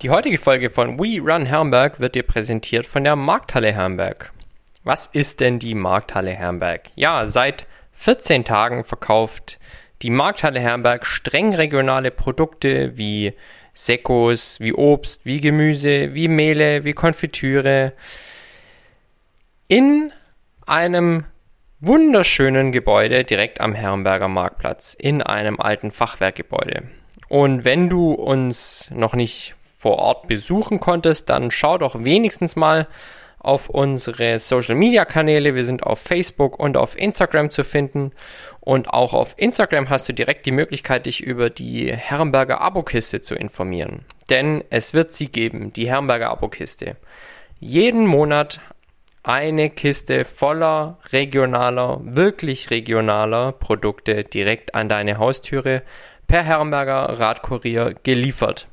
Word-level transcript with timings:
Die 0.00 0.10
heutige 0.10 0.38
Folge 0.38 0.70
von 0.70 0.96
We 1.00 1.20
Run 1.20 1.44
Herrenberg 1.44 1.98
wird 1.98 2.14
dir 2.14 2.22
präsentiert 2.22 2.86
von 2.86 3.02
der 3.02 3.16
Markthalle 3.16 3.72
Herrenberg. 3.72 4.30
Was 4.84 5.08
ist 5.08 5.40
denn 5.40 5.58
die 5.58 5.74
Markthalle 5.74 6.30
Herrenberg? 6.30 6.92
Ja, 6.94 7.26
seit 7.26 7.66
14 7.94 8.44
Tagen 8.44 8.84
verkauft 8.84 9.58
die 10.02 10.10
Markthalle 10.10 10.60
Herrenberg 10.60 11.04
streng 11.04 11.52
regionale 11.52 12.12
Produkte 12.12 12.96
wie 12.96 13.34
Sekos, 13.72 14.60
wie 14.60 14.72
Obst, 14.72 15.26
wie 15.26 15.40
Gemüse, 15.40 16.14
wie 16.14 16.28
Mehle, 16.28 16.84
wie 16.84 16.92
Konfitüre 16.92 17.92
in 19.66 20.12
einem 20.64 21.24
wunderschönen 21.80 22.70
Gebäude 22.70 23.24
direkt 23.24 23.60
am 23.60 23.74
Herrenberger 23.74 24.28
Marktplatz 24.28 24.94
in 24.96 25.22
einem 25.22 25.58
alten 25.58 25.90
Fachwerkgebäude. 25.90 26.84
Und 27.28 27.64
wenn 27.64 27.88
du 27.88 28.12
uns 28.12 28.90
noch 28.94 29.14
nicht 29.14 29.54
vor 29.78 29.98
Ort 29.98 30.26
besuchen 30.26 30.80
konntest, 30.80 31.30
dann 31.30 31.52
schau 31.52 31.78
doch 31.78 32.04
wenigstens 32.04 32.56
mal 32.56 32.88
auf 33.38 33.68
unsere 33.68 34.40
Social 34.40 34.74
Media 34.74 35.04
Kanäle. 35.04 35.54
Wir 35.54 35.64
sind 35.64 35.84
auf 35.84 36.00
Facebook 36.00 36.58
und 36.58 36.76
auf 36.76 36.98
Instagram 36.98 37.50
zu 37.50 37.62
finden. 37.62 38.10
Und 38.58 38.90
auch 38.90 39.14
auf 39.14 39.34
Instagram 39.36 39.88
hast 39.88 40.08
du 40.08 40.12
direkt 40.12 40.46
die 40.46 40.50
Möglichkeit, 40.50 41.06
dich 41.06 41.22
über 41.22 41.48
die 41.48 41.94
Herrenberger 41.94 42.60
Abokiste 42.60 43.20
zu 43.20 43.36
informieren. 43.36 44.04
Denn 44.28 44.64
es 44.70 44.94
wird 44.94 45.12
sie 45.12 45.28
geben, 45.28 45.72
die 45.72 45.88
Herrenberger 45.88 46.30
Abokiste. 46.30 46.96
Jeden 47.60 48.04
Monat 48.04 48.60
eine 49.22 49.70
Kiste 49.70 50.24
voller 50.24 50.98
regionaler, 51.12 52.00
wirklich 52.02 52.70
regionaler 52.70 53.52
Produkte 53.52 54.24
direkt 54.24 54.74
an 54.74 54.88
deine 54.88 55.18
Haustüre 55.18 55.82
per 56.26 56.42
Herrenberger 56.42 57.20
Radkurier 57.20 57.94
geliefert. 58.02 58.66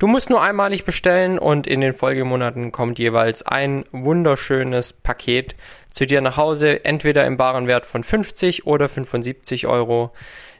Du 0.00 0.06
musst 0.06 0.30
nur 0.30 0.42
einmalig 0.42 0.86
bestellen 0.86 1.38
und 1.38 1.66
in 1.66 1.82
den 1.82 1.92
Folgemonaten 1.92 2.72
kommt 2.72 2.98
jeweils 2.98 3.42
ein 3.42 3.84
wunderschönes 3.92 4.94
Paket 4.94 5.54
zu 5.92 6.06
dir 6.06 6.22
nach 6.22 6.38
Hause, 6.38 6.86
entweder 6.86 7.26
im 7.26 7.36
baren 7.36 7.66
Wert 7.66 7.84
von 7.84 8.02
50 8.02 8.66
oder 8.66 8.88
75 8.88 9.66
Euro. 9.66 10.12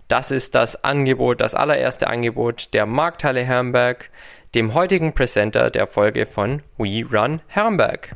Das 0.09 0.31
ist 0.31 0.55
das 0.55 0.85
Angebot, 0.85 1.41
das 1.41 1.55
allererste 1.55 2.09
Angebot 2.09 2.75
der 2.75 2.85
Markthalle 2.85 3.43
Herrenberg, 3.43 4.11
dem 4.55 4.75
heutigen 4.75 5.15
Presenter 5.15 5.71
der 5.71 5.87
Folge 5.87 6.27
von 6.27 6.63
We 6.77 7.07
Run 7.11 7.41
Herrenberg. 7.47 8.11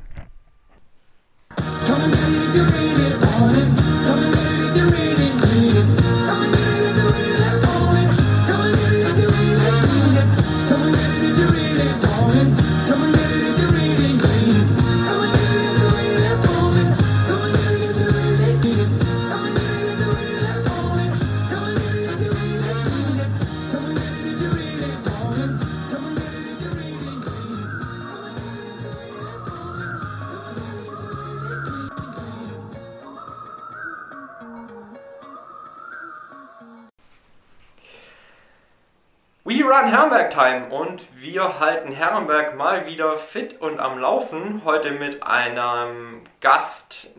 We 39.47 39.63
Run 39.63 39.91
Herrenberg 39.91 40.31
Time 40.31 40.71
und 40.71 41.03
wir 41.21 41.61
halten 41.61 41.93
Herrenberg 41.93 42.57
mal 42.57 42.87
wieder 42.87 43.19
fit 43.19 43.61
und 43.61 43.79
am 43.79 43.99
Laufen. 43.99 44.63
Heute 44.65 44.93
mit 44.93 45.23
einem 45.23 46.23
Gast, 46.41 47.11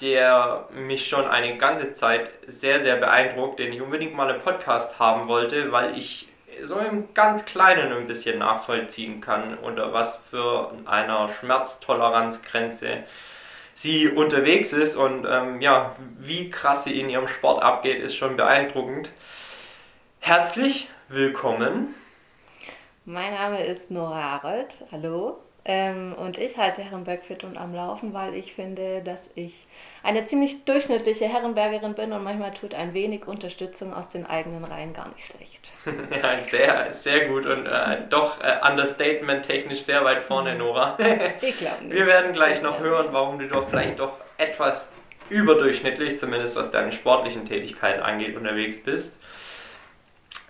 der 0.00 0.66
mich 0.72 1.06
schon 1.06 1.26
eine 1.26 1.58
ganze 1.58 1.92
Zeit 1.92 2.30
sehr, 2.46 2.80
sehr 2.80 2.96
beeindruckt, 2.96 3.58
den 3.58 3.70
ich 3.70 3.82
unbedingt 3.82 4.14
mal 4.14 4.34
im 4.34 4.40
Podcast 4.40 4.98
haben 4.98 5.28
wollte, 5.28 5.72
weil 5.72 5.98
ich 5.98 6.26
so 6.62 6.78
im 6.78 7.12
ganz 7.12 7.44
Kleinen 7.44 7.92
ein 7.92 8.06
bisschen 8.06 8.38
nachvollziehen 8.38 9.20
kann, 9.20 9.58
unter 9.58 9.92
was 9.92 10.22
für 10.30 10.72
einer 10.86 11.28
Schmerztoleranzgrenze 11.28 13.04
sie 13.74 14.08
unterwegs 14.08 14.72
ist 14.72 14.96
und 14.96 15.26
ähm, 15.28 15.60
ja, 15.60 15.96
wie 16.18 16.48
krass 16.50 16.84
sie 16.84 16.98
in 16.98 17.10
ihrem 17.10 17.28
Sport 17.28 17.62
abgeht, 17.62 18.02
ist 18.02 18.16
schon 18.16 18.38
beeindruckend. 18.38 19.10
Herzlich 20.20 20.88
willkommen. 21.08 21.94
Mein 23.04 23.34
Name 23.34 23.64
ist 23.64 23.90
Nora 23.90 24.36
Arold, 24.36 24.84
hallo. 24.90 25.38
Ähm, 25.66 26.14
und 26.18 26.36
ich 26.36 26.58
halte 26.58 26.82
Herrenberg 26.82 27.24
fit 27.24 27.42
und 27.42 27.56
am 27.56 27.74
Laufen, 27.74 28.12
weil 28.12 28.34
ich 28.34 28.52
finde, 28.52 29.00
dass 29.02 29.30
ich 29.34 29.66
eine 30.02 30.26
ziemlich 30.26 30.66
durchschnittliche 30.66 31.26
Herrenbergerin 31.26 31.94
bin 31.94 32.12
und 32.12 32.22
manchmal 32.22 32.52
tut 32.52 32.74
ein 32.74 32.92
wenig 32.92 33.26
Unterstützung 33.26 33.94
aus 33.94 34.10
den 34.10 34.26
eigenen 34.26 34.62
Reihen 34.64 34.92
gar 34.92 35.08
nicht 35.08 35.24
schlecht. 35.24 35.72
ja, 36.22 36.38
sehr, 36.40 36.92
sehr 36.92 37.28
gut 37.28 37.46
und 37.46 37.64
äh, 37.64 38.02
doch 38.10 38.42
äh, 38.42 38.58
Understatement 38.68 39.46
technisch 39.46 39.82
sehr 39.82 40.04
weit 40.04 40.22
vorne, 40.22 40.52
mhm. 40.52 40.58
Nora. 40.58 40.98
ich 41.40 41.56
glaube 41.56 41.82
nicht. 41.84 41.94
Wir 41.94 42.06
werden 42.06 42.34
gleich 42.34 42.60
noch 42.60 42.80
hören, 42.80 43.08
warum 43.12 43.38
du 43.38 43.48
doch 43.48 43.66
vielleicht 43.68 43.98
doch 43.98 44.18
etwas 44.36 44.90
überdurchschnittlich, 45.30 46.18
zumindest 46.18 46.56
was 46.56 46.70
deine 46.70 46.92
sportlichen 46.92 47.46
Tätigkeiten 47.46 48.02
angeht, 48.02 48.36
unterwegs 48.36 48.82
bist. 48.82 49.18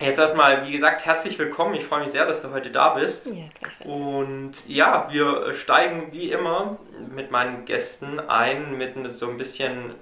Jetzt 0.05 0.19
erstmal, 0.19 0.67
wie 0.67 0.73
gesagt, 0.73 1.07
herzlich 1.07 1.39
willkommen. 1.39 1.75
Ich 1.75 1.85
freue 1.85 2.01
mich 2.01 2.11
sehr, 2.11 2.27
dass 2.27 2.43
du 2.43 2.53
heute 2.53 2.71
da 2.71 2.91
bist. 2.91 3.27
Ja, 3.27 3.87
Und 3.91 4.53
ja, 4.67 5.09
wir 5.11 5.55
steigen 5.55 6.13
wie 6.13 6.31
immer 6.31 6.77
mit 7.15 7.31
meinen 7.31 7.65
Gästen 7.65 8.21
ein 8.21 8.77
mit 8.77 8.95
so 9.13 9.31
ein 9.31 9.39
bisschen 9.39 9.95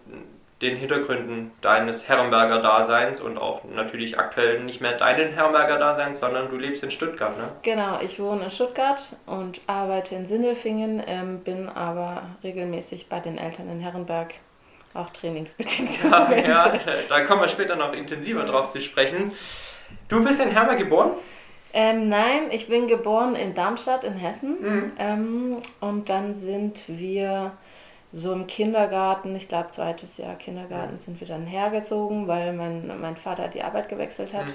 den 0.61 0.77
Hintergründen 0.77 1.53
deines 1.61 2.09
Herrenberger 2.09 2.61
Daseins 2.61 3.21
und 3.21 3.39
auch 3.39 3.62
natürlich 3.65 4.19
aktuell 4.19 4.65
nicht 4.65 4.81
mehr 4.81 4.99
deinen 4.99 5.35
Herrenberger 5.35 5.79
Daseins, 5.79 6.19
sondern 6.19 6.51
du 6.51 6.57
lebst 6.57 6.83
in 6.83 6.91
Stuttgart, 6.91 7.37
ne? 7.39 7.51
Genau, 7.62 8.01
ich 8.01 8.19
wohne 8.19 8.45
in 8.45 8.51
Stuttgart 8.51 9.01
und 9.27 9.61
arbeite 9.69 10.17
in 10.17 10.27
Sindelfingen, 10.27 11.01
ähm, 11.07 11.41
bin 11.41 11.69
aber 11.69 12.23
regelmäßig 12.43 13.09
bei 13.09 13.21
den 13.21 13.39
Eltern 13.39 13.69
in 13.71 13.81
Herrenberg, 13.81 14.35
auch 14.95 15.11
trainingsbedingt. 15.11 16.03
Ja, 16.03 16.33
ja, 16.37 16.75
da 17.09 17.25
kommen 17.25 17.41
wir 17.41 17.49
später 17.49 17.77
noch 17.77 17.93
intensiver 17.93 18.45
drauf 18.45 18.73
zu 18.73 18.81
sprechen. 18.81 19.33
Du 20.09 20.23
bist 20.23 20.41
in 20.41 20.51
Hermer 20.51 20.77
geboren? 20.77 21.13
Ähm, 21.75 22.09
nein, 22.09 22.51
ich 22.51 22.69
bin 22.69 22.87
geboren 22.87 23.35
in 23.35 23.55
Darmstadt 23.55 24.05
in 24.05 24.15
Hessen. 24.15 24.57
Mhm. 24.61 24.93
Ähm, 24.99 25.57
und 25.81 26.09
dann 26.09 26.35
sind 26.35 26.85
wir 26.87 27.53
so 28.13 28.33
im 28.33 28.47
Kindergarten, 28.47 29.35
ich 29.35 29.49
glaube 29.49 29.71
zweites 29.71 30.19
Jahr 30.19 30.35
Kindergarten, 30.35 30.95
mhm. 30.95 30.99
sind 30.99 31.21
wir 31.21 31.27
dann 31.27 31.47
hergezogen, 31.47 32.29
weil 32.29 32.53
mein, 32.53 32.91
mein 33.01 33.17
Vater 33.17 33.49
die 33.49 33.63
Arbeit 33.63 33.89
gewechselt 33.89 34.35
hat. 34.35 34.47
Mhm. 34.47 34.55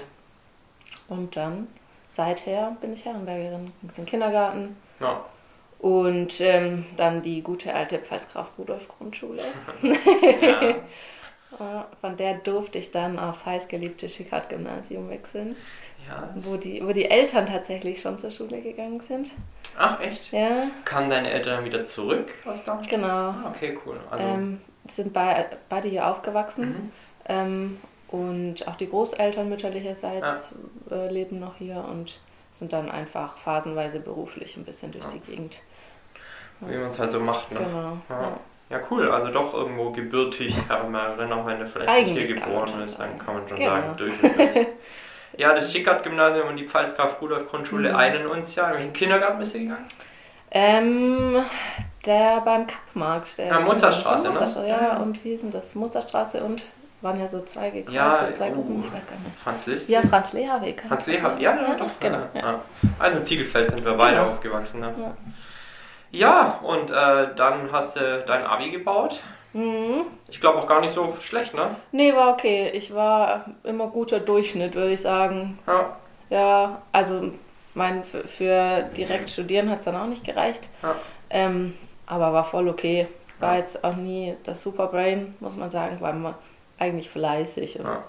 Und 1.08 1.36
dann, 1.36 1.66
seither 2.06 2.76
bin 2.80 2.92
ich 2.92 3.04
Herrenbergerin. 3.04 3.72
Ging 3.82 3.90
im 3.96 4.06
Kindergarten. 4.06 4.76
Ja. 5.00 5.24
Und 5.80 6.40
ähm, 6.40 6.86
dann 6.96 7.22
die 7.22 7.42
gute 7.42 7.72
alte 7.74 7.98
Pfalzgraf 7.98 8.48
Rudolf 8.58 8.88
Grundschule. 8.88 9.42
ja. 9.82 10.74
Von 12.00 12.16
der 12.16 12.34
durfte 12.34 12.78
ich 12.78 12.90
dann 12.90 13.18
aufs 13.18 13.46
heißgeliebte 13.46 14.08
Schickhardt-Gymnasium 14.08 15.08
wechseln. 15.08 15.56
Ja, 16.06 16.28
wo, 16.36 16.56
die, 16.56 16.86
wo 16.86 16.92
die 16.92 17.10
Eltern 17.10 17.46
tatsächlich 17.46 18.00
schon 18.00 18.18
zur 18.18 18.30
Schule 18.30 18.60
gegangen 18.60 19.00
sind. 19.00 19.30
Ach, 19.76 20.00
echt? 20.00 20.32
Ja. 20.32 20.68
Kamen 20.84 21.10
deine 21.10 21.30
Eltern 21.30 21.64
wieder 21.64 21.84
zurück 21.86 22.32
aus 22.44 22.64
Darmstadt? 22.64 22.90
Genau. 22.90 23.34
Okay, 23.48 23.78
cool. 23.84 23.98
Also 24.10 24.24
ähm, 24.24 24.60
sind 24.88 25.12
bei, 25.12 25.46
beide 25.68 25.88
hier 25.88 26.06
aufgewachsen. 26.06 26.68
Mhm. 26.68 26.92
Ähm, 27.28 27.80
und 28.08 28.66
auch 28.66 28.76
die 28.76 28.88
Großeltern 28.88 29.48
mütterlicherseits 29.48 30.54
ja. 30.90 30.96
äh, 30.96 31.10
leben 31.10 31.40
noch 31.40 31.56
hier 31.56 31.84
und 31.90 32.18
sind 32.54 32.72
dann 32.72 32.90
einfach 32.90 33.36
phasenweise 33.38 34.00
beruflich 34.00 34.56
ein 34.56 34.64
bisschen 34.64 34.92
durch 34.92 35.04
ja. 35.04 35.10
die 35.10 35.20
Gegend. 35.20 35.60
Wie 36.60 36.76
man 36.76 36.90
es 36.90 36.98
halt 36.98 37.12
so 37.12 37.20
macht, 37.20 37.52
ne? 37.52 37.60
Genau. 37.60 37.98
Ja. 38.08 38.40
Ja, 38.70 38.80
cool. 38.90 39.10
Also 39.10 39.30
doch 39.30 39.54
irgendwo 39.54 39.90
gebürtig 39.90 40.54
Herrenbergerin, 40.68 41.32
auch 41.32 41.46
wenn 41.46 41.60
er 41.60 41.66
vielleicht 41.66 41.88
Eigentlich 41.88 42.14
nicht 42.14 42.26
hier 42.26 42.36
geboren 42.36 42.82
ist, 42.82 42.98
dann 42.98 43.18
kann 43.18 43.34
man 43.34 43.48
schon 43.48 43.58
genau. 43.58 43.70
sagen, 43.70 43.96
durch 43.96 44.22
und 44.22 44.36
durch. 44.38 44.66
Ja, 45.36 45.54
das 45.54 45.72
Schickert-Gymnasium 45.72 46.48
und 46.48 46.56
die 46.56 46.66
Pfalzgraf 46.66 47.20
Rudolf 47.22 47.48
Grundschule 47.48 47.90
mhm. 47.90 47.96
einen 47.96 48.26
uns 48.26 48.54
ja. 48.56 48.70
In 48.70 48.74
welchen 48.74 48.92
Kindergarten 48.92 49.38
bist 49.38 49.54
du 49.54 49.60
gegangen? 49.60 49.86
Ähm, 50.50 51.44
der 52.04 52.40
beim 52.40 52.66
Kappmarkt. 52.66 53.38
Der 53.38 53.46
ja, 53.46 53.60
Mozartstraße, 53.60 54.32
ne? 54.32 54.68
Ja, 54.68 54.96
und 54.96 55.22
wie 55.24 55.36
sind 55.36 55.54
das? 55.54 55.74
Mozartstraße 55.74 56.42
und 56.42 56.62
waren 57.00 57.20
ja 57.20 57.28
so 57.28 57.42
zwei 57.42 57.70
gekreuzt, 57.70 57.94
ja, 57.94 58.28
zwei 58.32 58.50
Gruppen, 58.50 58.80
ich 58.80 58.92
weiß 58.92 59.06
gar 59.06 59.16
nicht. 59.16 59.38
Franz 59.42 59.66
Liszt? 59.66 59.88
Ja, 59.88 60.02
Franz 60.02 60.32
Leherweg. 60.32 60.82
Franz 60.88 61.06
Leherweg, 61.06 61.40
ja, 61.40 61.54
ja, 61.54 61.74
doch. 61.76 61.90
Genau. 62.00 62.22
Ja. 62.34 62.60
Also 62.98 63.18
in 63.18 63.26
Ziegelfeld 63.26 63.70
sind 63.70 63.84
wir 63.84 63.94
beide 63.94 64.16
genau. 64.16 64.30
aufgewachsen. 64.30 64.80
Ne? 64.80 64.94
Ja. 64.98 65.14
Ja, 66.10 66.58
und 66.62 66.90
äh, 66.90 67.34
dann 67.36 67.70
hast 67.72 67.96
du 67.96 68.24
dein 68.26 68.44
Abi 68.44 68.70
gebaut. 68.70 69.20
Mhm. 69.52 70.06
Ich 70.28 70.40
glaube 70.40 70.58
auch 70.58 70.66
gar 70.66 70.80
nicht 70.80 70.94
so 70.94 71.16
schlecht, 71.20 71.54
ne? 71.54 71.76
Nee, 71.92 72.14
war 72.14 72.32
okay. 72.32 72.70
Ich 72.74 72.94
war 72.94 73.46
immer 73.64 73.88
guter 73.88 74.20
Durchschnitt, 74.20 74.74
würde 74.74 74.92
ich 74.92 75.00
sagen. 75.02 75.58
Ja. 75.66 75.96
Ja, 76.30 76.82
also 76.92 77.32
meine, 77.74 78.02
für, 78.04 78.26
für 78.28 78.82
direkt 78.96 79.30
studieren 79.30 79.70
hat 79.70 79.80
es 79.80 79.84
dann 79.86 79.96
auch 79.96 80.06
nicht 80.06 80.24
gereicht. 80.24 80.68
Ja. 80.82 80.94
Ähm, 81.30 81.74
aber 82.06 82.32
war 82.32 82.44
voll 82.44 82.68
okay. 82.68 83.06
War 83.40 83.52
Ja. 83.54 83.60
jetzt 83.60 83.82
auch 83.84 83.96
nie 83.96 84.34
das 84.44 84.62
Superbrain, 84.62 85.34
muss 85.40 85.56
man 85.56 85.70
sagen, 85.70 86.00
war 86.00 86.10
immer 86.10 86.34
eigentlich 86.78 87.08
fleißig. 87.08 87.74
Ja. 87.76 88.02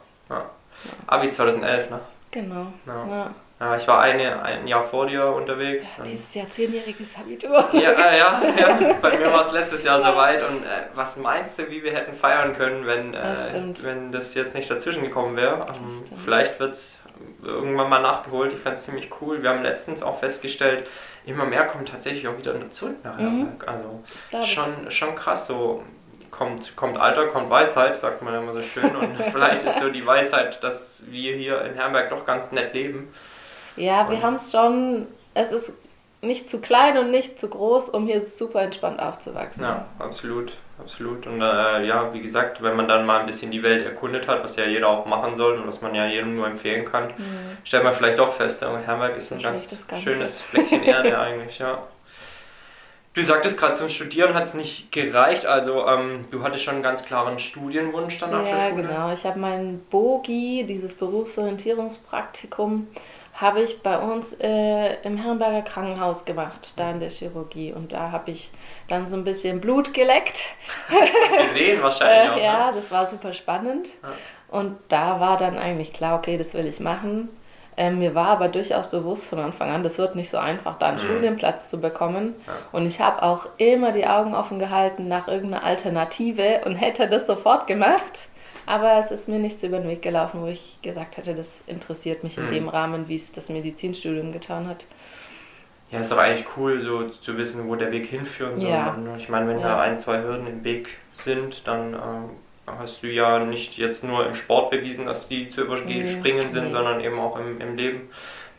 Abi 1.08 1.30
2011, 1.30 1.90
ne? 1.90 2.00
Genau. 2.32 2.68
Ja. 2.86 3.34
Ja. 3.60 3.66
Ja, 3.72 3.78
ich 3.78 3.88
war 3.88 4.00
eine, 4.02 4.42
ein 4.42 4.68
Jahr 4.68 4.84
vor 4.86 5.06
dir 5.08 5.26
unterwegs. 5.26 5.98
und- 6.00 6.06
Dieses 6.08 6.34
Jahr 6.34 6.50
zehnjähriges 6.50 7.16
Abitur. 7.18 7.68
Ja, 7.74 7.92
äh, 7.92 8.18
ja, 8.18 8.42
ja. 8.58 8.94
Bei 9.02 9.18
mir 9.18 9.32
war 9.34 9.46
es 9.48 9.52
letztes 9.52 9.84
Jahr 9.84 10.00
soweit. 10.02 10.42
Und 10.48 10.64
äh, 10.64 10.86
was 10.96 11.18
meinst 11.18 11.60
du, 11.60 11.70
wie 11.70 11.84
wir 11.84 11.94
hätten 11.94 12.14
feiern 12.14 12.56
können, 12.56 12.86
wenn, 12.88 13.12
Das 13.14 13.54
äh, 13.54 13.62
wenn 13.84 14.12
das 14.12 14.34
jetzt 14.36 14.56
nicht 14.56 14.70
dazwischen 14.72 15.04
gekommen 15.04 15.36
wäre? 15.36 15.68
Ähm, 15.76 16.06
vielleicht 16.24 16.60
wird 16.60 16.72
es 16.74 17.00
irgendwann 17.44 17.90
mal 17.90 18.02
nachgeholt. 18.02 18.54
Ich 18.54 18.60
fand 18.60 18.78
es 18.78 18.86
ziemlich 18.86 19.10
cool. 19.22 19.44
Wir 19.44 19.50
haben 19.50 19.62
letztens 19.64 20.02
auch 20.04 20.20
festgestellt, 20.20 20.88
immer 21.26 21.44
mehr 21.46 21.66
kommen 21.66 21.86
tatsächlich 21.86 22.28
auch 22.30 22.38
wieder 22.38 22.54
zurück 22.72 22.96
nach 23.04 23.18
Mhm. 23.20 23.40
Herberg. 23.58 23.68
Also 23.68 24.04
glaub 24.30 24.44
ich. 24.44 24.54
schon, 24.54 24.92
schon 24.92 25.16
krass 25.16 25.48
so. 25.48 25.84
Kommt, 26.32 26.76
kommt 26.78 26.98
Alter, 27.00 27.26
kommt 27.28 27.50
Weisheit, 27.50 27.98
sagt 27.98 28.22
man 28.22 28.34
immer 28.36 28.54
so 28.54 28.62
schön. 28.62 28.96
Und 28.96 29.18
vielleicht 29.34 29.66
ist 29.66 29.80
so 29.80 29.90
die 29.90 30.06
Weisheit, 30.06 30.64
dass 30.64 31.02
wir 31.08 31.36
hier 31.36 31.62
in 31.64 31.74
Herberg 31.74 32.10
doch 32.12 32.24
ganz 32.26 32.52
nett 32.54 32.74
leben. 32.74 33.12
Ja, 33.80 34.10
wir 34.10 34.18
Und- 34.18 34.24
haben 34.24 34.36
es 34.36 34.52
schon. 34.52 35.08
Es 35.34 35.52
ist 35.52 35.74
nicht 36.22 36.50
zu 36.50 36.60
klein 36.60 36.98
und 36.98 37.12
nicht 37.12 37.40
zu 37.40 37.48
groß, 37.48 37.90
um 37.90 38.06
hier 38.06 38.22
super 38.22 38.62
entspannt 38.62 39.00
aufzuwachsen. 39.02 39.64
Ja, 39.64 39.86
absolut, 40.00 40.52
absolut. 40.78 41.26
Und 41.26 41.42
äh, 41.42 41.86
ja, 41.86 42.14
wie 42.14 42.20
gesagt, 42.20 42.62
wenn 42.62 42.76
man 42.76 42.90
dann 42.90 43.06
mal 43.06 43.22
ein 43.22 43.26
bisschen 43.26 43.52
die 43.52 43.64
Welt 43.64 43.86
erkundet 43.86 44.28
hat, 44.28 44.44
was 44.44 44.58
ja 44.58 44.66
jeder 44.66 44.90
auch 44.90 45.06
machen 45.06 45.38
soll 45.38 45.58
und 45.60 45.66
was 45.68 45.82
man 45.82 45.96
ja 45.96 46.06
jedem 46.08 46.36
nur 46.36 46.46
empfehlen 46.48 46.84
kann, 46.84 47.08
Mhm. 47.18 47.58
stellt 47.64 47.86
man 47.86 47.94
vielleicht 47.94 48.20
doch 48.20 48.34
fest, 48.34 48.62
äh, 48.64 48.66
Herberg 48.86 49.16
ist 49.16 49.32
ein 49.32 49.42
ganz 49.42 49.72
nicht. 49.72 50.04
schönes 50.04 50.42
Fleckchen 50.42 50.84
Erde 50.84 51.18
eigentlich, 51.18 51.58
ja. 51.60 51.84
Du 53.14 53.24
sagtest 53.24 53.58
gerade, 53.58 53.76
zum 53.76 53.88
Studieren 53.90 54.34
hat 54.34 54.44
es 54.44 54.54
nicht 54.54 54.92
gereicht, 54.92 55.46
also 55.46 55.88
ähm, 55.88 56.26
du 56.32 56.44
hattest 56.44 56.64
schon 56.66 56.76
einen 56.76 56.84
ganz 56.84 57.04
klaren 57.06 57.40
Studienwunsch 57.40 58.18
dann 58.20 58.32
nach 58.32 58.44
der 58.44 58.58
Ja, 58.58 58.70
Schule. 58.70 58.84
genau. 58.84 59.14
Ich 59.14 59.26
habe 59.26 59.40
meinen 59.40 59.80
BOGI, 59.90 60.66
dieses 60.68 60.96
Berufsorientierungspraktikum, 60.96 62.88
habe 63.40 63.62
ich 63.62 63.82
bei 63.82 63.98
uns 63.98 64.34
äh, 64.42 64.96
im 65.04 65.18
Herrenberger 65.18 65.62
Krankenhaus 65.62 66.26
gemacht, 66.26 66.74
da 66.76 66.92
in 66.92 67.00
der 67.00 67.10
Chirurgie. 67.10 67.72
Und 67.74 67.94
da 67.94 68.12
habe 68.12 68.32
ich 68.32 68.52
dann 68.88 69.08
so 69.08 69.16
ein 69.16 69.24
bisschen 69.24 69.62
Blut 69.62 69.94
geleckt. 69.94 70.42
Gesehen 71.48 71.82
wahrscheinlich 71.82 72.32
auch. 72.32 72.38
Äh, 72.38 72.44
ja, 72.44 72.68
Ne? 72.68 72.76
das 72.76 72.92
war 72.92 73.08
super 73.08 73.34
spannend. 73.34 73.88
Ja. 74.04 74.10
Und 74.50 74.78
da 74.90 75.20
war 75.20 75.38
dann 75.38 75.58
eigentlich 75.58 75.94
klar, 75.94 76.18
okay, 76.18 76.38
das 76.38 76.54
will 76.54 76.68
ich 76.68 76.80
machen. 76.80 77.30
Ähm, 77.78 78.00
mir 78.00 78.14
war 78.14 78.28
aber 78.28 78.50
durchaus 78.50 78.90
bewusst 78.90 79.30
von 79.30 79.40
Anfang 79.40 79.72
an, 79.72 79.84
das 79.84 79.98
wird 79.98 80.16
nicht 80.16 80.30
so 80.30 80.38
einfach, 80.38 80.78
da 80.78 80.88
einen 80.88 80.98
Mhm. 80.98 81.02
Studienplatz 81.04 81.70
zu 81.70 81.80
bekommen. 81.80 82.36
Ja. 82.46 82.54
Und 82.74 82.86
ich 82.88 83.00
habe 83.00 83.24
auch 83.24 83.46
immer 83.58 83.94
die 83.94 84.06
Augen 84.06 84.36
offen 84.36 84.60
gehalten 84.60 85.08
nach 85.08 85.30
irgendeiner 85.30 85.64
Alternative 85.64 86.62
und 86.66 86.76
hätte 86.76 87.08
das 87.08 87.26
sofort 87.26 87.68
gemacht. 87.68 88.28
Aber 88.70 89.00
es 89.00 89.10
ist 89.10 89.28
mir 89.28 89.40
nichts 89.40 89.64
über 89.64 89.80
den 89.80 89.90
Weg 89.90 90.04
gelaufen, 90.04 90.44
wo 90.44 90.46
ich 90.46 90.78
gesagt 90.84 91.18
hätte, 91.18 91.34
das 91.34 91.62
interessiert 91.66 92.24
mich 92.24 92.38
in 92.38 92.46
Mhm. 92.46 92.52
dem 92.52 92.70
Rahmen, 92.70 93.08
wie 93.08 93.16
es 93.16 93.32
das 93.32 93.50
Medizinstudium 93.50 94.32
getan 94.32 94.68
hat. 94.68 94.86
Ja, 95.90 96.00
ist 96.02 96.12
doch 96.12 96.20
eigentlich 96.20 96.46
cool, 96.56 96.80
so 96.80 97.08
zu 97.10 97.36
wissen, 97.36 97.68
wo 97.68 97.74
der 97.76 97.92
Weg 97.92 98.06
hinführen 98.06 98.60
soll. 98.60 98.70
Ja. 98.70 98.96
Ich 99.18 99.28
meine, 99.28 99.48
wenn 99.48 99.60
Ja. 99.60 99.70
da 99.70 99.82
ein, 99.82 99.98
zwei 99.98 100.22
Hürden 100.22 100.46
im 100.46 100.64
Weg 100.64 100.90
sind, 101.14 101.68
dann 101.68 101.94
ähm, 101.96 102.30
hast 102.78 103.02
du 103.02 103.08
ja 103.08 103.40
nicht 103.44 103.76
jetzt 103.80 104.04
nur 104.04 104.24
im 104.28 104.36
Sport 104.36 104.70
bewiesen, 104.70 105.08
dass 105.08 105.28
die 105.28 105.48
zu 105.48 105.62
überspringen 105.64 106.06
Mhm. 106.20 106.52
sind, 106.52 106.66
Nee. 106.66 106.70
sondern 106.72 107.02
eben 107.02 107.18
auch 107.18 107.40
im, 107.40 107.60
im 107.60 107.76
Leben. 107.76 108.10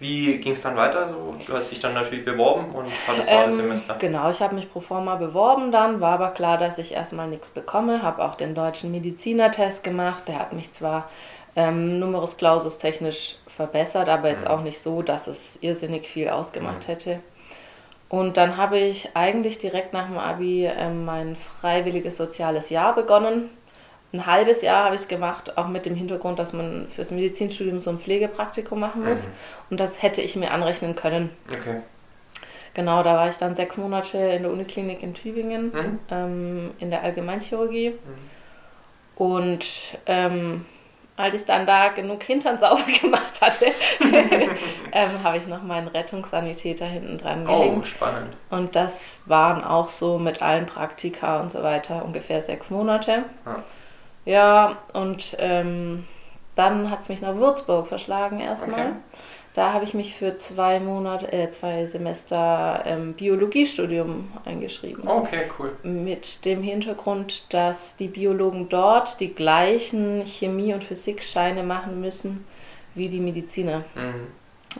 Wie 0.00 0.38
ging 0.38 0.52
es 0.52 0.62
dann 0.62 0.76
weiter? 0.76 1.08
So, 1.10 1.34
du 1.46 1.54
hast 1.54 1.70
dich 1.70 1.78
dann 1.78 1.94
natürlich 1.94 2.24
beworben 2.24 2.70
und 2.74 2.86
hattest 3.06 3.30
war 3.30 3.44
das 3.44 3.54
Ähm, 3.54 3.60
Semester. 3.60 3.96
Genau, 4.00 4.30
ich 4.30 4.40
habe 4.40 4.54
mich 4.54 4.72
pro 4.72 4.80
forma 4.80 5.16
beworben 5.16 5.70
dann, 5.72 6.00
war 6.00 6.14
aber 6.14 6.30
klar, 6.30 6.56
dass 6.58 6.78
ich 6.78 6.92
erstmal 6.92 7.28
nichts 7.28 7.50
bekomme, 7.50 8.02
habe 8.02 8.24
auch 8.24 8.34
den 8.34 8.54
deutschen 8.54 8.90
Medizinertest 8.90 9.84
gemacht, 9.84 10.26
der 10.26 10.38
hat 10.38 10.52
mich 10.54 10.72
zwar 10.72 11.08
ähm, 11.54 11.98
Numerus 11.98 12.36
Clausus 12.38 12.78
technisch 12.78 13.36
verbessert, 13.46 14.08
aber 14.08 14.30
jetzt 14.30 14.44
Mhm. 14.44 14.50
auch 14.50 14.62
nicht 14.62 14.80
so, 14.80 15.02
dass 15.02 15.26
es 15.26 15.58
irrsinnig 15.62 16.08
viel 16.08 16.30
ausgemacht 16.30 16.88
hätte. 16.88 17.20
Und 18.08 18.36
dann 18.36 18.56
habe 18.56 18.78
ich 18.78 19.14
eigentlich 19.14 19.58
direkt 19.58 19.92
nach 19.92 20.06
dem 20.06 20.18
Abi 20.18 20.66
ähm, 20.66 21.04
mein 21.04 21.36
freiwilliges 21.60 22.16
soziales 22.16 22.68
Jahr 22.70 22.94
begonnen. 22.94 23.50
Ein 24.12 24.26
halbes 24.26 24.60
Jahr 24.62 24.84
habe 24.86 24.96
ich 24.96 25.02
es 25.02 25.08
gemacht, 25.08 25.56
auch 25.56 25.68
mit 25.68 25.86
dem 25.86 25.94
Hintergrund, 25.94 26.38
dass 26.38 26.52
man 26.52 26.88
fürs 26.94 27.10
Medizinstudium 27.12 27.78
so 27.78 27.90
ein 27.90 27.98
Pflegepraktikum 28.00 28.80
machen 28.80 29.04
muss. 29.04 29.24
Mhm. 29.26 29.30
Und 29.70 29.80
das 29.80 30.02
hätte 30.02 30.20
ich 30.20 30.34
mir 30.34 30.50
anrechnen 30.50 30.96
können. 30.96 31.30
Okay. 31.52 31.80
Genau, 32.74 33.02
da 33.02 33.14
war 33.16 33.28
ich 33.28 33.36
dann 33.36 33.54
sechs 33.56 33.76
Monate 33.76 34.18
in 34.18 34.42
der 34.42 34.50
Uniklinik 34.52 35.02
in 35.02 35.14
Tübingen, 35.14 35.66
Mhm. 35.72 35.98
ähm, 36.10 36.70
in 36.78 36.90
der 36.90 37.02
Allgemeinchirurgie. 37.02 37.94
Und 39.16 39.64
ähm, 40.06 40.64
als 41.16 41.34
ich 41.34 41.44
dann 41.44 41.66
da 41.66 41.88
genug 41.88 42.22
Hintern 42.22 42.58
sauber 42.58 42.84
gemacht 43.00 43.40
hatte, 43.40 43.66
ähm, 44.92 45.10
habe 45.22 45.36
ich 45.36 45.46
noch 45.46 45.62
meinen 45.62 45.88
Rettungssanitäter 45.88 46.86
hinten 46.86 47.18
dran 47.18 47.46
Oh, 47.48 47.58
gehängt. 47.58 47.86
spannend. 47.86 48.34
Und 48.48 48.74
das 48.74 49.18
waren 49.26 49.62
auch 49.62 49.90
so 49.90 50.18
mit 50.18 50.40
allen 50.40 50.66
Praktika 50.66 51.40
und 51.40 51.52
so 51.52 51.62
weiter 51.62 52.04
ungefähr 52.04 52.40
sechs 52.42 52.70
Monate. 52.70 53.24
Ja. 53.46 53.62
Ja, 54.24 54.78
und 54.92 55.36
ähm, 55.38 56.04
dann 56.56 56.90
hat 56.90 57.00
es 57.02 57.08
mich 57.08 57.20
nach 57.20 57.36
Würzburg 57.36 57.86
verschlagen 57.88 58.40
erstmal. 58.40 58.80
Okay. 58.80 58.92
Da 59.54 59.72
habe 59.72 59.84
ich 59.84 59.94
mich 59.94 60.14
für 60.14 60.36
zwei 60.36 60.78
Monate, 60.78 61.32
äh, 61.32 61.50
zwei 61.50 61.86
Semester 61.86 62.82
ähm, 62.86 63.14
Biologiestudium 63.14 64.30
eingeschrieben. 64.44 65.08
Okay, 65.08 65.50
cool. 65.58 65.72
Mit 65.82 66.44
dem 66.44 66.62
Hintergrund, 66.62 67.52
dass 67.52 67.96
die 67.96 68.06
Biologen 68.06 68.68
dort 68.68 69.18
die 69.18 69.34
gleichen 69.34 70.24
Chemie- 70.26 70.72
und 70.72 70.84
Physikscheine 70.84 71.64
machen 71.64 72.00
müssen 72.00 72.46
wie 72.94 73.08
die 73.08 73.18
Mediziner. 73.20 73.78
Mhm. 73.96 74.28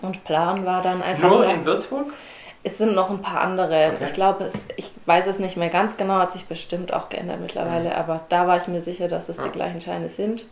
Und 0.03 0.23
Plan 0.25 0.65
war 0.65 0.83
dann 0.83 1.03
einfach. 1.03 1.29
Nur 1.31 1.45
noch- 1.45 1.53
in 1.53 1.65
Würzburg? 1.65 2.13
Es 2.63 2.79
sind 2.79 2.95
noch 2.95 3.11
ein 3.11 3.23
paar 3.23 3.41
andere. 3.41 3.93
Okay. 3.95 4.05
Ich 4.07 4.13
glaube, 4.13 4.45
es- 4.45 4.61
ich 4.77 4.91
weiß 5.07 5.27
es 5.27 5.39
nicht 5.39 5.57
mehr 5.57 5.71
ganz 5.71 5.97
genau, 5.97 6.15
hat 6.15 6.33
sich 6.33 6.47
bestimmt 6.47 6.93
auch 6.93 7.09
geändert 7.09 7.41
mittlerweile, 7.41 7.95
aber 7.97 8.21
da 8.29 8.47
war 8.47 8.57
ich 8.59 8.69
mir 8.69 8.83
sicher, 8.83 9.09
dass 9.09 9.29
es 9.29 9.39
Ja. 9.39 9.45
die 9.45 9.51
gleichen 9.51 9.81
Scheine 9.81 10.09
sind. 10.09 10.47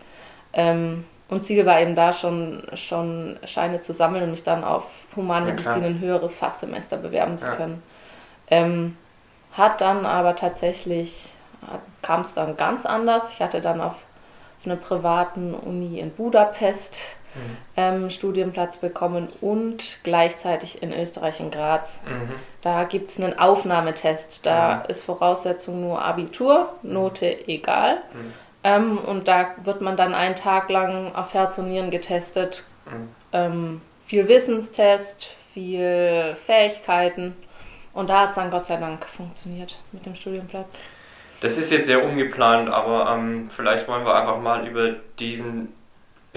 Ähm, 0.52 1.04
und 1.28 1.44
Ziel 1.44 1.66
war 1.66 1.80
eben 1.80 1.94
da 1.94 2.14
schon, 2.14 2.62
schon 2.74 3.38
Scheine 3.44 3.80
zu 3.80 3.92
sammeln 3.92 4.24
und 4.24 4.30
mich 4.30 4.44
dann 4.44 4.64
auf 4.64 4.86
Humanmedizin 5.14 5.82
Ja, 5.82 5.88
ein 5.88 6.00
höheres 6.00 6.38
Fachsemester 6.38 6.96
bewerben 6.96 7.36
zu 7.36 7.46
Ja. 7.46 7.54
können. 7.56 7.82
Ähm, 8.50 8.96
hat 9.52 9.80
dann 9.82 10.06
aber 10.06 10.36
tatsächlich, 10.36 11.34
kam 12.00 12.22
es 12.22 12.32
dann 12.32 12.56
ganz 12.56 12.86
anders. 12.86 13.30
Ich 13.32 13.40
hatte 13.42 13.60
dann 13.60 13.80
auf, 13.82 13.96
auf 13.96 14.64
einer 14.64 14.76
privaten 14.76 15.52
Uni 15.54 15.98
in 16.00 16.10
Budapest 16.12 16.96
Mhm. 17.38 17.56
ähm, 17.76 18.10
Studienplatz 18.10 18.78
bekommen 18.78 19.28
und 19.40 19.98
gleichzeitig 20.02 20.82
in 20.82 20.92
Österreich 20.92 21.40
in 21.40 21.50
Graz. 21.50 22.00
Mhm. 22.04 22.34
Da 22.62 22.84
gibt 22.84 23.10
es 23.10 23.20
einen 23.20 23.38
Aufnahmetest. 23.38 24.44
Da 24.44 24.76
Mhm. 24.84 24.90
ist 24.90 25.04
Voraussetzung 25.04 25.80
nur 25.80 26.02
Abitur, 26.04 26.72
Note 26.82 27.48
egal. 27.48 27.98
Mhm. 28.12 28.32
Ähm, 28.64 28.98
und 28.98 29.28
da 29.28 29.48
wird 29.64 29.80
man 29.80 29.96
dann 29.96 30.14
einen 30.14 30.34
Tag 30.36 30.68
lang 30.68 31.14
auf 31.14 31.32
Herz 31.34 31.58
und 31.58 31.68
Nieren 31.68 31.90
getestet. 31.90 32.64
Mhm. 32.86 33.08
Ähm, 33.32 33.80
viel 34.06 34.26
Wissenstest, 34.28 35.30
viel 35.54 36.34
Fähigkeiten. 36.46 37.36
Und 37.92 38.10
da 38.10 38.22
hat 38.22 38.30
es 38.30 38.34
dann 38.36 38.50
Gott 38.50 38.66
sei 38.66 38.76
Dank 38.76 39.04
funktioniert 39.06 39.76
mit 39.92 40.04
dem 40.06 40.14
Studienplatz. 40.14 40.78
Das 41.40 41.56
ist 41.56 41.70
jetzt 41.70 41.86
sehr 41.86 42.04
ungeplant, 42.04 42.68
aber 42.68 43.12
ähm, 43.14 43.48
vielleicht 43.54 43.86
wollen 43.86 44.04
wir 44.04 44.14
einfach 44.14 44.38
mal 44.40 44.66
über 44.66 44.96
diesen 45.20 45.72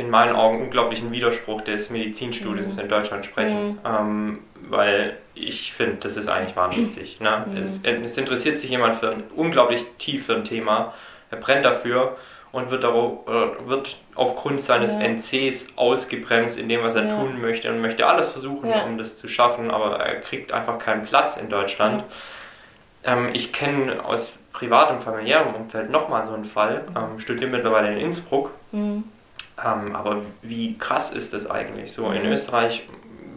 in 0.02 0.10
meinen 0.10 0.36
Augen 0.36 0.62
unglaublichen 0.62 1.12
Widerspruch 1.12 1.62
des 1.62 1.90
Medizinstudiums 1.92 2.74
Mhm. 2.74 2.80
in 2.80 2.90
Deutschland 2.90 3.26
sprechen. 3.26 3.78
Ähm, 3.86 4.40
weil 4.70 5.18
ich 5.36 5.74
finde, 5.74 5.98
das 6.02 6.18
ist 6.18 6.28
eigentlich 6.30 6.56
wahnwitzig. 6.56 7.20
Ne? 7.20 7.46
Mhm. 7.48 7.58
Es, 7.58 7.84
es 7.84 8.18
interessiert 8.18 8.60
sich 8.60 8.70
jemand 8.70 8.96
für 8.96 9.12
ein 9.12 9.24
unglaublich 9.36 9.84
tief 10.00 10.26
für 10.26 10.36
ein 10.36 10.44
Thema, 10.44 10.94
er 11.30 11.38
brennt 11.38 11.66
dafür 11.66 12.18
und 12.52 12.70
wird, 12.70 12.84
darauf, 12.84 13.26
wird 13.66 13.96
aufgrund 14.16 14.60
seines 14.62 14.92
Ja. 14.94 15.00
NCs 15.02 15.70
ausgebremst 15.78 16.60
in 16.60 16.68
dem, 16.68 16.84
was 16.84 16.96
er 16.96 17.04
Ja. 17.08 17.16
tun 17.16 17.40
möchte 17.40 17.70
und 17.72 17.80
möchte 17.80 18.06
alles 18.06 18.28
versuchen, 18.30 18.70
Ja. 18.70 18.84
um 18.84 18.98
das 18.98 19.18
zu 19.18 19.30
schaffen, 19.30 19.72
aber 19.72 20.00
er 20.00 20.20
kriegt 20.20 20.52
einfach 20.52 20.78
keinen 20.78 21.04
Platz 21.06 21.38
in 21.38 21.50
Deutschland. 21.50 22.04
Ähm, 23.06 23.30
ich 23.34 23.54
kenne 23.54 24.04
aus 24.04 24.34
privatem, 24.52 25.00
familiärem 25.00 25.56
Umfeld 25.56 25.90
nochmal 25.90 26.26
so 26.26 26.34
einen 26.34 26.46
Fall, 26.46 26.84
ähm, 26.96 27.20
studiere 27.20 27.50
mittlerweile 27.50 27.92
in 27.94 27.98
Innsbruck, 28.00 28.52
Mhm. 28.74 29.06
Ähm, 29.64 29.96
aber 29.96 30.22
wie 30.42 30.78
krass 30.78 31.14
ist 31.14 31.34
das 31.34 31.50
eigentlich? 31.50 31.94
So 31.94 32.10
in 32.12 32.26
Mhm. 32.26 32.32
Österreich 32.34 32.88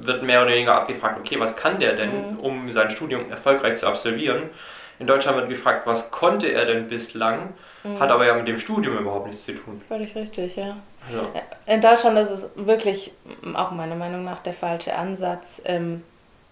wird 0.00 0.22
mehr 0.22 0.42
oder 0.42 0.52
weniger 0.52 0.74
abgefragt, 0.74 1.18
okay, 1.18 1.38
was 1.40 1.56
kann 1.56 1.80
der 1.80 1.96
denn, 1.96 2.32
Mhm. 2.32 2.40
um 2.40 2.72
sein 2.72 2.90
Studium 2.90 3.30
erfolgreich 3.30 3.76
zu 3.78 3.86
absolvieren? 3.86 4.50
In 4.98 5.06
Deutschland 5.06 5.36
wird 5.38 5.48
gefragt, 5.48 5.86
was 5.86 6.10
konnte 6.10 6.48
er 6.48 6.66
denn 6.66 6.88
bislang, 6.88 7.54
Mhm. 7.84 8.00
hat 8.00 8.10
aber 8.10 8.26
ja 8.26 8.34
mit 8.34 8.46
dem 8.48 8.58
Studium 8.58 8.98
überhaupt 8.98 9.26
nichts 9.26 9.44
zu 9.44 9.52
tun. 9.52 9.80
Völlig 9.88 10.14
richtig, 10.14 10.56
ja. 10.56 10.76
Also, 11.08 11.28
In 11.66 11.80
Deutschland 11.80 12.18
ist 12.18 12.30
es 12.30 12.44
wirklich, 12.54 13.12
auch 13.54 13.70
meiner 13.70 13.96
Meinung 13.96 14.24
nach, 14.24 14.40
der 14.40 14.52
falsche 14.54 14.94
Ansatz. 14.94 15.60
Ähm, 15.64 16.02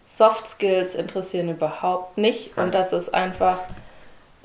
Soft 0.08 0.46
Skills 0.46 0.94
interessieren 0.94 1.48
überhaupt 1.48 2.18
nicht 2.18 2.56
Nein. 2.56 2.66
und 2.66 2.74
das 2.74 2.92
ist 2.92 3.14
einfach 3.14 3.58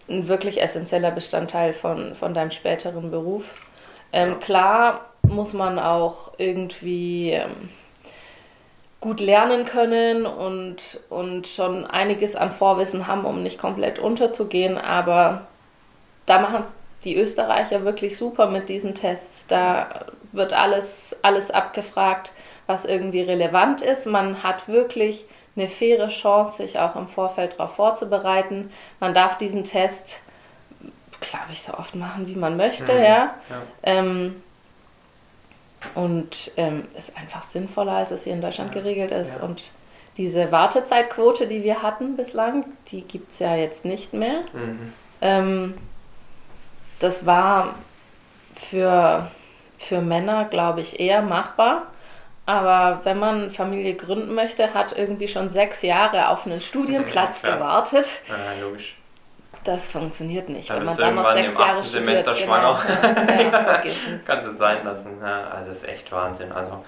ein 0.10 0.28
wirklich 0.28 0.62
essentieller 0.62 1.12
Bestandteil 1.12 1.74
von, 1.74 2.16
von 2.16 2.34
deinem 2.34 2.52
späteren 2.52 3.12
Beruf. 3.12 3.44
Ähm, 4.14 4.40
Klar 4.40 5.02
muss 5.28 5.54
man 5.54 5.80
auch 5.80 6.32
irgendwie 6.38 7.32
ähm, 7.32 7.70
gut 9.00 9.20
lernen 9.20 9.66
können 9.66 10.26
und, 10.26 10.78
und 11.10 11.48
schon 11.48 11.86
einiges 11.86 12.36
an 12.36 12.52
Vorwissen 12.52 13.08
haben, 13.08 13.26
um 13.26 13.44
nicht 13.44 13.60
komplett 13.60 14.00
unterzugehen, 14.00 14.78
aber 14.78 15.48
da 16.26 16.40
machen 16.40 16.64
es 16.64 16.76
die 17.04 17.16
Österreicher 17.16 17.86
wirklich 17.86 18.18
super 18.18 18.48
mit 18.50 18.70
diesen 18.70 18.96
Tests. 18.96 19.46
Da 19.48 20.06
wird 20.32 20.52
alles, 20.52 21.16
alles 21.22 21.52
abgefragt, 21.52 22.32
was 22.66 22.86
irgendwie 22.86 23.22
relevant 23.22 23.82
ist. 23.82 24.08
Man 24.08 24.44
hat 24.44 24.68
wirklich 24.68 25.26
eine 25.56 25.68
faire 25.70 26.10
Chance, 26.10 26.58
sich 26.58 26.80
auch 26.80 26.96
im 26.96 27.08
Vorfeld 27.08 27.54
darauf 27.54 27.76
vorzubereiten. 27.76 28.72
Man 29.00 29.14
darf 29.14 29.38
diesen 29.38 29.64
Test, 29.64 30.22
glaube 31.22 31.52
ich, 31.52 31.62
so 31.62 31.74
oft 31.76 31.96
machen, 31.96 32.28
wie 32.28 32.36
man 32.36 32.58
möchte, 32.58 32.92
Mhm. 32.94 33.00
ja. 33.00 33.06
ja. 33.06 33.36
Ähm, 33.84 34.42
und 35.96 36.52
ähm, 36.58 36.86
ist 36.98 37.16
einfach 37.18 37.44
sinnvoller, 37.44 37.94
als 37.94 38.12
es 38.12 38.24
hier 38.24 38.34
in 38.34 38.42
Deutschland 38.42 38.74
Ja, 38.76 38.82
geregelt 38.82 39.12
ist. 39.12 39.36
ja. 39.38 39.44
Und 39.44 39.72
diese 40.18 40.52
Wartezeitquote, 40.52 41.48
die 41.48 41.64
wir 41.64 41.82
hatten 41.84 42.18
bislang, 42.18 42.66
die 42.92 43.02
gibt 43.02 43.32
es 43.32 43.40
ja 43.40 43.56
jetzt 43.56 43.86
nicht 43.86 44.14
mehr. 44.14 44.42
Mhm. 44.54 44.94
Ähm, 45.22 45.74
das 47.00 47.26
war 47.26 47.76
für, 48.56 49.30
für 49.78 50.02
Männer, 50.02 50.46
glaube 50.46 50.82
ich, 50.82 51.00
eher 51.00 51.22
machbar. 51.22 51.84
Aber 52.48 53.02
wenn 53.04 53.20
man 53.20 53.52
Familie 53.52 53.94
gründen 53.96 54.34
möchte, 54.34 54.74
hat 54.74 54.98
irgendwie 54.98 55.28
schon 55.28 55.50
sechs 55.50 55.82
Jahre 55.82 56.30
auf 56.30 56.46
einen 56.48 56.62
Studienplatz 56.62 57.42
Ja, 57.44 57.56
gewartet. 57.56 58.08
Ja, 58.28 58.54
logisch. 58.62 58.96
Das 59.68 59.92
funktioniert 59.92 60.48
nicht, 60.48 60.70
Da 60.70 60.76
wenn 60.76 60.86
man 60.86 60.96
bist 60.96 60.98
du 60.98 61.04
dann 61.04 61.14
irgendwann 61.14 61.36
sechs 61.36 61.54
im 61.54 61.60
Jahre 61.60 61.72
achten 61.72 61.84
studiert. 61.84 62.06
Semester 62.06 62.34
genau. 62.34 62.46
schwanger. 62.46 63.52
Ja, 63.52 63.64
vergiss 63.64 63.96
es. 64.16 64.26
Kannst 64.26 64.48
es 64.48 64.58
sein 64.58 64.86
lassen. 64.86 65.18
Ja, 65.22 65.48
also 65.50 65.68
das 65.68 65.78
ist 65.80 65.90
echt 65.90 66.12
Wahnsinn. 66.14 66.52
Also, 66.54 66.86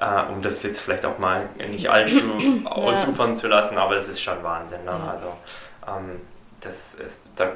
äh, 0.00 0.32
um 0.32 0.40
das 0.40 0.62
jetzt 0.62 0.80
vielleicht 0.80 1.04
auch 1.04 1.18
mal 1.18 1.48
nicht 1.56 1.90
allzu 1.90 2.20
ausufern 2.66 3.34
zu 3.34 3.48
lassen, 3.48 3.76
aber 3.78 3.96
das 3.96 4.06
ist 4.06 4.22
schon 4.22 4.40
Wahnsinn. 4.44 4.84
Ne? 4.84 4.92
Ja. 4.92 5.10
Also, 5.10 5.26
ähm, 5.88 6.20
das 6.60 6.94
ist, 6.94 7.20
da 7.34 7.50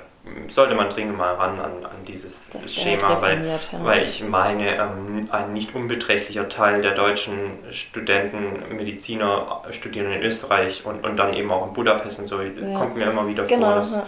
sollte 0.48 0.74
man 0.74 0.88
dringend 0.88 1.18
mal 1.18 1.34
ran 1.34 1.60
an, 1.60 1.84
an 1.84 2.04
dieses 2.06 2.48
Das 2.50 2.74
Schema, 2.74 3.20
weil, 3.20 3.46
ja. 3.46 3.58
weil 3.82 4.04
ich 4.06 4.22
meine, 4.24 4.76
ähm, 4.76 5.28
ein 5.30 5.52
nicht 5.52 5.74
unbeträchtlicher 5.74 6.48
Teil 6.48 6.80
der 6.80 6.92
deutschen 6.92 7.58
Studenten, 7.72 8.74
Mediziner 8.74 9.62
studieren 9.70 10.10
in 10.12 10.22
Österreich 10.22 10.84
und, 10.86 11.04
und 11.04 11.16
dann 11.16 11.34
eben 11.34 11.50
auch 11.50 11.66
in 11.66 11.74
Budapest 11.74 12.18
und 12.18 12.28
so. 12.28 12.40
Ja. 12.40 12.78
Kommt 12.78 12.96
mir 12.96 13.04
immer 13.04 13.26
wieder 13.28 13.44
Genau, 13.44 13.66
vor. 13.66 13.74
Das, 13.76 13.92
ja, 13.92 14.02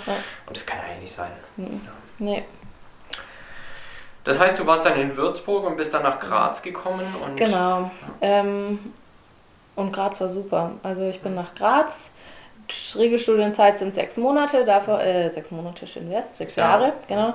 und 0.47 0.57
das 0.57 0.65
kann 0.65 0.79
ja 0.79 0.85
eigentlich 0.85 1.03
nicht 1.03 1.15
sein. 1.15 1.31
Nee. 2.19 2.45
Das 4.25 4.39
heißt, 4.39 4.59
du 4.59 4.67
warst 4.67 4.87
dann 4.87 4.99
in 4.99 5.17
Würzburg 5.17 5.65
und 5.67 5.77
bist 5.77 5.93
dann 5.95 6.03
nach 6.03 6.19
Graz 6.19 6.63
gekommen 6.63 7.15
und 7.25 7.37
Genau. 7.37 7.91
Ähm, 8.21 8.79
und 9.77 9.93
Graz 9.93 10.21
war 10.21 10.31
super. 10.31 10.73
Also 10.83 11.03
ich 11.09 11.21
bin 11.21 11.35
nach 11.35 11.55
Graz. 11.55 12.11
Regelstudienzeit 12.97 13.79
sind 13.79 13.95
sechs 13.95 14.17
Monate, 14.17 14.65
davon, 14.65 15.01
äh, 15.01 15.31
sechs 15.31 15.51
Monate 15.51 15.87
schön 15.87 16.11
wär's, 16.11 16.27
sechs 16.27 16.39
Sechs 16.39 16.57
Jahre. 16.57 16.93
Genau. 17.09 17.35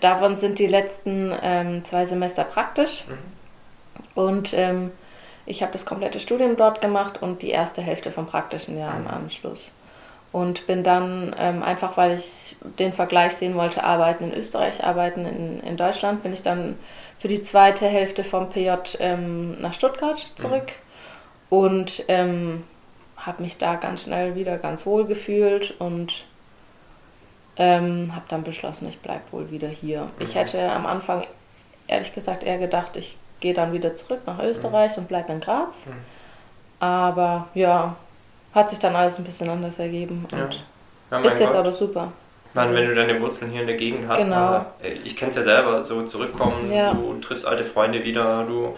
Davon 0.00 0.36
sind 0.36 0.58
die 0.58 0.66
letzten 0.66 1.32
ähm, 1.42 1.84
zwei 1.84 2.06
Semester 2.06 2.44
praktisch. 2.44 3.04
Und 4.14 4.52
ähm, 4.54 4.92
ich 5.46 5.62
habe 5.62 5.72
das 5.72 5.84
komplette 5.84 6.20
Studium 6.20 6.56
dort 6.56 6.80
gemacht 6.80 7.22
und 7.22 7.42
die 7.42 7.50
erste 7.50 7.82
Hälfte 7.82 8.10
vom 8.10 8.26
praktischen 8.26 8.78
Jahr 8.78 8.96
im 8.96 9.08
Anschluss. 9.08 9.68
Und 10.30 10.66
bin 10.66 10.82
dann 10.82 11.34
ähm, 11.38 11.62
einfach, 11.62 11.96
weil 11.96 12.18
ich 12.18 12.56
den 12.78 12.92
Vergleich 12.92 13.34
sehen 13.36 13.54
wollte, 13.54 13.84
arbeiten 13.84 14.32
in 14.32 14.34
Österreich, 14.34 14.82
arbeiten 14.82 15.26
in, 15.26 15.60
in 15.60 15.76
Deutschland, 15.76 16.22
bin 16.22 16.32
ich 16.32 16.42
dann 16.42 16.78
für 17.18 17.28
die 17.28 17.42
zweite 17.42 17.86
Hälfte 17.86 18.24
vom 18.24 18.48
PJ 18.48 18.70
ähm, 18.98 19.60
nach 19.60 19.74
Stuttgart 19.74 20.18
zurück 20.36 20.72
und 21.50 22.04
ähm, 22.08 22.64
habe 23.24 23.42
mich 23.42 23.58
da 23.58 23.76
ganz 23.76 24.02
schnell 24.02 24.34
wieder 24.34 24.58
ganz 24.58 24.84
wohl 24.86 25.04
gefühlt 25.06 25.74
und 25.78 26.24
ähm, 27.56 28.12
habe 28.14 28.24
dann 28.28 28.42
beschlossen, 28.44 28.88
ich 28.88 28.98
bleibe 29.00 29.20
wohl 29.30 29.50
wieder 29.50 29.68
hier. 29.68 30.08
Ich 30.18 30.30
Mhm. 30.34 30.38
hätte 30.38 30.70
am 30.72 30.86
Anfang 30.86 31.24
ehrlich 31.86 32.14
gesagt 32.14 32.42
eher 32.44 32.58
gedacht, 32.58 32.96
ich 32.96 33.16
gehe 33.40 33.54
dann 33.54 33.72
wieder 33.72 33.94
zurück 33.94 34.20
nach 34.26 34.38
Österreich 34.42 34.96
und 34.96 35.08
bleibe 35.08 35.32
in 35.32 35.40
Graz. 35.40 35.84
Mhm. 35.86 35.92
Aber 36.80 37.48
ja, 37.54 37.94
hat 38.54 38.70
sich 38.70 38.78
dann 38.78 38.96
alles 38.96 39.18
ein 39.18 39.24
bisschen 39.24 39.48
anders 39.50 39.78
ergeben 39.78 40.26
Ja. 40.32 40.38
und 40.44 40.64
ja, 41.10 41.18
ist 41.30 41.40
jetzt 41.40 41.52
Gott. 41.52 41.66
auch 41.66 41.72
super. 41.72 42.12
Ich 42.48 42.54
meine, 42.54 42.74
wenn 42.74 42.86
du 42.88 42.94
deine 42.94 43.18
Wurzeln 43.20 43.50
hier 43.50 43.62
in 43.62 43.66
der 43.66 43.76
Gegend 43.76 44.08
hast, 44.08 44.24
Genau. 44.24 44.36
aber, 44.36 44.66
äh, 44.82 44.92
ich 45.04 45.16
kenne 45.16 45.30
es 45.30 45.36
ja 45.36 45.42
selber, 45.42 45.82
so 45.82 46.02
zurückkommen, 46.06 46.72
Ja. 46.72 46.92
du 46.92 47.14
triffst 47.20 47.46
alte 47.46 47.64
Freunde 47.64 48.02
wieder, 48.04 48.44
du 48.44 48.76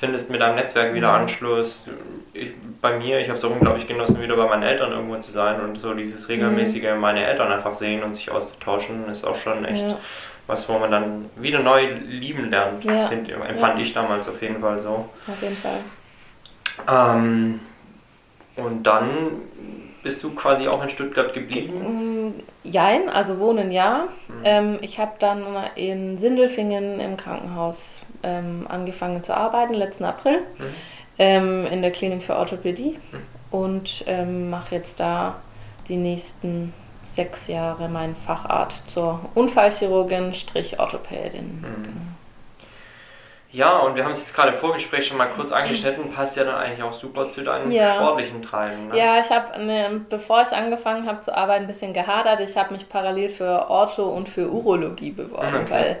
findest 0.00 0.30
mit 0.30 0.40
deinem 0.40 0.56
Netzwerk 0.56 0.94
wieder 0.94 1.08
Mhm. 1.12 1.22
Anschluss. 1.22 1.86
Ich, 2.32 2.52
bei 2.80 2.98
mir, 2.98 3.20
ich 3.20 3.28
habe 3.28 3.38
es 3.38 3.44
auch 3.44 3.50
unglaublich 3.50 3.86
genossen, 3.86 4.20
wieder 4.20 4.34
bei 4.36 4.46
meinen 4.48 4.62
Eltern 4.62 4.90
irgendwo 4.92 5.16
zu 5.18 5.30
sein 5.30 5.60
und 5.60 5.76
so 5.78 5.94
dieses 5.94 6.28
regelmäßige 6.28 6.94
meine 6.98 7.24
Eltern 7.24 7.52
einfach 7.52 7.74
sehen 7.74 8.02
und 8.02 8.14
sich 8.16 8.30
auszutauschen, 8.30 9.08
ist 9.10 9.24
auch 9.24 9.36
schon 9.36 9.64
echt 9.64 9.84
Mhm. 9.84 9.90
Ja. 9.90 9.98
was, 10.46 10.68
wo 10.68 10.78
man 10.78 10.90
dann 10.90 11.26
wieder 11.36 11.60
neu 11.60 11.86
lieben 12.08 12.50
lernt, 12.50 12.82
Ja. 12.82 13.06
find, 13.08 13.28
empfand 13.30 13.76
Ja. 13.76 13.82
ich 13.82 13.92
damals 13.92 14.28
auf 14.28 14.40
jeden 14.42 14.60
Fall 14.60 14.78
so. 14.78 15.08
Auf 15.28 15.42
jeden 15.42 15.56
Fall. 15.56 15.78
Ähm, 16.88 17.60
und 18.56 18.82
dann 18.86 19.08
bist 20.02 20.24
du 20.24 20.30
quasi 20.34 20.66
auch 20.66 20.82
in 20.82 20.88
Stuttgart 20.88 21.32
geblieben. 21.34 22.28
Mm, 22.28 22.32
Jein, 22.62 23.08
also 23.08 23.38
wohnen 23.38 23.70
ja. 23.70 24.08
Mhm. 24.28 24.34
Ähm, 24.44 24.78
ich 24.80 24.98
habe 24.98 25.12
dann 25.18 25.44
in 25.76 26.16
Sindelfingen 26.18 27.00
im 27.00 27.16
Krankenhaus 27.16 28.00
ähm, 28.22 28.66
angefangen 28.68 29.22
zu 29.22 29.36
arbeiten, 29.36 29.74
letzten 29.74 30.04
April, 30.04 30.38
Mhm. 30.58 30.64
ähm, 31.18 31.66
in 31.66 31.82
der 31.82 31.90
Klinik 31.90 32.22
für 32.22 32.36
Orthopädie 32.36 32.98
und 33.50 34.04
ähm, 34.06 34.50
mache 34.50 34.74
jetzt 34.76 34.98
da 35.00 35.36
die 35.88 35.96
nächsten 35.96 36.72
sechs 37.14 37.48
Jahre 37.48 37.88
meinen 37.88 38.14
Facharzt 38.16 38.88
zur 38.90 39.20
Unfallchirurgin, 39.34 40.32
Strich 40.34 40.78
Orthopädin. 40.78 41.60
Mhm. 41.60 41.82
Genau. 41.82 41.96
Ja, 43.52 43.78
und 43.80 43.96
wir 43.96 44.04
haben 44.04 44.12
es 44.12 44.20
jetzt 44.20 44.32
gerade 44.36 44.52
im 44.52 44.58
Vorgespräch 44.58 45.08
schon 45.08 45.16
mal 45.18 45.26
kurz 45.26 45.50
angeschnitten, 45.50 46.12
passt 46.12 46.36
ja 46.36 46.44
dann 46.44 46.54
eigentlich 46.54 46.84
auch 46.84 46.92
super 46.92 47.28
zu 47.28 47.42
deinem 47.42 47.72
Ja. 47.72 47.94
sportlichen 47.96 48.42
Treiben. 48.42 48.86
Ne? 48.88 48.96
Ja, 48.96 49.18
ich 49.18 49.28
habe, 49.28 49.60
ne, 49.64 50.02
bevor 50.08 50.42
ich 50.42 50.52
angefangen 50.52 51.04
habe 51.08 51.18
zu 51.20 51.36
arbeiten, 51.36 51.64
ein 51.64 51.66
bisschen 51.66 51.92
gehadert. 51.92 52.38
Ich 52.48 52.56
habe 52.56 52.72
mich 52.72 52.88
parallel 52.88 53.28
für 53.28 53.68
Ortho 53.68 54.04
und 54.04 54.28
für 54.28 54.48
Urologie 54.48 55.10
beworben, 55.10 55.62
Okay. 55.64 55.70
weil 55.70 55.96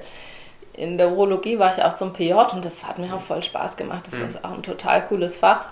in 0.74 0.98
der 0.98 1.10
Urologie 1.12 1.58
war 1.58 1.76
ich 1.76 1.82
auch 1.82 1.94
zum 1.94 2.12
PJ 2.12 2.32
und 2.52 2.64
das 2.64 2.86
hat 2.86 2.98
mir 2.98 3.12
auch 3.14 3.20
voll 3.20 3.42
Spaß 3.42 3.76
gemacht. 3.76 4.06
Das 4.06 4.14
Mhm. 4.14 4.26
ist 4.26 4.44
auch 4.44 4.52
ein 4.52 4.62
total 4.62 5.02
cooles 5.06 5.38
Fach. 5.38 5.66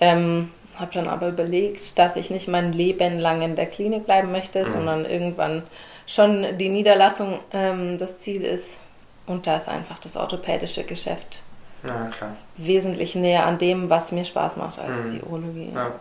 Ähm, 0.00 0.50
habe 0.78 0.90
dann 0.94 1.08
aber 1.08 1.28
überlegt, 1.28 1.98
dass 1.98 2.16
ich 2.16 2.30
nicht 2.30 2.48
mein 2.48 2.72
Leben 2.72 3.18
lang 3.18 3.42
in 3.42 3.56
der 3.56 3.66
Klinik 3.66 4.06
bleiben 4.06 4.32
möchte, 4.32 4.62
Mhm. 4.62 4.66
sondern 4.66 5.04
irgendwann 5.04 5.62
schon 6.06 6.58
die 6.58 6.68
Niederlassung 6.70 7.38
ähm, 7.52 7.98
das 7.98 8.18
Ziel 8.20 8.42
ist. 8.42 8.78
Und 9.26 9.46
da 9.46 9.56
ist 9.58 9.68
einfach 9.68 9.98
das 10.00 10.16
orthopädische 10.16 10.82
Geschäft 10.84 11.40
Ja, 11.84 12.10
wesentlich 12.56 13.14
näher 13.14 13.44
an 13.46 13.58
dem, 13.58 13.90
was 13.90 14.12
mir 14.12 14.24
Spaß 14.24 14.56
macht, 14.56 14.78
als 14.78 15.04
Mhm. 15.06 15.10
die 15.10 15.20
Urologie. 15.22 15.70
Ja, 15.74 15.92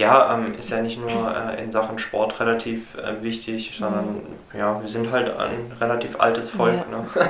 ja 0.00 0.34
ähm, 0.34 0.54
ist 0.58 0.70
ja 0.70 0.80
nicht 0.80 0.98
nur 0.98 1.10
äh, 1.10 1.62
in 1.62 1.70
Sachen 1.70 1.98
Sport 1.98 2.40
relativ 2.40 2.94
äh, 2.96 3.22
wichtig, 3.22 3.76
sondern 3.78 4.22
ja, 4.56 4.80
wir 4.80 4.88
sind 4.88 5.10
halt 5.12 5.28
ein 5.38 5.70
relativ 5.78 6.18
altes 6.18 6.50
Volk. 6.50 6.86
Mhm. 6.88 6.92
Ja. 7.14 7.24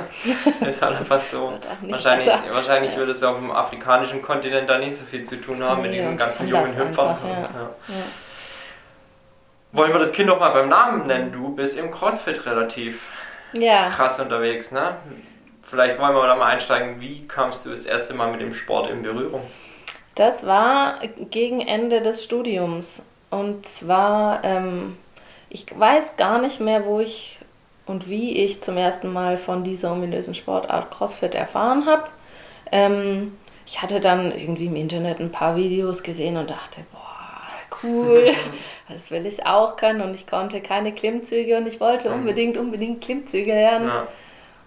Ne? 0.60 0.68
ist 0.68 0.80
halt 0.80 0.96
einfach 0.98 1.20
so. 1.20 1.58
Wahrscheinlich, 1.82 2.28
besser. 2.28 2.54
wahrscheinlich 2.54 2.92
Ja. 2.92 2.98
würde 2.98 3.12
es 3.12 3.22
auf 3.22 3.36
dem 3.36 3.50
afrikanischen 3.50 4.22
Kontinent 4.22 4.70
da 4.70 4.78
nicht 4.78 4.96
so 4.96 5.04
viel 5.04 5.24
zu 5.24 5.40
tun 5.40 5.62
haben 5.62 5.82
mit 5.82 5.90
Nee, 5.90 5.96
diesen 5.98 6.12
und 6.12 6.16
ganzen 6.16 6.46
jungen 6.48 6.74
Hüpfern. 6.76 7.18
ja. 7.24 7.70
Wollen 9.72 9.92
wir 9.92 10.00
das 10.00 10.12
Kind 10.12 10.28
doch 10.28 10.40
mal 10.40 10.50
beim 10.50 10.68
Namen 10.68 11.06
nennen? 11.06 11.32
Du 11.32 11.54
bist 11.54 11.78
im 11.78 11.90
CrossFit 11.90 12.44
relativ 12.46 13.08
Ja, 13.52 13.88
krass 13.90 14.18
unterwegs, 14.20 14.72
ne? 14.72 14.96
Vielleicht 15.62 15.98
wollen 16.00 16.14
wir 16.14 16.26
da 16.26 16.34
mal 16.34 16.46
einsteigen. 16.46 17.00
Wie 17.00 17.26
kamst 17.28 17.64
du 17.66 17.70
das 17.70 17.84
erste 17.86 18.14
Mal 18.14 18.30
mit 18.32 18.40
dem 18.40 18.52
Sport 18.54 18.90
in 18.90 19.02
Berührung? 19.02 19.42
Das 20.14 20.44
war 20.46 21.00
gegen 21.30 21.60
Ende 21.60 22.00
des 22.00 22.24
Studiums. 22.24 23.02
Und 23.30 23.66
zwar, 23.66 24.42
ähm, 24.44 24.96
ich 25.48 25.66
weiß 25.78 26.16
gar 26.16 26.40
nicht 26.40 26.60
mehr, 26.60 26.84
wo 26.84 27.00
ich 27.00 27.38
und 27.86 28.08
wie 28.08 28.36
ich 28.38 28.62
zum 28.62 28.76
ersten 28.76 29.12
Mal 29.12 29.36
von 29.36 29.64
dieser 29.64 29.92
ominösen 29.92 30.34
Sportart 30.34 30.90
CrossFit 30.90 31.34
erfahren 31.34 31.86
habe. 31.86 32.04
Ähm, 32.70 33.36
ich 33.66 33.82
hatte 33.82 34.00
dann 34.00 34.32
irgendwie 34.36 34.66
im 34.66 34.76
Internet 34.76 35.20
ein 35.20 35.32
paar 35.32 35.56
Videos 35.56 36.02
gesehen 36.02 36.36
und 36.36 36.50
dachte, 36.50 36.80
boah, 36.92 37.80
cool, 37.82 38.32
das 38.88 39.10
will 39.10 39.26
ich 39.26 39.46
auch 39.46 39.76
können. 39.76 40.00
Und 40.00 40.14
ich 40.14 40.26
konnte 40.26 40.60
keine 40.60 40.92
Klimmzüge 40.92 41.56
und 41.56 41.66
ich 41.66 41.80
wollte 41.80 42.10
unbedingt, 42.12 42.56
unbedingt 42.56 43.02
Klimmzüge 43.02 43.52
lernen. 43.52 43.88
Ja. 43.88 44.08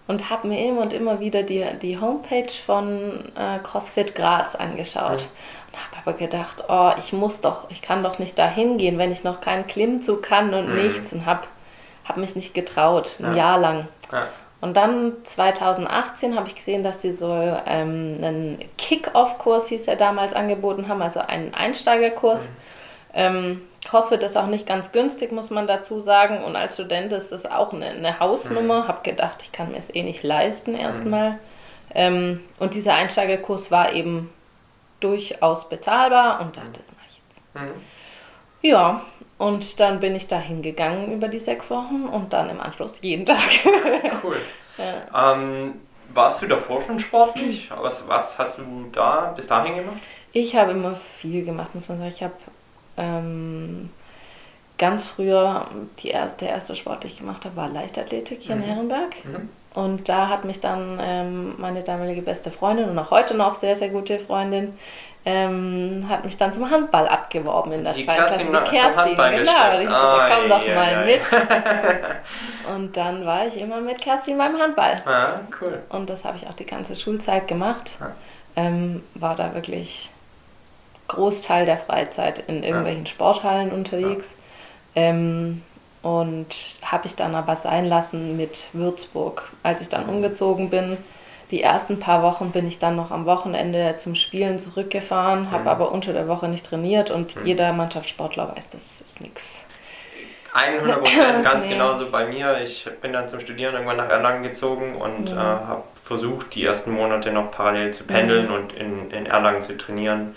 Und 0.06 0.30
habe 0.30 0.48
mir 0.48 0.66
immer 0.66 0.82
und 0.82 0.92
immer 0.92 1.20
wieder 1.20 1.42
die, 1.42 1.64
die 1.80 1.98
Homepage 1.98 2.50
von 2.66 3.32
äh, 3.36 3.58
CrossFit 3.62 4.14
Graz 4.14 4.54
angeschaut. 4.54 5.22
Mhm. 5.22 5.72
Und 5.72 5.80
habe 5.80 5.96
aber 6.04 6.12
gedacht, 6.18 6.64
oh, 6.68 6.92
ich 6.98 7.12
muss 7.12 7.40
doch, 7.40 7.70
ich 7.70 7.82
kann 7.82 8.02
doch 8.02 8.18
nicht 8.18 8.38
da 8.38 8.46
hingehen, 8.46 8.98
wenn 8.98 9.12
ich 9.12 9.24
noch 9.24 9.40
keinen 9.40 9.66
Klimmzug 9.66 10.22
kann 10.22 10.52
und 10.52 10.68
mhm. 10.68 10.82
nichts. 10.82 11.12
Und 11.12 11.26
habe 11.26 11.42
hab 12.04 12.16
mich 12.18 12.36
nicht 12.36 12.54
getraut, 12.54 13.16
ein 13.18 13.30
ja. 13.30 13.36
Jahr 13.36 13.58
lang. 13.58 13.88
Ja. 14.12 14.28
Und 14.60 14.76
dann 14.76 15.12
2018 15.24 16.36
habe 16.36 16.48
ich 16.48 16.54
gesehen, 16.54 16.84
dass 16.84 17.02
sie 17.02 17.12
so 17.12 17.30
ähm, 17.30 18.18
einen 18.22 18.64
Kick-Off-Kurs, 18.78 19.68
hieß 19.68 19.88
er 19.88 19.96
damals, 19.96 20.32
angeboten 20.32 20.88
haben, 20.88 21.02
also 21.02 21.20
einen 21.20 21.52
Einsteigerkurs. 21.54 22.44
Mhm. 22.44 22.48
Ähm, 23.16 23.62
CrossFit 23.84 24.22
ist 24.22 24.36
auch 24.36 24.46
nicht 24.46 24.66
ganz 24.66 24.92
günstig, 24.92 25.32
muss 25.32 25.50
man 25.50 25.66
dazu 25.66 26.00
sagen. 26.00 26.42
Und 26.42 26.56
als 26.56 26.74
Student 26.74 27.12
ist 27.12 27.32
das 27.32 27.46
auch 27.46 27.72
eine, 27.72 27.86
eine 27.86 28.18
Hausnummer. 28.18 28.82
Mhm. 28.82 28.88
Habe 28.88 29.02
gedacht, 29.02 29.38
ich 29.42 29.52
kann 29.52 29.72
mir 29.72 29.78
es 29.78 29.94
eh 29.94 30.02
nicht 30.02 30.22
leisten 30.22 30.74
erstmal. 30.74 31.32
Mhm. 31.32 31.38
Ähm, 31.94 32.40
und 32.58 32.74
dieser 32.74 32.94
Einsteigerkurs 32.94 33.70
war 33.70 33.92
eben 33.92 34.30
durchaus 35.00 35.68
bezahlbar 35.68 36.40
und 36.40 36.56
dachte, 36.56 36.70
das 36.78 36.88
mache 36.92 37.06
ich 37.10 37.20
jetzt. 37.28 37.54
Mhm. 37.54 37.82
Ja, 38.62 39.02
und 39.36 39.78
dann 39.80 40.00
bin 40.00 40.14
ich 40.16 40.26
da 40.26 40.38
hingegangen 40.38 41.12
über 41.12 41.28
die 41.28 41.38
sechs 41.38 41.70
Wochen 41.70 42.06
und 42.10 42.32
dann 42.32 42.48
im 42.48 42.60
Anschluss 42.60 42.94
jeden 43.02 43.26
Tag. 43.26 43.38
cool. 44.24 44.40
Ja. 44.78 45.34
Ähm, 45.34 45.74
warst 46.14 46.42
du 46.42 46.46
davor 46.46 46.80
schon 46.80 46.98
sportlich? 46.98 47.70
Was, 47.80 48.08
was 48.08 48.38
hast 48.38 48.58
du 48.58 48.62
da 48.92 49.32
bis 49.36 49.46
dahin 49.46 49.76
gemacht? 49.76 49.98
Ich 50.32 50.56
habe 50.56 50.72
immer 50.72 50.96
viel 50.96 51.44
gemacht, 51.44 51.74
muss 51.74 51.88
man 51.88 51.98
sagen. 51.98 52.12
Ich 52.14 52.22
habe 52.22 52.34
ähm, 52.96 53.90
ganz 54.78 55.06
früher 55.06 55.66
die 56.02 56.08
erste, 56.08 56.44
der 56.44 56.54
erste 56.54 56.76
Sport, 56.76 57.04
den 57.04 57.10
ich 57.10 57.18
gemacht 57.18 57.44
habe, 57.44 57.56
war 57.56 57.68
Leichtathletik 57.68 58.40
hier 58.40 58.56
mhm. 58.56 58.62
in 58.62 58.68
Herrenberg. 58.68 59.24
Mhm. 59.24 59.48
Und 59.74 60.08
da 60.08 60.28
hat 60.28 60.44
mich 60.44 60.60
dann 60.60 60.98
ähm, 61.02 61.54
meine 61.58 61.82
damalige 61.82 62.22
beste 62.22 62.50
Freundin 62.50 62.88
und 62.88 62.98
auch 62.98 63.10
heute 63.10 63.34
noch 63.34 63.56
sehr, 63.56 63.74
sehr 63.74 63.88
gute 63.88 64.18
Freundin 64.18 64.74
ähm, 65.26 66.04
hat 66.08 66.24
mich 66.24 66.36
dann 66.36 66.52
zum 66.52 66.70
Handball 66.70 67.08
abgeworben 67.08 67.72
in 67.72 67.84
der 67.84 67.94
die 67.94 68.04
Zeit. 68.04 68.16
Kerstin, 68.16 68.46
die 68.46 68.70
Kerstin, 68.70 69.16
genau. 69.16 69.80
Ich 69.80 69.88
ah, 69.88 70.30
komm 70.36 70.48
doch 70.50 70.66
ja, 70.66 70.74
mal 70.74 70.92
ja, 70.92 71.04
mit. 71.04 71.22
und 72.74 72.96
dann 72.96 73.24
war 73.24 73.46
ich 73.46 73.58
immer 73.58 73.80
mit 73.80 74.02
Kerstin 74.02 74.36
beim 74.36 74.58
Handball. 74.58 75.02
Ah, 75.06 75.40
cool. 75.60 75.82
Und 75.88 76.10
das 76.10 76.24
habe 76.24 76.36
ich 76.36 76.46
auch 76.46 76.52
die 76.52 76.66
ganze 76.66 76.94
Schulzeit 76.96 77.48
gemacht. 77.48 77.96
Ah. 78.00 78.08
Ähm, 78.56 79.02
war 79.14 79.34
da 79.34 79.54
wirklich 79.54 80.10
Großteil 81.08 81.66
der 81.66 81.78
Freizeit 81.78 82.44
in 82.46 82.62
irgendwelchen 82.62 83.04
ja. 83.04 83.10
Sporthallen 83.10 83.70
unterwegs. 83.72 84.34
Ähm, 84.94 85.62
und 86.02 86.48
habe 86.82 87.06
ich 87.06 87.16
dann 87.16 87.34
aber 87.34 87.56
sein 87.56 87.86
lassen 87.86 88.36
mit 88.36 88.64
Würzburg. 88.74 89.50
Als 89.62 89.80
ich 89.80 89.88
dann 89.88 90.04
umgezogen 90.06 90.68
bin, 90.68 90.98
die 91.50 91.62
ersten 91.62 91.98
paar 91.98 92.22
Wochen 92.22 92.50
bin 92.50 92.68
ich 92.68 92.78
dann 92.78 92.94
noch 92.94 93.10
am 93.10 93.24
Wochenende 93.24 93.96
zum 93.96 94.14
Spielen 94.14 94.58
zurückgefahren, 94.58 95.50
habe 95.50 95.62
mhm. 95.62 95.68
aber 95.68 95.92
unter 95.92 96.12
der 96.12 96.28
Woche 96.28 96.48
nicht 96.48 96.66
trainiert 96.66 97.10
und 97.10 97.36
mhm. 97.36 97.46
jeder 97.46 97.72
Mannschaftssportler 97.72 98.54
weiß, 98.54 98.68
das 98.70 99.00
ist 99.00 99.20
nichts. 99.22 99.62
100 100.52 101.00
Prozent, 101.00 101.42
ganz 101.44 101.64
nee. 101.64 101.70
genauso 101.70 102.10
bei 102.10 102.26
mir. 102.26 102.60
Ich 102.62 102.86
bin 103.00 103.12
dann 103.12 103.28
zum 103.28 103.40
Studieren 103.40 103.74
irgendwann 103.74 103.96
nach 103.96 104.08
Erlangen 104.10 104.42
gezogen 104.42 104.96
und 104.96 105.32
mhm. 105.32 105.38
äh, 105.38 105.40
habe 105.40 105.82
versucht, 106.02 106.54
die 106.54 106.64
ersten 106.64 106.92
Monate 106.92 107.32
noch 107.32 107.50
parallel 107.50 107.92
zu 107.94 108.04
pendeln 108.04 108.48
mhm. 108.48 108.54
und 108.54 108.72
in, 108.74 109.10
in 109.10 109.26
Erlangen 109.26 109.62
zu 109.62 109.76
trainieren 109.76 110.36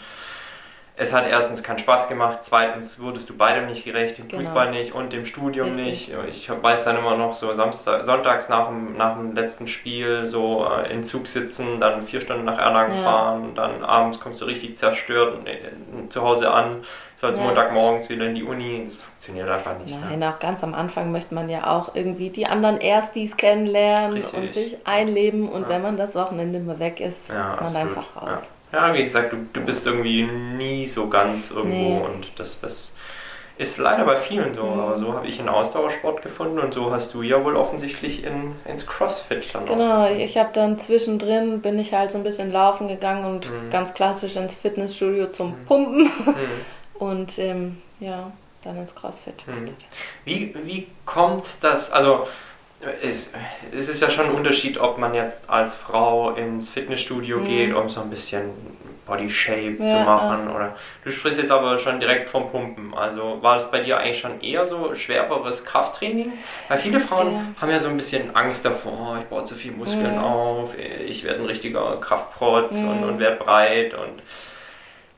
es 1.00 1.13
hat 1.13 1.27
erstens 1.27 1.62
keinen 1.62 1.77
Spaß 1.77 2.10
gemacht, 2.10 2.39
zweitens 2.42 3.00
wurdest 3.00 3.30
du 3.30 3.38
beidem 3.38 3.68
nicht 3.68 3.86
gerecht, 3.86 4.18
dem 4.18 4.27
genau. 4.27 4.42
Fußball 4.42 4.72
nicht 4.72 4.94
und 4.94 5.13
dem 5.13 5.27
Studium 5.27 5.68
Richtig. 5.74 6.10
nicht. 6.10 6.18
Ich 6.27 6.50
weiß 6.50 6.86
dann 6.86 6.98
immer 6.98 7.16
noch 7.16 7.36
so 7.36 7.54
Samstag, 7.54 8.04
sonntags 8.04 8.50
nach 8.50 8.70
dem, 8.70 8.98
nach 8.98 9.16
dem 9.16 9.36
letzten 9.36 9.68
Spiel 9.68 10.25
so 10.25 10.66
äh, 10.66 10.92
in 10.92 11.04
Zug 11.04 11.27
sitzen, 11.27 11.80
dann 11.80 12.01
vier 12.01 12.20
Stunden 12.20 12.46
nach 12.46 12.58
Erlangen 12.58 12.98
ja. 12.98 13.04
fahren, 13.04 13.51
dann 13.54 13.84
abends 13.84 14.20
kommst 14.20 14.42
du 14.42 14.46
richtig 14.46 14.75
zerstört 14.75 15.48
äh, 15.48 16.10
zu 16.10 16.24
Hause 16.24 16.50
an, 16.50 16.84
sollst 17.18 17.39
ja. 17.39 17.46
Montagmorgens 17.46 18.10
wieder 18.10 18.25
in 18.25 18.34
die 18.34 18.44
Uni. 18.44 18.82
Das 18.86 19.04
funktioniert 19.04 19.50
einfach 19.50 19.77
nicht. 19.77 19.96
Nein, 20.01 20.18
ne? 20.18 20.34
auch 20.34 20.39
ganz 20.39 20.63
am 20.63 20.74
Anfang 20.74 21.12
möchte 21.12 21.36
man 21.36 21.48
ja 21.48 21.68
auch 21.77 21.94
irgendwie 21.94 22.31
die 22.31 22.48
anderen 22.48 22.81
Erstis 22.81 23.38
kennenlernen 23.38 24.14
Richtig. 24.14 24.33
und 24.33 24.51
sich 24.51 24.88
einleben 24.88 25.48
und 25.48 25.62
ja. 25.62 25.70
wenn 25.70 25.83
man 25.83 25.96
das 25.96 26.16
Wochenende 26.16 26.60
mal 26.60 26.79
weg 26.79 27.00
ist, 27.00 27.29
ist 27.29 27.36
man 27.36 27.50
absolut. 27.51 27.75
einfach 27.75 28.16
raus. 28.20 28.50
Ja, 28.72 28.94
wie 28.94 29.03
gesagt, 29.03 29.34
du, 29.34 29.38
du 29.53 29.62
bist 29.62 29.86
irgendwie 29.86 30.24
nie 30.24 30.88
so 30.88 31.08
ganz 31.08 31.51
irgendwo 31.51 32.00
nee. 32.00 32.06
und 32.06 32.27
das, 32.38 32.60
das 32.60 32.94
ist 33.58 33.77
leider 33.77 34.06
bei 34.06 34.18
vielen 34.18 34.53
so. 34.53 34.64
Mhm. 34.64 34.80
Aber 34.80 34.98
so 34.98 35.14
habe 35.14 35.27
ich 35.27 35.40
einen 35.40 35.50
Ausdauersport 35.50 36.22
gefunden 36.22 36.60
und 36.60 36.74
so 36.74 36.92
hast 36.92 37.14
du 37.14 37.22
ja 37.22 37.44
wohl 37.44 37.56
offensichtlich 37.56 38.24
in, 38.24 38.53
ins 38.66 38.86
Crossfit 38.86 39.53
dann 39.53 39.66
Genau, 39.66 40.10
ich 40.10 40.38
habe 40.38 40.50
dann 40.53 40.80
zwischendrin, 40.80 41.62
bin 41.62 41.80
ich 41.80 41.94
halt 41.94 42.12
so 42.12 42.18
ein 42.18 42.24
bisschen 42.24 42.51
laufen 42.51 42.88
gegangen 42.88 43.25
und 43.25 43.50
mhm. 43.50 43.70
ganz 43.72 43.94
klassisch 43.94 44.36
ins 44.36 44.56
Fitnessstudio 44.56 45.27
zum 45.27 45.50
mhm. 45.51 45.66
Pumpen 45.66 46.03
mhm. 46.03 46.12
und 47.00 47.40
ähm, 47.40 47.82
ja, 48.00 48.32
dann 48.64 48.77
ins 48.77 48.94
Crossfit. 48.94 49.44
Mhm. 49.48 49.70
Wie, 50.25 50.56
wie 50.64 50.88
kommt 51.06 51.46
das, 51.62 51.92
also 51.92 52.27
es, 53.01 53.31
es 53.72 53.90
ist 53.90 54.01
ja 54.01 54.09
schon 54.09 54.27
ein 54.27 54.31
Unterschied, 54.31 54.77
ob 54.77 54.98
man 54.98 55.13
jetzt 55.13 55.50
als 55.50 55.75
Frau 55.75 56.31
ins 56.31 56.70
Fitnessstudio 56.70 57.40
mhm. 57.40 57.46
geht, 57.46 57.74
um 57.74 57.90
so 57.90 58.01
ein 58.01 58.09
bisschen 58.09 58.51
Body 59.07 59.29
Shape 59.29 59.77
ja, 59.79 59.87
zu 59.87 60.05
machen. 60.05 60.48
Ja. 60.48 60.55
Oder 60.55 60.75
du 61.03 61.11
sprichst 61.11 61.40
jetzt 61.40 61.51
aber 61.51 61.79
schon 61.79 62.00
direkt 62.00 62.29
vom 62.29 62.51
Pumpen. 62.51 62.94
Also 62.94 63.40
war 63.42 63.55
das 63.55 63.72
bei 63.72 63.79
dir 63.79 63.98
eigentlich 63.98 64.20
schon 64.20 64.42
eher 64.42 64.68
so 64.68 64.94
schwereres 64.94 65.66
Krafttraining? 65.66 66.33
Weil 66.68 66.77
viele 66.77 67.00
Frauen 67.00 67.33
ja. 67.33 67.46
haben 67.61 67.72
ja 67.72 67.79
so 67.79 67.87
ein 67.87 67.98
bisschen 67.98 68.35
Angst 68.35 68.63
davor, 68.63 69.13
oh, 69.13 69.20
ich 69.20 69.25
baue 69.25 69.46
zu 69.46 69.55
viel 69.55 69.72
Muskeln 69.72 70.20
auf, 70.20 70.75
ich 70.77 71.24
werde 71.24 71.40
ein 71.40 71.46
richtiger 71.46 71.98
Kraftprotz 72.00 72.74
und, 72.74 73.03
und 73.03 73.20
werde 73.20 73.37
breit 73.37 73.94
und 73.94 74.22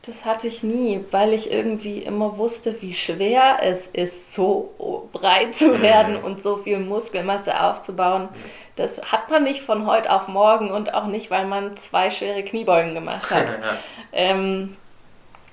das 0.10 0.26
hatte 0.26 0.48
ich 0.48 0.63
nie, 0.63 1.06
weil 1.12 1.34
ich 1.34 1.52
irgendwie 1.52 2.00
immer 2.00 2.38
wusste, 2.38 2.82
wie 2.82 2.93
schwer 2.93 3.60
es 3.62 3.88
ist, 3.88 4.34
so 4.34 5.08
breit 5.13 5.56
zu 5.56 5.76
mhm. 5.76 5.82
werden 5.82 6.24
und 6.24 6.41
so 6.41 6.58
viel 6.58 6.80
Muskelmasse 6.80 7.62
aufzubauen. 7.62 8.28
Das 8.76 9.02
hat 9.04 9.30
man 9.30 9.43
nicht 9.43 9.62
von 9.62 9.86
heute 9.86 10.12
auf 10.12 10.28
morgen 10.28 10.72
und 10.72 10.93
auch 10.93 11.06
nicht, 11.06 11.30
weil 11.30 11.45
man 11.45 11.78
zwei 11.78 12.10
schwere 12.10 12.43
Kniebeugen 12.43 12.95
gemacht 12.95 13.30
hat. 13.30 13.60
ähm, 14.12 14.76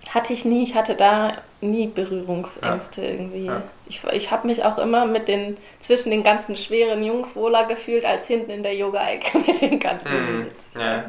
hatte 0.09 0.33
ich 0.33 0.45
nie, 0.45 0.63
ich 0.63 0.75
hatte 0.75 0.95
da 0.95 1.35
nie 1.61 1.89
Berührungsängste 1.89 3.03
ja. 3.03 3.09
irgendwie. 3.11 3.47
Ja. 3.47 3.63
Ich, 3.89 4.03
ich 4.13 4.31
habe 4.31 4.47
mich 4.47 4.65
auch 4.65 4.79
immer 4.79 5.05
mit 5.05 5.29
den, 5.29 5.59
zwischen 5.81 6.11
den 6.11 6.23
ganzen 6.25 6.57
schweren 6.57 7.05
Jungs 7.05 7.37
wohler 7.37 7.67
gefühlt, 7.67 8.05
als 8.05 8.27
hinten 8.27 8.51
in 8.51 8.63
der 8.63 8.75
Yoga-Ecke 8.75 9.39
mit 9.47 9.61
den 9.61 9.81
ganzen. 9.81 10.39
Mhm. 10.39 10.47
Ja. 10.79 11.05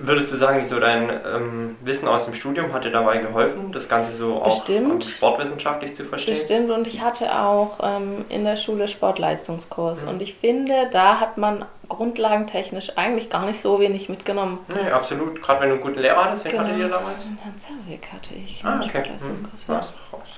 Würdest 0.00 0.32
du 0.32 0.36
sagen, 0.36 0.62
so 0.64 0.78
dein 0.80 1.10
ähm, 1.10 1.76
Wissen 1.82 2.08
aus 2.08 2.26
dem 2.26 2.34
Studium 2.34 2.72
hat 2.72 2.84
dir 2.84 2.90
dabei 2.90 3.18
geholfen, 3.18 3.72
das 3.72 3.88
Ganze 3.88 4.12
so 4.12 4.42
auch 4.42 4.68
ähm, 4.68 5.00
sportwissenschaftlich 5.00 5.94
zu 5.94 6.04
verstehen? 6.04 6.34
Bestimmt 6.34 6.70
und 6.70 6.86
ich 6.86 7.00
hatte 7.00 7.38
auch 7.38 7.78
ähm, 7.82 8.24
in 8.28 8.44
der 8.44 8.56
Schule 8.56 8.88
Sportleistungskurs 8.88 10.02
mhm. 10.02 10.08
und 10.08 10.22
ich 10.22 10.34
finde, 10.34 10.88
da 10.92 11.20
hat 11.20 11.38
man 11.38 11.64
grundlagentechnisch 11.88 12.96
eigentlich 12.96 13.30
gar 13.30 13.46
nicht 13.46 13.60
so 13.60 13.78
wenig 13.80 14.08
mitgenommen. 14.08 14.58
Nee, 14.68 14.90
absolut. 14.90 15.42
Gerade 15.42 15.62
wenn 15.62 15.68
du 15.68 15.74
einen 15.74 15.84
guten 15.84 16.00
Lehrer 16.00 16.24
hattest, 16.24 16.44
wen 16.44 16.52
genau. 16.52 16.64
hattet 16.64 16.78
ihr 16.78 16.88
damals? 16.88 17.28
Herrn 17.42 17.58
Zerwig 17.58 18.06
hatte 18.12 18.34
ich. 18.34 18.64
Ah, 18.64 18.80
okay. 18.82 19.04
Hm. 19.04 19.48
Ja. 19.68 19.80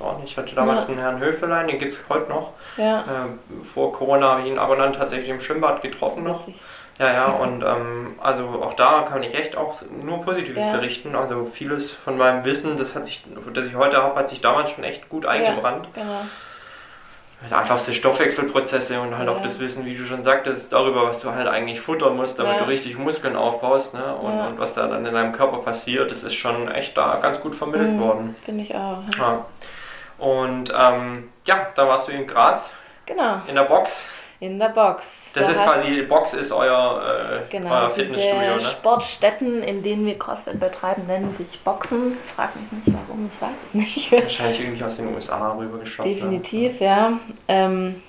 Ja, 0.01 0.21
ich 0.25 0.37
hatte 0.37 0.55
damals 0.55 0.83
ja. 0.83 0.89
einen 0.89 0.99
Herrn 0.99 1.21
Höfelein, 1.21 1.69
den 1.69 1.79
gibt 1.79 1.93
es 1.93 1.99
heute 2.09 2.29
noch. 2.31 2.53
Ja. 2.77 3.01
Äh, 3.01 3.65
vor 3.65 3.93
Corona 3.93 4.31
habe 4.31 4.43
ich 4.43 4.49
ihn 4.49 4.59
aber 4.59 4.77
dann 4.77 4.93
tatsächlich 4.93 5.29
im 5.29 5.41
Schwimmbad 5.41 5.83
getroffen 5.83 6.25
noch. 6.25 6.47
Witzig. 6.47 6.61
Ja, 6.99 7.13
ja, 7.13 7.27
und 7.27 7.63
ähm, 7.63 8.15
also 8.23 8.63
auch 8.63 8.75
da 8.75 9.03
kann 9.03 9.23
ich 9.23 9.35
echt 9.35 9.57
auch 9.57 9.83
nur 10.03 10.23
Positives 10.23 10.65
ja. 10.65 10.73
berichten. 10.73 11.15
Also 11.15 11.45
vieles 11.45 11.93
von 11.93 12.17
meinem 12.17 12.45
Wissen, 12.45 12.79
das 12.79 12.95
hat 12.95 13.07
sich, 13.07 13.23
das 13.53 13.67
ich 13.67 13.75
heute 13.75 14.03
habe, 14.03 14.19
hat 14.19 14.31
sich 14.31 14.41
damals 14.41 14.71
schon 14.71 14.85
echt 14.85 15.09
gut 15.09 15.27
eingebrannt. 15.27 15.89
Ja, 15.95 16.03
genau. 16.03 16.21
Einfachste 17.51 17.93
Stoffwechselprozesse 17.93 18.99
und 18.99 19.19
halt 19.19 19.29
auch 19.29 19.43
das 19.43 19.61
Wissen, 19.61 19.85
wie 19.85 19.95
du 19.95 20.07
schon 20.07 20.23
sagtest, 20.23 20.73
darüber, 20.73 21.07
was 21.07 21.21
du 21.21 21.33
halt 21.33 21.47
eigentlich 21.47 21.81
futtern 21.81 22.17
musst, 22.17 22.39
damit 22.39 22.61
du 22.61 22.67
richtig 22.67 22.97
Muskeln 22.97 23.37
aufbaust 23.37 23.93
ne? 23.93 24.15
und, 24.17 24.33
und, 24.33 24.59
was 24.59 24.73
da 24.73 24.89
dann 24.89 25.05
in 25.05 25.13
deinem 25.13 25.33
Körper 25.33 25.59
passiert, 25.59 26.11
das 26.11 26.25
ist 26.25 26.35
schon 26.35 26.69
echt 26.71 26.97
da 26.97 27.17
ganz 27.17 27.41
gut 27.43 27.55
vermittelt 27.55 27.93
mhm, 27.93 28.01
worden. 28.01 28.37
Finde 28.43 28.65
ich 28.65 28.75
auch. 28.75 29.03
Ja. 29.19 29.45
Und 30.17 30.73
ähm, 30.75 31.29
ja, 31.45 31.67
da 31.75 31.87
warst 31.87 32.09
du 32.09 32.13
in 32.13 32.27
Graz. 32.27 32.73
Genau. 33.05 33.43
In 33.47 33.55
der 33.55 33.65
Box. 33.65 34.09
In 34.39 34.59
der 34.59 34.69
Box. 34.69 35.31
Das 35.33 35.47
da 35.47 35.53
ist 35.53 35.65
quasi, 35.65 36.03
Box 36.03 36.35
ist 36.35 36.53
euer, 36.53 37.41
äh, 37.49 37.51
genau, 37.51 37.71
euer 37.71 37.91
Fitnessstudio, 37.91 38.57
ne? 38.57 38.61
Sportstätten, 38.61 39.63
in 39.63 39.83
denen 39.83 40.05
wir 40.05 40.19
CrossFit 40.19 40.61
betreiben, 40.61 41.07
nennen 41.07 41.35
sich 41.37 41.59
Boxen. 41.61 42.19
Frag 42.35 42.55
mich 42.57 42.71
nicht 42.71 42.95
warum, 42.95 43.31
ich 43.33 43.41
weiß 43.41 43.57
es 43.69 43.75
nicht. 43.75 44.13
Wahrscheinlich 44.25 44.61
irgendwie 44.61 44.85
aus 44.85 44.97
den 44.97 45.15
USA 45.15 45.53
rübergeschafft. 45.53 46.07
Ne? 46.07 46.15
Definitiv, 46.15 46.81
ne? 46.81 46.87
ja. 46.87 47.13
Ähm, 47.49 48.03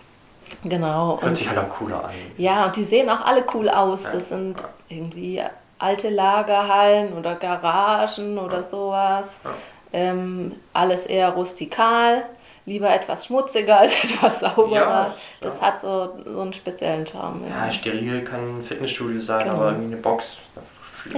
genau. 0.66 1.12
Hört 1.14 1.24
und, 1.24 1.36
sich 1.36 1.48
halt 1.48 1.60
auch 1.60 1.70
cooler 1.70 2.06
an. 2.06 2.12
Ja, 2.38 2.66
und 2.66 2.76
die 2.76 2.84
sehen 2.84 3.10
auch 3.10 3.26
alle 3.26 3.46
cool 3.54 3.70
aus. 3.70 4.04
Ja. 4.04 4.12
Das 4.12 4.28
sind 4.28 4.58
irgendwie 4.90 5.42
alte 5.80 6.10
Lagerhallen 6.10 7.14
oder 7.14 7.36
Garagen 7.36 8.38
oder 8.38 8.58
ja. 8.58 8.64
sowas. 8.64 9.34
Ähm, 9.94 10.56
alles 10.74 11.06
eher 11.06 11.30
rustikal 11.30 12.26
lieber 12.68 12.94
etwas 12.94 13.26
schmutziger 13.26 13.80
als 13.80 13.94
etwas 14.04 14.42
sauberer. 14.42 14.76
Ja, 14.76 15.16
das 15.42 15.60
ja. 15.60 15.66
hat 15.68 15.82
so, 15.82 16.20
so 16.24 16.42
einen 16.42 16.54
speziellen 16.54 17.08
Charme. 17.08 17.46
Ja, 17.50 17.72
steril 17.72 18.24
kann 18.24 18.60
ein 18.60 18.64
Fitnessstudio 18.64 19.20
sein, 19.22 19.46
Genau. 19.46 19.56
aber 19.56 19.66
irgendwie 19.70 19.94
eine 19.94 20.02
Box, 20.04 20.38
da 20.54 20.62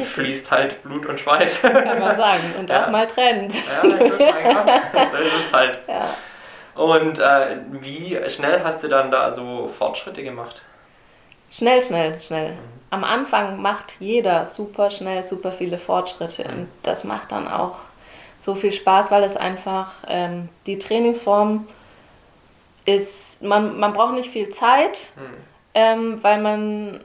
fließt 0.01 0.49
halt 0.51 0.81
Blut 0.83 1.05
und 1.07 1.19
Schweiß. 1.19 1.61
Kann 1.61 1.99
man 1.99 2.15
sagen. 2.15 2.43
Und 2.59 2.69
Ja. 2.69 2.85
auch 2.85 2.89
mal 2.91 3.07
Trend. 3.07 3.53
Ja, 3.55 3.81
Gott, 3.81 4.19
mein 4.19 4.55
Gott, 4.55 4.67
so 5.11 5.17
ist 5.17 5.33
es 5.47 5.51
halt. 5.53 5.79
Ja. 5.87 6.13
Und 6.81 7.19
äh, 7.19 7.57
wie 7.81 8.17
schnell 8.29 8.63
hast 8.63 8.83
du 8.83 8.87
dann 8.87 9.09
da 9.11 9.31
so 9.33 9.67
Fortschritte 9.77 10.23
gemacht? 10.23 10.61
Schnell, 11.51 11.81
schnell, 11.81 12.21
schnell. 12.21 12.53
Am 12.91 13.03
Anfang 13.03 13.59
macht 13.61 13.95
jeder 13.99 14.45
super 14.45 14.91
schnell, 14.91 15.23
super 15.23 15.51
viele 15.51 15.79
Fortschritte. 15.79 16.43
Und 16.43 16.67
das 16.83 17.03
macht 17.03 17.31
dann 17.31 17.47
auch 17.47 17.75
so 18.39 18.55
viel 18.55 18.71
Spaß, 18.71 19.11
weil 19.11 19.23
es 19.23 19.35
einfach 19.37 19.91
ähm, 20.07 20.49
die 20.65 20.79
Trainingsform 20.79 21.67
ist, 22.85 23.41
man, 23.41 23.79
man 23.79 23.93
braucht 23.93 24.13
nicht 24.13 24.29
viel 24.29 24.49
Zeit, 24.49 25.09
ähm, 25.73 26.19
weil 26.21 26.41
man 26.41 27.01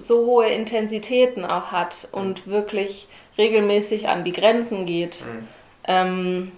so 0.00 0.24
hohe 0.26 0.46
Intensitäten 0.46 1.44
auch 1.44 1.72
hat 1.72 2.08
und 2.12 2.46
wirklich 2.46 3.08
regelmäßig 3.36 4.08
an 4.08 4.24
die 4.24 4.32
Grenzen 4.32 4.86
geht. 4.86 5.24
Mhm. 5.24 5.48
Ähm, 5.84 6.52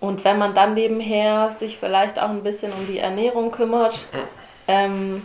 und 0.00 0.24
wenn 0.24 0.38
man 0.38 0.54
dann 0.54 0.74
nebenher 0.74 1.50
sich 1.58 1.78
vielleicht 1.78 2.18
auch 2.18 2.28
ein 2.28 2.42
bisschen 2.42 2.72
um 2.72 2.86
die 2.86 2.98
Ernährung 2.98 3.50
kümmert, 3.50 4.06
ähm, 4.68 5.22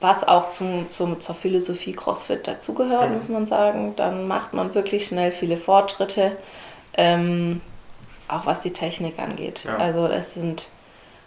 was 0.00 0.26
auch 0.26 0.50
zum, 0.50 0.88
zum, 0.88 1.20
zur 1.20 1.34
Philosophie 1.34 1.92
CrossFit 1.92 2.46
dazugehört, 2.46 3.10
Mhm. 3.10 3.16
muss 3.18 3.28
man 3.28 3.46
sagen, 3.46 3.94
dann 3.96 4.26
macht 4.26 4.54
man 4.54 4.74
wirklich 4.74 5.06
schnell 5.06 5.30
viele 5.30 5.56
Fortschritte, 5.58 6.32
ähm, 7.00 7.60
auch 8.28 8.44
was 8.46 8.60
die 8.60 8.72
Technik 8.72 9.18
angeht. 9.18 9.64
Ja. 9.64 9.76
Also 9.78 10.06
es 10.06 10.34
sind 10.34 10.68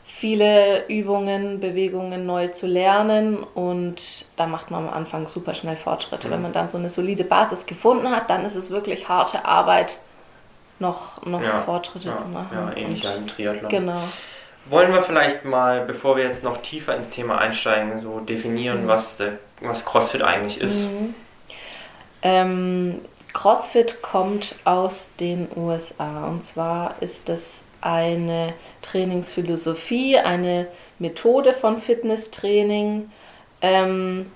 viele 0.05 0.85
Übungen, 0.87 1.59
Bewegungen 1.59 2.25
neu 2.25 2.49
zu 2.49 2.67
lernen 2.67 3.37
und 3.55 4.25
da 4.35 4.45
macht 4.45 4.69
man 4.69 4.87
am 4.87 4.93
Anfang 4.93 5.27
super 5.27 5.53
schnell 5.55 5.75
Fortschritte. 5.75 6.27
Mhm. 6.27 6.31
Wenn 6.31 6.41
man 6.43 6.53
dann 6.53 6.69
so 6.69 6.77
eine 6.77 6.89
solide 6.89 7.23
Basis 7.23 7.65
gefunden 7.65 8.09
hat, 8.09 8.29
dann 8.29 8.45
ist 8.45 8.55
es 8.55 8.69
wirklich 8.69 9.09
harte 9.09 9.45
Arbeit, 9.45 9.99
noch, 10.79 11.25
noch 11.25 11.41
Ja, 11.41 11.57
Fortschritte 11.59 12.09
ja, 12.09 12.15
zu 12.17 12.27
machen. 12.27 12.49
ja, 12.53 12.75
ähnlich 12.75 13.03
im 13.03 13.27
Triathlon. 13.27 13.69
Genau. 13.69 14.01
Wollen 14.65 14.93
wir 14.93 15.01
vielleicht 15.03 15.43
mal, 15.45 15.85
bevor 15.85 16.15
wir 16.17 16.23
jetzt 16.25 16.43
noch 16.43 16.57
tiefer 16.61 16.95
ins 16.95 17.09
Thema 17.09 17.37
einsteigen, 17.39 18.01
so 18.01 18.19
definieren, 18.19 18.83
Mhm. 18.83 18.87
was, 18.87 19.17
was 19.61 19.85
CrossFit 19.85 20.21
eigentlich 20.21 20.59
ist? 20.61 20.85
Mhm. 20.89 21.15
Ähm, 22.21 23.01
CrossFit 23.33 24.01
kommt 24.01 24.55
aus 24.63 25.11
den 25.19 25.47
USA 25.55 26.27
und 26.27 26.45
zwar 26.45 26.95
ist 27.01 27.29
es 27.29 27.63
eine 27.81 28.53
Trainingsphilosophie, 28.81 30.17
eine 30.17 30.67
Methode 30.99 31.53
von 31.53 31.79
Fitnesstraining, 31.79 33.11
ähm, 33.61 34.31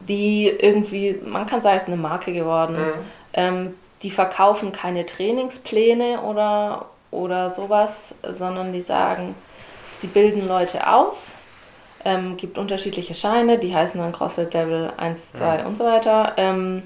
die 0.00 0.48
irgendwie, 0.48 1.18
man 1.24 1.46
kann 1.46 1.60
sagen, 1.62 1.76
es 1.76 1.82
ist 1.84 1.88
eine 1.88 2.00
Marke 2.00 2.32
geworden. 2.32 2.76
Mhm. 2.76 2.92
Ähm, 3.34 3.74
die 4.02 4.10
verkaufen 4.10 4.72
keine 4.72 5.06
Trainingspläne 5.06 6.22
oder, 6.22 6.86
oder 7.10 7.50
sowas, 7.50 8.14
sondern 8.28 8.72
die 8.72 8.82
sagen, 8.82 9.34
sie 10.00 10.06
bilden 10.08 10.48
Leute 10.48 10.86
aus, 10.88 11.30
ähm, 12.04 12.36
gibt 12.36 12.58
unterschiedliche 12.58 13.14
Scheine, 13.14 13.58
die 13.58 13.74
heißen 13.74 14.00
dann 14.00 14.12
CrossFit 14.12 14.52
Level 14.54 14.92
1, 14.96 15.32
2 15.32 15.58
Ja. 15.58 15.66
und 15.66 15.76
so 15.76 15.84
weiter. 15.84 16.32
Ähm, 16.36 16.82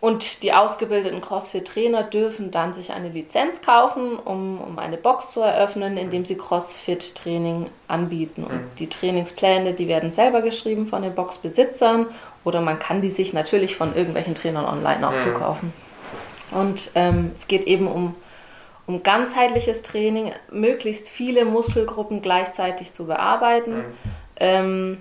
und 0.00 0.42
die 0.44 0.52
ausgebildeten 0.52 1.20
CrossFit-Trainer 1.20 2.04
dürfen 2.04 2.52
dann 2.52 2.72
sich 2.72 2.92
eine 2.92 3.08
Lizenz 3.08 3.62
kaufen, 3.62 4.16
um, 4.16 4.60
um 4.60 4.78
eine 4.78 4.96
Box 4.96 5.32
zu 5.32 5.40
eröffnen, 5.40 5.96
indem 5.96 6.24
sie 6.24 6.36
CrossFit-Training 6.36 7.66
anbieten. 7.88 8.44
Und 8.44 8.52
Mhm. 8.52 8.70
die 8.78 8.88
Trainingspläne, 8.88 9.74
die 9.74 9.88
werden 9.88 10.12
selber 10.12 10.40
geschrieben 10.42 10.86
von 10.86 11.02
den 11.02 11.14
Boxbesitzern 11.14 12.06
oder 12.44 12.60
man 12.60 12.78
kann 12.78 13.00
die 13.00 13.10
sich 13.10 13.32
natürlich 13.32 13.74
von 13.74 13.96
irgendwelchen 13.96 14.36
Trainern 14.36 14.66
online 14.66 15.06
auch 15.06 15.16
Mhm. 15.16 15.20
zukaufen. 15.20 15.72
Und 16.52 16.92
ähm, 16.94 17.32
es 17.34 17.48
geht 17.48 17.64
eben 17.64 17.88
um, 17.88 18.14
um 18.86 19.02
ganzheitliches 19.02 19.82
Training, 19.82 20.32
möglichst 20.52 21.08
viele 21.08 21.44
Muskelgruppen 21.44 22.22
gleichzeitig 22.22 22.92
zu 22.92 23.06
bearbeiten. 23.06 23.78
Mhm. 23.78 23.84
Ähm, 24.40 24.98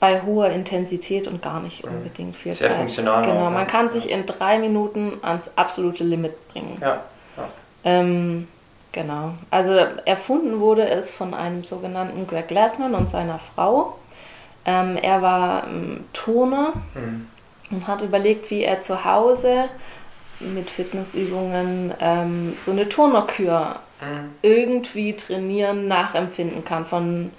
bei 0.00 0.22
hoher 0.22 0.50
Intensität 0.50 1.26
und 1.26 1.42
gar 1.42 1.60
nicht 1.60 1.84
unbedingt 1.84 2.36
viel 2.36 2.52
Sehr 2.52 2.68
Zeit. 2.68 2.78
funktional 2.78 3.24
Genau, 3.24 3.46
auch, 3.46 3.50
man 3.50 3.60
ja. 3.60 3.64
kann 3.64 3.90
sich 3.90 4.08
in 4.10 4.26
drei 4.26 4.58
Minuten 4.58 5.14
ans 5.22 5.50
absolute 5.56 6.04
Limit 6.04 6.48
bringen. 6.52 6.78
Ja, 6.80 7.02
ja. 7.36 7.44
Ähm, 7.84 8.46
genau. 8.92 9.32
Also 9.50 9.72
erfunden 9.72 10.60
wurde 10.60 10.88
es 10.88 11.10
von 11.12 11.34
einem 11.34 11.64
sogenannten 11.64 12.26
Greg 12.26 12.48
Glassman 12.48 12.94
und 12.94 13.08
seiner 13.08 13.40
Frau. 13.40 13.98
Ähm, 14.64 14.96
er 15.00 15.22
war 15.22 15.66
ähm, 15.66 16.04
Turner 16.12 16.74
Mhm. 16.94 17.26
und 17.70 17.86
hat 17.88 18.02
überlegt, 18.02 18.50
wie 18.50 18.62
er 18.62 18.80
zu 18.80 19.04
Hause 19.04 19.64
mit 20.40 20.70
Fitnessübungen 20.70 21.92
ähm, 22.00 22.54
so 22.64 22.70
eine 22.70 22.88
Turnerkür 22.88 23.76
Mhm. 24.00 24.30
irgendwie 24.42 25.16
trainieren, 25.16 25.88
nachempfinden 25.88 26.64
kann 26.64 26.86
von, 26.86 27.32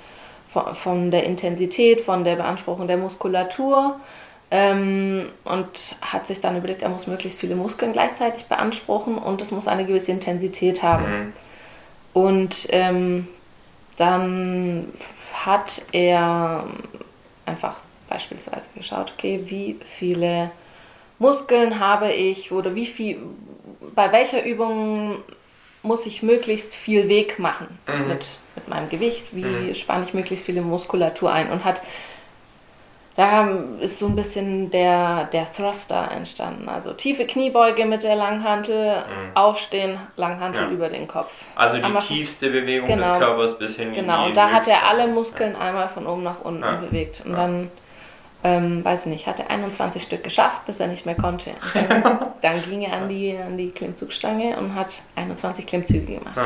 von, 0.51 0.75
von 0.75 1.11
der 1.11 1.23
Intensität, 1.23 2.01
von 2.01 2.23
der 2.23 2.35
Beanspruchung 2.35 2.87
der 2.87 2.97
Muskulatur. 2.97 3.99
Ähm, 4.51 5.27
und 5.43 5.95
hat 6.01 6.25
sich 6.25 6.41
dann 6.41 6.57
überlegt, 6.57 6.81
er 6.81 6.89
muss 6.89 7.05
möglichst 7.05 7.39
viele 7.39 7.55
Muskeln 7.55 7.93
gleichzeitig 7.93 8.45
beanspruchen 8.45 9.19
und 9.19 9.43
es 9.43 9.51
muss 9.51 9.67
eine 9.67 9.85
gewisse 9.85 10.11
Intensität 10.11 10.81
haben. 10.81 11.03
Mhm. 11.05 11.33
Und 12.13 12.67
ähm, 12.69 13.27
dann 13.97 14.91
hat 15.33 15.83
er 15.91 16.65
einfach 17.45 17.75
beispielsweise 18.09 18.69
geschaut, 18.75 19.13
okay, 19.15 19.41
wie 19.45 19.77
viele 19.85 20.49
Muskeln 21.19 21.79
habe 21.79 22.11
ich 22.11 22.51
oder 22.51 22.73
wie 22.73 22.85
viel, 22.85 23.19
bei 23.93 24.11
welcher 24.11 24.43
Übung 24.43 25.17
muss 25.83 26.05
ich 26.05 26.23
möglichst 26.23 26.73
viel 26.73 27.07
Weg 27.07 27.39
machen 27.39 27.67
Mhm. 27.87 28.07
mit, 28.07 28.25
mit 28.59 28.67
meinem 28.67 28.89
Gewicht, 28.89 29.27
wie 29.35 29.43
Mhm. 29.45 29.75
spanne 29.75 30.03
ich 30.05 30.13
möglichst 30.13 30.45
viele 30.45 30.61
Muskulatur 30.61 31.31
ein 31.31 31.49
und 31.51 31.63
hat 31.65 31.81
da 33.15 33.49
ist 33.81 33.99
so 33.99 34.05
ein 34.07 34.15
bisschen 34.15 34.71
der, 34.71 35.25
der 35.33 35.51
Thruster 35.51 36.09
entstanden. 36.11 36.69
Also 36.69 36.93
tiefe 36.93 37.25
Kniebeuge 37.27 37.85
mit 37.85 38.03
der 38.03 38.15
Langhantel, 38.15 38.99
Mhm. 38.99 39.35
aufstehen, 39.35 39.97
Langhantel 40.15 40.63
Ja. 40.63 40.69
über 40.69 40.87
den 40.87 41.05
Kopf. 41.07 41.33
Also 41.55 41.77
die 41.77 41.83
Einmal- 41.83 42.01
tiefste 42.01 42.49
Bewegung 42.49 42.87
Genau. 42.87 43.09
des 43.09 43.17
Körpers 43.19 43.59
bis 43.59 43.75
hin 43.75 43.89
in 43.89 43.95
Genau, 43.95 44.23
die 44.23 44.29
und 44.29 44.37
da 44.37 44.51
hat 44.51 44.67
er 44.69 44.87
alle 44.87 45.07
Muskeln 45.07 45.55
einmal 45.57 45.89
von 45.89 46.07
oben 46.07 46.23
nach 46.23 46.39
unten 46.41 46.63
Ja. 46.63 46.75
bewegt. 46.77 47.23
Und 47.25 47.31
Ja. 47.31 47.37
dann, 47.37 47.71
ähm, 48.45 48.85
weiß 48.85 49.01
ich 49.07 49.11
nicht, 49.11 49.27
hat 49.27 49.39
er 49.39 49.49
21 49.49 50.01
Stück 50.03 50.23
geschafft, 50.23 50.65
bis 50.65 50.79
er 50.79 50.87
nicht 50.87 51.05
mehr 51.05 51.15
konnte. 51.15 51.51
Dann, 51.73 52.19
dann 52.41 52.63
ging 52.63 52.83
er 52.83 52.93
an 52.93 53.09
die, 53.09 53.35
an 53.37 53.57
die 53.57 53.71
Klimmzugstange 53.71 54.55
und 54.57 54.75
hat 54.75 54.87
21 55.17 55.65
Klimmzüge 55.67 56.19
gemacht. 56.19 56.37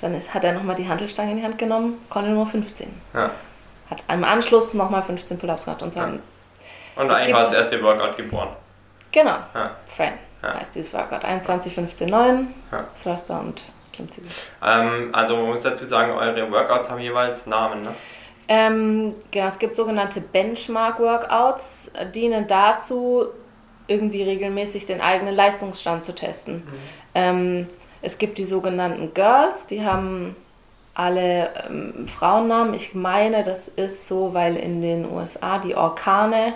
Dann 0.00 0.14
ist, 0.14 0.32
hat 0.32 0.44
er 0.44 0.52
nochmal 0.52 0.76
die 0.76 0.88
Handelstange 0.88 1.32
in 1.32 1.38
die 1.38 1.42
Hand 1.44 1.58
genommen, 1.58 1.98
konnte 2.08 2.30
nur 2.30 2.46
15. 2.46 2.88
Ja. 3.14 3.30
Hat 3.90 4.02
im 4.12 4.22
Anschluss 4.24 4.74
nochmal 4.74 5.02
15 5.02 5.38
Pull-ups 5.38 5.64
gemacht 5.64 5.82
und 5.82 5.92
so. 5.92 6.00
Ja. 6.00 6.06
Und 6.96 7.10
eigentlich 7.10 7.34
war 7.34 7.40
das 7.42 7.52
erste 7.52 7.82
Workout 7.82 8.16
geboren. 8.16 8.48
Genau, 9.12 9.36
Ja. 9.54 9.70
Fran 9.88 10.12
Ja. 10.42 10.54
heißt 10.60 10.74
dieses 10.74 10.92
Workout. 10.94 11.24
21, 11.24 11.74
15, 11.74 12.08
9, 12.08 12.54
Ja. 12.70 12.84
Thruster 13.02 13.40
und 13.40 13.60
Klimmzüge. 13.92 14.28
Ähm, 14.64 15.10
also 15.12 15.36
man 15.36 15.46
muss 15.46 15.62
dazu 15.62 15.86
sagen, 15.86 16.12
eure 16.12 16.50
Workouts 16.52 16.88
haben 16.90 17.00
jeweils 17.00 17.46
Namen, 17.46 17.82
ne? 17.82 17.94
Ähm, 18.50 19.14
genau, 19.30 19.46
es 19.48 19.58
gibt 19.58 19.74
sogenannte 19.74 20.20
Benchmark-Workouts, 20.20 21.90
äh, 21.94 22.06
dienen 22.10 22.46
dazu, 22.48 23.26
irgendwie 23.86 24.22
regelmäßig 24.22 24.86
den 24.86 25.00
eigenen 25.00 25.34
Leistungsstand 25.34 26.04
zu 26.04 26.14
testen. 26.14 26.62
Ähm, 27.14 27.68
es 28.02 28.18
gibt 28.18 28.38
die 28.38 28.44
sogenannten 28.44 29.14
Girls, 29.14 29.66
die 29.66 29.84
haben 29.84 30.36
alle 30.94 31.50
ähm, 31.68 32.08
Frauennamen. 32.08 32.74
Ich 32.74 32.94
meine, 32.94 33.44
das 33.44 33.68
ist 33.68 34.08
so, 34.08 34.34
weil 34.34 34.56
in 34.56 34.82
den 34.82 35.10
USA 35.10 35.58
die 35.58 35.74
Orkane 35.76 36.54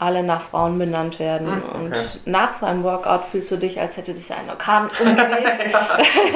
alle 0.00 0.22
nach 0.22 0.42
Frauen 0.42 0.78
benannt 0.78 1.18
werden. 1.18 1.48
Hm, 1.48 1.62
okay. 1.62 1.74
Und 1.74 2.26
nach 2.26 2.54
so 2.54 2.66
einem 2.66 2.84
Workout 2.84 3.24
fühlst 3.24 3.50
du 3.50 3.56
dich, 3.56 3.80
als 3.80 3.96
hätte 3.96 4.14
dich 4.14 4.32
ein 4.32 4.48
Orkan 4.48 4.90
umgeweht. 5.00 5.58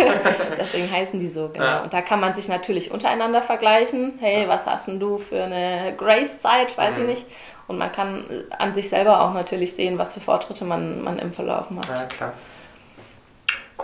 Deswegen 0.59 0.91
heißen 0.91 1.21
die 1.21 1.29
so, 1.29 1.49
genau. 1.53 1.65
Ja. 1.65 1.83
Und 1.83 1.93
da 1.93 2.01
kann 2.03 2.19
man 2.21 2.35
sich 2.35 2.49
natürlich 2.49 2.91
untereinander 2.91 3.43
vergleichen. 3.43 4.15
Hey, 4.21 4.49
was 4.49 4.67
hast 4.67 4.88
denn 4.88 4.99
du 4.99 5.19
für 5.19 5.45
eine 5.45 5.95
Grace-Zeit? 5.97 6.77
Weiß 6.77 6.97
Mhm. 6.97 7.03
ich 7.03 7.09
nicht. 7.09 7.27
Und 7.69 7.79
man 7.79 7.93
kann 7.93 8.25
an 8.59 8.75
sich 8.75 8.88
selber 8.88 9.21
auch 9.23 9.33
natürlich 9.33 9.75
sehen, 9.75 9.97
was 9.97 10.15
für 10.15 10.21
Fortschritte 10.21 10.65
man, 10.65 11.03
man 11.03 11.19
im 11.19 11.33
Verlauf 11.33 11.71
macht. 11.71 11.88
Ja, 11.88 12.05
klar. 12.07 12.33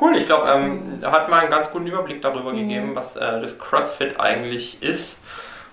Cool, 0.00 0.16
ich 0.16 0.26
glaube, 0.26 0.48
ähm, 0.48 0.98
Mhm. 1.00 1.06
hat 1.10 1.28
mal 1.28 1.40
einen 1.40 1.50
ganz 1.50 1.70
guten 1.70 1.86
Überblick 1.86 2.22
darüber 2.22 2.52
gegeben, 2.52 2.94
was 2.94 3.16
äh, 3.16 3.40
das 3.40 3.58
CrossFit 3.58 4.18
eigentlich 4.20 4.82
ist 4.82 5.20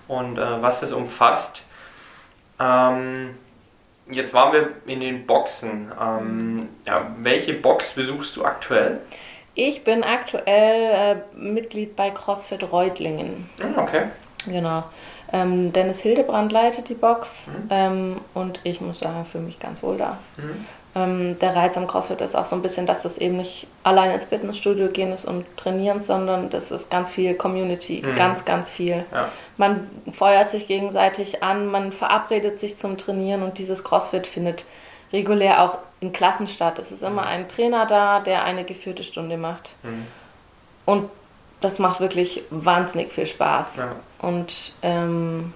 und 0.08 0.38
äh, 0.38 0.62
was 0.62 0.82
es 0.82 0.92
umfasst. 0.92 1.64
Ähm, 2.58 3.36
jetzt 4.10 4.34
waren 4.34 4.52
wir 4.52 4.68
in 4.86 5.00
den 5.00 5.26
Boxen. 5.26 5.92
Ähm, 6.00 6.68
ja, 6.86 7.06
welche 7.18 7.54
Box 7.54 7.92
besuchst 7.92 8.36
du 8.36 8.44
aktuell? 8.44 9.00
Ich 9.54 9.84
bin 9.84 10.04
aktuell 10.04 11.16
äh, 11.34 11.38
Mitglied 11.38 11.96
bei 11.96 12.10
CrossFit 12.10 12.70
Reutlingen. 12.70 13.48
Hm, 13.58 13.78
okay. 13.78 14.02
Genau. 14.46 14.84
Ähm, 15.32 15.72
Dennis 15.72 16.00
Hildebrand 16.00 16.52
leitet 16.52 16.88
die 16.88 16.94
Box 16.94 17.46
mhm. 17.46 17.68
ähm, 17.70 18.20
und 18.34 18.60
ich 18.62 18.80
muss 18.80 19.00
sagen, 19.00 19.24
fühle 19.24 19.44
mich 19.44 19.58
ganz 19.58 19.82
wohl 19.82 19.96
da. 19.96 20.18
Mhm. 20.36 20.66
Ähm, 20.96 21.38
der 21.40 21.54
Reiz 21.54 21.76
am 21.76 21.86
CrossFit 21.86 22.22
ist 22.22 22.34
auch 22.34 22.46
so 22.46 22.56
ein 22.56 22.62
bisschen, 22.62 22.86
dass 22.86 23.04
es 23.04 23.18
eben 23.18 23.36
nicht 23.36 23.66
allein 23.82 24.12
ins 24.12 24.24
Fitnessstudio 24.24 24.88
gehen 24.88 25.12
ist 25.12 25.26
und 25.26 25.44
trainieren, 25.58 26.00
sondern 26.00 26.48
das 26.48 26.70
ist 26.70 26.90
ganz 26.90 27.10
viel 27.10 27.34
Community, 27.34 28.02
mhm. 28.02 28.16
ganz, 28.16 28.46
ganz 28.46 28.70
viel. 28.70 29.04
Ja. 29.12 29.28
Man 29.58 29.90
feuert 30.14 30.48
sich 30.48 30.66
gegenseitig 30.66 31.42
an, 31.42 31.66
man 31.66 31.92
verabredet 31.92 32.58
sich 32.58 32.78
zum 32.78 32.96
Trainieren 32.96 33.42
und 33.42 33.58
dieses 33.58 33.84
CrossFit 33.84 34.26
findet 34.26 34.64
regulär 35.12 35.62
auch 35.62 35.78
in 36.00 36.14
Klassen 36.14 36.48
statt. 36.48 36.78
Es 36.78 36.90
ist 36.90 37.02
immer 37.02 37.22
mhm. 37.22 37.28
ein 37.28 37.48
Trainer 37.50 37.84
da, 37.84 38.20
der 38.20 38.44
eine 38.44 38.64
geführte 38.64 39.04
Stunde 39.04 39.36
macht. 39.36 39.76
Mhm. 39.82 40.06
Und 40.86 41.10
das 41.60 41.78
macht 41.78 42.00
wirklich 42.00 42.42
wahnsinnig 42.48 43.12
viel 43.12 43.26
Spaß. 43.26 43.76
Ja. 43.76 43.92
Und 44.20 44.72
ähm, 44.80 45.52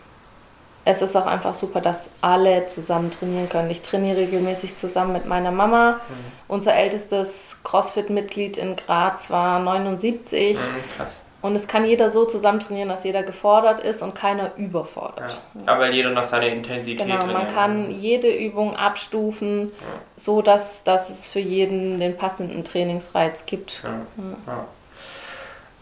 es 0.90 1.03
ist 1.03 1.16
auch 1.16 1.26
einfach 1.26 1.55
super, 1.55 1.81
dass 1.81 2.09
alle 2.20 2.66
zusammen 2.66 3.11
trainieren 3.11 3.48
können. 3.48 3.70
Ich 3.70 3.83
trainiere 3.83 4.18
regelmäßig 4.18 4.76
zusammen 4.76 5.12
mit 5.12 5.26
meiner 5.26 5.50
Mama. 5.50 5.92
Mhm. 5.92 6.33
Unser 6.48 6.74
ältestes 6.74 7.59
CrossFit-Mitglied 7.64 8.57
in 8.57 8.76
Graz 8.76 9.31
war 9.31 9.59
79. 9.59 10.57
Mhm, 10.57 10.61
krass. 10.96 11.12
Und 11.42 11.55
es 11.55 11.66
kann 11.66 11.87
jeder 11.87 12.11
so 12.11 12.26
zusammen 12.26 12.61
trainieren, 12.61 12.90
dass 12.90 13.03
jeder 13.05 13.22
gefordert 13.22 13.81
ist 13.81 14.03
und 14.03 14.14
keiner 14.14 14.55
überfordert. 14.57 15.40
Ja. 15.55 15.72
Aber 15.72 15.90
jeder 15.90 16.11
nach 16.11 16.24
seiner 16.24 16.48
Intensität 16.48 17.07
genau, 17.07 17.18
trainieren. 17.20 17.44
Man 17.44 17.55
kann 17.55 17.90
jede 17.90 18.31
Übung 18.31 18.76
abstufen, 18.76 19.72
ja. 19.81 19.87
so 20.16 20.42
dass, 20.42 20.85
dass 20.85 21.09
es 21.09 21.26
für 21.26 21.40
jeden 21.40 21.98
den 21.98 22.16
passenden 22.18 22.62
Trainingsreiz 22.64 23.46
gibt. 23.46 23.83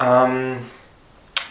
Ja. 0.01 0.25
Ähm, 0.25 0.59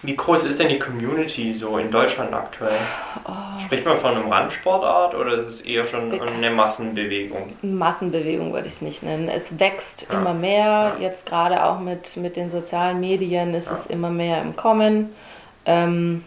wie 0.04 0.16
groß 0.16 0.46
ist 0.46 0.60
denn 0.60 0.70
die 0.70 0.80
Community 0.80 1.56
so 1.56 1.78
in 1.78 1.90
Deutschland 1.90 2.34
aktuell? 2.34 2.78
Oh. 3.26 3.60
Spricht 3.60 3.86
man 3.86 3.98
von 3.98 4.16
einem 4.16 4.32
Randsportart 4.32 5.16
oder 5.16 5.34
ist 5.34 5.48
es 5.48 5.62
eher 5.62 5.88
schon 5.88 6.20
eine 6.20 6.52
Massenbewegung? 6.52 7.54
Massenbewegung 7.62 8.54
würde 8.54 8.68
ich 8.68 8.74
es 8.74 8.82
nicht 8.82 9.04
nennen. 9.04 9.28
Es 9.28 9.60
wächst 9.60 10.08
ja. 10.10 10.20
immer 10.20 10.34
mehr. 10.34 10.96
Ja. 10.96 10.98
Jetzt 11.00 11.26
gerade 11.26 11.64
auch 11.64 11.80
mit, 11.80 12.16
mit 12.18 12.36
den 12.36 12.52
sozialen 12.52 13.00
Medien 13.00 13.54
ist 13.54 13.68
ja. 13.68 13.74
es 13.74 13.88
immer 13.88 14.10
mehr 14.10 14.42
im 14.42 14.56
Kommen. 14.56 15.10
Ähm, 15.66 16.24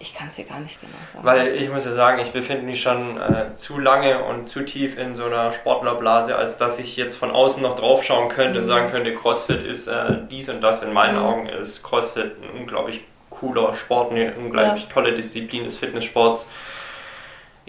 ich 0.00 0.14
kann 0.14 0.28
es 0.28 0.36
dir 0.36 0.44
gar 0.44 0.60
nicht 0.60 0.80
genau 0.80 0.92
sagen. 1.12 1.26
Weil 1.26 1.56
ich 1.56 1.70
muss 1.70 1.84
ja 1.84 1.92
sagen, 1.92 2.20
ich 2.20 2.30
befinde 2.30 2.62
mich 2.62 2.80
schon 2.80 3.20
äh, 3.20 3.54
zu 3.56 3.78
lange 3.78 4.24
und 4.24 4.48
zu 4.48 4.64
tief 4.64 4.96
in 4.96 5.16
so 5.16 5.24
einer 5.24 5.52
Sportlerblase, 5.52 6.36
als 6.36 6.58
dass 6.58 6.78
ich 6.78 6.96
jetzt 6.96 7.16
von 7.16 7.30
außen 7.30 7.62
noch 7.62 7.76
drauf 7.76 8.04
schauen 8.04 8.28
könnte 8.28 8.58
mhm. 8.58 8.64
und 8.64 8.68
sagen 8.68 8.90
könnte, 8.90 9.14
CrossFit 9.14 9.64
ist 9.64 9.88
äh, 9.88 10.18
dies 10.30 10.48
und 10.48 10.60
das. 10.60 10.82
In 10.82 10.92
meinen 10.92 11.18
mhm. 11.18 11.24
Augen 11.24 11.46
ist 11.48 11.82
CrossFit 11.82 12.36
ein 12.42 12.60
unglaublich 12.60 13.02
cooler 13.30 13.74
Sport, 13.74 14.12
eine 14.12 14.34
unglaublich 14.34 14.84
ja. 14.84 14.92
tolle 14.92 15.14
Disziplin 15.14 15.64
des 15.64 15.76
Fitnesssports 15.76 16.48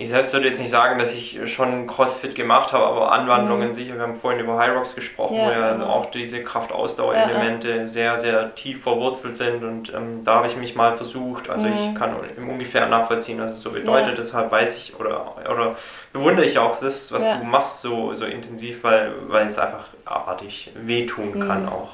ich 0.02 0.08
selbst 0.08 0.32
würde 0.32 0.48
jetzt 0.48 0.62
nicht 0.62 0.70
sagen, 0.70 0.98
dass 0.98 1.14
ich 1.14 1.42
schon 1.54 1.86
CrossFit 1.86 2.34
gemacht 2.34 2.72
habe, 2.72 2.86
aber 2.86 3.12
Anwandlungen 3.12 3.68
mhm. 3.68 3.74
sicher. 3.74 3.96
Wir 3.96 4.04
haben 4.04 4.16
vorhin 4.16 4.40
über 4.40 4.58
High 4.58 4.74
Rocks 4.74 4.96
gesprochen, 4.96 5.36
ja, 5.36 5.48
wo 5.48 5.52
ja 5.52 5.62
also 5.72 5.86
auch 5.88 6.06
diese 6.06 6.42
Kraft-Ausdauer-Elemente 6.42 7.70
ja, 7.70 7.86
sehr, 7.86 8.18
sehr 8.18 8.56
tief 8.56 8.82
verwurzelt 8.82 9.36
sind 9.36 9.62
und 9.62 9.94
ähm, 9.94 10.24
da 10.24 10.36
habe 10.36 10.48
ich 10.48 10.56
mich 10.56 10.74
mal 10.74 10.96
versucht. 10.96 11.50
Also 11.50 11.68
mhm. 11.68 11.74
ich 11.74 11.96
kann 11.96 12.16
ungefähr 12.38 12.88
nachvollziehen, 12.88 13.42
was 13.42 13.52
es 13.52 13.62
so 13.62 13.72
bedeutet. 13.72 14.18
Deshalb 14.18 14.50
weiß 14.54 14.78
ich 14.78 14.98
oder, 14.98 15.36
oder 15.52 15.76
bewundere 16.14 16.46
ich 16.46 16.58
auch 16.60 16.80
das, 16.80 17.12
was 17.12 17.26
du 17.26 17.44
machst, 17.44 17.82
so, 17.82 18.14
so 18.14 18.24
intensiv, 18.24 18.86
weil, 18.86 19.12
weil 19.28 19.50
es 19.50 19.60
einfach 19.60 19.84
abartig 20.06 20.72
wehtun 20.76 21.46
kann 21.46 21.64
mhm. 21.64 21.70
auch. 21.70 21.90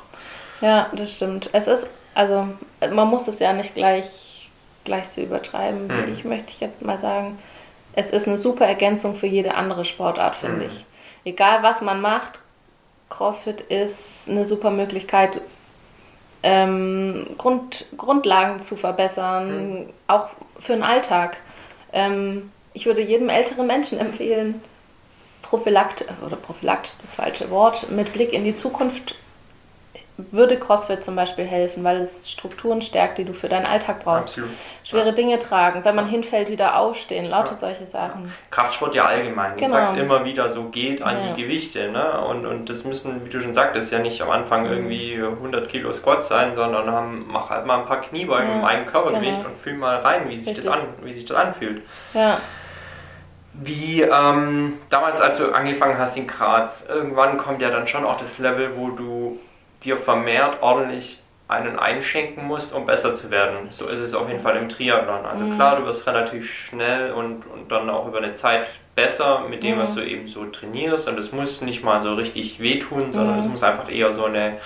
Ja, 0.61 0.91
das 0.93 1.11
stimmt. 1.11 1.49
Es 1.53 1.65
ist, 1.65 1.89
also 2.13 2.49
man 2.81 3.07
muss 3.07 3.27
es 3.27 3.39
ja 3.39 3.51
nicht 3.51 3.73
gleich, 3.73 4.51
gleich 4.83 5.09
so 5.09 5.21
übertreiben, 5.21 5.87
mhm. 5.87 6.13
ich 6.13 6.23
möchte 6.23 6.53
jetzt 6.59 6.83
mal 6.83 6.99
sagen 6.99 7.39
es 7.95 8.11
ist 8.11 8.27
eine 8.27 8.37
super 8.37 8.65
Ergänzung 8.65 9.15
für 9.15 9.27
jede 9.27 9.55
andere 9.55 9.85
Sportart, 9.85 10.35
finde 10.35 10.65
mhm. 10.65 10.71
ich. 10.71 10.85
Egal 11.23 11.63
was 11.63 11.81
man 11.81 12.01
macht, 12.01 12.39
CrossFit 13.09 13.61
ist 13.61 14.29
eine 14.29 14.45
super 14.45 14.69
Möglichkeit, 14.69 15.41
ähm, 16.43 17.27
Grund, 17.37 17.85
Grundlagen 17.97 18.59
zu 18.59 18.75
verbessern, 18.75 19.79
mhm. 19.79 19.89
auch 20.07 20.29
für 20.59 20.73
den 20.73 20.83
Alltag. 20.83 21.37
Ähm, 21.93 22.51
ich 22.73 22.85
würde 22.85 23.01
jedem 23.01 23.29
älteren 23.29 23.65
Menschen 23.65 23.97
empfehlen, 23.99 24.61
Prophylakt, 25.41 26.05
oder 26.25 26.35
Prophylakt 26.35 26.87
ist 26.87 27.03
das 27.03 27.15
falsche 27.15 27.49
Wort, 27.49 27.89
mit 27.89 28.13
Blick 28.13 28.33
in 28.33 28.43
die 28.43 28.53
Zukunft 28.53 29.15
würde 30.17 30.57
CrossFit 30.57 31.03
zum 31.03 31.15
Beispiel 31.15 31.43
helfen, 31.43 31.83
weil 31.83 32.01
es 32.01 32.31
Strukturen 32.31 32.81
stärkt, 32.81 33.17
die 33.17 33.25
du 33.25 33.33
für 33.33 33.49
deinen 33.49 33.65
Alltag 33.65 34.03
brauchst. 34.03 34.29
Absolut. 34.29 34.49
Schwere 34.83 35.07
ja. 35.07 35.11
Dinge 35.11 35.39
tragen, 35.39 35.83
wenn 35.83 35.95
man 35.95 36.07
hinfällt, 36.07 36.49
wieder 36.49 36.77
aufstehen, 36.77 37.25
lauter 37.25 37.51
ja. 37.51 37.57
solche 37.57 37.85
Sachen. 37.85 38.31
Kraftsport 38.49 38.95
ja 38.95 39.05
allgemein. 39.05 39.57
Genau. 39.57 39.65
Du 39.65 39.71
sagst 39.71 39.97
immer 39.97 40.23
wieder, 40.23 40.49
so 40.49 40.65
geht 40.65 41.01
an 41.01 41.17
ja. 41.17 41.33
die 41.33 41.41
Gewichte. 41.41 41.91
Ne? 41.91 42.21
Und, 42.21 42.45
und 42.45 42.69
das 42.69 42.85
müssen, 42.85 43.25
wie 43.25 43.29
du 43.29 43.41
schon 43.41 43.53
sagtest, 43.53 43.91
ja 43.91 43.99
nicht 43.99 44.21
am 44.21 44.29
Anfang 44.29 44.67
mhm. 44.67 44.71
irgendwie 44.71 45.21
100 45.21 45.67
Kilo 45.67 45.91
Squats 45.91 46.29
sein, 46.29 46.55
sondern 46.55 46.89
haben, 46.89 47.25
mach 47.27 47.49
halt 47.49 47.65
mal 47.65 47.79
ein 47.79 47.85
paar 47.85 47.99
Kniebeugen 47.99 48.47
ja. 48.47 48.55
mit 48.55 48.65
einem 48.65 48.85
Körpergewicht 48.85 49.37
genau. 49.37 49.49
und 49.49 49.59
fühl 49.59 49.73
mal 49.73 49.97
rein, 49.97 50.29
wie 50.29 50.39
sich, 50.39 50.53
das, 50.53 50.67
an, 50.67 50.79
wie 51.03 51.13
sich 51.13 51.25
das 51.25 51.35
anfühlt. 51.35 51.81
Ja. 52.13 52.39
Wie 53.53 54.01
ähm, 54.01 54.79
damals, 54.89 55.19
als 55.19 55.37
du 55.37 55.51
angefangen 55.51 55.97
hast 55.97 56.15
in 56.15 56.27
Graz, 56.27 56.85
irgendwann 56.87 57.37
kommt 57.37 57.61
ja 57.61 57.69
dann 57.69 57.87
schon 57.87 58.05
auch 58.05 58.17
das 58.17 58.37
Level, 58.37 58.77
wo 58.77 58.89
du 58.89 59.39
dir 59.85 59.97
vermehrt 59.97 60.61
ordentlich 60.61 61.21
einen 61.47 61.77
einschenken 61.77 62.45
musst, 62.45 62.73
um 62.73 62.85
besser 62.85 63.13
zu 63.13 63.29
werden. 63.29 63.67
So 63.69 63.87
ist 63.87 63.99
es 63.99 64.15
auf 64.15 64.27
jeden 64.27 64.41
Fall 64.41 64.55
im 64.57 64.67
Triathlon. 64.67 65.25
Also 65.25 65.45
mhm. 65.45 65.55
klar, 65.55 65.79
du 65.79 65.85
wirst 65.85 66.07
relativ 66.07 66.51
schnell 66.51 67.11
und, 67.13 67.45
und 67.45 67.71
dann 67.71 67.89
auch 67.89 68.07
über 68.07 68.17
eine 68.17 68.33
Zeit 68.33 68.67
besser 68.95 69.41
mit 69.47 69.61
dem, 69.61 69.75
mhm. 69.75 69.81
was 69.81 69.93
du 69.93 70.01
eben 70.01 70.27
so 70.27 70.45
trainierst. 70.45 71.07
Und 71.07 71.19
es 71.19 71.31
muss 71.31 71.61
nicht 71.61 71.83
mal 71.83 72.01
so 72.01 72.13
richtig 72.13 72.59
wehtun, 72.59 73.13
sondern 73.13 73.35
mhm. 73.35 73.43
es 73.43 73.47
muss 73.47 73.63
einfach 73.63 73.91
eher 73.91 74.11
so 74.13 74.25
eine 74.25 74.57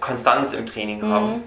Konstanz 0.00 0.54
im 0.54 0.64
Training 0.64 1.02
mhm. 1.02 1.12
haben. 1.12 1.42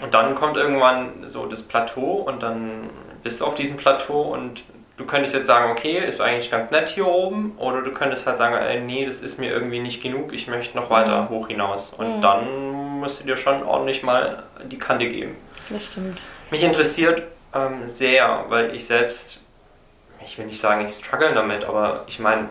Und 0.00 0.14
dann 0.14 0.36
kommt 0.36 0.56
irgendwann 0.56 1.26
so 1.26 1.46
das 1.46 1.62
Plateau 1.62 2.22
und 2.26 2.42
dann 2.42 2.90
bist 3.24 3.40
du 3.40 3.44
auf 3.44 3.56
diesem 3.56 3.76
Plateau 3.76 4.22
und 4.22 4.62
du 4.96 5.06
könntest 5.06 5.34
jetzt 5.34 5.46
sagen, 5.46 5.70
okay, 5.70 5.98
ist 5.98 6.20
eigentlich 6.20 6.50
ganz 6.50 6.70
nett 6.70 6.88
hier 6.88 7.06
oben, 7.06 7.56
oder 7.58 7.82
du 7.82 7.92
könntest 7.92 8.26
halt 8.26 8.38
sagen, 8.38 8.54
ey, 8.54 8.80
nee, 8.80 9.06
das 9.06 9.20
ist 9.20 9.38
mir 9.38 9.50
irgendwie 9.50 9.80
nicht 9.80 10.02
genug, 10.02 10.32
ich 10.32 10.46
möchte 10.48 10.76
noch 10.76 10.90
weiter 10.90 11.22
mhm. 11.22 11.28
hoch 11.30 11.48
hinaus. 11.48 11.92
Und 11.92 12.18
mhm. 12.18 12.22
dann 12.22 12.70
musst 13.00 13.20
du 13.20 13.24
dir 13.24 13.36
schon 13.36 13.62
ordentlich 13.62 14.02
mal 14.02 14.44
die 14.64 14.78
Kante 14.78 15.08
geben. 15.08 15.36
Das 15.70 15.86
stimmt. 15.86 16.20
Mich 16.50 16.62
interessiert 16.62 17.22
ähm, 17.54 17.88
sehr, 17.88 18.44
weil 18.48 18.74
ich 18.74 18.86
selbst, 18.86 19.40
ich 20.24 20.38
will 20.38 20.46
nicht 20.46 20.60
sagen, 20.60 20.84
ich 20.84 20.92
struggle 20.92 21.34
damit, 21.34 21.64
aber 21.64 22.04
ich 22.06 22.18
meine, 22.18 22.48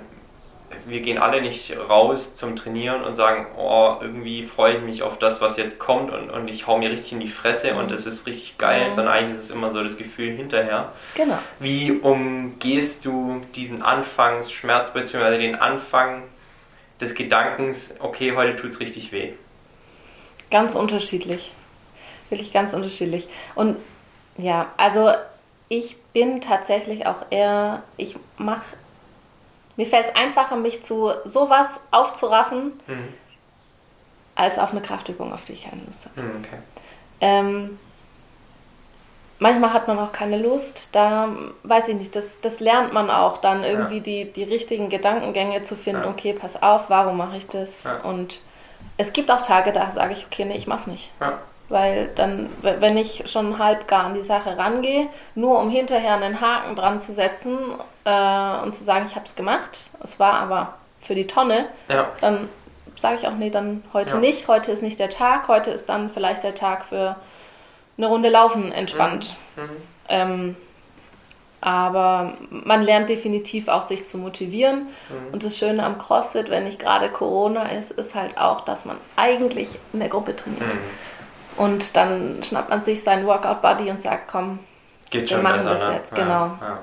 wir 0.86 1.02
gehen 1.02 1.18
alle 1.18 1.42
nicht 1.42 1.76
raus 1.78 2.36
zum 2.36 2.56
Trainieren 2.56 3.04
und 3.04 3.16
sagen, 3.16 3.48
oh, 3.58 3.96
irgendwie 4.02 4.44
freue 4.44 4.78
ich 4.78 4.82
mich 4.82 5.04
auf 5.04 5.18
das, 5.18 5.42
was 5.42 5.58
jetzt 5.58 5.80
kommt 5.80 6.12
und, 6.12 6.30
und 6.30 6.48
ich 6.48 6.68
hau 6.68 6.78
mir 6.78 6.90
richtig 6.90 7.14
in 7.14 7.20
die 7.20 7.30
Fresse 7.30 7.74
mhm. 7.74 7.80
und 7.80 7.92
es 7.92 8.06
ist 8.06 8.26
richtig 8.28 8.58
geil, 8.58 8.90
mhm. 8.90 8.96
sondern 8.96 9.14
eigentlich 9.14 9.38
ist 9.38 9.46
es 9.46 9.52
immer 9.52 9.72
so 9.72 9.84
das 9.84 9.98
Gefühl 9.98 10.36
hinterher. 10.36 10.92
Genau. 11.16 11.38
Wie 11.60 11.92
umgehst 11.92 13.06
du 13.06 13.42
diesen 13.56 13.82
Anfangsschmerz 13.82 14.92
bzw. 14.94 15.38
den 15.38 15.56
Anfang 15.56 16.24
des 17.00 17.16
Gedankens, 17.16 17.96
okay, 18.00 18.36
heute 18.36 18.56
tut 18.56 18.72
es 18.72 18.80
richtig 18.80 19.12
weh? 19.12 19.34
Ganz 20.50 20.76
unterschiedlich. 20.76 21.52
Wirklich 22.30 22.54
ganz 22.54 22.74
unterschiedlich. 22.74 23.28
Und 23.56 23.78
ja, 24.38 24.72
also 24.78 25.12
ich 25.70 25.98
bin 26.14 26.42
tatsächlich 26.42 27.06
auch 27.06 27.26
eher, 27.30 27.84
ich 27.98 28.16
mache 28.38 28.64
mir 29.78 29.88
fällt 29.88 30.08
es 30.08 30.16
einfacher, 30.16 30.56
mich 30.56 30.84
zu 30.84 31.12
sowas 31.26 31.80
aufzuraffen, 31.92 32.80
mhm. 32.88 33.14
als 34.36 34.60
auf 34.60 34.72
eine 34.72 34.82
Kraftübung, 34.82 35.34
auf 35.34 35.44
die 35.46 35.54
ich 35.54 35.64
keine 35.64 35.84
Lust 35.84 36.06
habe. 36.06 36.22
Mhm, 36.22 36.44
okay. 36.44 36.58
ähm, 37.22 37.80
manchmal 39.40 39.74
hat 39.74 39.88
man 39.88 40.00
auch 40.00 40.12
keine 40.12 40.38
Lust, 40.38 40.90
da 40.94 41.30
weiß 41.64 41.90
ich 41.90 41.96
nicht, 41.96 42.16
das, 42.16 42.40
das 42.42 42.60
lernt 42.60 42.94
man 42.94 43.10
auch, 43.10 43.40
dann 43.40 43.64
irgendwie 43.64 43.98
ja. 43.98 44.04
die, 44.04 44.32
die 44.32 44.44
richtigen 44.44 44.90
Gedankengänge 44.90 45.64
zu 45.64 45.76
finden, 45.76 46.04
ja. 46.04 46.10
okay, 46.10 46.34
pass 46.34 46.62
auf, 46.62 46.90
warum 46.90 47.18
mache 47.18 47.38
ich 47.38 47.48
das? 47.48 47.84
Ja. 47.84 47.98
Und 48.02 48.40
es 48.98 49.14
gibt 49.14 49.32
auch 49.32 49.42
Tage, 49.42 49.74
da 49.74 49.90
sage 49.92 50.14
ich, 50.14 50.26
okay, 50.26 50.46
nee, 50.46 50.58
ich 50.58 50.68
mach's 50.68 50.88
nicht. 50.88 51.10
Weil 51.72 52.10
dann, 52.16 52.50
wenn 52.62 52.98
ich 52.98 53.24
schon 53.32 53.58
halb 53.58 53.88
gar 53.88 54.04
an 54.04 54.14
die 54.14 54.22
Sache 54.22 54.58
rangehe, 54.58 55.08
nur 55.36 55.60
um 55.60 55.70
hinterher 55.70 56.16
einen 56.16 56.40
Haken 56.42 56.76
dran 56.76 57.00
zu 57.00 57.14
setzen 57.14 57.58
äh, 58.04 58.58
und 58.62 58.76
zu 58.76 58.84
sagen, 58.84 59.06
ich 59.08 59.16
habe 59.16 59.26
es 59.26 59.36
gemacht, 59.36 59.90
es 60.04 60.20
war 60.20 60.34
aber 60.34 60.74
für 61.02 61.16
die 61.16 61.28
Tonne, 61.28 61.66
ja. 61.88 62.10
dann 62.20 62.50
sage 63.00 63.18
ich 63.20 63.28
auch, 63.28 63.36
nee, 63.36 63.50
dann 63.50 63.84
heute 63.94 64.12
ja. 64.12 64.20
nicht, 64.20 64.48
heute 64.48 64.72
ist 64.72 64.84
nicht 64.84 65.00
der 65.00 65.10
Tag, 65.10 65.48
heute 65.48 65.72
ist 65.72 65.90
dann 65.90 66.12
vielleicht 66.12 66.44
der 66.44 66.56
Tag 66.56 66.86
für 66.86 67.16
eine 67.98 68.08
Runde 68.08 68.30
Laufen 68.30 68.72
entspannt. 68.72 69.36
Mhm. 69.56 69.64
Mhm. 69.64 69.70
Ähm, 70.10 70.56
Aber 71.62 72.34
man 72.50 72.84
lernt 72.84 73.08
definitiv 73.10 73.68
auch 73.68 73.88
sich 73.88 74.08
zu 74.08 74.18
motivieren. 74.18 74.88
Mhm. 75.10 75.34
Und 75.34 75.44
das 75.44 75.58
Schöne 75.58 75.84
am 75.84 76.00
CrossFit, 76.00 76.50
wenn 76.50 76.64
nicht 76.66 76.80
gerade 76.80 77.10
Corona 77.10 77.70
ist, 77.70 77.92
ist 77.92 78.16
halt 78.16 78.38
auch, 78.38 78.62
dass 78.62 78.86
man 78.86 78.98
eigentlich 79.16 79.70
in 79.94 80.00
der 80.00 80.10
Gruppe 80.10 80.36
trainiert. 80.36 80.76
Und 81.58 81.96
dann 81.96 82.44
schnappt 82.44 82.70
man 82.70 82.84
sich 82.84 83.04
seinen 83.04 83.26
Workout-Buddy 83.26 83.90
und 83.90 84.02
sagt, 84.02 84.30
komm, 84.30 84.60
Geht 85.10 85.30
wir 85.30 85.38
machen 85.40 85.58
besser, 85.58 85.70
das 85.72 85.82
ne? 85.82 85.94
jetzt. 85.96 86.12
Ja, 86.12 86.24
genau. 86.24 86.58
Ja, 86.62 86.80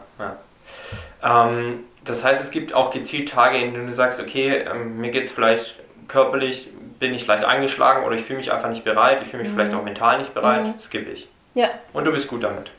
ja. 1.22 1.48
Ähm, 1.48 1.84
das 2.04 2.24
heißt, 2.24 2.42
es 2.42 2.50
gibt 2.50 2.74
auch 2.74 2.90
gezielt 2.90 3.30
Tage, 3.30 3.58
in 3.58 3.74
denen 3.74 3.86
du 3.86 3.92
sagst, 3.92 4.20
okay, 4.20 4.64
ähm, 4.70 5.00
mir 5.00 5.10
geht 5.10 5.24
es 5.24 5.32
vielleicht 5.32 5.76
körperlich, 6.06 6.68
bin 6.98 7.14
ich 7.14 7.26
leicht 7.26 7.44
angeschlagen 7.44 8.04
oder 8.04 8.16
ich 8.16 8.22
fühle 8.24 8.38
mich 8.38 8.52
einfach 8.52 8.70
nicht 8.70 8.84
bereit, 8.84 9.20
ich 9.22 9.28
fühle 9.28 9.42
mich 9.42 9.52
mhm. 9.52 9.56
vielleicht 9.56 9.74
auch 9.74 9.82
mental 9.82 10.18
nicht 10.18 10.34
bereit, 10.34 10.64
mhm. 10.64 10.78
skippe 10.78 11.10
ich. 11.10 11.28
Ja. 11.54 11.70
Und 11.92 12.06
du 12.06 12.12
bist 12.12 12.28
gut 12.28 12.42
damit. 12.42 12.70